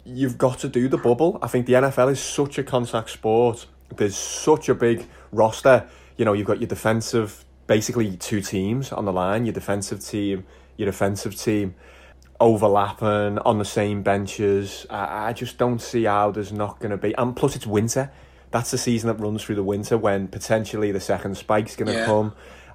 you've 0.06 0.38
got 0.38 0.60
to 0.60 0.68
do 0.68 0.88
the 0.88 0.98
bubble. 0.98 1.40
I 1.41 1.48
think 1.48 1.65
the 1.65 1.73
NFL 1.73 2.11
is 2.11 2.19
such 2.19 2.57
a 2.57 2.64
contact 2.64 3.10
sport. 3.11 3.65
There's 3.95 4.15
such 4.18 4.69
a 4.69 4.76
big 4.76 5.07
roster. 5.32 5.88
You 6.18 6.26
know, 6.26 6.34
you've 6.34 6.48
got 6.48 6.60
your 6.60 6.68
defensive, 6.68 7.45
basically 7.68 8.18
two 8.18 8.41
teams 8.41 8.91
on 8.91 9.06
the 9.06 9.14
line, 9.14 9.45
your 9.45 9.53
defensive 9.53 10.03
team, 10.03 10.45
your 10.78 10.90
offensive 10.90 11.36
team 11.36 11.76
overlapping 12.40 13.38
on 13.40 13.60
the 13.60 13.65
same 13.65 14.02
benches. 14.02 14.86
I, 14.90 15.30
I 15.30 15.34
just 15.34 15.57
don't 15.57 15.80
see 15.82 16.06
how 16.06 16.32
there's 16.32 16.52
not 16.52 16.80
going 16.80 16.91
to 16.91 16.98
be. 16.98 17.14
And 17.18 17.36
plus, 17.36 17.56
it's 17.56 17.68
winter. 17.68 18.11
That's 18.49 18.72
the 18.72 18.78
season 18.78 19.07
that 19.07 19.23
runs 19.23 19.44
through 19.44 19.56
the 19.56 19.64
winter 19.64 19.98
when 19.98 20.28
potentially 20.28 20.91
the 20.91 20.99
second 20.99 21.38
spike's 21.38 21.76
going 21.76 21.88
to 21.94 21.99
Yeah. 21.99 22.06
come. 22.06 22.34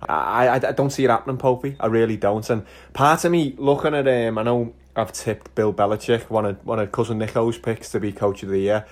I, 0.09 0.49
I, 0.49 0.55
I 0.57 0.59
don't 0.73 0.91
see 0.91 1.05
it 1.05 1.11
happening, 1.11 1.37
Popey. 1.39 1.77
I 1.81 1.87
really 1.87 2.17
don't. 2.17 2.49
And 2.49 2.65
part 2.93 3.25
of 3.25 3.33
me 3.33 3.55
looking 3.59 3.95
at 3.95 4.07
him, 4.07 4.39
I 4.39 4.43
know 4.43 4.75
I've 4.97 5.13
tipped 5.13 5.55
Bill 5.55 5.73
Belichick, 5.73 6.31
one 6.31 6.47
of 6.47 6.65
one 6.65 6.79
of 6.79 6.91
cousin 6.91 7.19
Nico's 7.19 7.59
picks 7.59 7.91
to 7.91 8.01
be 8.01 8.13
coach 8.13 8.43
of 8.43 8.49
the 8.49 8.59
year. 8.59 8.87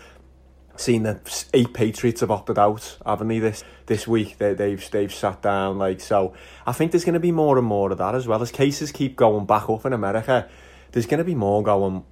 Seen 0.76 1.04
that 1.04 1.46
eight 1.54 1.72
Patriots 1.72 2.20
have 2.20 2.32
opted 2.32 2.58
out, 2.58 2.98
haven't 3.06 3.28
they? 3.28 3.38
This 3.38 3.64
this 3.86 4.06
week 4.06 4.38
they, 4.38 4.54
they've 4.54 4.90
they've 4.90 5.14
sat 5.14 5.40
down 5.40 5.78
like 5.78 6.00
so. 6.00 6.34
I 6.66 6.72
think 6.72 6.90
there's 6.90 7.04
going 7.04 7.14
to 7.14 7.20
be 7.20 7.32
more 7.32 7.56
and 7.56 7.66
more 7.66 7.90
of 7.90 7.98
that 7.98 8.14
as 8.14 8.26
well 8.26 8.42
as 8.42 8.50
cases 8.50 8.92
keep 8.92 9.16
going 9.16 9.46
back 9.46 9.70
up 9.70 9.86
in 9.86 9.92
America. 9.92 10.48
There's 10.92 11.06
going 11.06 11.18
to 11.18 11.24
be 11.24 11.34
more 11.34 11.62
going. 11.62 12.04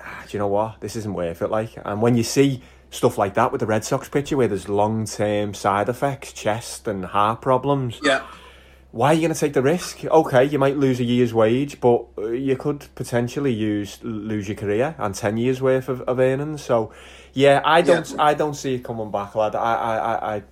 Ah, 0.00 0.24
do 0.26 0.36
you 0.36 0.38
know 0.38 0.48
what? 0.48 0.80
This 0.80 0.96
isn't 0.96 1.14
worth 1.14 1.42
it. 1.42 1.50
Like, 1.50 1.70
and 1.84 2.00
when 2.00 2.16
you 2.16 2.22
see 2.22 2.62
stuff 2.90 3.18
like 3.18 3.34
that 3.34 3.52
with 3.52 3.60
the 3.60 3.66
Red 3.66 3.84
Sox 3.84 4.08
pitcher, 4.08 4.36
where 4.36 4.48
there's 4.48 4.68
long 4.68 5.04
term 5.04 5.54
side 5.54 5.88
effects, 5.88 6.32
chest 6.32 6.88
and 6.88 7.04
heart 7.04 7.42
problems. 7.42 8.00
Yeah. 8.02 8.26
Why 8.96 9.08
are 9.08 9.12
you 9.12 9.20
going 9.20 9.34
to 9.34 9.38
take 9.38 9.52
the 9.52 9.60
risk? 9.60 10.06
Okay, 10.06 10.44
you 10.44 10.58
might 10.58 10.78
lose 10.78 11.00
a 11.00 11.04
year's 11.04 11.34
wage, 11.34 11.82
but 11.82 12.06
uh, 12.16 12.28
you 12.28 12.56
could 12.56 12.86
potentially 12.94 13.52
use 13.52 13.98
lose 14.02 14.48
your 14.48 14.56
career 14.56 14.94
and 14.96 15.14
ten 15.14 15.36
years 15.36 15.60
worth 15.60 15.90
of, 15.90 16.00
of 16.08 16.18
earnings. 16.18 16.62
So, 16.62 16.94
yeah, 17.34 17.60
I 17.62 17.82
don't, 17.82 18.18
I 18.18 18.32
don't 18.32 18.54
see 18.54 18.76
it 18.76 18.84
coming 18.84 19.10
back, 19.10 19.34
lad. 19.34 19.54
I, 19.54 19.74
I, 19.74 19.96
I, 19.96 20.36
I 20.36 20.42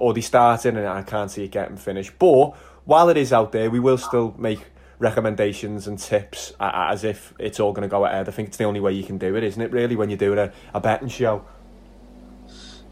already 0.00 0.20
started 0.20 0.76
and 0.76 0.86
I 0.86 1.00
can't 1.00 1.30
see 1.30 1.44
it 1.44 1.50
getting 1.50 1.78
finished. 1.78 2.12
But 2.18 2.50
while 2.84 3.08
it 3.08 3.16
is 3.16 3.32
out 3.32 3.52
there, 3.52 3.70
we 3.70 3.80
will 3.80 3.96
still 3.96 4.34
make 4.36 4.60
recommendations 4.98 5.86
and 5.86 5.98
tips 5.98 6.52
as 6.60 7.04
if 7.04 7.32
it's 7.38 7.58
all 7.58 7.72
going 7.72 7.88
to 7.88 7.90
go 7.90 8.04
ahead. 8.04 8.28
I 8.28 8.32
think 8.32 8.48
it's 8.48 8.58
the 8.58 8.64
only 8.64 8.80
way 8.80 8.92
you 8.92 9.04
can 9.04 9.16
do 9.16 9.34
it, 9.34 9.42
isn't 9.42 9.62
it? 9.62 9.72
Really, 9.72 9.96
when 9.96 10.10
you're 10.10 10.18
doing 10.18 10.38
a, 10.38 10.52
a 10.74 10.80
betting 10.80 11.08
show. 11.08 11.46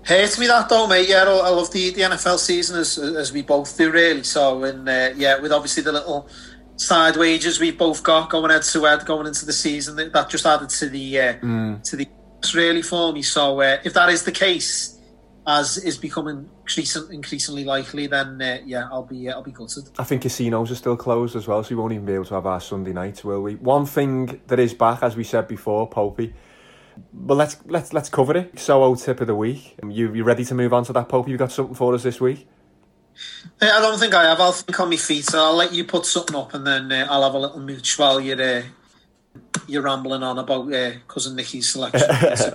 Hurts 0.04 0.38
me 0.38 0.46
that 0.48 0.68
though, 0.68 0.86
mate. 0.86 1.08
Yeah, 1.08 1.24
I 1.24 1.50
love 1.50 1.70
the, 1.72 1.90
the 1.90 2.02
NFL 2.02 2.38
season 2.38 2.78
as 2.78 2.98
as 2.98 3.32
we 3.32 3.42
both 3.42 3.76
do, 3.76 3.90
really. 3.90 4.24
So, 4.24 4.64
and 4.64 4.88
uh, 4.88 5.10
yeah, 5.16 5.38
with 5.38 5.52
obviously 5.52 5.82
the 5.82 5.92
little 5.92 6.28
side 6.76 7.16
wages 7.16 7.60
we've 7.60 7.78
both 7.78 8.02
got 8.02 8.28
going 8.30 8.50
head 8.50 8.62
to 8.62 8.82
head 8.84 9.06
going 9.06 9.26
into 9.26 9.46
the 9.46 9.52
season, 9.52 9.94
that, 9.96 10.12
that 10.12 10.28
just 10.28 10.44
added 10.44 10.70
to 10.70 10.88
the 10.88 11.20
uh, 11.20 11.34
Mm. 11.34 11.82
to 11.84 11.96
the 11.96 12.08
really 12.54 12.82
for 12.82 13.12
me. 13.12 13.22
So, 13.22 13.60
uh, 13.60 13.78
if 13.84 13.94
that 13.94 14.08
is 14.08 14.24
the 14.24 14.32
case, 14.32 14.98
as 15.46 15.78
is 15.78 15.96
becoming 15.96 16.48
increasing, 16.60 17.04
increasingly 17.12 17.64
likely, 17.64 18.08
then 18.08 18.42
uh, 18.42 18.58
yeah, 18.64 18.88
I'll 18.90 19.04
be 19.04 19.28
uh, 19.28 19.34
I'll 19.34 19.42
be 19.42 19.52
gutted. 19.52 19.88
I 19.98 20.04
think 20.04 20.22
casinos 20.22 20.70
are 20.72 20.76
still 20.76 20.96
closed 20.96 21.36
as 21.36 21.46
well, 21.46 21.62
so 21.62 21.70
we 21.70 21.80
won't 21.80 21.92
even 21.92 22.06
be 22.06 22.14
able 22.14 22.24
to 22.26 22.34
have 22.34 22.46
our 22.46 22.60
Sunday 22.60 22.92
nights, 22.92 23.22
will 23.22 23.42
we? 23.42 23.54
One 23.54 23.86
thing 23.86 24.40
that 24.48 24.58
is 24.58 24.74
back, 24.74 25.02
as 25.02 25.16
we 25.16 25.22
said 25.24 25.46
before, 25.46 25.88
Popey. 25.88 26.32
But 27.12 27.34
let's 27.34 27.56
let's 27.66 27.92
let's 27.92 28.08
cover 28.08 28.36
it. 28.36 28.58
So, 28.58 28.94
tip 28.94 29.20
of 29.20 29.26
the 29.26 29.34
week. 29.34 29.76
You 29.86 30.12
you 30.14 30.24
ready 30.24 30.44
to 30.44 30.54
move 30.54 30.72
on 30.72 30.84
to 30.84 30.92
that, 30.94 31.08
Pope? 31.08 31.28
You 31.28 31.36
got 31.36 31.52
something 31.52 31.74
for 31.74 31.94
us 31.94 32.02
this 32.02 32.20
week? 32.20 32.48
Uh, 33.60 33.66
I 33.66 33.80
don't 33.80 33.98
think 33.98 34.14
I 34.14 34.24
have. 34.24 34.40
I'll 34.40 34.52
think 34.52 34.78
on 34.78 34.90
my 34.90 34.96
feet. 34.96 35.24
So 35.24 35.38
I'll 35.38 35.56
let 35.56 35.72
you 35.72 35.84
put 35.84 36.06
something 36.06 36.36
up, 36.36 36.54
and 36.54 36.66
then 36.66 36.90
uh, 36.90 37.06
I'll 37.10 37.22
have 37.22 37.34
a 37.34 37.38
little 37.38 37.60
mooch 37.60 37.98
while 37.98 38.20
you're 38.20 38.40
uh, 38.40 38.62
you're 39.66 39.82
rambling 39.82 40.22
on 40.22 40.38
about 40.38 40.72
uh, 40.72 40.92
cousin 41.08 41.36
Nicky's 41.36 41.70
selection. 41.70 42.08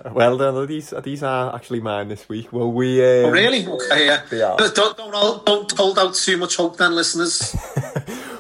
well. 0.14 0.66
These 0.66 0.94
these 1.04 1.24
are 1.24 1.56
actually 1.56 1.82
mine 1.82 2.08
this 2.08 2.28
week. 2.28 2.52
Well, 2.52 2.72
we. 2.72 3.00
Um, 3.02 3.26
oh, 3.26 3.32
really? 3.32 3.68
Okay, 3.68 4.08
yeah. 4.08 4.24
They 4.30 4.42
are. 4.42 4.58
But 4.58 4.76
Don't, 4.76 4.98
don't 4.98 5.46
don't 5.46 5.72
hold 5.72 6.00
out 6.00 6.16
too 6.16 6.38
much 6.38 6.56
hope, 6.58 6.78
then, 6.78 6.96
listeners. 6.96 7.56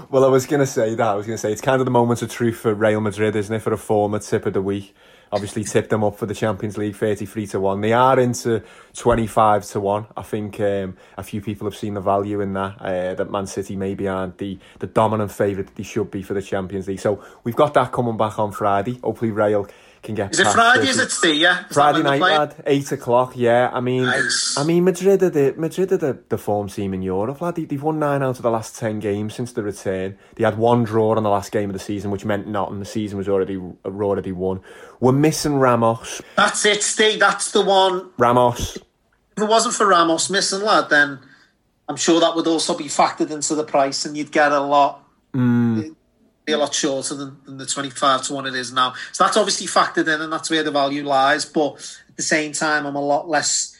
Well, 0.09 0.23
I 0.23 0.29
was 0.29 0.45
going 0.45 0.61
to 0.61 0.65
say 0.65 0.95
that. 0.95 1.05
I 1.05 1.15
was 1.15 1.25
going 1.25 1.35
to 1.35 1.37
say 1.37 1.51
it's 1.51 1.59
kind 1.59 1.81
of 1.81 1.85
the 1.85 1.91
moment 1.91 2.21
of 2.21 2.31
truth 2.31 2.57
for 2.57 2.73
Real 2.73 3.01
Madrid, 3.01 3.35
isn't 3.35 3.53
it? 3.53 3.59
For 3.59 3.73
a 3.73 3.77
former 3.77 4.19
tip 4.19 4.45
of 4.45 4.53
the 4.53 4.61
week. 4.61 4.95
Obviously, 5.31 5.63
tipped 5.63 5.89
them 5.89 6.03
up 6.03 6.17
for 6.17 6.25
the 6.25 6.33
Champions 6.33 6.77
League 6.77 6.95
33 6.95 7.47
to 7.47 7.59
1. 7.59 7.81
They 7.81 7.93
are 7.93 8.19
into 8.19 8.63
25 8.95 9.65
to 9.65 9.79
1. 9.79 10.07
I 10.15 10.21
think 10.21 10.59
um, 10.59 10.97
a 11.17 11.23
few 11.23 11.41
people 11.41 11.67
have 11.67 11.75
seen 11.75 11.93
the 11.93 12.01
value 12.01 12.41
in 12.41 12.53
that, 12.53 12.81
uh, 12.81 13.13
that 13.15 13.29
Man 13.29 13.47
City 13.47 13.75
maybe 13.75 14.07
aren't 14.07 14.37
the, 14.37 14.57
the 14.79 14.87
dominant 14.87 15.31
favourite 15.31 15.75
they 15.75 15.83
should 15.83 16.11
be 16.11 16.21
for 16.21 16.33
the 16.33 16.41
Champions 16.41 16.87
League. 16.87 16.99
So 16.99 17.23
we've 17.43 17.55
got 17.55 17.73
that 17.73 17.91
coming 17.91 18.17
back 18.17 18.39
on 18.39 18.51
Friday. 18.51 18.99
Hopefully, 19.03 19.31
Real 19.31 19.67
can 20.01 20.15
get 20.15 20.31
Is 20.31 20.39
it 20.39 20.43
past 20.43 20.55
Friday? 20.55 20.85
30. 20.85 20.89
Is 20.89 20.99
it 20.99 21.09
today? 21.09 21.33
Yeah. 21.35 21.65
Is 21.67 21.73
Friday 21.73 22.03
night, 22.03 22.21
lad, 22.21 22.55
eight 22.65 22.91
o'clock. 22.91 23.33
Yeah, 23.35 23.69
I 23.73 23.79
mean, 23.79 24.05
Nice. 24.05 24.55
I 24.57 24.63
mean, 24.63 24.83
Madrid 24.83 25.23
are 25.23 25.29
the 25.29 25.53
Madrid 25.57 25.91
are 25.91 25.97
the, 25.97 26.19
the 26.29 26.37
form 26.37 26.67
team 26.67 26.93
in 26.93 27.01
Europe, 27.01 27.41
lad. 27.41 27.55
They, 27.55 27.65
they've 27.65 27.81
won 27.81 27.99
nine 27.99 28.23
out 28.23 28.37
of 28.37 28.41
the 28.41 28.51
last 28.51 28.77
ten 28.77 28.99
games 28.99 29.35
since 29.35 29.53
the 29.53 29.63
return. 29.63 30.17
They 30.35 30.43
had 30.43 30.57
one 30.57 30.83
draw 30.83 31.15
on 31.15 31.23
the 31.23 31.29
last 31.29 31.51
game 31.51 31.69
of 31.69 31.73
the 31.73 31.79
season, 31.79 32.11
which 32.11 32.25
meant 32.25 32.47
nothing. 32.47 32.79
The 32.79 32.85
season 32.85 33.17
was 33.17 33.27
already 33.27 33.57
already 33.85 34.31
won. 34.31 34.61
We're 34.99 35.11
missing 35.11 35.55
Ramos. 35.55 36.21
That's 36.35 36.65
it, 36.65 36.83
Steve. 36.83 37.19
That's 37.19 37.51
the 37.51 37.63
one. 37.63 38.09
Ramos. 38.17 38.77
If 38.77 39.43
it 39.43 39.49
wasn't 39.49 39.75
for 39.75 39.87
Ramos 39.87 40.29
missing, 40.29 40.61
lad, 40.61 40.89
then 40.89 41.19
I'm 41.87 41.95
sure 41.95 42.19
that 42.19 42.35
would 42.35 42.47
also 42.47 42.75
be 42.75 42.85
factored 42.85 43.31
into 43.31 43.55
the 43.55 43.63
price, 43.63 44.05
and 44.05 44.17
you'd 44.17 44.31
get 44.31 44.51
a 44.51 44.59
lot. 44.59 45.03
Mm. 45.33 45.95
Be 46.47 46.53
a 46.53 46.57
lot 46.57 46.73
shorter 46.73 47.13
than, 47.13 47.37
than 47.45 47.57
the 47.57 47.65
25 47.65 48.23
to 48.23 48.33
1 48.33 48.47
it 48.47 48.55
is 48.55 48.71
now. 48.73 48.93
So 49.11 49.25
that's 49.25 49.37
obviously 49.37 49.67
factored 49.67 50.07
in 50.13 50.21
and 50.21 50.31
that's 50.33 50.49
where 50.49 50.63
the 50.63 50.71
value 50.71 51.03
lies. 51.05 51.45
But 51.45 51.73
at 52.09 52.15
the 52.15 52.23
same 52.23 52.53
time, 52.53 52.85
I'm 52.87 52.95
a 52.95 53.01
lot 53.01 53.27
less 53.27 53.77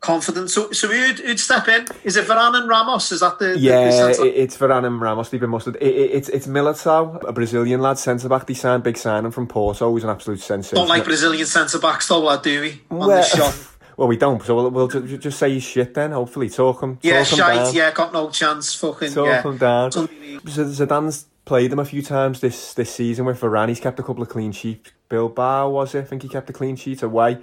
confident. 0.00 0.48
So, 0.50 0.70
so 0.70 0.86
who'd, 0.86 1.18
who'd 1.18 1.40
step 1.40 1.66
in? 1.66 1.86
Is 2.04 2.16
it 2.16 2.26
Varane 2.26 2.54
and 2.54 2.68
Ramos? 2.68 3.10
Is 3.10 3.18
that 3.20 3.40
the, 3.40 3.46
the- 3.46 3.52
the 3.54 3.58
Yeah, 3.58 3.90
centre- 3.90 4.26
it's 4.26 4.56
Varane 4.56 4.86
and 4.86 5.00
Ramos. 5.00 5.28
They've 5.30 5.40
been 5.40 5.50
mustard. 5.50 5.76
It, 5.80 5.88
it, 5.88 6.10
it's 6.12 6.28
it's 6.28 6.46
Militao, 6.46 7.28
a 7.28 7.32
Brazilian 7.32 7.80
lad, 7.80 7.98
centre 7.98 8.28
back. 8.28 8.46
They 8.46 8.54
signed 8.54 8.84
big 8.84 8.96
signing 8.96 9.32
from 9.32 9.48
Porto. 9.48 9.92
He's 9.96 10.04
an 10.04 10.10
absolute 10.10 10.40
sensation. 10.40 10.76
Don't 10.76 10.88
like 10.88 11.04
Brazilian 11.04 11.46
centre 11.46 11.80
backs, 11.80 12.06
though, 12.06 12.20
lad, 12.20 12.42
do 12.42 12.60
we? 12.60 12.80
On 12.92 12.98
Well, 13.08 13.22
shot. 13.24 13.58
well, 13.96 14.06
we 14.06 14.16
don't. 14.16 14.40
So 14.44 14.54
we'll, 14.54 14.70
we'll 14.70 14.88
ju- 14.88 15.18
just 15.18 15.36
say 15.38 15.50
he's 15.50 15.64
shit 15.64 15.94
then. 15.94 16.12
Hopefully, 16.12 16.48
talk 16.48 16.80
him. 16.80 17.00
Yeah, 17.02 17.24
talk 17.24 17.32
him 17.32 17.38
shite, 17.38 17.54
down. 17.64 17.74
yeah, 17.74 17.90
got 17.92 18.12
no 18.12 18.30
chance. 18.30 18.72
Fucking, 18.76 19.12
Talk 19.14 19.26
yeah. 19.26 19.42
him 19.42 19.56
down. 19.56 19.90
Zidane's 19.90 21.26
played 21.44 21.70
them 21.70 21.78
a 21.78 21.84
few 21.84 22.02
times 22.02 22.40
this 22.40 22.74
this 22.74 22.94
season 22.94 23.24
with 23.24 23.40
Varane. 23.40 23.68
He's 23.68 23.80
kept 23.80 23.98
a 23.98 24.02
couple 24.02 24.22
of 24.22 24.28
clean 24.28 24.52
sheets. 24.52 24.92
Bilbao 25.08 25.70
was 25.70 25.94
it? 25.94 26.00
I 26.00 26.04
think 26.04 26.22
he 26.22 26.28
kept 26.28 26.50
a 26.50 26.52
clean 26.52 26.76
sheet 26.76 27.02
away. 27.02 27.38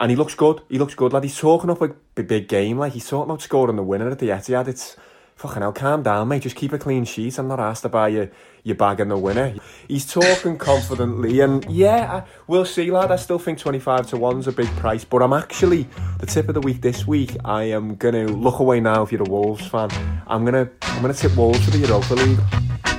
And 0.00 0.10
he 0.10 0.16
looks 0.16 0.34
good. 0.34 0.62
He 0.68 0.78
looks 0.78 0.94
good, 0.94 1.12
lad. 1.12 1.22
He's 1.22 1.38
talking 1.38 1.70
up 1.70 1.80
a 1.80 1.94
big, 2.14 2.48
game. 2.48 2.78
Like, 2.78 2.92
he's 2.92 3.08
talking 3.08 3.30
about 3.30 3.42
scoring 3.42 3.76
the 3.76 3.82
winner 3.82 4.10
at 4.10 4.18
the 4.18 4.28
Etihad. 4.28 4.66
It's 4.66 4.96
fucking 5.36 5.62
hell, 5.62 5.72
calm 5.72 6.02
down, 6.02 6.26
mate. 6.28 6.42
Just 6.42 6.56
keep 6.56 6.72
a 6.72 6.78
clean 6.78 7.04
sheet. 7.04 7.38
I'm 7.38 7.46
not 7.46 7.60
asked 7.60 7.82
to 7.82 7.88
buy 7.88 8.08
you 8.08 8.30
your 8.64 8.74
bag 8.74 8.98
and 8.98 9.10
the 9.10 9.16
winner. 9.16 9.54
He's 9.86 10.04
talking 10.04 10.58
confidently. 10.70 11.40
And 11.40 11.64
yeah, 11.70 12.12
I, 12.12 12.28
we'll 12.48 12.64
see, 12.64 12.90
lad. 12.90 13.12
I 13.12 13.16
still 13.16 13.38
think 13.38 13.58
25 13.58 14.08
to 14.08 14.16
1's 14.16 14.48
a 14.48 14.52
big 14.52 14.66
price. 14.76 15.04
But 15.04 15.22
I'm 15.22 15.32
actually, 15.32 15.88
the 16.18 16.26
tip 16.26 16.48
of 16.48 16.54
the 16.54 16.60
week 16.60 16.82
this 16.82 17.06
week, 17.06 17.36
I 17.44 17.64
am 17.64 17.94
going 17.94 18.14
to 18.14 18.32
look 18.32 18.58
away 18.58 18.80
now 18.80 19.02
if 19.02 19.12
you're 19.12 19.22
a 19.22 19.30
Wolves 19.30 19.66
fan. 19.66 19.90
I'm 20.26 20.44
going 20.44 20.66
to 20.66 20.72
I'm 20.82 21.02
gonna 21.02 21.14
tip 21.14 21.36
Wolves 21.36 21.64
for 21.64 21.70
the 21.70 21.78
Europa 21.78 22.14
League. 22.14 22.95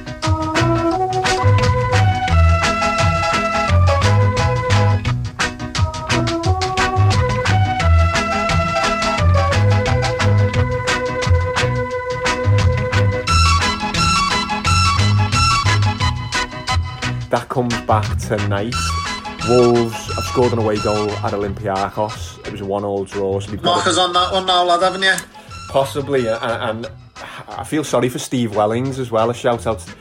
That 17.30 17.50
comes 17.50 17.80
back 17.82 18.18
tonight. 18.20 18.74
Wolves 19.50 20.14
have 20.16 20.24
scored 20.26 20.54
an 20.54 20.60
away 20.60 20.78
goal 20.78 21.10
at 21.12 21.34
Olympiacos. 21.34 22.46
It 22.46 22.52
was 22.52 22.62
a 22.62 22.66
one-all 22.66 23.06
draw. 23.06 23.40
So 23.40 23.52
they've 23.52 23.60
a- 23.60 23.64
Markers 23.64 23.98
on 23.98 24.14
that 24.14 24.32
one 24.32 24.46
now, 24.46 24.64
lad, 24.64 24.82
haven't 24.82 25.04
you? 25.04 25.14
Possibly, 25.70 26.28
and, 26.28 26.38
and 26.42 26.88
I 27.50 27.64
feel 27.64 27.84
sorry 27.84 28.10
for 28.10 28.20
Steve 28.20 28.56
Wellings 28.56 29.00
as 29.00 29.12
well. 29.12 29.30
A 29.30 29.34
shout 29.34 29.68
out 29.68 29.80
to 29.80 29.94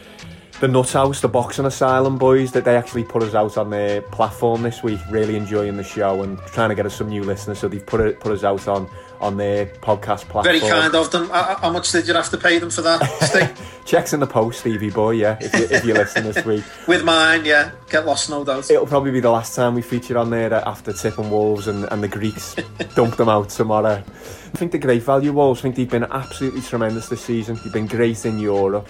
the 0.60 0.68
Nut 0.68 0.90
House, 0.90 1.20
the 1.20 1.28
Boxing 1.28 1.66
Asylum 1.66 2.16
boys, 2.18 2.52
that 2.52 2.64
they 2.64 2.76
actually 2.76 3.04
put 3.04 3.22
us 3.22 3.34
out 3.34 3.58
on 3.58 3.70
their 3.70 4.00
platform 4.02 4.62
this 4.62 4.82
week. 4.82 5.00
Really 5.10 5.36
enjoying 5.36 5.76
the 5.76 5.84
show 5.84 6.22
and 6.22 6.38
trying 6.46 6.68
to 6.70 6.74
get 6.76 6.86
us 6.86 6.94
some 6.96 7.08
new 7.08 7.24
listeners. 7.24 7.58
So 7.58 7.68
they've 7.68 7.84
put 7.84 8.00
it 8.00 8.20
put 8.20 8.32
us 8.32 8.44
out 8.44 8.66
on 8.68 8.88
on 9.20 9.36
their 9.36 9.66
podcast 9.66 10.28
platform. 10.28 10.44
Very 10.44 10.60
kind 10.60 10.94
of 10.94 11.10
them. 11.10 11.28
How 11.30 11.70
much 11.70 11.92
did 11.92 12.06
you 12.06 12.14
have 12.14 12.30
to 12.30 12.38
pay 12.38 12.58
them 12.58 12.70
for 12.70 12.82
that? 12.82 13.56
Checks 13.86 14.12
in 14.12 14.20
the 14.20 14.26
post, 14.26 14.60
Stevie 14.60 14.90
boy. 14.90 15.12
Yeah, 15.12 15.38
if 15.40 15.54
you, 15.54 15.76
if 15.76 15.84
you 15.84 15.94
listen 15.94 16.24
this 16.24 16.44
week. 16.44 16.64
With 16.88 17.04
mine, 17.04 17.44
yeah. 17.44 17.70
Get 17.88 18.04
lost, 18.04 18.28
no 18.28 18.44
doubt. 18.44 18.70
It'll 18.70 18.86
probably 18.86 19.12
be 19.12 19.20
the 19.20 19.30
last 19.30 19.54
time 19.54 19.74
we 19.74 19.82
feature 19.82 20.18
on 20.18 20.30
there 20.30 20.52
after 20.52 20.92
Tip 20.92 21.18
and 21.18 21.30
Wolves 21.30 21.68
and, 21.68 21.84
and 21.92 22.02
the 22.02 22.08
Greeks 22.08 22.54
dump 22.94 23.16
them 23.16 23.28
out 23.28 23.48
tomorrow. 23.48 24.02
I 24.02 24.58
think 24.58 24.72
the 24.72 24.78
great 24.78 25.02
value 25.02 25.32
Wolves. 25.32 25.60
I 25.60 25.62
think 25.62 25.76
they've 25.76 25.90
been 25.90 26.04
absolutely 26.04 26.62
tremendous 26.62 27.08
this 27.08 27.22
season. 27.22 27.58
They've 27.62 27.72
been 27.72 27.86
great 27.86 28.24
in 28.24 28.38
Europe. 28.38 28.88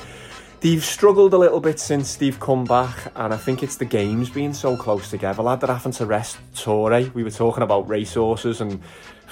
They've 0.61 0.85
struggled 0.85 1.35
a 1.35 1.39
little 1.39 1.61
bit 1.61 1.78
since 1.78 2.16
they've 2.16 2.40
come 2.40 2.65
back, 2.65 3.12
and 3.15 3.35
I 3.35 3.36
think 3.36 3.62
it's 3.62 3.77
the 3.77 3.85
games 3.85 4.31
being 4.31 4.55
so 4.55 4.77
close 4.77 5.11
together. 5.11 5.43
Lad, 5.43 5.61
they're 5.61 5.73
having 5.73 5.93
to 5.93 6.07
rest 6.07 6.39
Traore. 6.55 7.12
We 7.12 7.23
were 7.23 7.31
talking 7.31 7.62
about 7.62 7.86
racehorses 7.89 8.62
and 8.62 8.81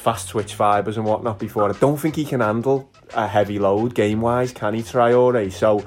fast 0.05 0.29
twitch 0.29 0.53
fibres 0.53 0.99
and 0.99 1.07
whatnot 1.07 1.39
before. 1.39 1.67
I 1.67 1.73
don't 1.73 1.97
think 1.97 2.17
he 2.17 2.27
can 2.27 2.41
handle 2.41 2.91
a 3.15 3.27
heavy 3.27 3.59
load 3.59 3.95
game 3.95 4.21
wise, 4.21 4.53
can 4.53 4.75
he, 4.75 4.83
Traore? 4.83 5.51
So 5.51 5.83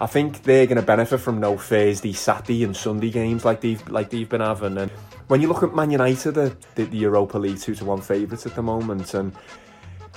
I 0.00 0.06
think 0.06 0.42
they're 0.42 0.66
going 0.66 0.74
to 0.74 0.82
benefit 0.82 1.20
from 1.20 1.38
no 1.38 1.56
Thursday, 1.56 2.12
Saturday, 2.12 2.64
and 2.64 2.76
Sunday 2.76 3.10
games 3.10 3.44
like 3.44 3.60
they've 3.60 3.88
like 3.88 4.10
they've 4.10 4.28
been 4.28 4.40
having. 4.40 4.76
And 4.76 4.90
when 5.28 5.40
you 5.40 5.46
look 5.46 5.62
at 5.62 5.72
Man 5.72 5.92
United, 5.92 6.32
the, 6.32 6.56
the, 6.74 6.84
Europa 6.96 7.38
League 7.38 7.60
two 7.60 7.76
to 7.76 7.84
one 7.84 8.00
favourites 8.00 8.44
at 8.44 8.56
the 8.56 8.62
moment, 8.62 9.14
and 9.14 9.32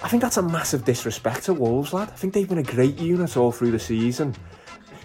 I 0.01 0.07
think 0.07 0.23
that's 0.23 0.37
a 0.37 0.41
massive 0.41 0.83
disrespect 0.83 1.43
to 1.43 1.53
Wolves, 1.53 1.93
lad. 1.93 2.09
I 2.09 2.15
think 2.15 2.33
they've 2.33 2.49
been 2.49 2.57
a 2.57 2.63
great 2.63 2.97
unit 2.97 3.37
all 3.37 3.51
through 3.51 3.69
the 3.69 3.79
season. 3.79 4.35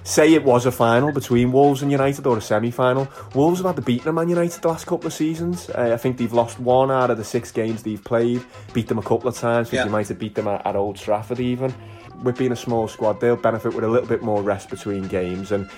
Say 0.08 0.32
it 0.32 0.42
was 0.42 0.64
a 0.64 0.72
final 0.72 1.12
between 1.12 1.52
Wolves 1.52 1.82
and 1.82 1.92
United 1.92 2.26
or 2.26 2.38
a 2.38 2.40
semi-final. 2.40 3.06
Wolves 3.34 3.58
have 3.58 3.66
had 3.66 3.76
the 3.76 3.82
beating 3.82 4.08
of 4.08 4.14
Man 4.14 4.30
United 4.30 4.62
the 4.62 4.68
last 4.68 4.86
couple 4.86 5.06
of 5.06 5.12
seasons. 5.12 5.68
Uh, 5.68 5.90
I 5.92 5.98
think 5.98 6.16
they've 6.16 6.32
lost 6.32 6.58
one 6.58 6.90
out 6.90 7.10
of 7.10 7.18
the 7.18 7.24
six 7.24 7.52
games 7.52 7.82
they've 7.82 8.02
played. 8.02 8.42
Beat 8.72 8.88
them 8.88 8.96
a 8.96 9.02
couple 9.02 9.28
of 9.28 9.36
times. 9.36 9.68
Think 9.68 9.84
Yeah. 9.84 9.90
might 9.90 10.08
have 10.08 10.18
beat 10.18 10.34
them 10.34 10.48
at, 10.48 10.66
at 10.66 10.76
Old 10.76 10.96
Trafford 10.96 11.40
even. 11.40 11.74
With 12.22 12.38
being 12.38 12.52
a 12.52 12.56
small 12.56 12.88
squad, 12.88 13.20
they'll 13.20 13.36
benefit 13.36 13.74
with 13.74 13.84
a 13.84 13.88
little 13.88 14.08
bit 14.08 14.22
more 14.22 14.40
rest 14.40 14.70
between 14.70 15.06
games. 15.08 15.52
And 15.52 15.68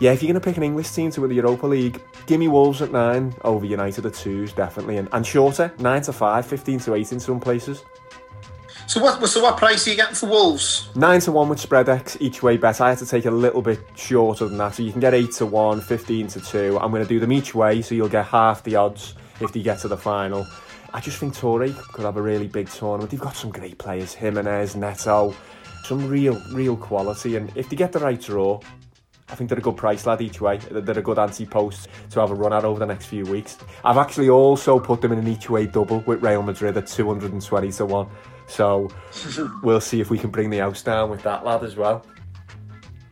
yeah, 0.00 0.12
if 0.12 0.22
you're 0.22 0.30
going 0.30 0.40
to 0.40 0.44
pick 0.46 0.58
an 0.58 0.64
English 0.64 0.90
team 0.90 1.10
to 1.12 1.22
win 1.22 1.30
the 1.30 1.36
Europa 1.36 1.66
League, 1.66 1.98
give 2.26 2.38
me 2.38 2.48
Wolves 2.48 2.82
at 2.82 2.92
nine 2.92 3.34
over 3.42 3.64
United 3.64 4.04
at 4.04 4.12
twos, 4.12 4.52
definitely. 4.52 4.98
And, 4.98 5.08
and 5.12 5.26
shorter, 5.26 5.72
nine 5.78 6.02
to 6.02 6.12
five, 6.12 6.44
15 6.44 6.80
to 6.80 6.94
eight 6.94 7.10
in 7.12 7.20
some 7.20 7.40
places. 7.40 7.82
So 8.88 9.02
what? 9.02 9.28
So 9.28 9.42
what 9.42 9.58
price 9.58 9.86
are 9.86 9.90
you 9.90 9.96
getting 9.96 10.14
for 10.14 10.30
Wolves? 10.30 10.88
Nine 10.94 11.20
to 11.20 11.30
one 11.30 11.50
with 11.50 11.60
Spreadex 11.60 12.16
each 12.20 12.42
way 12.42 12.56
bet. 12.56 12.80
I 12.80 12.88
had 12.88 12.98
to 12.98 13.06
take 13.06 13.26
a 13.26 13.30
little 13.30 13.60
bit 13.60 13.80
shorter 13.94 14.48
than 14.48 14.56
that. 14.56 14.76
So 14.76 14.82
you 14.82 14.92
can 14.92 15.00
get 15.02 15.12
eight 15.12 15.32
to 15.32 15.44
one, 15.44 15.82
15 15.82 16.26
to 16.28 16.40
two. 16.40 16.78
I'm 16.80 16.90
going 16.90 17.02
to 17.02 17.08
do 17.08 17.20
them 17.20 17.30
each 17.30 17.54
way, 17.54 17.82
so 17.82 17.94
you'll 17.94 18.08
get 18.08 18.24
half 18.24 18.64
the 18.64 18.76
odds 18.76 19.14
if 19.42 19.52
they 19.52 19.60
get 19.60 19.80
to 19.80 19.88
the 19.88 19.96
final. 19.98 20.46
I 20.94 21.00
just 21.00 21.18
think 21.18 21.34
Traore 21.34 21.76
could 21.92 22.06
have 22.06 22.16
a 22.16 22.22
really 22.22 22.48
big 22.48 22.70
tournament. 22.70 23.10
They've 23.10 23.20
got 23.20 23.36
some 23.36 23.50
great 23.50 23.76
players, 23.76 24.14
Jimenez, 24.14 24.74
Neto, 24.74 25.34
some 25.84 26.08
real, 26.08 26.40
real 26.54 26.74
quality. 26.74 27.36
And 27.36 27.54
if 27.58 27.68
they 27.68 27.76
get 27.76 27.92
the 27.92 27.98
right 27.98 28.18
draw, 28.18 28.58
I 29.28 29.34
think 29.34 29.50
they're 29.50 29.58
a 29.58 29.62
good 29.62 29.76
price 29.76 30.06
lad 30.06 30.22
each 30.22 30.40
way. 30.40 30.56
They're 30.56 30.98
a 30.98 31.02
good 31.02 31.18
anti-post 31.18 31.88
to 32.12 32.20
have 32.20 32.30
a 32.30 32.34
run 32.34 32.54
at 32.54 32.64
over 32.64 32.78
the 32.78 32.86
next 32.86 33.04
few 33.04 33.26
weeks. 33.26 33.58
I've 33.84 33.98
actually 33.98 34.30
also 34.30 34.80
put 34.80 35.02
them 35.02 35.12
in 35.12 35.18
an 35.18 35.28
each 35.28 35.50
way 35.50 35.66
double 35.66 36.00
with 36.06 36.22
Real 36.22 36.42
Madrid 36.42 36.78
at 36.78 36.86
220 36.86 37.72
to 37.72 37.84
1. 37.84 38.08
So 38.48 38.90
we'll 39.62 39.80
see 39.80 40.00
if 40.00 40.10
we 40.10 40.18
can 40.18 40.30
bring 40.30 40.50
the 40.50 40.58
house 40.58 40.82
down 40.82 41.10
with 41.10 41.22
that 41.22 41.44
lad 41.44 41.62
as 41.62 41.76
well. 41.76 42.04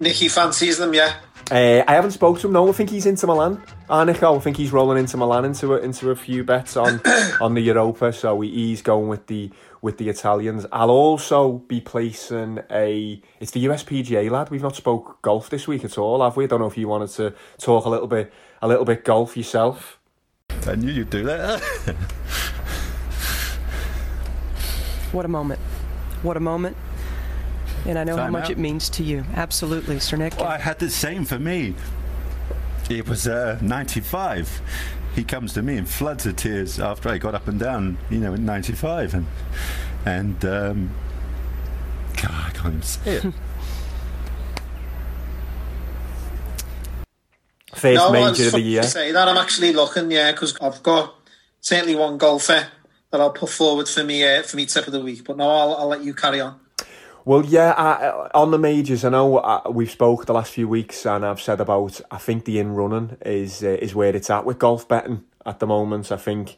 Nicky 0.01 0.29
fancies 0.29 0.79
them, 0.79 0.93
yeah. 0.93 1.15
Uh, 1.51 1.85
I 1.87 1.95
haven't 1.95 2.11
spoke 2.11 2.41
to 2.41 2.49
him. 2.49 2.53
No, 2.55 2.69
I 2.69 2.73
think 2.73 2.91
he's 2.91 3.07
into 3.07 3.27
Milan. 3.27 3.63
Ah, 3.89 4.03
Nico, 4.03 4.37
I 4.37 4.41
think 4.41 4.57
he's 4.57 4.73
rolling 4.73 4.99
into 4.99 5.17
Milan 5.17 5.45
into 5.45 5.75
a, 5.75 5.79
into 5.79 6.11
a 6.11 6.17
few 6.17 6.43
bets 6.43 6.77
on 6.77 7.01
on 7.41 7.55
the 7.55 7.61
Europa. 7.61 8.13
So 8.13 8.41
he, 8.41 8.51
he's 8.51 8.83
going 8.83 9.09
with 9.09 9.29
the 9.29 9.53
with 9.81 9.99
the 9.99 10.09
Italians. 10.09 10.67
I'll 10.73 10.91
also 10.91 11.53
be 11.53 11.81
placing 11.81 12.61
a. 12.69 13.23
It's 13.39 13.53
the 13.53 13.65
USPGA 13.67 14.29
lad. 14.29 14.51
We've 14.51 14.63
not 14.63 14.75
spoke 14.75 15.23
golf 15.23 15.49
this 15.49 15.69
week 15.69 15.85
at 15.85 15.97
all, 15.97 16.25
have 16.25 16.37
we? 16.37 16.45
I 16.45 16.47
don't 16.49 16.61
know 16.61 16.67
if 16.67 16.77
you 16.77 16.89
wanted 16.89 17.11
to 17.11 17.33
talk 17.59 17.85
a 17.85 17.91
little 17.91 18.09
bit 18.09 18.33
a 18.61 18.67
little 18.67 18.85
bit 18.85 19.05
golf 19.05 19.37
yourself. 19.37 20.01
I 20.67 20.75
knew 20.75 20.91
you'd 20.91 21.11
do 21.11 21.23
that. 21.25 21.63
What 25.17 25.25
a 25.25 25.29
moment. 25.29 25.59
What 26.21 26.37
a 26.37 26.41
moment. 26.41 26.77
And 27.87 27.99
I 27.99 28.05
know 28.05 28.19
how 28.19 28.29
much 28.29 28.45
out. 28.45 28.51
it 28.51 28.59
means 28.59 28.91
to 28.91 29.03
you. 29.03 29.25
Absolutely, 29.33 29.99
Sir 29.99 30.19
Nick. 30.19 30.37
Well, 30.37 30.47
I 30.47 30.59
had 30.59 30.79
the 30.79 30.91
same 30.91 31.25
for 31.25 31.39
me. 31.39 31.75
It 32.91 33.09
was 33.09 33.27
uh, 33.27 33.59
95. 33.63 34.61
He 35.15 35.25
comes 35.25 35.55
to 35.55 35.63
me 35.63 35.79
in 35.79 35.87
floods 35.87 36.27
of 36.27 36.37
tears 36.37 36.79
after 36.79 37.09
I 37.09 37.17
got 37.17 37.35
up 37.35 37.49
and 37.49 37.59
down, 37.59 37.97
you 38.11 38.19
know, 38.19 38.35
in 38.35 38.45
95. 38.45 39.15
And, 39.15 39.27
and 40.05 40.45
um, 40.45 40.91
God, 42.21 42.31
I 42.31 42.51
can't 42.51 42.67
even 42.67 42.83
say 42.83 43.13
it. 43.13 43.23
First 47.75 47.97
no, 47.97 48.13
major 48.13 48.29
it's 48.29 48.47
of 48.49 48.53
the 48.53 48.61
year. 48.61 48.83
Say 48.83 49.13
that 49.13 49.29
I'm 49.29 49.39
actually 49.39 49.73
looking, 49.73 50.11
yeah, 50.11 50.33
because 50.33 50.59
I've 50.61 50.83
got 50.83 51.15
certainly 51.63 51.97
one 51.97 52.19
golfer 52.19 52.69
that 53.17 53.23
I'll 53.23 53.33
put 53.33 53.51
forward 53.51 53.89
for 53.89 54.05
me 54.05 54.25
uh, 54.25 54.43
for 54.43 54.57
me 54.57 54.67
tip 54.67 54.87
of 54.87 54.93
the 54.93 55.01
week. 55.01 55.25
But 55.25 55.37
no, 55.37 55.49
I'll, 55.49 55.75
I'll 55.77 55.89
let 55.89 56.05
you 56.05 56.15
carry 56.15 56.41
on. 56.41 56.61
Well, 57.25 57.45
yeah, 57.45 57.73
I, 57.73 58.31
on 58.39 58.53
the 58.53 58.59
majors, 58.59 59.05
I 59.05 59.09
know 59.09 59.39
uh, 59.39 59.63
we've 59.69 59.91
spoke 59.91 60.27
the 60.27 60.33
last 60.33 60.53
few 60.53 60.69
weeks, 60.69 61.05
and 61.05 61.27
I've 61.27 61.41
said 61.41 61.61
about 61.61 62.01
I 62.11 62.19
think 62.19 62.45
the 62.45 62.59
in 62.59 62.75
running 62.75 63.17
is 63.25 63.65
uh, 63.65 63.79
is 63.81 63.95
where 63.95 64.15
it's 64.15 64.31
at 64.31 64.45
with 64.45 64.59
golf 64.59 64.87
betting 64.87 65.25
at 65.45 65.59
the 65.59 65.67
moment. 65.67 66.13
I 66.13 66.19
think 66.19 66.57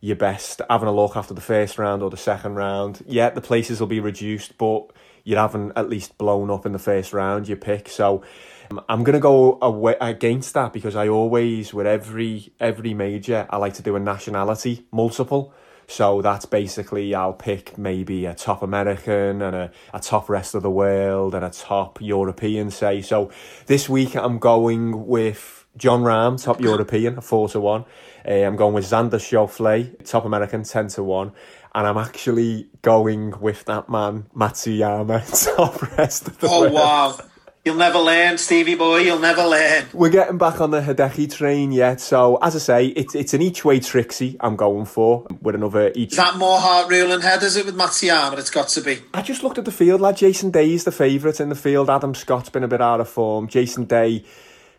you're 0.00 0.16
best 0.16 0.60
having 0.68 0.88
a 0.88 0.92
look 0.92 1.16
after 1.16 1.34
the 1.34 1.40
first 1.40 1.78
round 1.78 2.02
or 2.02 2.10
the 2.10 2.16
second 2.16 2.56
round. 2.56 3.02
Yeah, 3.06 3.30
the 3.30 3.40
places 3.40 3.80
will 3.80 3.86
be 3.86 4.00
reduced, 4.00 4.58
but 4.58 4.92
you 5.24 5.36
haven't 5.36 5.72
at 5.76 5.88
least 5.88 6.18
blown 6.18 6.50
up 6.50 6.66
in 6.66 6.72
the 6.72 6.78
first 6.78 7.12
round 7.12 7.48
you 7.48 7.56
pick. 7.56 7.88
So 7.88 8.22
um, 8.70 8.80
I'm 8.88 9.04
gonna 9.04 9.20
go 9.20 9.58
away 9.62 9.96
against 10.00 10.54
that 10.54 10.72
because 10.72 10.96
I 10.96 11.08
always, 11.08 11.72
with 11.72 11.86
every 11.86 12.52
every 12.60 12.94
major, 12.94 13.46
I 13.48 13.56
like 13.56 13.74
to 13.74 13.82
do 13.82 13.96
a 13.96 14.00
nationality 14.00 14.86
multiple. 14.92 15.54
So 15.90 16.22
that's 16.22 16.46
basically 16.46 17.16
I'll 17.16 17.32
pick 17.32 17.76
maybe 17.76 18.24
a 18.24 18.32
top 18.32 18.62
American 18.62 19.42
and 19.42 19.56
a, 19.56 19.72
a 19.92 19.98
top 19.98 20.28
rest 20.28 20.54
of 20.54 20.62
the 20.62 20.70
world 20.70 21.34
and 21.34 21.44
a 21.44 21.50
top 21.50 22.00
European, 22.00 22.70
say. 22.70 23.02
So 23.02 23.30
this 23.66 23.88
week 23.88 24.14
I'm 24.14 24.38
going 24.38 25.08
with 25.08 25.66
Jon 25.76 26.02
Rahm, 26.02 26.40
top 26.40 26.60
European, 26.60 27.20
four 27.20 27.48
to 27.48 27.60
one. 27.60 27.84
Uh, 28.24 28.30
I'm 28.34 28.54
going 28.54 28.72
with 28.72 28.84
Xander 28.84 29.18
Schauffele, 29.18 30.04
top 30.04 30.24
American, 30.24 30.62
ten 30.62 30.86
to 30.88 31.02
one. 31.02 31.32
And 31.74 31.86
I'm 31.88 31.98
actually 31.98 32.68
going 32.82 33.34
with 33.40 33.64
that 33.64 33.88
man, 33.88 34.26
Matsuyama, 34.34 35.56
top 35.56 35.98
rest 35.98 36.28
of 36.28 36.38
the 36.38 36.48
Oh 36.48 36.60
world. 36.62 36.72
wow, 36.72 37.18
you'll 37.64 37.76
never 37.76 37.98
learn, 37.98 38.38
Stevie 38.38 38.74
boy. 38.74 38.98
You'll 38.98 39.18
never 39.18 39.44
learn. 39.44 39.86
We're 39.92 40.10
getting 40.10 40.38
back 40.38 40.60
on 40.60 40.70
the 40.70 40.80
Hideki 40.80 41.32
train 41.32 41.72
yet, 41.72 42.00
so 42.00 42.36
as 42.36 42.56
I 42.56 42.58
say, 42.58 42.86
it's 42.86 43.14
it's 43.14 43.34
an 43.34 43.42
each 43.42 43.64
way 43.64 43.80
Trixie 43.80 44.36
I'm 44.40 44.56
going 44.56 44.86
for 44.86 45.26
with 45.42 45.54
another 45.54 45.92
each. 45.94 46.12
Is 46.12 46.16
that 46.16 46.36
more 46.36 46.58
heart 46.58 46.90
ruling 46.90 47.20
head? 47.20 47.42
Is 47.42 47.56
it 47.56 47.66
with 47.66 47.76
Matsuyama? 47.76 48.30
But 48.30 48.38
it's 48.38 48.50
got 48.50 48.68
to 48.68 48.80
be. 48.80 49.00
I 49.14 49.22
just 49.22 49.42
looked 49.42 49.58
at 49.58 49.64
the 49.64 49.72
field, 49.72 50.00
lad. 50.00 50.16
Jason 50.16 50.50
Day 50.50 50.72
is 50.72 50.84
the 50.84 50.92
favourite 50.92 51.40
in 51.40 51.48
the 51.48 51.54
field. 51.54 51.90
Adam 51.90 52.14
Scott's 52.14 52.50
been 52.50 52.64
a 52.64 52.68
bit 52.68 52.80
out 52.80 53.00
of 53.00 53.08
form. 53.08 53.48
Jason 53.48 53.84
Day, 53.84 54.24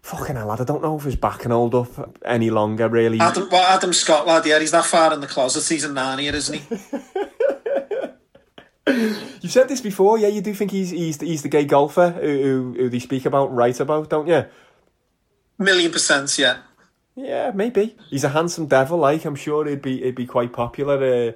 fucking 0.02 0.36
hell, 0.36 0.48
lad. 0.48 0.62
I 0.62 0.64
don't 0.64 0.82
know 0.82 0.98
if 0.98 1.04
his 1.04 1.16
back 1.16 1.40
can 1.40 1.52
hold 1.52 1.76
up 1.76 2.18
any 2.26 2.50
longer, 2.50 2.90
really. 2.90 3.20
Adam, 3.20 3.50
well, 3.52 3.64
Adam 3.64 3.94
Scott, 3.94 4.28
lad, 4.28 4.46
yeah, 4.46 4.60
he's 4.60 4.72
that 4.72 4.86
far 4.86 5.14
in 5.14 5.22
the 5.22 5.28
closet. 5.28 5.68
He's 5.68 5.84
a 5.84 5.90
Narnia, 5.90 6.34
isn't 6.34 6.60
he? 6.60 6.98
You've 9.42 9.52
said 9.52 9.68
this 9.68 9.82
before, 9.82 10.18
yeah. 10.18 10.28
You 10.28 10.42
do 10.42 10.54
think 10.54 10.72
he's 10.72 10.90
he's 10.92 11.18
the, 11.18 11.26
he's 11.26 11.44
the 11.44 11.50
gay 11.50 11.66
golfer 11.66 12.10
who, 12.10 12.22
who 12.22 12.74
who 12.78 12.90
they 12.90 13.00
speak 13.00 13.26
about, 13.26 13.54
write 13.54 13.80
about, 13.80 14.10
don't 14.10 14.28
you? 14.28 14.46
Million 15.58 15.92
percent, 15.92 16.38
yeah. 16.38 16.58
Yeah, 17.16 17.52
maybe. 17.54 17.96
He's 18.10 18.24
a 18.24 18.30
handsome 18.30 18.68
devil. 18.68 18.98
Like 18.98 19.26
I'm 19.26 19.36
sure 19.36 19.68
he'd 19.68 19.82
be 19.82 20.02
he'd 20.02 20.16
be 20.16 20.26
quite 20.26 20.54
popular 20.54 20.98
uh, 21.04 21.32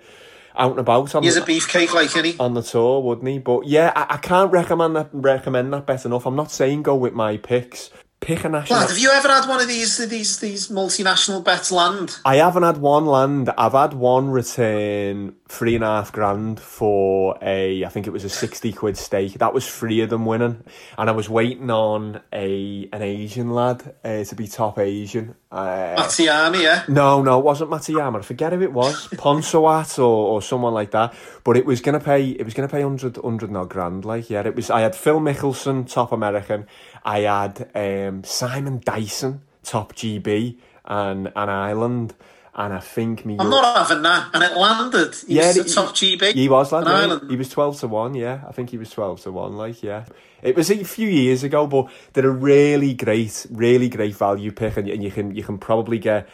out 0.57 0.71
and 0.71 0.79
about 0.79 1.13
on 1.15 1.23
He's 1.23 1.35
the, 1.35 1.43
a 1.43 1.45
beefcake, 1.45 1.93
like, 1.93 2.15
isn't 2.15 2.39
on 2.39 2.53
the 2.53 2.63
tour, 2.63 3.01
wouldn't 3.01 3.27
he? 3.27 3.39
But 3.39 3.67
yeah, 3.67 3.91
I, 3.95 4.15
I 4.15 4.17
can't 4.17 4.51
recommend 4.51 4.95
that 4.95 5.09
recommend 5.11 5.73
that 5.73 5.85
bet 5.85 6.05
enough. 6.05 6.25
I'm 6.25 6.35
not 6.35 6.51
saying 6.51 6.83
go 6.83 6.95
with 6.95 7.13
my 7.13 7.37
picks. 7.37 7.89
Pick 8.25 8.43
a 8.43 8.49
national. 8.49 8.79
Lad, 8.79 8.89
have 8.89 8.97
you 8.97 9.11
ever 9.11 9.27
had 9.27 9.47
one 9.47 9.61
of 9.61 9.67
these 9.67 9.97
these 10.07 10.39
these 10.39 10.69
multinational 10.69 11.43
bets 11.43 11.71
land? 11.71 12.17
I 12.25 12.37
haven't 12.37 12.63
had 12.63 12.77
one 12.77 13.05
land. 13.05 13.51
I've 13.55 13.73
had 13.73 13.93
one 13.93 14.31
return 14.31 15.35
three 15.47 15.75
and 15.75 15.83
a 15.83 15.87
half 15.87 16.11
grand 16.11 16.59
for 16.59 17.37
a, 17.41 17.85
I 17.85 17.89
think 17.89 18.07
it 18.07 18.09
was 18.09 18.23
a 18.23 18.29
60 18.29 18.73
quid 18.73 18.97
stake. 18.97 19.33
That 19.33 19.53
was 19.53 19.69
three 19.69 20.01
of 20.01 20.09
them 20.09 20.25
winning. 20.25 20.63
And 20.97 21.09
I 21.09 21.13
was 21.13 21.29
waiting 21.29 21.69
on 21.69 22.21
a 22.33 22.89
an 22.91 23.01
Asian 23.01 23.51
lad 23.51 23.95
uh, 24.03 24.23
to 24.23 24.35
be 24.35 24.47
top 24.47 24.79
Asian. 24.79 25.35
Uh, 25.51 25.95
Matsuyama, 25.95 26.61
yeah. 26.61 26.83
no, 26.87 27.21
no, 27.21 27.39
it 27.39 27.45
wasn't 27.45 27.69
Matsuyama. 27.69 28.19
I 28.19 28.21
forget 28.23 28.51
who 28.51 28.61
it 28.61 28.73
was, 28.73 29.07
Ponsawat 29.13 29.99
or, 29.99 30.33
or 30.33 30.41
someone 30.41 30.73
like 30.73 30.91
that. 30.91 31.13
But 31.43 31.57
it 31.57 31.65
was 31.65 31.79
gonna 31.79 31.99
pay. 31.99 32.29
It 32.29 32.43
was 32.43 32.53
gonna 32.53 32.67
pay 32.67 32.83
100, 32.83 33.17
100 33.17 33.55
odd 33.55 33.69
grand. 33.69 34.03
Like 34.03 34.29
yeah, 34.29 34.45
it 34.45 34.55
was. 34.55 34.69
I 34.69 34.81
had 34.81 34.95
Phil 34.95 35.19
Mickelson, 35.19 35.89
top 35.89 36.11
American. 36.11 36.67
I 37.05 37.19
had 37.21 37.69
um, 37.75 38.23
Simon 38.25 38.81
Dyson, 38.83 39.41
top 39.63 39.93
GB, 39.93 40.57
and 40.83 41.27
an 41.27 41.49
Ireland. 41.49 42.15
And 42.57 42.73
I 42.73 42.79
think 42.79 43.25
me. 43.25 43.35
I'm 43.37 43.49
not 43.49 43.77
having 43.89 44.01
that. 44.03 44.29
And 44.33 44.41
it 44.41 44.55
landed. 44.55 45.13
He 45.27 45.35
Yeah, 45.35 45.47
was 45.57 45.75
top 45.75 45.89
GB. 45.93 46.33
He 46.33 46.47
was 46.47 46.71
yeah, 46.71 46.79
Ireland. 46.79 47.29
he 47.29 47.35
was 47.35 47.49
twelve 47.49 47.77
to 47.81 47.87
one. 47.89 48.15
Yeah, 48.15 48.43
I 48.47 48.53
think 48.53 48.69
he 48.69 48.77
was 48.77 48.89
twelve 48.89 49.19
to 49.23 49.31
one. 49.33 49.57
Like 49.57 49.83
yeah, 49.83 50.05
it 50.41 50.55
was 50.55 50.71
a 50.71 50.81
few 50.85 51.09
years 51.09 51.43
ago, 51.43 51.67
but 51.67 51.89
they're 52.13 52.29
a 52.29 52.31
really 52.31 52.93
great, 52.93 53.45
really 53.51 53.89
great 53.89 54.15
value 54.15 54.53
pick, 54.53 54.77
and, 54.77 54.87
and 54.87 55.03
you 55.03 55.11
can 55.11 55.35
you 55.35 55.43
can 55.43 55.57
probably 55.57 55.99
get 55.99 56.29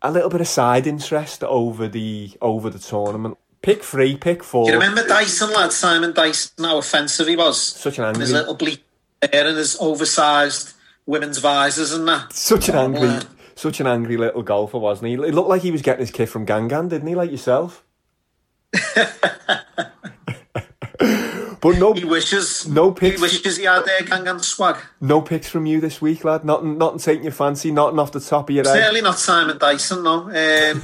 a 0.00 0.12
little 0.12 0.30
bit 0.30 0.40
of 0.40 0.46
side 0.46 0.86
interest 0.86 1.42
over 1.42 1.88
the 1.88 2.30
over 2.40 2.70
the 2.70 2.78
tournament. 2.78 3.36
Pick 3.60 3.82
three, 3.82 4.16
pick 4.16 4.44
four. 4.44 4.66
Do 4.66 4.72
you 4.74 4.78
remember 4.78 5.04
Dyson, 5.08 5.50
lad? 5.52 5.72
Simon 5.72 6.12
Dyson, 6.12 6.62
how 6.64 6.78
offensive 6.78 7.26
he 7.26 7.34
was. 7.34 7.60
Such 7.60 7.98
an 7.98 8.04
And 8.04 8.16
his 8.18 8.30
angry, 8.30 8.40
little 8.42 8.54
bleak 8.54 8.84
and 9.32 9.56
his 9.56 9.76
oversized 9.80 10.72
women's 11.06 11.38
visors 11.38 11.92
and 11.92 12.06
that. 12.08 12.32
such 12.32 12.68
an 12.68 12.74
Oh, 12.76 12.84
angry, 12.84 13.00
man. 13.08 13.26
such 13.54 13.80
an 13.80 13.86
angry 13.86 14.16
little 14.16 14.42
golfer, 14.42 14.78
wasn't 14.78 15.08
he? 15.08 15.14
It 15.14 15.34
looked 15.34 15.48
like 15.48 15.62
he 15.62 15.70
was 15.70 15.82
getting 15.82 16.00
his 16.00 16.10
kit 16.10 16.28
from 16.28 16.46
Gangan, 16.46 16.88
didn't 16.88 17.06
he? 17.08 17.14
Like 17.14 17.30
yourself. 17.30 17.84
but 21.60 21.78
no, 21.78 21.92
He 21.94 22.04
wishes. 22.04 22.66
no 22.68 22.90
pics. 22.92 23.16
He 23.16 23.22
wishes 23.22 23.56
he 23.56 23.64
had 23.64 23.84
their 23.84 24.00
Gangan 24.00 24.42
swag. 24.42 24.76
No 25.00 25.20
picks 25.22 25.48
from 25.48 25.66
you 25.66 25.80
this 25.80 26.00
week, 26.00 26.24
lad. 26.24 26.44
Nothing, 26.44 26.78
nothing 26.78 26.98
taking 26.98 27.22
your 27.24 27.32
fancy. 27.32 27.70
Nothing 27.70 27.98
off 27.98 28.12
the 28.12 28.20
top 28.20 28.48
of 28.50 28.54
your 28.54 28.64
head. 28.64 28.72
Certainly 28.74 29.00
not 29.02 29.18
Simon 29.18 29.58
Dyson, 29.58 30.02
no. 30.02 30.22
Um, 30.24 30.30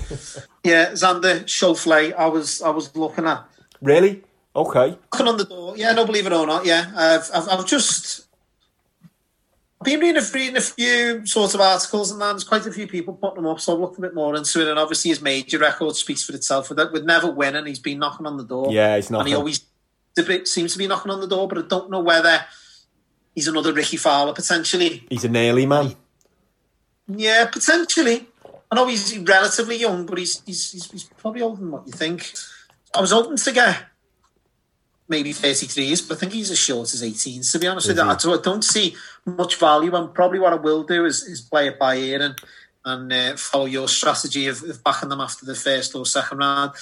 yeah, 0.65 0.91
Xander 0.93 1.45
Schauffele, 1.45 2.15
I 2.15 2.27
was 2.27 2.63
I 2.63 2.71
was 2.71 2.95
looking 2.97 3.27
at. 3.27 3.45
Really? 3.83 4.23
Okay. 4.55 4.99
Knocking 5.13 5.29
on 5.29 5.37
the 5.37 5.45
door. 5.45 5.77
Yeah, 5.77 5.93
no, 5.93 6.05
believe 6.07 6.27
it 6.27 6.33
or 6.33 6.47
not, 6.47 6.65
yeah. 6.67 6.91
I've, 6.97 7.31
I've, 7.35 7.49
I've 7.61 7.67
just 7.67 8.27
I've 9.81 9.87
been 9.87 10.01
reading 10.01 10.23
a, 10.23 10.27
reading 10.35 10.57
a 10.59 10.61
few 10.61 11.25
sort 11.25 11.55
of 11.55 11.61
articles 11.63 12.11
and. 12.11 12.21
There's 12.21 12.45
quite 12.45 12.67
a 12.67 12.73
few 12.73 12.87
people 12.87 13.15
putting 13.15 13.43
them 13.43 13.47
up, 13.47 13.61
so 13.61 13.73
I've 13.73 13.81
looked 13.81 13.97
a 13.97 14.03
bit 14.03 14.15
more 14.15 14.37
into 14.37 14.61
it. 14.61 14.69
And 14.69 14.79
obviously, 14.79 15.09
his 15.09 15.23
major 15.23 15.59
record 15.59 15.97
speaks 15.97 16.23
for 16.23 16.35
itself. 16.35 16.69
With, 16.69 16.93
with 16.93 17.05
never 17.05 17.31
winning, 17.31 17.65
he's 17.65 17.79
been 17.79 17.99
knocking 17.99 18.27
on 18.27 18.37
the 18.37 18.45
door. 18.45 18.71
Yeah, 18.71 18.97
he's 18.97 19.11
not. 19.11 19.21
And 19.21 19.29
he 19.29 19.35
always 19.35 19.65
seems 20.45 20.73
to 20.73 20.79
be 20.79 20.87
knocking 20.87 21.11
on 21.11 21.21
the 21.21 21.27
door, 21.27 21.49
but 21.49 21.57
I 21.57 21.63
don't 21.63 21.91
know 21.91 22.01
whether 22.01 22.45
he's 23.35 23.49
another 23.49 23.73
Rickie 23.73 23.97
Fowler 23.97 24.35
potentially. 24.35 25.07
He's 25.09 25.25
an 25.25 25.35
early 25.35 25.65
man. 25.65 25.97
Yeah, 27.09 27.47
potentially. 27.47 28.29
I 28.71 28.77
know 28.77 28.87
he's 28.87 29.17
relatively 29.19 29.77
young, 29.77 30.05
but 30.05 30.19
he's 30.19 30.43
he's, 30.45 30.73
he's, 30.73 30.91
he's 30.91 31.05
probably 31.05 31.41
older 31.41 31.61
than 31.61 31.71
what 31.71 31.87
you 31.87 31.93
think. 31.93 32.35
I 32.95 33.01
was 33.01 33.13
hoping 33.13 33.39
to 33.39 33.53
get 33.53 33.79
maybe 35.09 35.33
33 35.33 35.85
years, 35.85 36.03
but 36.03 36.17
I 36.17 36.21
think 36.21 36.33
he's 36.33 36.51
as 36.51 36.59
short 36.59 36.95
as 36.95 37.03
18, 37.03 37.43
to 37.43 37.59
be 37.59 37.67
honest 37.67 37.89
Is 37.89 37.97
with 37.97 38.25
you. 38.25 38.33
I 38.33 38.41
don't 38.43 38.63
see 38.63 38.95
much 39.37 39.57
value, 39.57 39.95
and 39.95 40.13
probably 40.15 40.39
what 40.39 40.53
I 40.53 40.57
will 40.57 40.83
do 40.83 41.05
is, 41.05 41.23
is 41.23 41.41
play 41.41 41.69
it 41.69 41.79
by 41.79 41.97
ear 41.97 42.23
and, 42.23 42.35
and 42.85 43.13
uh, 43.13 43.37
follow 43.37 43.67
your 43.67 43.89
strategy 43.89 44.47
of, 44.47 44.63
of 44.63 44.83
backing 44.85 45.09
them 45.09 45.21
after 45.21 45.47
the 45.47 45.55
first 45.55 45.95
or 45.95 46.07
second 46.07 46.39
round. 46.39 46.73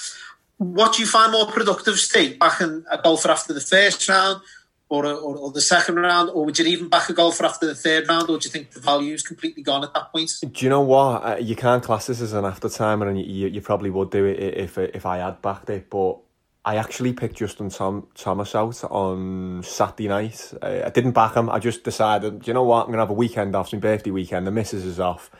What 0.57 0.93
do 0.93 1.01
you 1.01 1.07
find 1.07 1.31
more 1.31 1.47
productive, 1.47 1.97
Steve? 1.97 2.37
Backing 2.37 2.83
a 2.91 3.01
golfer 3.01 3.31
after 3.31 3.53
the 3.53 3.61
first 3.61 4.07
round 4.09 4.41
or, 4.89 5.05
or, 5.05 5.37
or 5.37 5.51
the 5.51 5.61
second 5.61 5.95
round, 5.95 6.31
or 6.31 6.43
would 6.45 6.57
you 6.57 6.65
even 6.65 6.89
back 6.89 7.09
a 7.09 7.13
golfer 7.13 7.45
after 7.45 7.67
the 7.67 7.75
third 7.75 8.09
round, 8.09 8.29
or 8.29 8.39
do 8.39 8.45
you 8.45 8.51
think 8.51 8.71
the 8.71 8.79
value 8.79 9.13
is 9.13 9.21
completely 9.21 9.61
gone 9.61 9.83
at 9.83 9.93
that 9.93 10.11
point? 10.11 10.31
Do 10.41 10.65
you 10.65 10.69
know 10.69 10.81
what? 10.81 11.23
Uh, 11.23 11.37
you 11.39 11.55
can't 11.55 11.83
class 11.83 12.07
this 12.07 12.21
as 12.21 12.33
an 12.33 12.43
after 12.43 12.67
timer, 12.69 13.07
and 13.07 13.19
you, 13.19 13.25
you, 13.25 13.47
you 13.47 13.61
probably 13.61 13.91
would 13.91 14.09
do 14.09 14.25
it 14.25 14.39
if 14.39 14.77
if 14.77 15.05
I 15.05 15.19
had 15.19 15.41
backed 15.41 15.69
it. 15.69 15.89
But 15.89 16.17
I 16.65 16.75
actually 16.75 17.13
picked 17.13 17.37
Justin 17.37 17.69
Tom, 17.69 18.07
Thomas 18.15 18.53
out 18.53 18.83
on 18.91 19.63
Saturday 19.63 20.09
night. 20.09 20.53
Uh, 20.61 20.81
I 20.85 20.89
didn't 20.89 21.13
back 21.13 21.35
him. 21.35 21.49
I 21.49 21.57
just 21.57 21.83
decided, 21.83 22.45
you 22.47 22.53
know 22.53 22.63
what? 22.63 22.81
I'm 22.81 22.87
going 22.87 22.97
to 22.97 23.03
have 23.03 23.09
a 23.09 23.13
weekend 23.13 23.55
off, 23.55 23.71
my 23.71 23.79
birthday 23.79 24.11
weekend. 24.11 24.45
The 24.45 24.51
missus 24.51 24.83
is 24.83 24.99
off. 24.99 25.31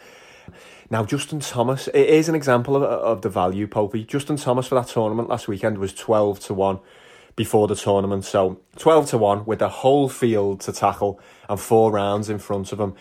Now, 0.90 1.04
Justin 1.04 1.42
Thomas, 1.42 1.88
it 1.90 2.08
is 2.08 2.30
an 2.30 2.36
example 2.36 2.78
of, 2.78 2.84
of 2.84 3.22
the 3.22 3.30
value, 3.30 3.68
Popey. 3.68 4.08
Justin 4.08 4.38
Thomas 4.38 4.68
for 4.68 4.76
that 4.76 4.88
tournament 4.88 5.28
last 5.28 5.48
weekend 5.48 5.78
was 5.78 5.94
12 5.94 6.40
to 6.42 6.54
1 6.54 6.80
before 7.36 7.68
the 7.68 7.76
tournament. 7.76 8.24
So 8.24 8.62
12 8.78 9.10
to 9.10 9.18
1 9.18 9.46
with 9.46 9.60
the 9.60 9.70
whole 9.70 10.08
field 10.08 10.62
to 10.62 10.72
tackle 10.72 11.20
and 11.50 11.60
four 11.60 11.92
rounds 11.92 12.30
in 12.30 12.40
front 12.40 12.72
of 12.72 12.80
him. 12.80 12.96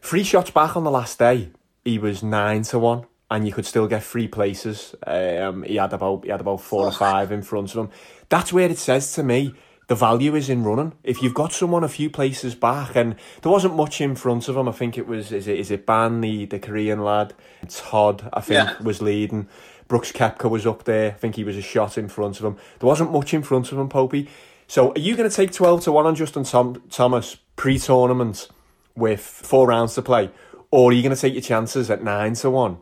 Three 0.00 0.24
shots 0.24 0.50
back 0.50 0.74
on 0.74 0.84
the 0.84 0.90
last 0.90 1.18
day, 1.18 1.50
he 1.84 1.98
was 1.98 2.22
9 2.22 2.62
to 2.62 2.78
1 2.78 3.06
and 3.30 3.46
you 3.46 3.52
could 3.52 3.66
still 3.66 3.86
get 3.86 4.02
free 4.02 4.28
places. 4.28 4.94
Um, 5.06 5.62
he 5.62 5.76
had 5.76 5.92
about 5.92 6.24
he 6.24 6.30
had 6.30 6.40
about 6.40 6.60
four 6.60 6.86
or 6.86 6.92
five 6.92 7.30
in 7.32 7.42
front 7.42 7.70
of 7.74 7.78
him. 7.78 7.90
That's 8.28 8.52
where 8.52 8.70
it 8.70 8.78
says 8.78 9.12
to 9.14 9.22
me 9.22 9.54
the 9.88 9.94
value 9.94 10.34
is 10.34 10.50
in 10.50 10.64
running. 10.64 10.92
If 11.02 11.22
you've 11.22 11.32
got 11.34 11.52
someone 11.52 11.82
a 11.82 11.88
few 11.88 12.10
places 12.10 12.54
back, 12.54 12.94
and 12.94 13.16
there 13.42 13.50
wasn't 13.52 13.74
much 13.74 14.00
in 14.02 14.14
front 14.16 14.46
of 14.48 14.56
him. 14.56 14.68
I 14.68 14.72
think 14.72 14.98
it 14.98 15.06
was 15.06 15.32
is 15.32 15.48
it 15.48 15.58
is 15.58 15.70
it 15.70 15.86
Ban 15.86 16.20
the 16.20 16.44
the 16.46 16.58
Korean 16.58 17.02
lad, 17.02 17.34
Todd 17.68 18.28
I 18.32 18.40
think 18.40 18.68
Yeah. 18.68 18.82
was 18.82 19.00
leading. 19.02 19.48
Brooks 19.88 20.12
Koepka 20.12 20.50
was 20.50 20.66
up 20.66 20.84
there. 20.84 21.12
I 21.12 21.14
think 21.14 21.36
he 21.36 21.44
was 21.44 21.56
a 21.56 21.62
shot 21.62 21.96
in 21.96 22.08
front 22.08 22.38
of 22.38 22.44
him. 22.44 22.56
There 22.78 22.86
wasn't 22.86 23.10
much 23.12 23.32
in 23.32 23.42
front 23.42 23.72
of 23.72 23.78
him, 23.78 23.88
Popey. 23.88 24.28
So 24.66 24.92
are 24.92 24.98
you 24.98 25.16
going 25.16 25.28
to 25.28 25.34
take 25.34 25.50
twelve 25.52 25.82
to 25.84 25.92
one 25.92 26.04
on 26.06 26.14
Justin 26.14 26.44
Tom- 26.44 26.82
Thomas 26.90 27.36
pre-tournament 27.56 28.48
with 28.94 29.20
four 29.20 29.66
rounds 29.68 29.94
to 29.94 30.02
play, 30.02 30.30
or 30.70 30.90
are 30.90 30.92
you 30.92 31.02
going 31.02 31.14
to 31.14 31.20
take 31.20 31.32
your 31.32 31.42
chances 31.42 31.90
at 31.90 32.02
nine 32.04 32.34
to 32.34 32.50
one? 32.50 32.76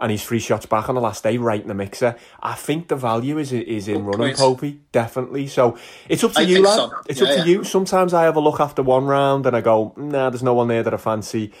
And 0.00 0.10
he's 0.10 0.24
three 0.24 0.38
shots 0.38 0.66
back 0.66 0.88
on 0.88 0.94
the 0.94 1.00
last 1.00 1.22
day, 1.22 1.36
right 1.36 1.60
in 1.60 1.68
the 1.68 1.74
mixer. 1.74 2.16
I 2.42 2.54
think 2.54 2.88
the 2.88 2.96
value 2.96 3.38
is 3.38 3.52
is 3.52 3.86
in 3.88 3.98
oh, 3.98 4.00
running, 4.00 4.34
point. 4.34 4.38
Popey, 4.38 4.78
definitely. 4.92 5.46
So 5.46 5.78
it's 6.08 6.24
up 6.24 6.32
to 6.32 6.40
I 6.40 6.44
you, 6.44 6.62
lad. 6.62 6.76
so. 6.76 6.92
It's 7.08 7.20
Yeah, 7.20 7.28
up 7.28 7.34
to 7.34 7.38
yeah. 7.40 7.44
you. 7.44 7.64
Sometimes 7.64 8.14
I 8.14 8.24
have 8.24 8.36
a 8.36 8.40
look 8.40 8.60
after 8.60 8.82
one 8.82 9.06
round 9.06 9.46
and 9.46 9.54
I 9.56 9.60
go, 9.60 9.92
nah, 9.96 10.30
there's 10.30 10.42
no 10.42 10.54
one 10.54 10.68
there 10.68 10.82
that 10.82 10.94
I 10.94 10.96
fancy. 10.96 11.52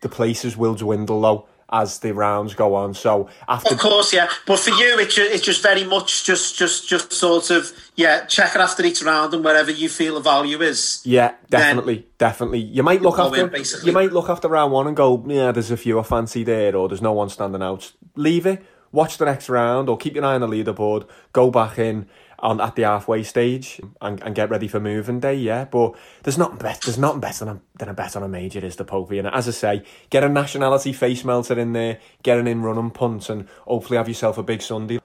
The 0.00 0.08
places 0.08 0.56
will 0.56 0.74
dwindle 0.74 1.20
though 1.20 1.46
as 1.72 1.98
the 2.00 2.12
rounds 2.12 2.54
go 2.54 2.74
on. 2.74 2.94
So 2.94 3.28
after 3.48 3.74
Of 3.74 3.80
course, 3.80 4.12
yeah. 4.12 4.28
But 4.46 4.58
for 4.58 4.70
you, 4.70 4.98
it's 4.98 5.14
just, 5.14 5.32
it's 5.32 5.44
just 5.44 5.62
very 5.62 5.84
much 5.84 6.24
just 6.24 6.56
just 6.56 6.88
just 6.88 7.12
sort 7.12 7.50
of 7.50 7.72
yeah, 7.96 8.24
check 8.26 8.54
it 8.54 8.60
after 8.60 8.84
each 8.84 9.02
round 9.02 9.34
and 9.34 9.44
wherever 9.44 9.70
you 9.70 9.88
feel 9.88 10.14
the 10.14 10.20
value 10.20 10.60
is. 10.60 11.02
Yeah, 11.04 11.34
definitely, 11.50 12.06
definitely. 12.18 12.60
You 12.60 12.82
might 12.82 13.02
look 13.02 13.18
after 13.18 13.54
in, 13.54 13.64
you 13.84 13.92
might 13.92 14.12
look 14.12 14.28
after 14.28 14.48
round 14.48 14.72
one 14.72 14.86
and 14.86 14.96
go, 14.96 15.24
yeah, 15.26 15.50
there's 15.52 15.70
a 15.70 15.76
few 15.76 15.98
I 15.98 16.02
fancy 16.02 16.44
there, 16.44 16.76
or 16.76 16.88
there's 16.88 17.02
no 17.02 17.12
one 17.12 17.30
standing 17.30 17.62
out. 17.62 17.92
Leave 18.14 18.46
it, 18.46 18.62
watch 18.92 19.18
the 19.18 19.24
next 19.24 19.48
round, 19.48 19.88
or 19.88 19.96
keep 19.96 20.14
your 20.14 20.24
eye 20.24 20.34
on 20.34 20.42
the 20.42 20.48
leaderboard. 20.48 21.08
Go 21.32 21.50
back 21.50 21.78
in 21.78 22.08
on 22.42 22.60
at 22.60 22.74
the 22.74 22.82
halfway 22.82 23.22
stage 23.22 23.80
and, 24.00 24.22
and 24.22 24.34
get 24.34 24.50
ready 24.50 24.68
for 24.68 24.80
moving 24.80 25.20
day. 25.20 25.34
Yeah, 25.34 25.64
but 25.64 25.94
there's 26.24 26.38
nothing 26.38 26.58
better. 26.58 26.80
There's 26.84 26.98
nothing 26.98 27.20
better 27.20 27.44
than 27.44 27.56
a, 27.56 27.60
than 27.78 27.88
a 27.88 27.94
bet 27.94 28.16
on 28.16 28.22
a 28.22 28.28
major 28.28 28.64
is 28.64 28.76
the 28.76 28.84
Popey. 28.84 29.18
And 29.18 29.28
as 29.28 29.46
I 29.48 29.52
say, 29.52 29.82
get 30.10 30.24
a 30.24 30.28
nationality 30.28 30.92
face 30.92 31.24
melter 31.24 31.58
in 31.58 31.72
there, 31.72 31.98
get 32.22 32.38
an 32.38 32.46
in 32.46 32.62
running 32.62 32.90
punt, 32.90 33.30
and 33.30 33.48
hopefully 33.66 33.96
have 33.96 34.08
yourself 34.08 34.38
a 34.38 34.42
big 34.42 34.60
Sunday. 34.62 34.98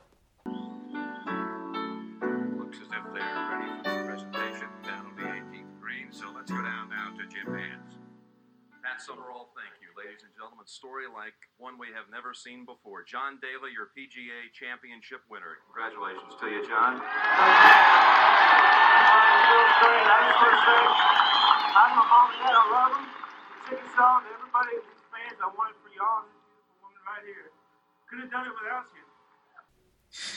Story 10.77 11.09
like 11.09 11.33
one 11.57 11.81
we 11.81 11.89
have 11.97 12.05
never 12.13 12.37
seen 12.37 12.61
before. 12.61 13.01
John 13.01 13.41
Daly, 13.41 13.73
your 13.73 13.89
PGA 13.97 14.53
championship 14.53 15.25
winner. 15.25 15.57
Congratulations 15.65 16.37
to 16.37 16.45
you, 16.53 16.61
John. 16.69 17.01
I'm 17.01 17.09
a 21.97 22.05
mom 22.05 22.29
and 22.29 22.45
dad. 22.45 22.53
I 22.53 22.69
love 22.69 22.93
them. 22.93 23.09
Sing 23.65 23.81
a 23.81 23.89
song 23.97 24.21
to 24.21 24.29
everybody, 24.37 24.77
fans. 25.09 25.41
I 25.41 25.49
want 25.57 25.73
it 25.73 25.81
for 25.81 25.89
y'all. 25.97 26.29
This 26.29 26.77
woman 26.77 27.01
right 27.09 27.25
here. 27.25 27.49
Could 28.05 28.21
have 28.21 28.29
done 28.29 28.45
it 28.45 28.53
without 28.53 28.85
you. 28.93 29.01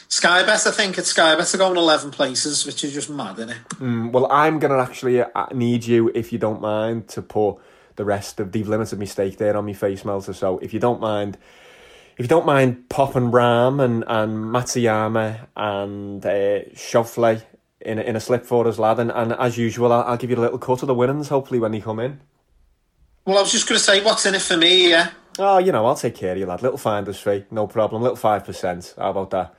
Sky 0.08 0.40
Bet, 0.40 0.66
I 0.66 0.72
think 0.72 0.96
it's 0.96 1.12
Sky 1.12 1.36
Bet 1.36 1.54
are 1.54 1.58
going 1.60 1.76
eleven 1.76 2.10
places, 2.10 2.64
which 2.64 2.82
is 2.82 2.96
just 2.96 3.10
mad, 3.10 3.36
isn't 3.36 3.50
it? 3.50 3.60
Mm, 3.76 4.10
well, 4.10 4.26
I'm 4.32 4.58
gonna 4.58 4.80
actually 4.80 5.20
uh, 5.20 5.52
need 5.52 5.84
you, 5.84 6.10
if 6.14 6.32
you 6.32 6.38
don't 6.38 6.62
mind, 6.62 7.08
to 7.08 7.20
put 7.20 7.60
the 8.00 8.04
rest 8.06 8.40
of 8.40 8.52
the 8.52 8.64
limited 8.64 8.98
mistake 8.98 9.36
there 9.36 9.54
on 9.54 9.66
me 9.66 9.74
face 9.74 10.06
melter. 10.06 10.32
So, 10.32 10.58
if 10.60 10.72
you 10.72 10.80
don't 10.80 11.02
mind, 11.02 11.36
if 12.16 12.24
you 12.24 12.28
don't 12.28 12.46
mind, 12.46 12.88
popping 12.88 13.30
Rahm 13.30 13.78
and 13.84 14.04
and 14.06 14.46
Matsuyama 14.46 15.46
and 15.54 16.24
uh, 16.24 17.40
in 17.82 17.98
a, 17.98 18.02
in 18.02 18.16
a 18.16 18.20
slip 18.20 18.46
for 18.46 18.66
us, 18.66 18.78
lad, 18.78 18.98
and, 18.98 19.10
and 19.10 19.34
as 19.34 19.58
usual, 19.58 19.92
I'll, 19.92 20.04
I'll 20.04 20.16
give 20.16 20.30
you 20.30 20.36
a 20.36 20.40
little 20.40 20.58
cut 20.58 20.82
of 20.82 20.86
the 20.86 20.94
winnings. 20.94 21.28
Hopefully, 21.28 21.60
when 21.60 21.72
they 21.72 21.80
come 21.80 22.00
in. 22.00 22.20
Well, 23.26 23.36
I 23.36 23.42
was 23.42 23.52
just 23.52 23.68
going 23.68 23.78
to 23.78 23.84
say, 23.84 24.02
what's 24.02 24.24
in 24.24 24.34
it 24.34 24.40
for 24.40 24.56
me? 24.56 24.88
Yeah. 24.88 25.10
Oh, 25.38 25.58
you 25.58 25.72
know, 25.72 25.84
I'll 25.84 25.94
take 25.94 26.14
care 26.14 26.32
of 26.32 26.38
you, 26.38 26.46
lad. 26.46 26.62
Little 26.62 26.78
finder's 26.78 27.20
fee, 27.20 27.44
no 27.50 27.66
problem. 27.66 28.00
Little 28.00 28.16
five 28.16 28.46
percent. 28.46 28.94
How 28.96 29.10
about 29.10 29.30
that? 29.30 29.54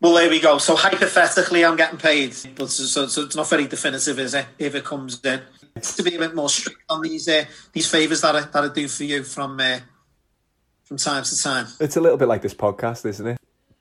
Well, 0.00 0.14
there 0.14 0.30
we 0.30 0.40
go. 0.40 0.56
So 0.56 0.74
hypothetically, 0.74 1.64
I'm 1.64 1.76
getting 1.76 1.98
paid, 1.98 2.34
but 2.54 2.70
so, 2.70 3.06
so, 3.06 3.22
it's 3.24 3.36
not 3.36 3.50
very 3.50 3.66
definitive, 3.66 4.18
is 4.18 4.32
it? 4.32 4.46
If 4.58 4.74
it 4.74 4.84
comes 4.84 5.20
in, 5.24 5.42
to 5.82 6.02
be 6.02 6.16
a 6.16 6.18
bit 6.18 6.34
more 6.34 6.48
strict 6.48 6.82
on 6.88 7.02
these 7.02 7.28
uh, 7.28 7.44
these 7.72 7.90
favors 7.90 8.20
that 8.22 8.36
I 8.36 8.40
that 8.40 8.64
I 8.64 8.68
do 8.72 8.88
for 8.88 9.04
you 9.04 9.22
from 9.24 9.58
uh, 9.60 9.80
from 10.84 10.96
time 10.96 11.24
to 11.24 11.42
time. 11.42 11.66
It's 11.80 11.96
a 11.96 12.00
little 12.00 12.18
bit 12.18 12.28
like 12.28 12.42
this 12.42 12.54
podcast, 12.54 13.04
isn't 13.06 13.26
it? 13.26 13.38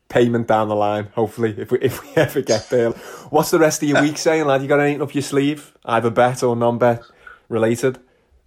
Payment 0.09 0.47
down 0.47 0.69
the 0.69 0.75
line, 0.75 1.05
hopefully, 1.15 1.55
if 1.57 1.71
we 1.71 1.79
if 1.81 2.03
we 2.03 2.09
ever 2.15 2.41
get 2.41 2.69
there. 2.69 2.91
What's 3.29 3.51
the 3.51 3.59
rest 3.59 3.83
of 3.83 3.89
your 3.89 4.01
week 4.01 4.17
saying, 4.17 4.45
lad? 4.45 4.61
You 4.61 4.67
got 4.67 4.79
anything 4.79 5.01
up 5.01 5.13
your 5.13 5.21
sleeve? 5.21 5.73
Either 5.85 6.09
bet 6.09 6.43
or 6.43 6.55
non-bet 6.55 7.01
related? 7.49 7.99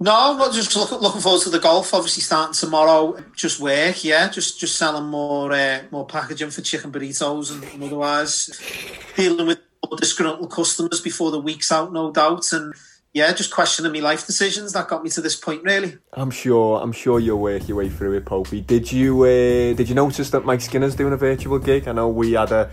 No, 0.03 0.35
not 0.35 0.55
just 0.55 0.75
look, 0.75 0.91
looking 0.93 1.21
forward 1.21 1.43
to 1.43 1.51
the 1.51 1.59
golf. 1.59 1.93
Obviously, 1.93 2.23
starting 2.23 2.55
tomorrow. 2.55 3.23
Just 3.37 3.61
work, 3.61 4.03
yeah. 4.03 4.31
Just 4.31 4.59
just 4.59 4.77
selling 4.77 5.11
more 5.11 5.53
uh, 5.53 5.83
more 5.91 6.07
packaging 6.07 6.51
for 6.51 6.63
chicken 6.63 6.91
burritos 6.91 7.53
and, 7.53 7.63
and 7.65 7.83
otherwise 7.85 8.59
dealing 9.15 9.47
with 9.47 9.59
disgruntled 9.99 10.51
customers 10.51 11.01
before 11.01 11.31
the 11.31 11.41
week's 11.41 11.71
out, 11.71 11.93
no 11.93 12.11
doubt. 12.13 12.51
And 12.53 12.75
yeah, 13.13 13.33
just 13.33 13.51
questioning 13.51 13.93
my 13.93 13.99
life 13.99 14.25
decisions 14.25 14.73
that 14.73 14.87
got 14.87 15.03
me 15.03 15.11
to 15.11 15.21
this 15.21 15.35
point, 15.35 15.65
really. 15.65 15.99
I'm 16.13 16.31
sure. 16.31 16.81
I'm 16.81 16.93
sure 16.93 17.19
you'll 17.19 17.41
work 17.41 17.67
your 17.67 17.77
way 17.79 17.89
through 17.89 18.17
it, 18.17 18.25
Popey. 18.25 18.65
Did 18.65 18.93
you? 18.93 19.21
Uh, 19.23 19.75
did 19.75 19.89
you 19.89 19.95
notice 19.95 20.31
that 20.31 20.45
Mike 20.45 20.61
Skinner's 20.61 20.95
doing 20.95 21.13
a 21.13 21.17
virtual 21.17 21.59
gig? 21.59 21.89
I 21.89 21.93
know 21.93 22.09
we 22.09 22.33
had 22.33 22.53
a 22.53 22.71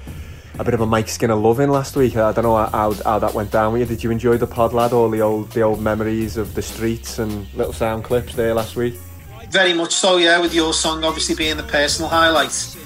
a 0.60 0.64
bit 0.64 0.74
of 0.74 0.82
a 0.82 0.86
Mike 0.86 1.08
Skinner 1.08 1.36
loving 1.36 1.70
last 1.70 1.96
week. 1.96 2.16
I 2.16 2.32
don't 2.32 2.44
know 2.44 2.56
how, 2.56 2.94
how 2.94 3.20
that 3.20 3.34
went 3.34 3.52
down 3.52 3.74
with 3.74 3.82
you. 3.82 3.88
Did 3.88 4.04
you 4.04 4.12
enjoy 4.12 4.38
the 4.38 4.48
pod, 4.48 4.74
lad? 4.74 4.94
All 4.94 5.10
the 5.10 5.22
old 5.22 5.52
the 5.52 5.62
old 5.62 5.82
memories 5.82 6.38
of 6.38 6.54
the 6.54 6.62
streets 6.62 7.18
and 7.18 7.52
little 7.56 7.74
sound 7.74 8.04
clips 8.04 8.36
there 8.36 8.54
last 8.54 8.76
week. 8.76 8.96
Very 9.50 9.74
much 9.74 9.96
so, 9.96 10.18
yeah. 10.18 10.40
With 10.40 10.54
your 10.54 10.74
song 10.74 11.04
obviously 11.04 11.34
being 11.34 11.58
the 11.58 11.64
personal 11.64 12.10
highlight. 12.10 12.78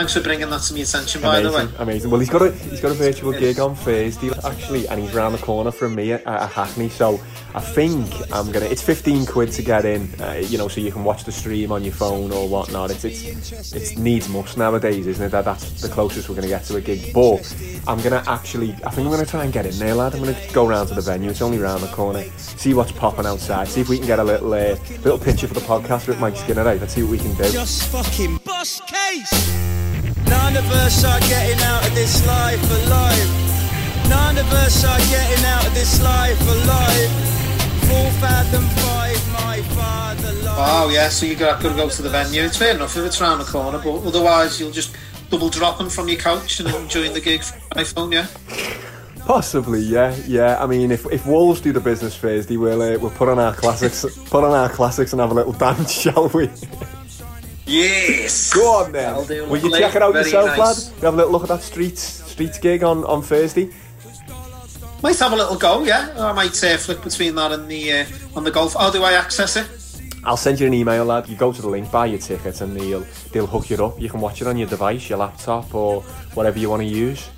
Thanks 0.00 0.14
for 0.14 0.22
bringing 0.22 0.48
that 0.48 0.62
to 0.62 0.72
my 0.72 0.80
attention, 0.80 1.20
by 1.20 1.40
amazing, 1.40 1.52
the 1.52 1.58
way. 1.58 1.74
Amazing. 1.78 2.10
Well, 2.10 2.20
he's 2.20 2.30
got 2.30 2.40
a 2.40 2.52
he's 2.52 2.80
got 2.80 2.90
a 2.90 2.94
virtual 2.94 3.32
gig 3.32 3.60
on 3.60 3.74
Thursday 3.74 4.30
actually, 4.46 4.88
and 4.88 4.98
he's 4.98 5.12
round 5.12 5.34
the 5.34 5.42
corner 5.42 5.70
from 5.70 5.94
me 5.94 6.14
at, 6.14 6.26
at 6.26 6.50
Hackney. 6.50 6.88
So 6.88 7.20
I 7.54 7.60
think 7.60 8.10
I'm 8.32 8.50
gonna. 8.50 8.64
It's 8.64 8.80
15 8.80 9.26
quid 9.26 9.52
to 9.52 9.62
get 9.62 9.84
in, 9.84 10.08
uh, 10.18 10.42
you 10.42 10.56
know, 10.56 10.68
so 10.68 10.80
you 10.80 10.90
can 10.90 11.04
watch 11.04 11.24
the 11.24 11.32
stream 11.32 11.70
on 11.70 11.84
your 11.84 11.92
phone 11.92 12.32
or 12.32 12.48
whatnot. 12.48 12.90
It's 12.90 13.04
it's 13.04 13.74
it's 13.74 13.98
needs 13.98 14.26
must 14.30 14.56
nowadays, 14.56 15.06
isn't 15.06 15.22
it? 15.22 15.28
That 15.28 15.44
that's 15.44 15.82
the 15.82 15.90
closest 15.90 16.30
we're 16.30 16.34
gonna 16.34 16.48
get 16.48 16.64
to 16.64 16.76
a 16.76 16.80
gig. 16.80 17.12
But 17.12 17.54
I'm 17.86 18.00
gonna 18.00 18.24
actually, 18.26 18.70
I 18.86 18.90
think 18.92 19.06
I'm 19.06 19.10
gonna 19.12 19.26
try 19.26 19.44
and 19.44 19.52
get 19.52 19.66
in 19.66 19.78
there, 19.78 19.94
lad. 19.94 20.14
I'm 20.14 20.20
gonna 20.20 20.52
go 20.54 20.66
round 20.66 20.88
to 20.88 20.94
the 20.94 21.02
venue. 21.02 21.28
It's 21.28 21.42
only 21.42 21.58
round 21.58 21.82
the 21.82 21.88
corner. 21.88 22.24
See 22.38 22.72
what's 22.72 22.92
popping 22.92 23.26
outside. 23.26 23.68
See 23.68 23.82
if 23.82 23.90
we 23.90 23.98
can 23.98 24.06
get 24.06 24.18
a 24.18 24.24
little 24.24 24.54
uh, 24.54 24.78
little 25.04 25.18
picture 25.18 25.46
for 25.46 25.52
the 25.52 25.60
podcast 25.60 26.08
with 26.08 26.18
Mike 26.18 26.36
Skinner. 26.36 26.64
Right, 26.64 26.80
let's 26.80 26.94
see 26.94 27.02
what 27.02 27.10
we 27.10 27.18
can 27.18 27.34
do. 27.34 27.50
Just 27.52 27.90
fucking 27.90 28.38
bust 28.46 28.86
case. 28.86 29.39
None 30.30 30.56
of 30.56 30.70
us 30.70 31.04
are 31.04 31.20
getting 31.20 31.60
out 31.64 31.86
of 31.86 31.94
this 31.94 32.24
life 32.26 32.62
alive. 32.86 33.30
None 34.08 34.38
of 34.38 34.50
us 34.52 34.84
are 34.84 34.98
getting 35.10 35.44
out 35.44 35.66
of 35.66 35.74
this 35.74 36.00
life 36.02 36.40
alive. 36.40 37.10
Full 37.90 38.10
fathom 38.22 38.64
five, 38.78 39.32
my 39.32 39.60
father 39.74 40.32
life. 40.44 40.56
Oh 40.58 40.90
yeah, 40.92 41.08
so 41.08 41.26
you 41.26 41.34
got, 41.34 41.60
got 41.60 41.70
to 41.70 41.74
go 41.74 41.88
to 41.88 42.02
the 42.02 42.08
venue. 42.08 42.42
It's 42.42 42.56
fair 42.56 42.74
enough 42.74 42.96
if 42.96 43.04
it's 43.04 43.20
round 43.20 43.40
the 43.40 43.44
corner, 43.44 43.78
but 43.78 44.06
otherwise 44.06 44.60
you'll 44.60 44.70
just 44.70 44.94
double 45.30 45.50
drop 45.50 45.78
them 45.78 45.90
from 45.90 46.08
your 46.08 46.18
couch 46.18 46.60
and 46.60 46.68
enjoying 46.68 47.12
the 47.12 47.20
gig 47.20 47.42
from 47.42 47.60
my 47.74 47.84
phone, 47.84 48.12
yeah. 48.12 48.26
Possibly, 49.24 49.80
yeah, 49.80 50.14
yeah. 50.26 50.62
I 50.62 50.66
mean, 50.66 50.90
if 50.90 51.06
if 51.12 51.26
Wolves 51.26 51.60
do 51.60 51.72
the 51.72 51.80
business 51.80 52.16
Thursday, 52.16 52.56
we'll 52.56 52.82
uh, 52.82 52.98
we'll 52.98 53.10
put 53.10 53.28
on 53.28 53.38
our 53.38 53.54
classics, 53.54 54.04
put 54.28 54.44
on 54.44 54.52
our 54.52 54.68
classics, 54.68 55.12
and 55.12 55.20
have 55.20 55.30
a 55.30 55.34
little 55.34 55.52
dance, 55.66 55.92
shall 55.92 56.28
we? 56.28 56.48
Yes. 57.70 58.52
Go 58.52 58.82
on 58.82 58.92
then. 58.92 59.14
Will 59.48 59.58
you 59.58 59.70
check 59.70 59.94
it 59.94 60.02
out 60.02 60.12
Very 60.12 60.24
yourself, 60.24 60.58
nice. 60.58 60.88
lad? 60.88 60.94
We 60.96 61.04
have 61.04 61.14
a 61.14 61.16
little 61.16 61.32
look 61.32 61.42
at 61.42 61.48
that 61.48 61.62
streets 61.62 62.02
streets 62.02 62.58
gig 62.58 62.82
on 62.82 63.04
on 63.04 63.22
Thursday. 63.22 63.70
Might 65.02 65.18
have 65.18 65.32
a 65.32 65.36
little 65.36 65.56
go, 65.56 65.84
yeah. 65.84 66.12
I 66.18 66.32
might 66.32 66.62
uh, 66.64 66.76
flick 66.76 67.00
between 67.02 67.34
that 67.36 67.52
and 67.52 67.70
the 67.70 67.92
uh, 67.92 68.04
on 68.36 68.44
the 68.44 68.50
golf. 68.50 68.74
How 68.74 68.90
do 68.90 69.02
I 69.04 69.12
access 69.12 69.56
it? 69.56 69.66
I'll 70.24 70.36
send 70.36 70.60
you 70.60 70.66
an 70.66 70.74
email, 70.74 71.04
lad. 71.04 71.28
You 71.28 71.36
go 71.36 71.52
to 71.52 71.62
the 71.62 71.68
link, 71.68 71.90
buy 71.90 72.06
your 72.06 72.18
ticket, 72.18 72.60
and 72.60 72.76
they'll 72.76 73.06
they'll 73.32 73.46
hook 73.46 73.70
you 73.70 73.82
up. 73.84 74.00
You 74.00 74.10
can 74.10 74.20
watch 74.20 74.42
it 74.42 74.48
on 74.48 74.58
your 74.58 74.68
device, 74.68 75.08
your 75.08 75.18
laptop, 75.18 75.72
or 75.74 76.02
whatever 76.34 76.58
you 76.58 76.68
want 76.68 76.82
to 76.82 76.88
use. 76.88 77.30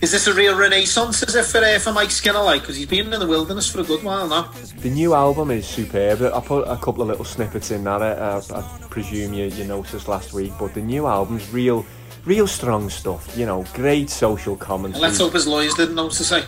Is 0.00 0.12
this 0.12 0.26
a 0.26 0.32
real 0.32 0.56
renaissance? 0.56 1.22
Is 1.22 1.34
it 1.34 1.44
for 1.44 1.58
uh, 1.58 1.78
for 1.78 1.92
Mike 1.92 2.10
Skinner, 2.10 2.42
like? 2.42 2.62
Because 2.62 2.76
he's 2.76 2.86
been 2.86 3.12
in 3.12 3.20
the 3.20 3.26
wilderness 3.26 3.70
for 3.70 3.80
a 3.80 3.84
good 3.84 4.02
while 4.02 4.26
now. 4.26 4.50
The 4.78 4.88
new 4.88 5.12
album 5.12 5.50
is 5.50 5.66
superb. 5.66 6.22
I 6.22 6.40
put 6.40 6.62
a 6.62 6.76
couple 6.78 7.02
of 7.02 7.08
little 7.08 7.24
snippets 7.24 7.70
in 7.70 7.84
that. 7.84 8.00
uh, 8.00 8.40
I, 8.50 8.58
I 8.60 8.88
presume 8.88 9.34
you, 9.34 9.46
you 9.46 9.64
noticed 9.64 10.08
last 10.08 10.32
week, 10.32 10.52
but 10.58 10.72
the 10.72 10.80
new 10.80 11.06
album's 11.06 11.52
real, 11.52 11.84
real 12.24 12.46
strong 12.46 12.88
stuff. 12.88 13.36
You 13.36 13.44
know, 13.44 13.66
great 13.74 14.08
social 14.08 14.56
commentary. 14.56 15.02
Let's 15.02 15.18
hope 15.18 15.34
his 15.34 15.46
lawyers 15.46 15.74
didn't 15.74 15.96
know 15.96 16.04
what 16.04 16.14
to 16.14 16.24
say. 16.24 16.44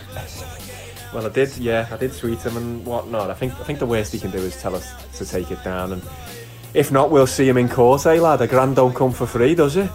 Well, 1.13 1.27
I 1.27 1.29
did. 1.29 1.55
Yeah, 1.57 1.87
I 1.91 1.97
did 1.97 2.17
tweet 2.17 2.39
him 2.39 2.57
and 2.57 2.83
whatnot. 2.83 3.29
I 3.29 3.35
think 3.35 3.53
I 3.59 3.63
think 3.65 3.77
the 3.77 3.85
worst 3.85 4.13
he 4.13 4.19
can 4.19 4.31
do 4.31 4.39
is 4.39 4.59
tell 4.59 4.75
us 4.75 4.95
to 5.19 5.25
take 5.27 5.51
it 5.51 5.63
down, 5.63 5.93
and 5.93 6.01
if 6.73 6.91
not, 6.91 7.11
we'll 7.11 7.27
see 7.27 7.47
him 7.47 7.57
in 7.59 7.69
court. 7.69 8.03
Eh, 8.07 8.19
lad? 8.19 8.41
A 8.41 8.47
grand 8.47 8.77
don't 8.77 8.95
come 8.95 9.11
for 9.11 9.27
free, 9.27 9.53
does 9.53 9.75
it? 9.75 9.91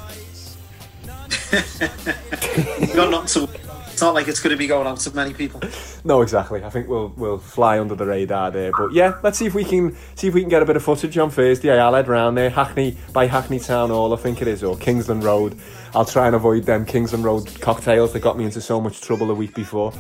Got 2.95 3.11
nothing 3.11 3.49
to. 3.49 3.69
It's 3.99 4.03
not 4.03 4.15
like 4.15 4.29
it's 4.29 4.39
going 4.39 4.53
to 4.53 4.57
be 4.57 4.69
going 4.69 4.87
out 4.87 5.01
to 5.01 5.15
many 5.15 5.35
people. 5.35 5.61
No, 6.05 6.23
exactly. 6.23 6.63
I 6.63 6.71
think 6.71 6.89
we'll 6.89 7.13
we'll 7.17 7.39
fly 7.39 7.81
under 7.81 7.95
the 7.97 8.07
radar 8.07 8.51
there. 8.51 8.71
But 8.71 8.93
yeah, 8.93 9.19
let's 9.23 9.39
see 9.39 9.47
if 9.47 9.55
we 9.55 9.65
can 9.65 9.97
see 10.15 10.29
if 10.29 10.35
we 10.35 10.41
can 10.41 10.51
get 10.51 10.63
a 10.63 10.67
bit 10.67 10.77
of 10.77 10.85
footage 10.85 11.19
on 11.19 11.31
Thursday. 11.31 11.77
I'll 11.77 11.95
head 11.95 12.07
round 12.07 12.37
there, 12.37 12.51
Hackney 12.51 12.97
by 13.13 13.27
Hackney 13.27 13.59
Town 13.59 13.91
Hall, 13.91 14.13
I 14.13 14.17
think 14.17 14.41
it 14.41 14.47
is, 14.47 14.63
or 14.63 14.77
Kingsland 14.77 15.25
Road. 15.25 15.59
I'll 15.95 16.05
try 16.05 16.27
and 16.27 16.37
avoid 16.37 16.65
them 16.65 16.85
Kingsland 16.85 17.25
Road 17.25 17.51
cocktails 17.61 18.13
that 18.13 18.21
got 18.21 18.39
me 18.39 18.45
into 18.45 18.61
so 18.61 18.81
much 18.81 19.01
trouble 19.01 19.31
a 19.31 19.35
week 19.35 19.55
before. 19.55 19.93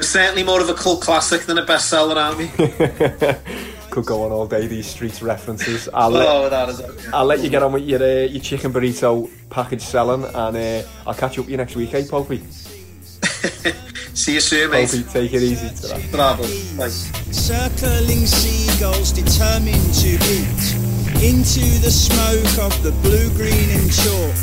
Certainly 0.00 0.42
more 0.42 0.60
of 0.60 0.68
a 0.68 0.74
cult 0.74 1.00
classic 1.00 1.42
than 1.42 1.58
a 1.58 1.64
bestseller, 1.64 2.16
aren't 2.16 2.38
we? 2.38 3.72
Could 3.92 4.06
go 4.06 4.24
on 4.24 4.32
all 4.32 4.46
day. 4.46 4.66
These 4.66 4.86
streets 4.86 5.20
references. 5.20 5.86
I'll 5.92 6.08
let, 6.08 6.26
Oh, 6.26 6.48
that 6.48 6.68
is 6.70 6.80
it, 6.80 6.90
yeah. 7.04 7.10
I'll 7.12 7.26
let 7.26 7.40
you 7.40 7.50
get 7.50 7.62
on 7.62 7.74
with 7.74 7.84
your 7.84 8.02
uh, 8.02 8.24
your 8.24 8.40
chicken 8.40 8.72
burrito 8.72 9.28
package 9.50 9.82
selling, 9.82 10.24
and 10.24 10.56
uh, 10.56 10.82
I'll 11.06 11.12
catch 11.12 11.32
up 11.32 11.44
with 11.44 11.50
you 11.50 11.58
next 11.58 11.76
week, 11.76 11.92
eh, 11.92 12.00
Popey? 12.00 12.40
See 14.16 14.32
you 14.34 14.40
soon, 14.40 14.70
mate. 14.70 14.88
Popey, 14.88 15.12
take 15.12 15.32
it 15.34 15.42
easy 15.42 15.68
today. 15.76 16.06
Bravo. 16.10 16.42
Circling 16.44 18.24
seagulls 18.26 19.12
determined 19.12 19.92
to 20.00 20.08
eat 20.08 20.74
into 21.22 21.60
the 21.84 21.90
smoke 21.90 22.64
of 22.64 22.82
the 22.82 22.92
blue, 23.02 23.28
green, 23.36 23.70
and 23.76 23.92
chalk. 23.92 24.34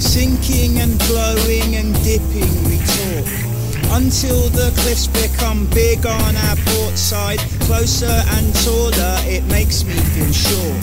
Sinking 0.00 0.78
and 0.80 0.98
glowing 1.00 1.76
and 1.76 1.92
dipping, 2.04 2.52
we 2.64 2.78
talk. 2.78 3.43
Until 3.90 4.48
the 4.50 4.72
cliffs 4.80 5.06
become 5.06 5.66
big 5.66 6.06
on 6.06 6.36
our 6.36 6.56
port 6.56 6.96
side, 6.98 7.38
closer 7.60 8.06
and 8.06 8.54
taller, 8.64 9.16
it 9.24 9.44
makes 9.44 9.84
me 9.84 9.94
feel 9.94 10.32
sure. 10.32 10.76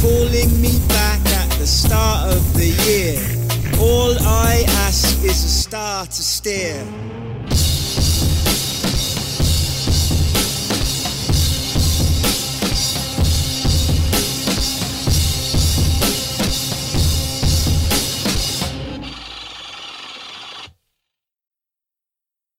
Calling 0.00 0.50
me 0.60 0.78
back 0.88 1.20
at 1.26 1.50
the 1.58 1.66
start 1.66 2.32
of 2.32 2.54
the 2.54 2.68
year. 2.86 3.18
All 3.80 4.14
I 4.20 4.64
ask 4.86 5.22
is 5.24 5.44
a 5.44 5.48
star 5.48 6.06
to 6.06 6.22
steer. 6.22 6.84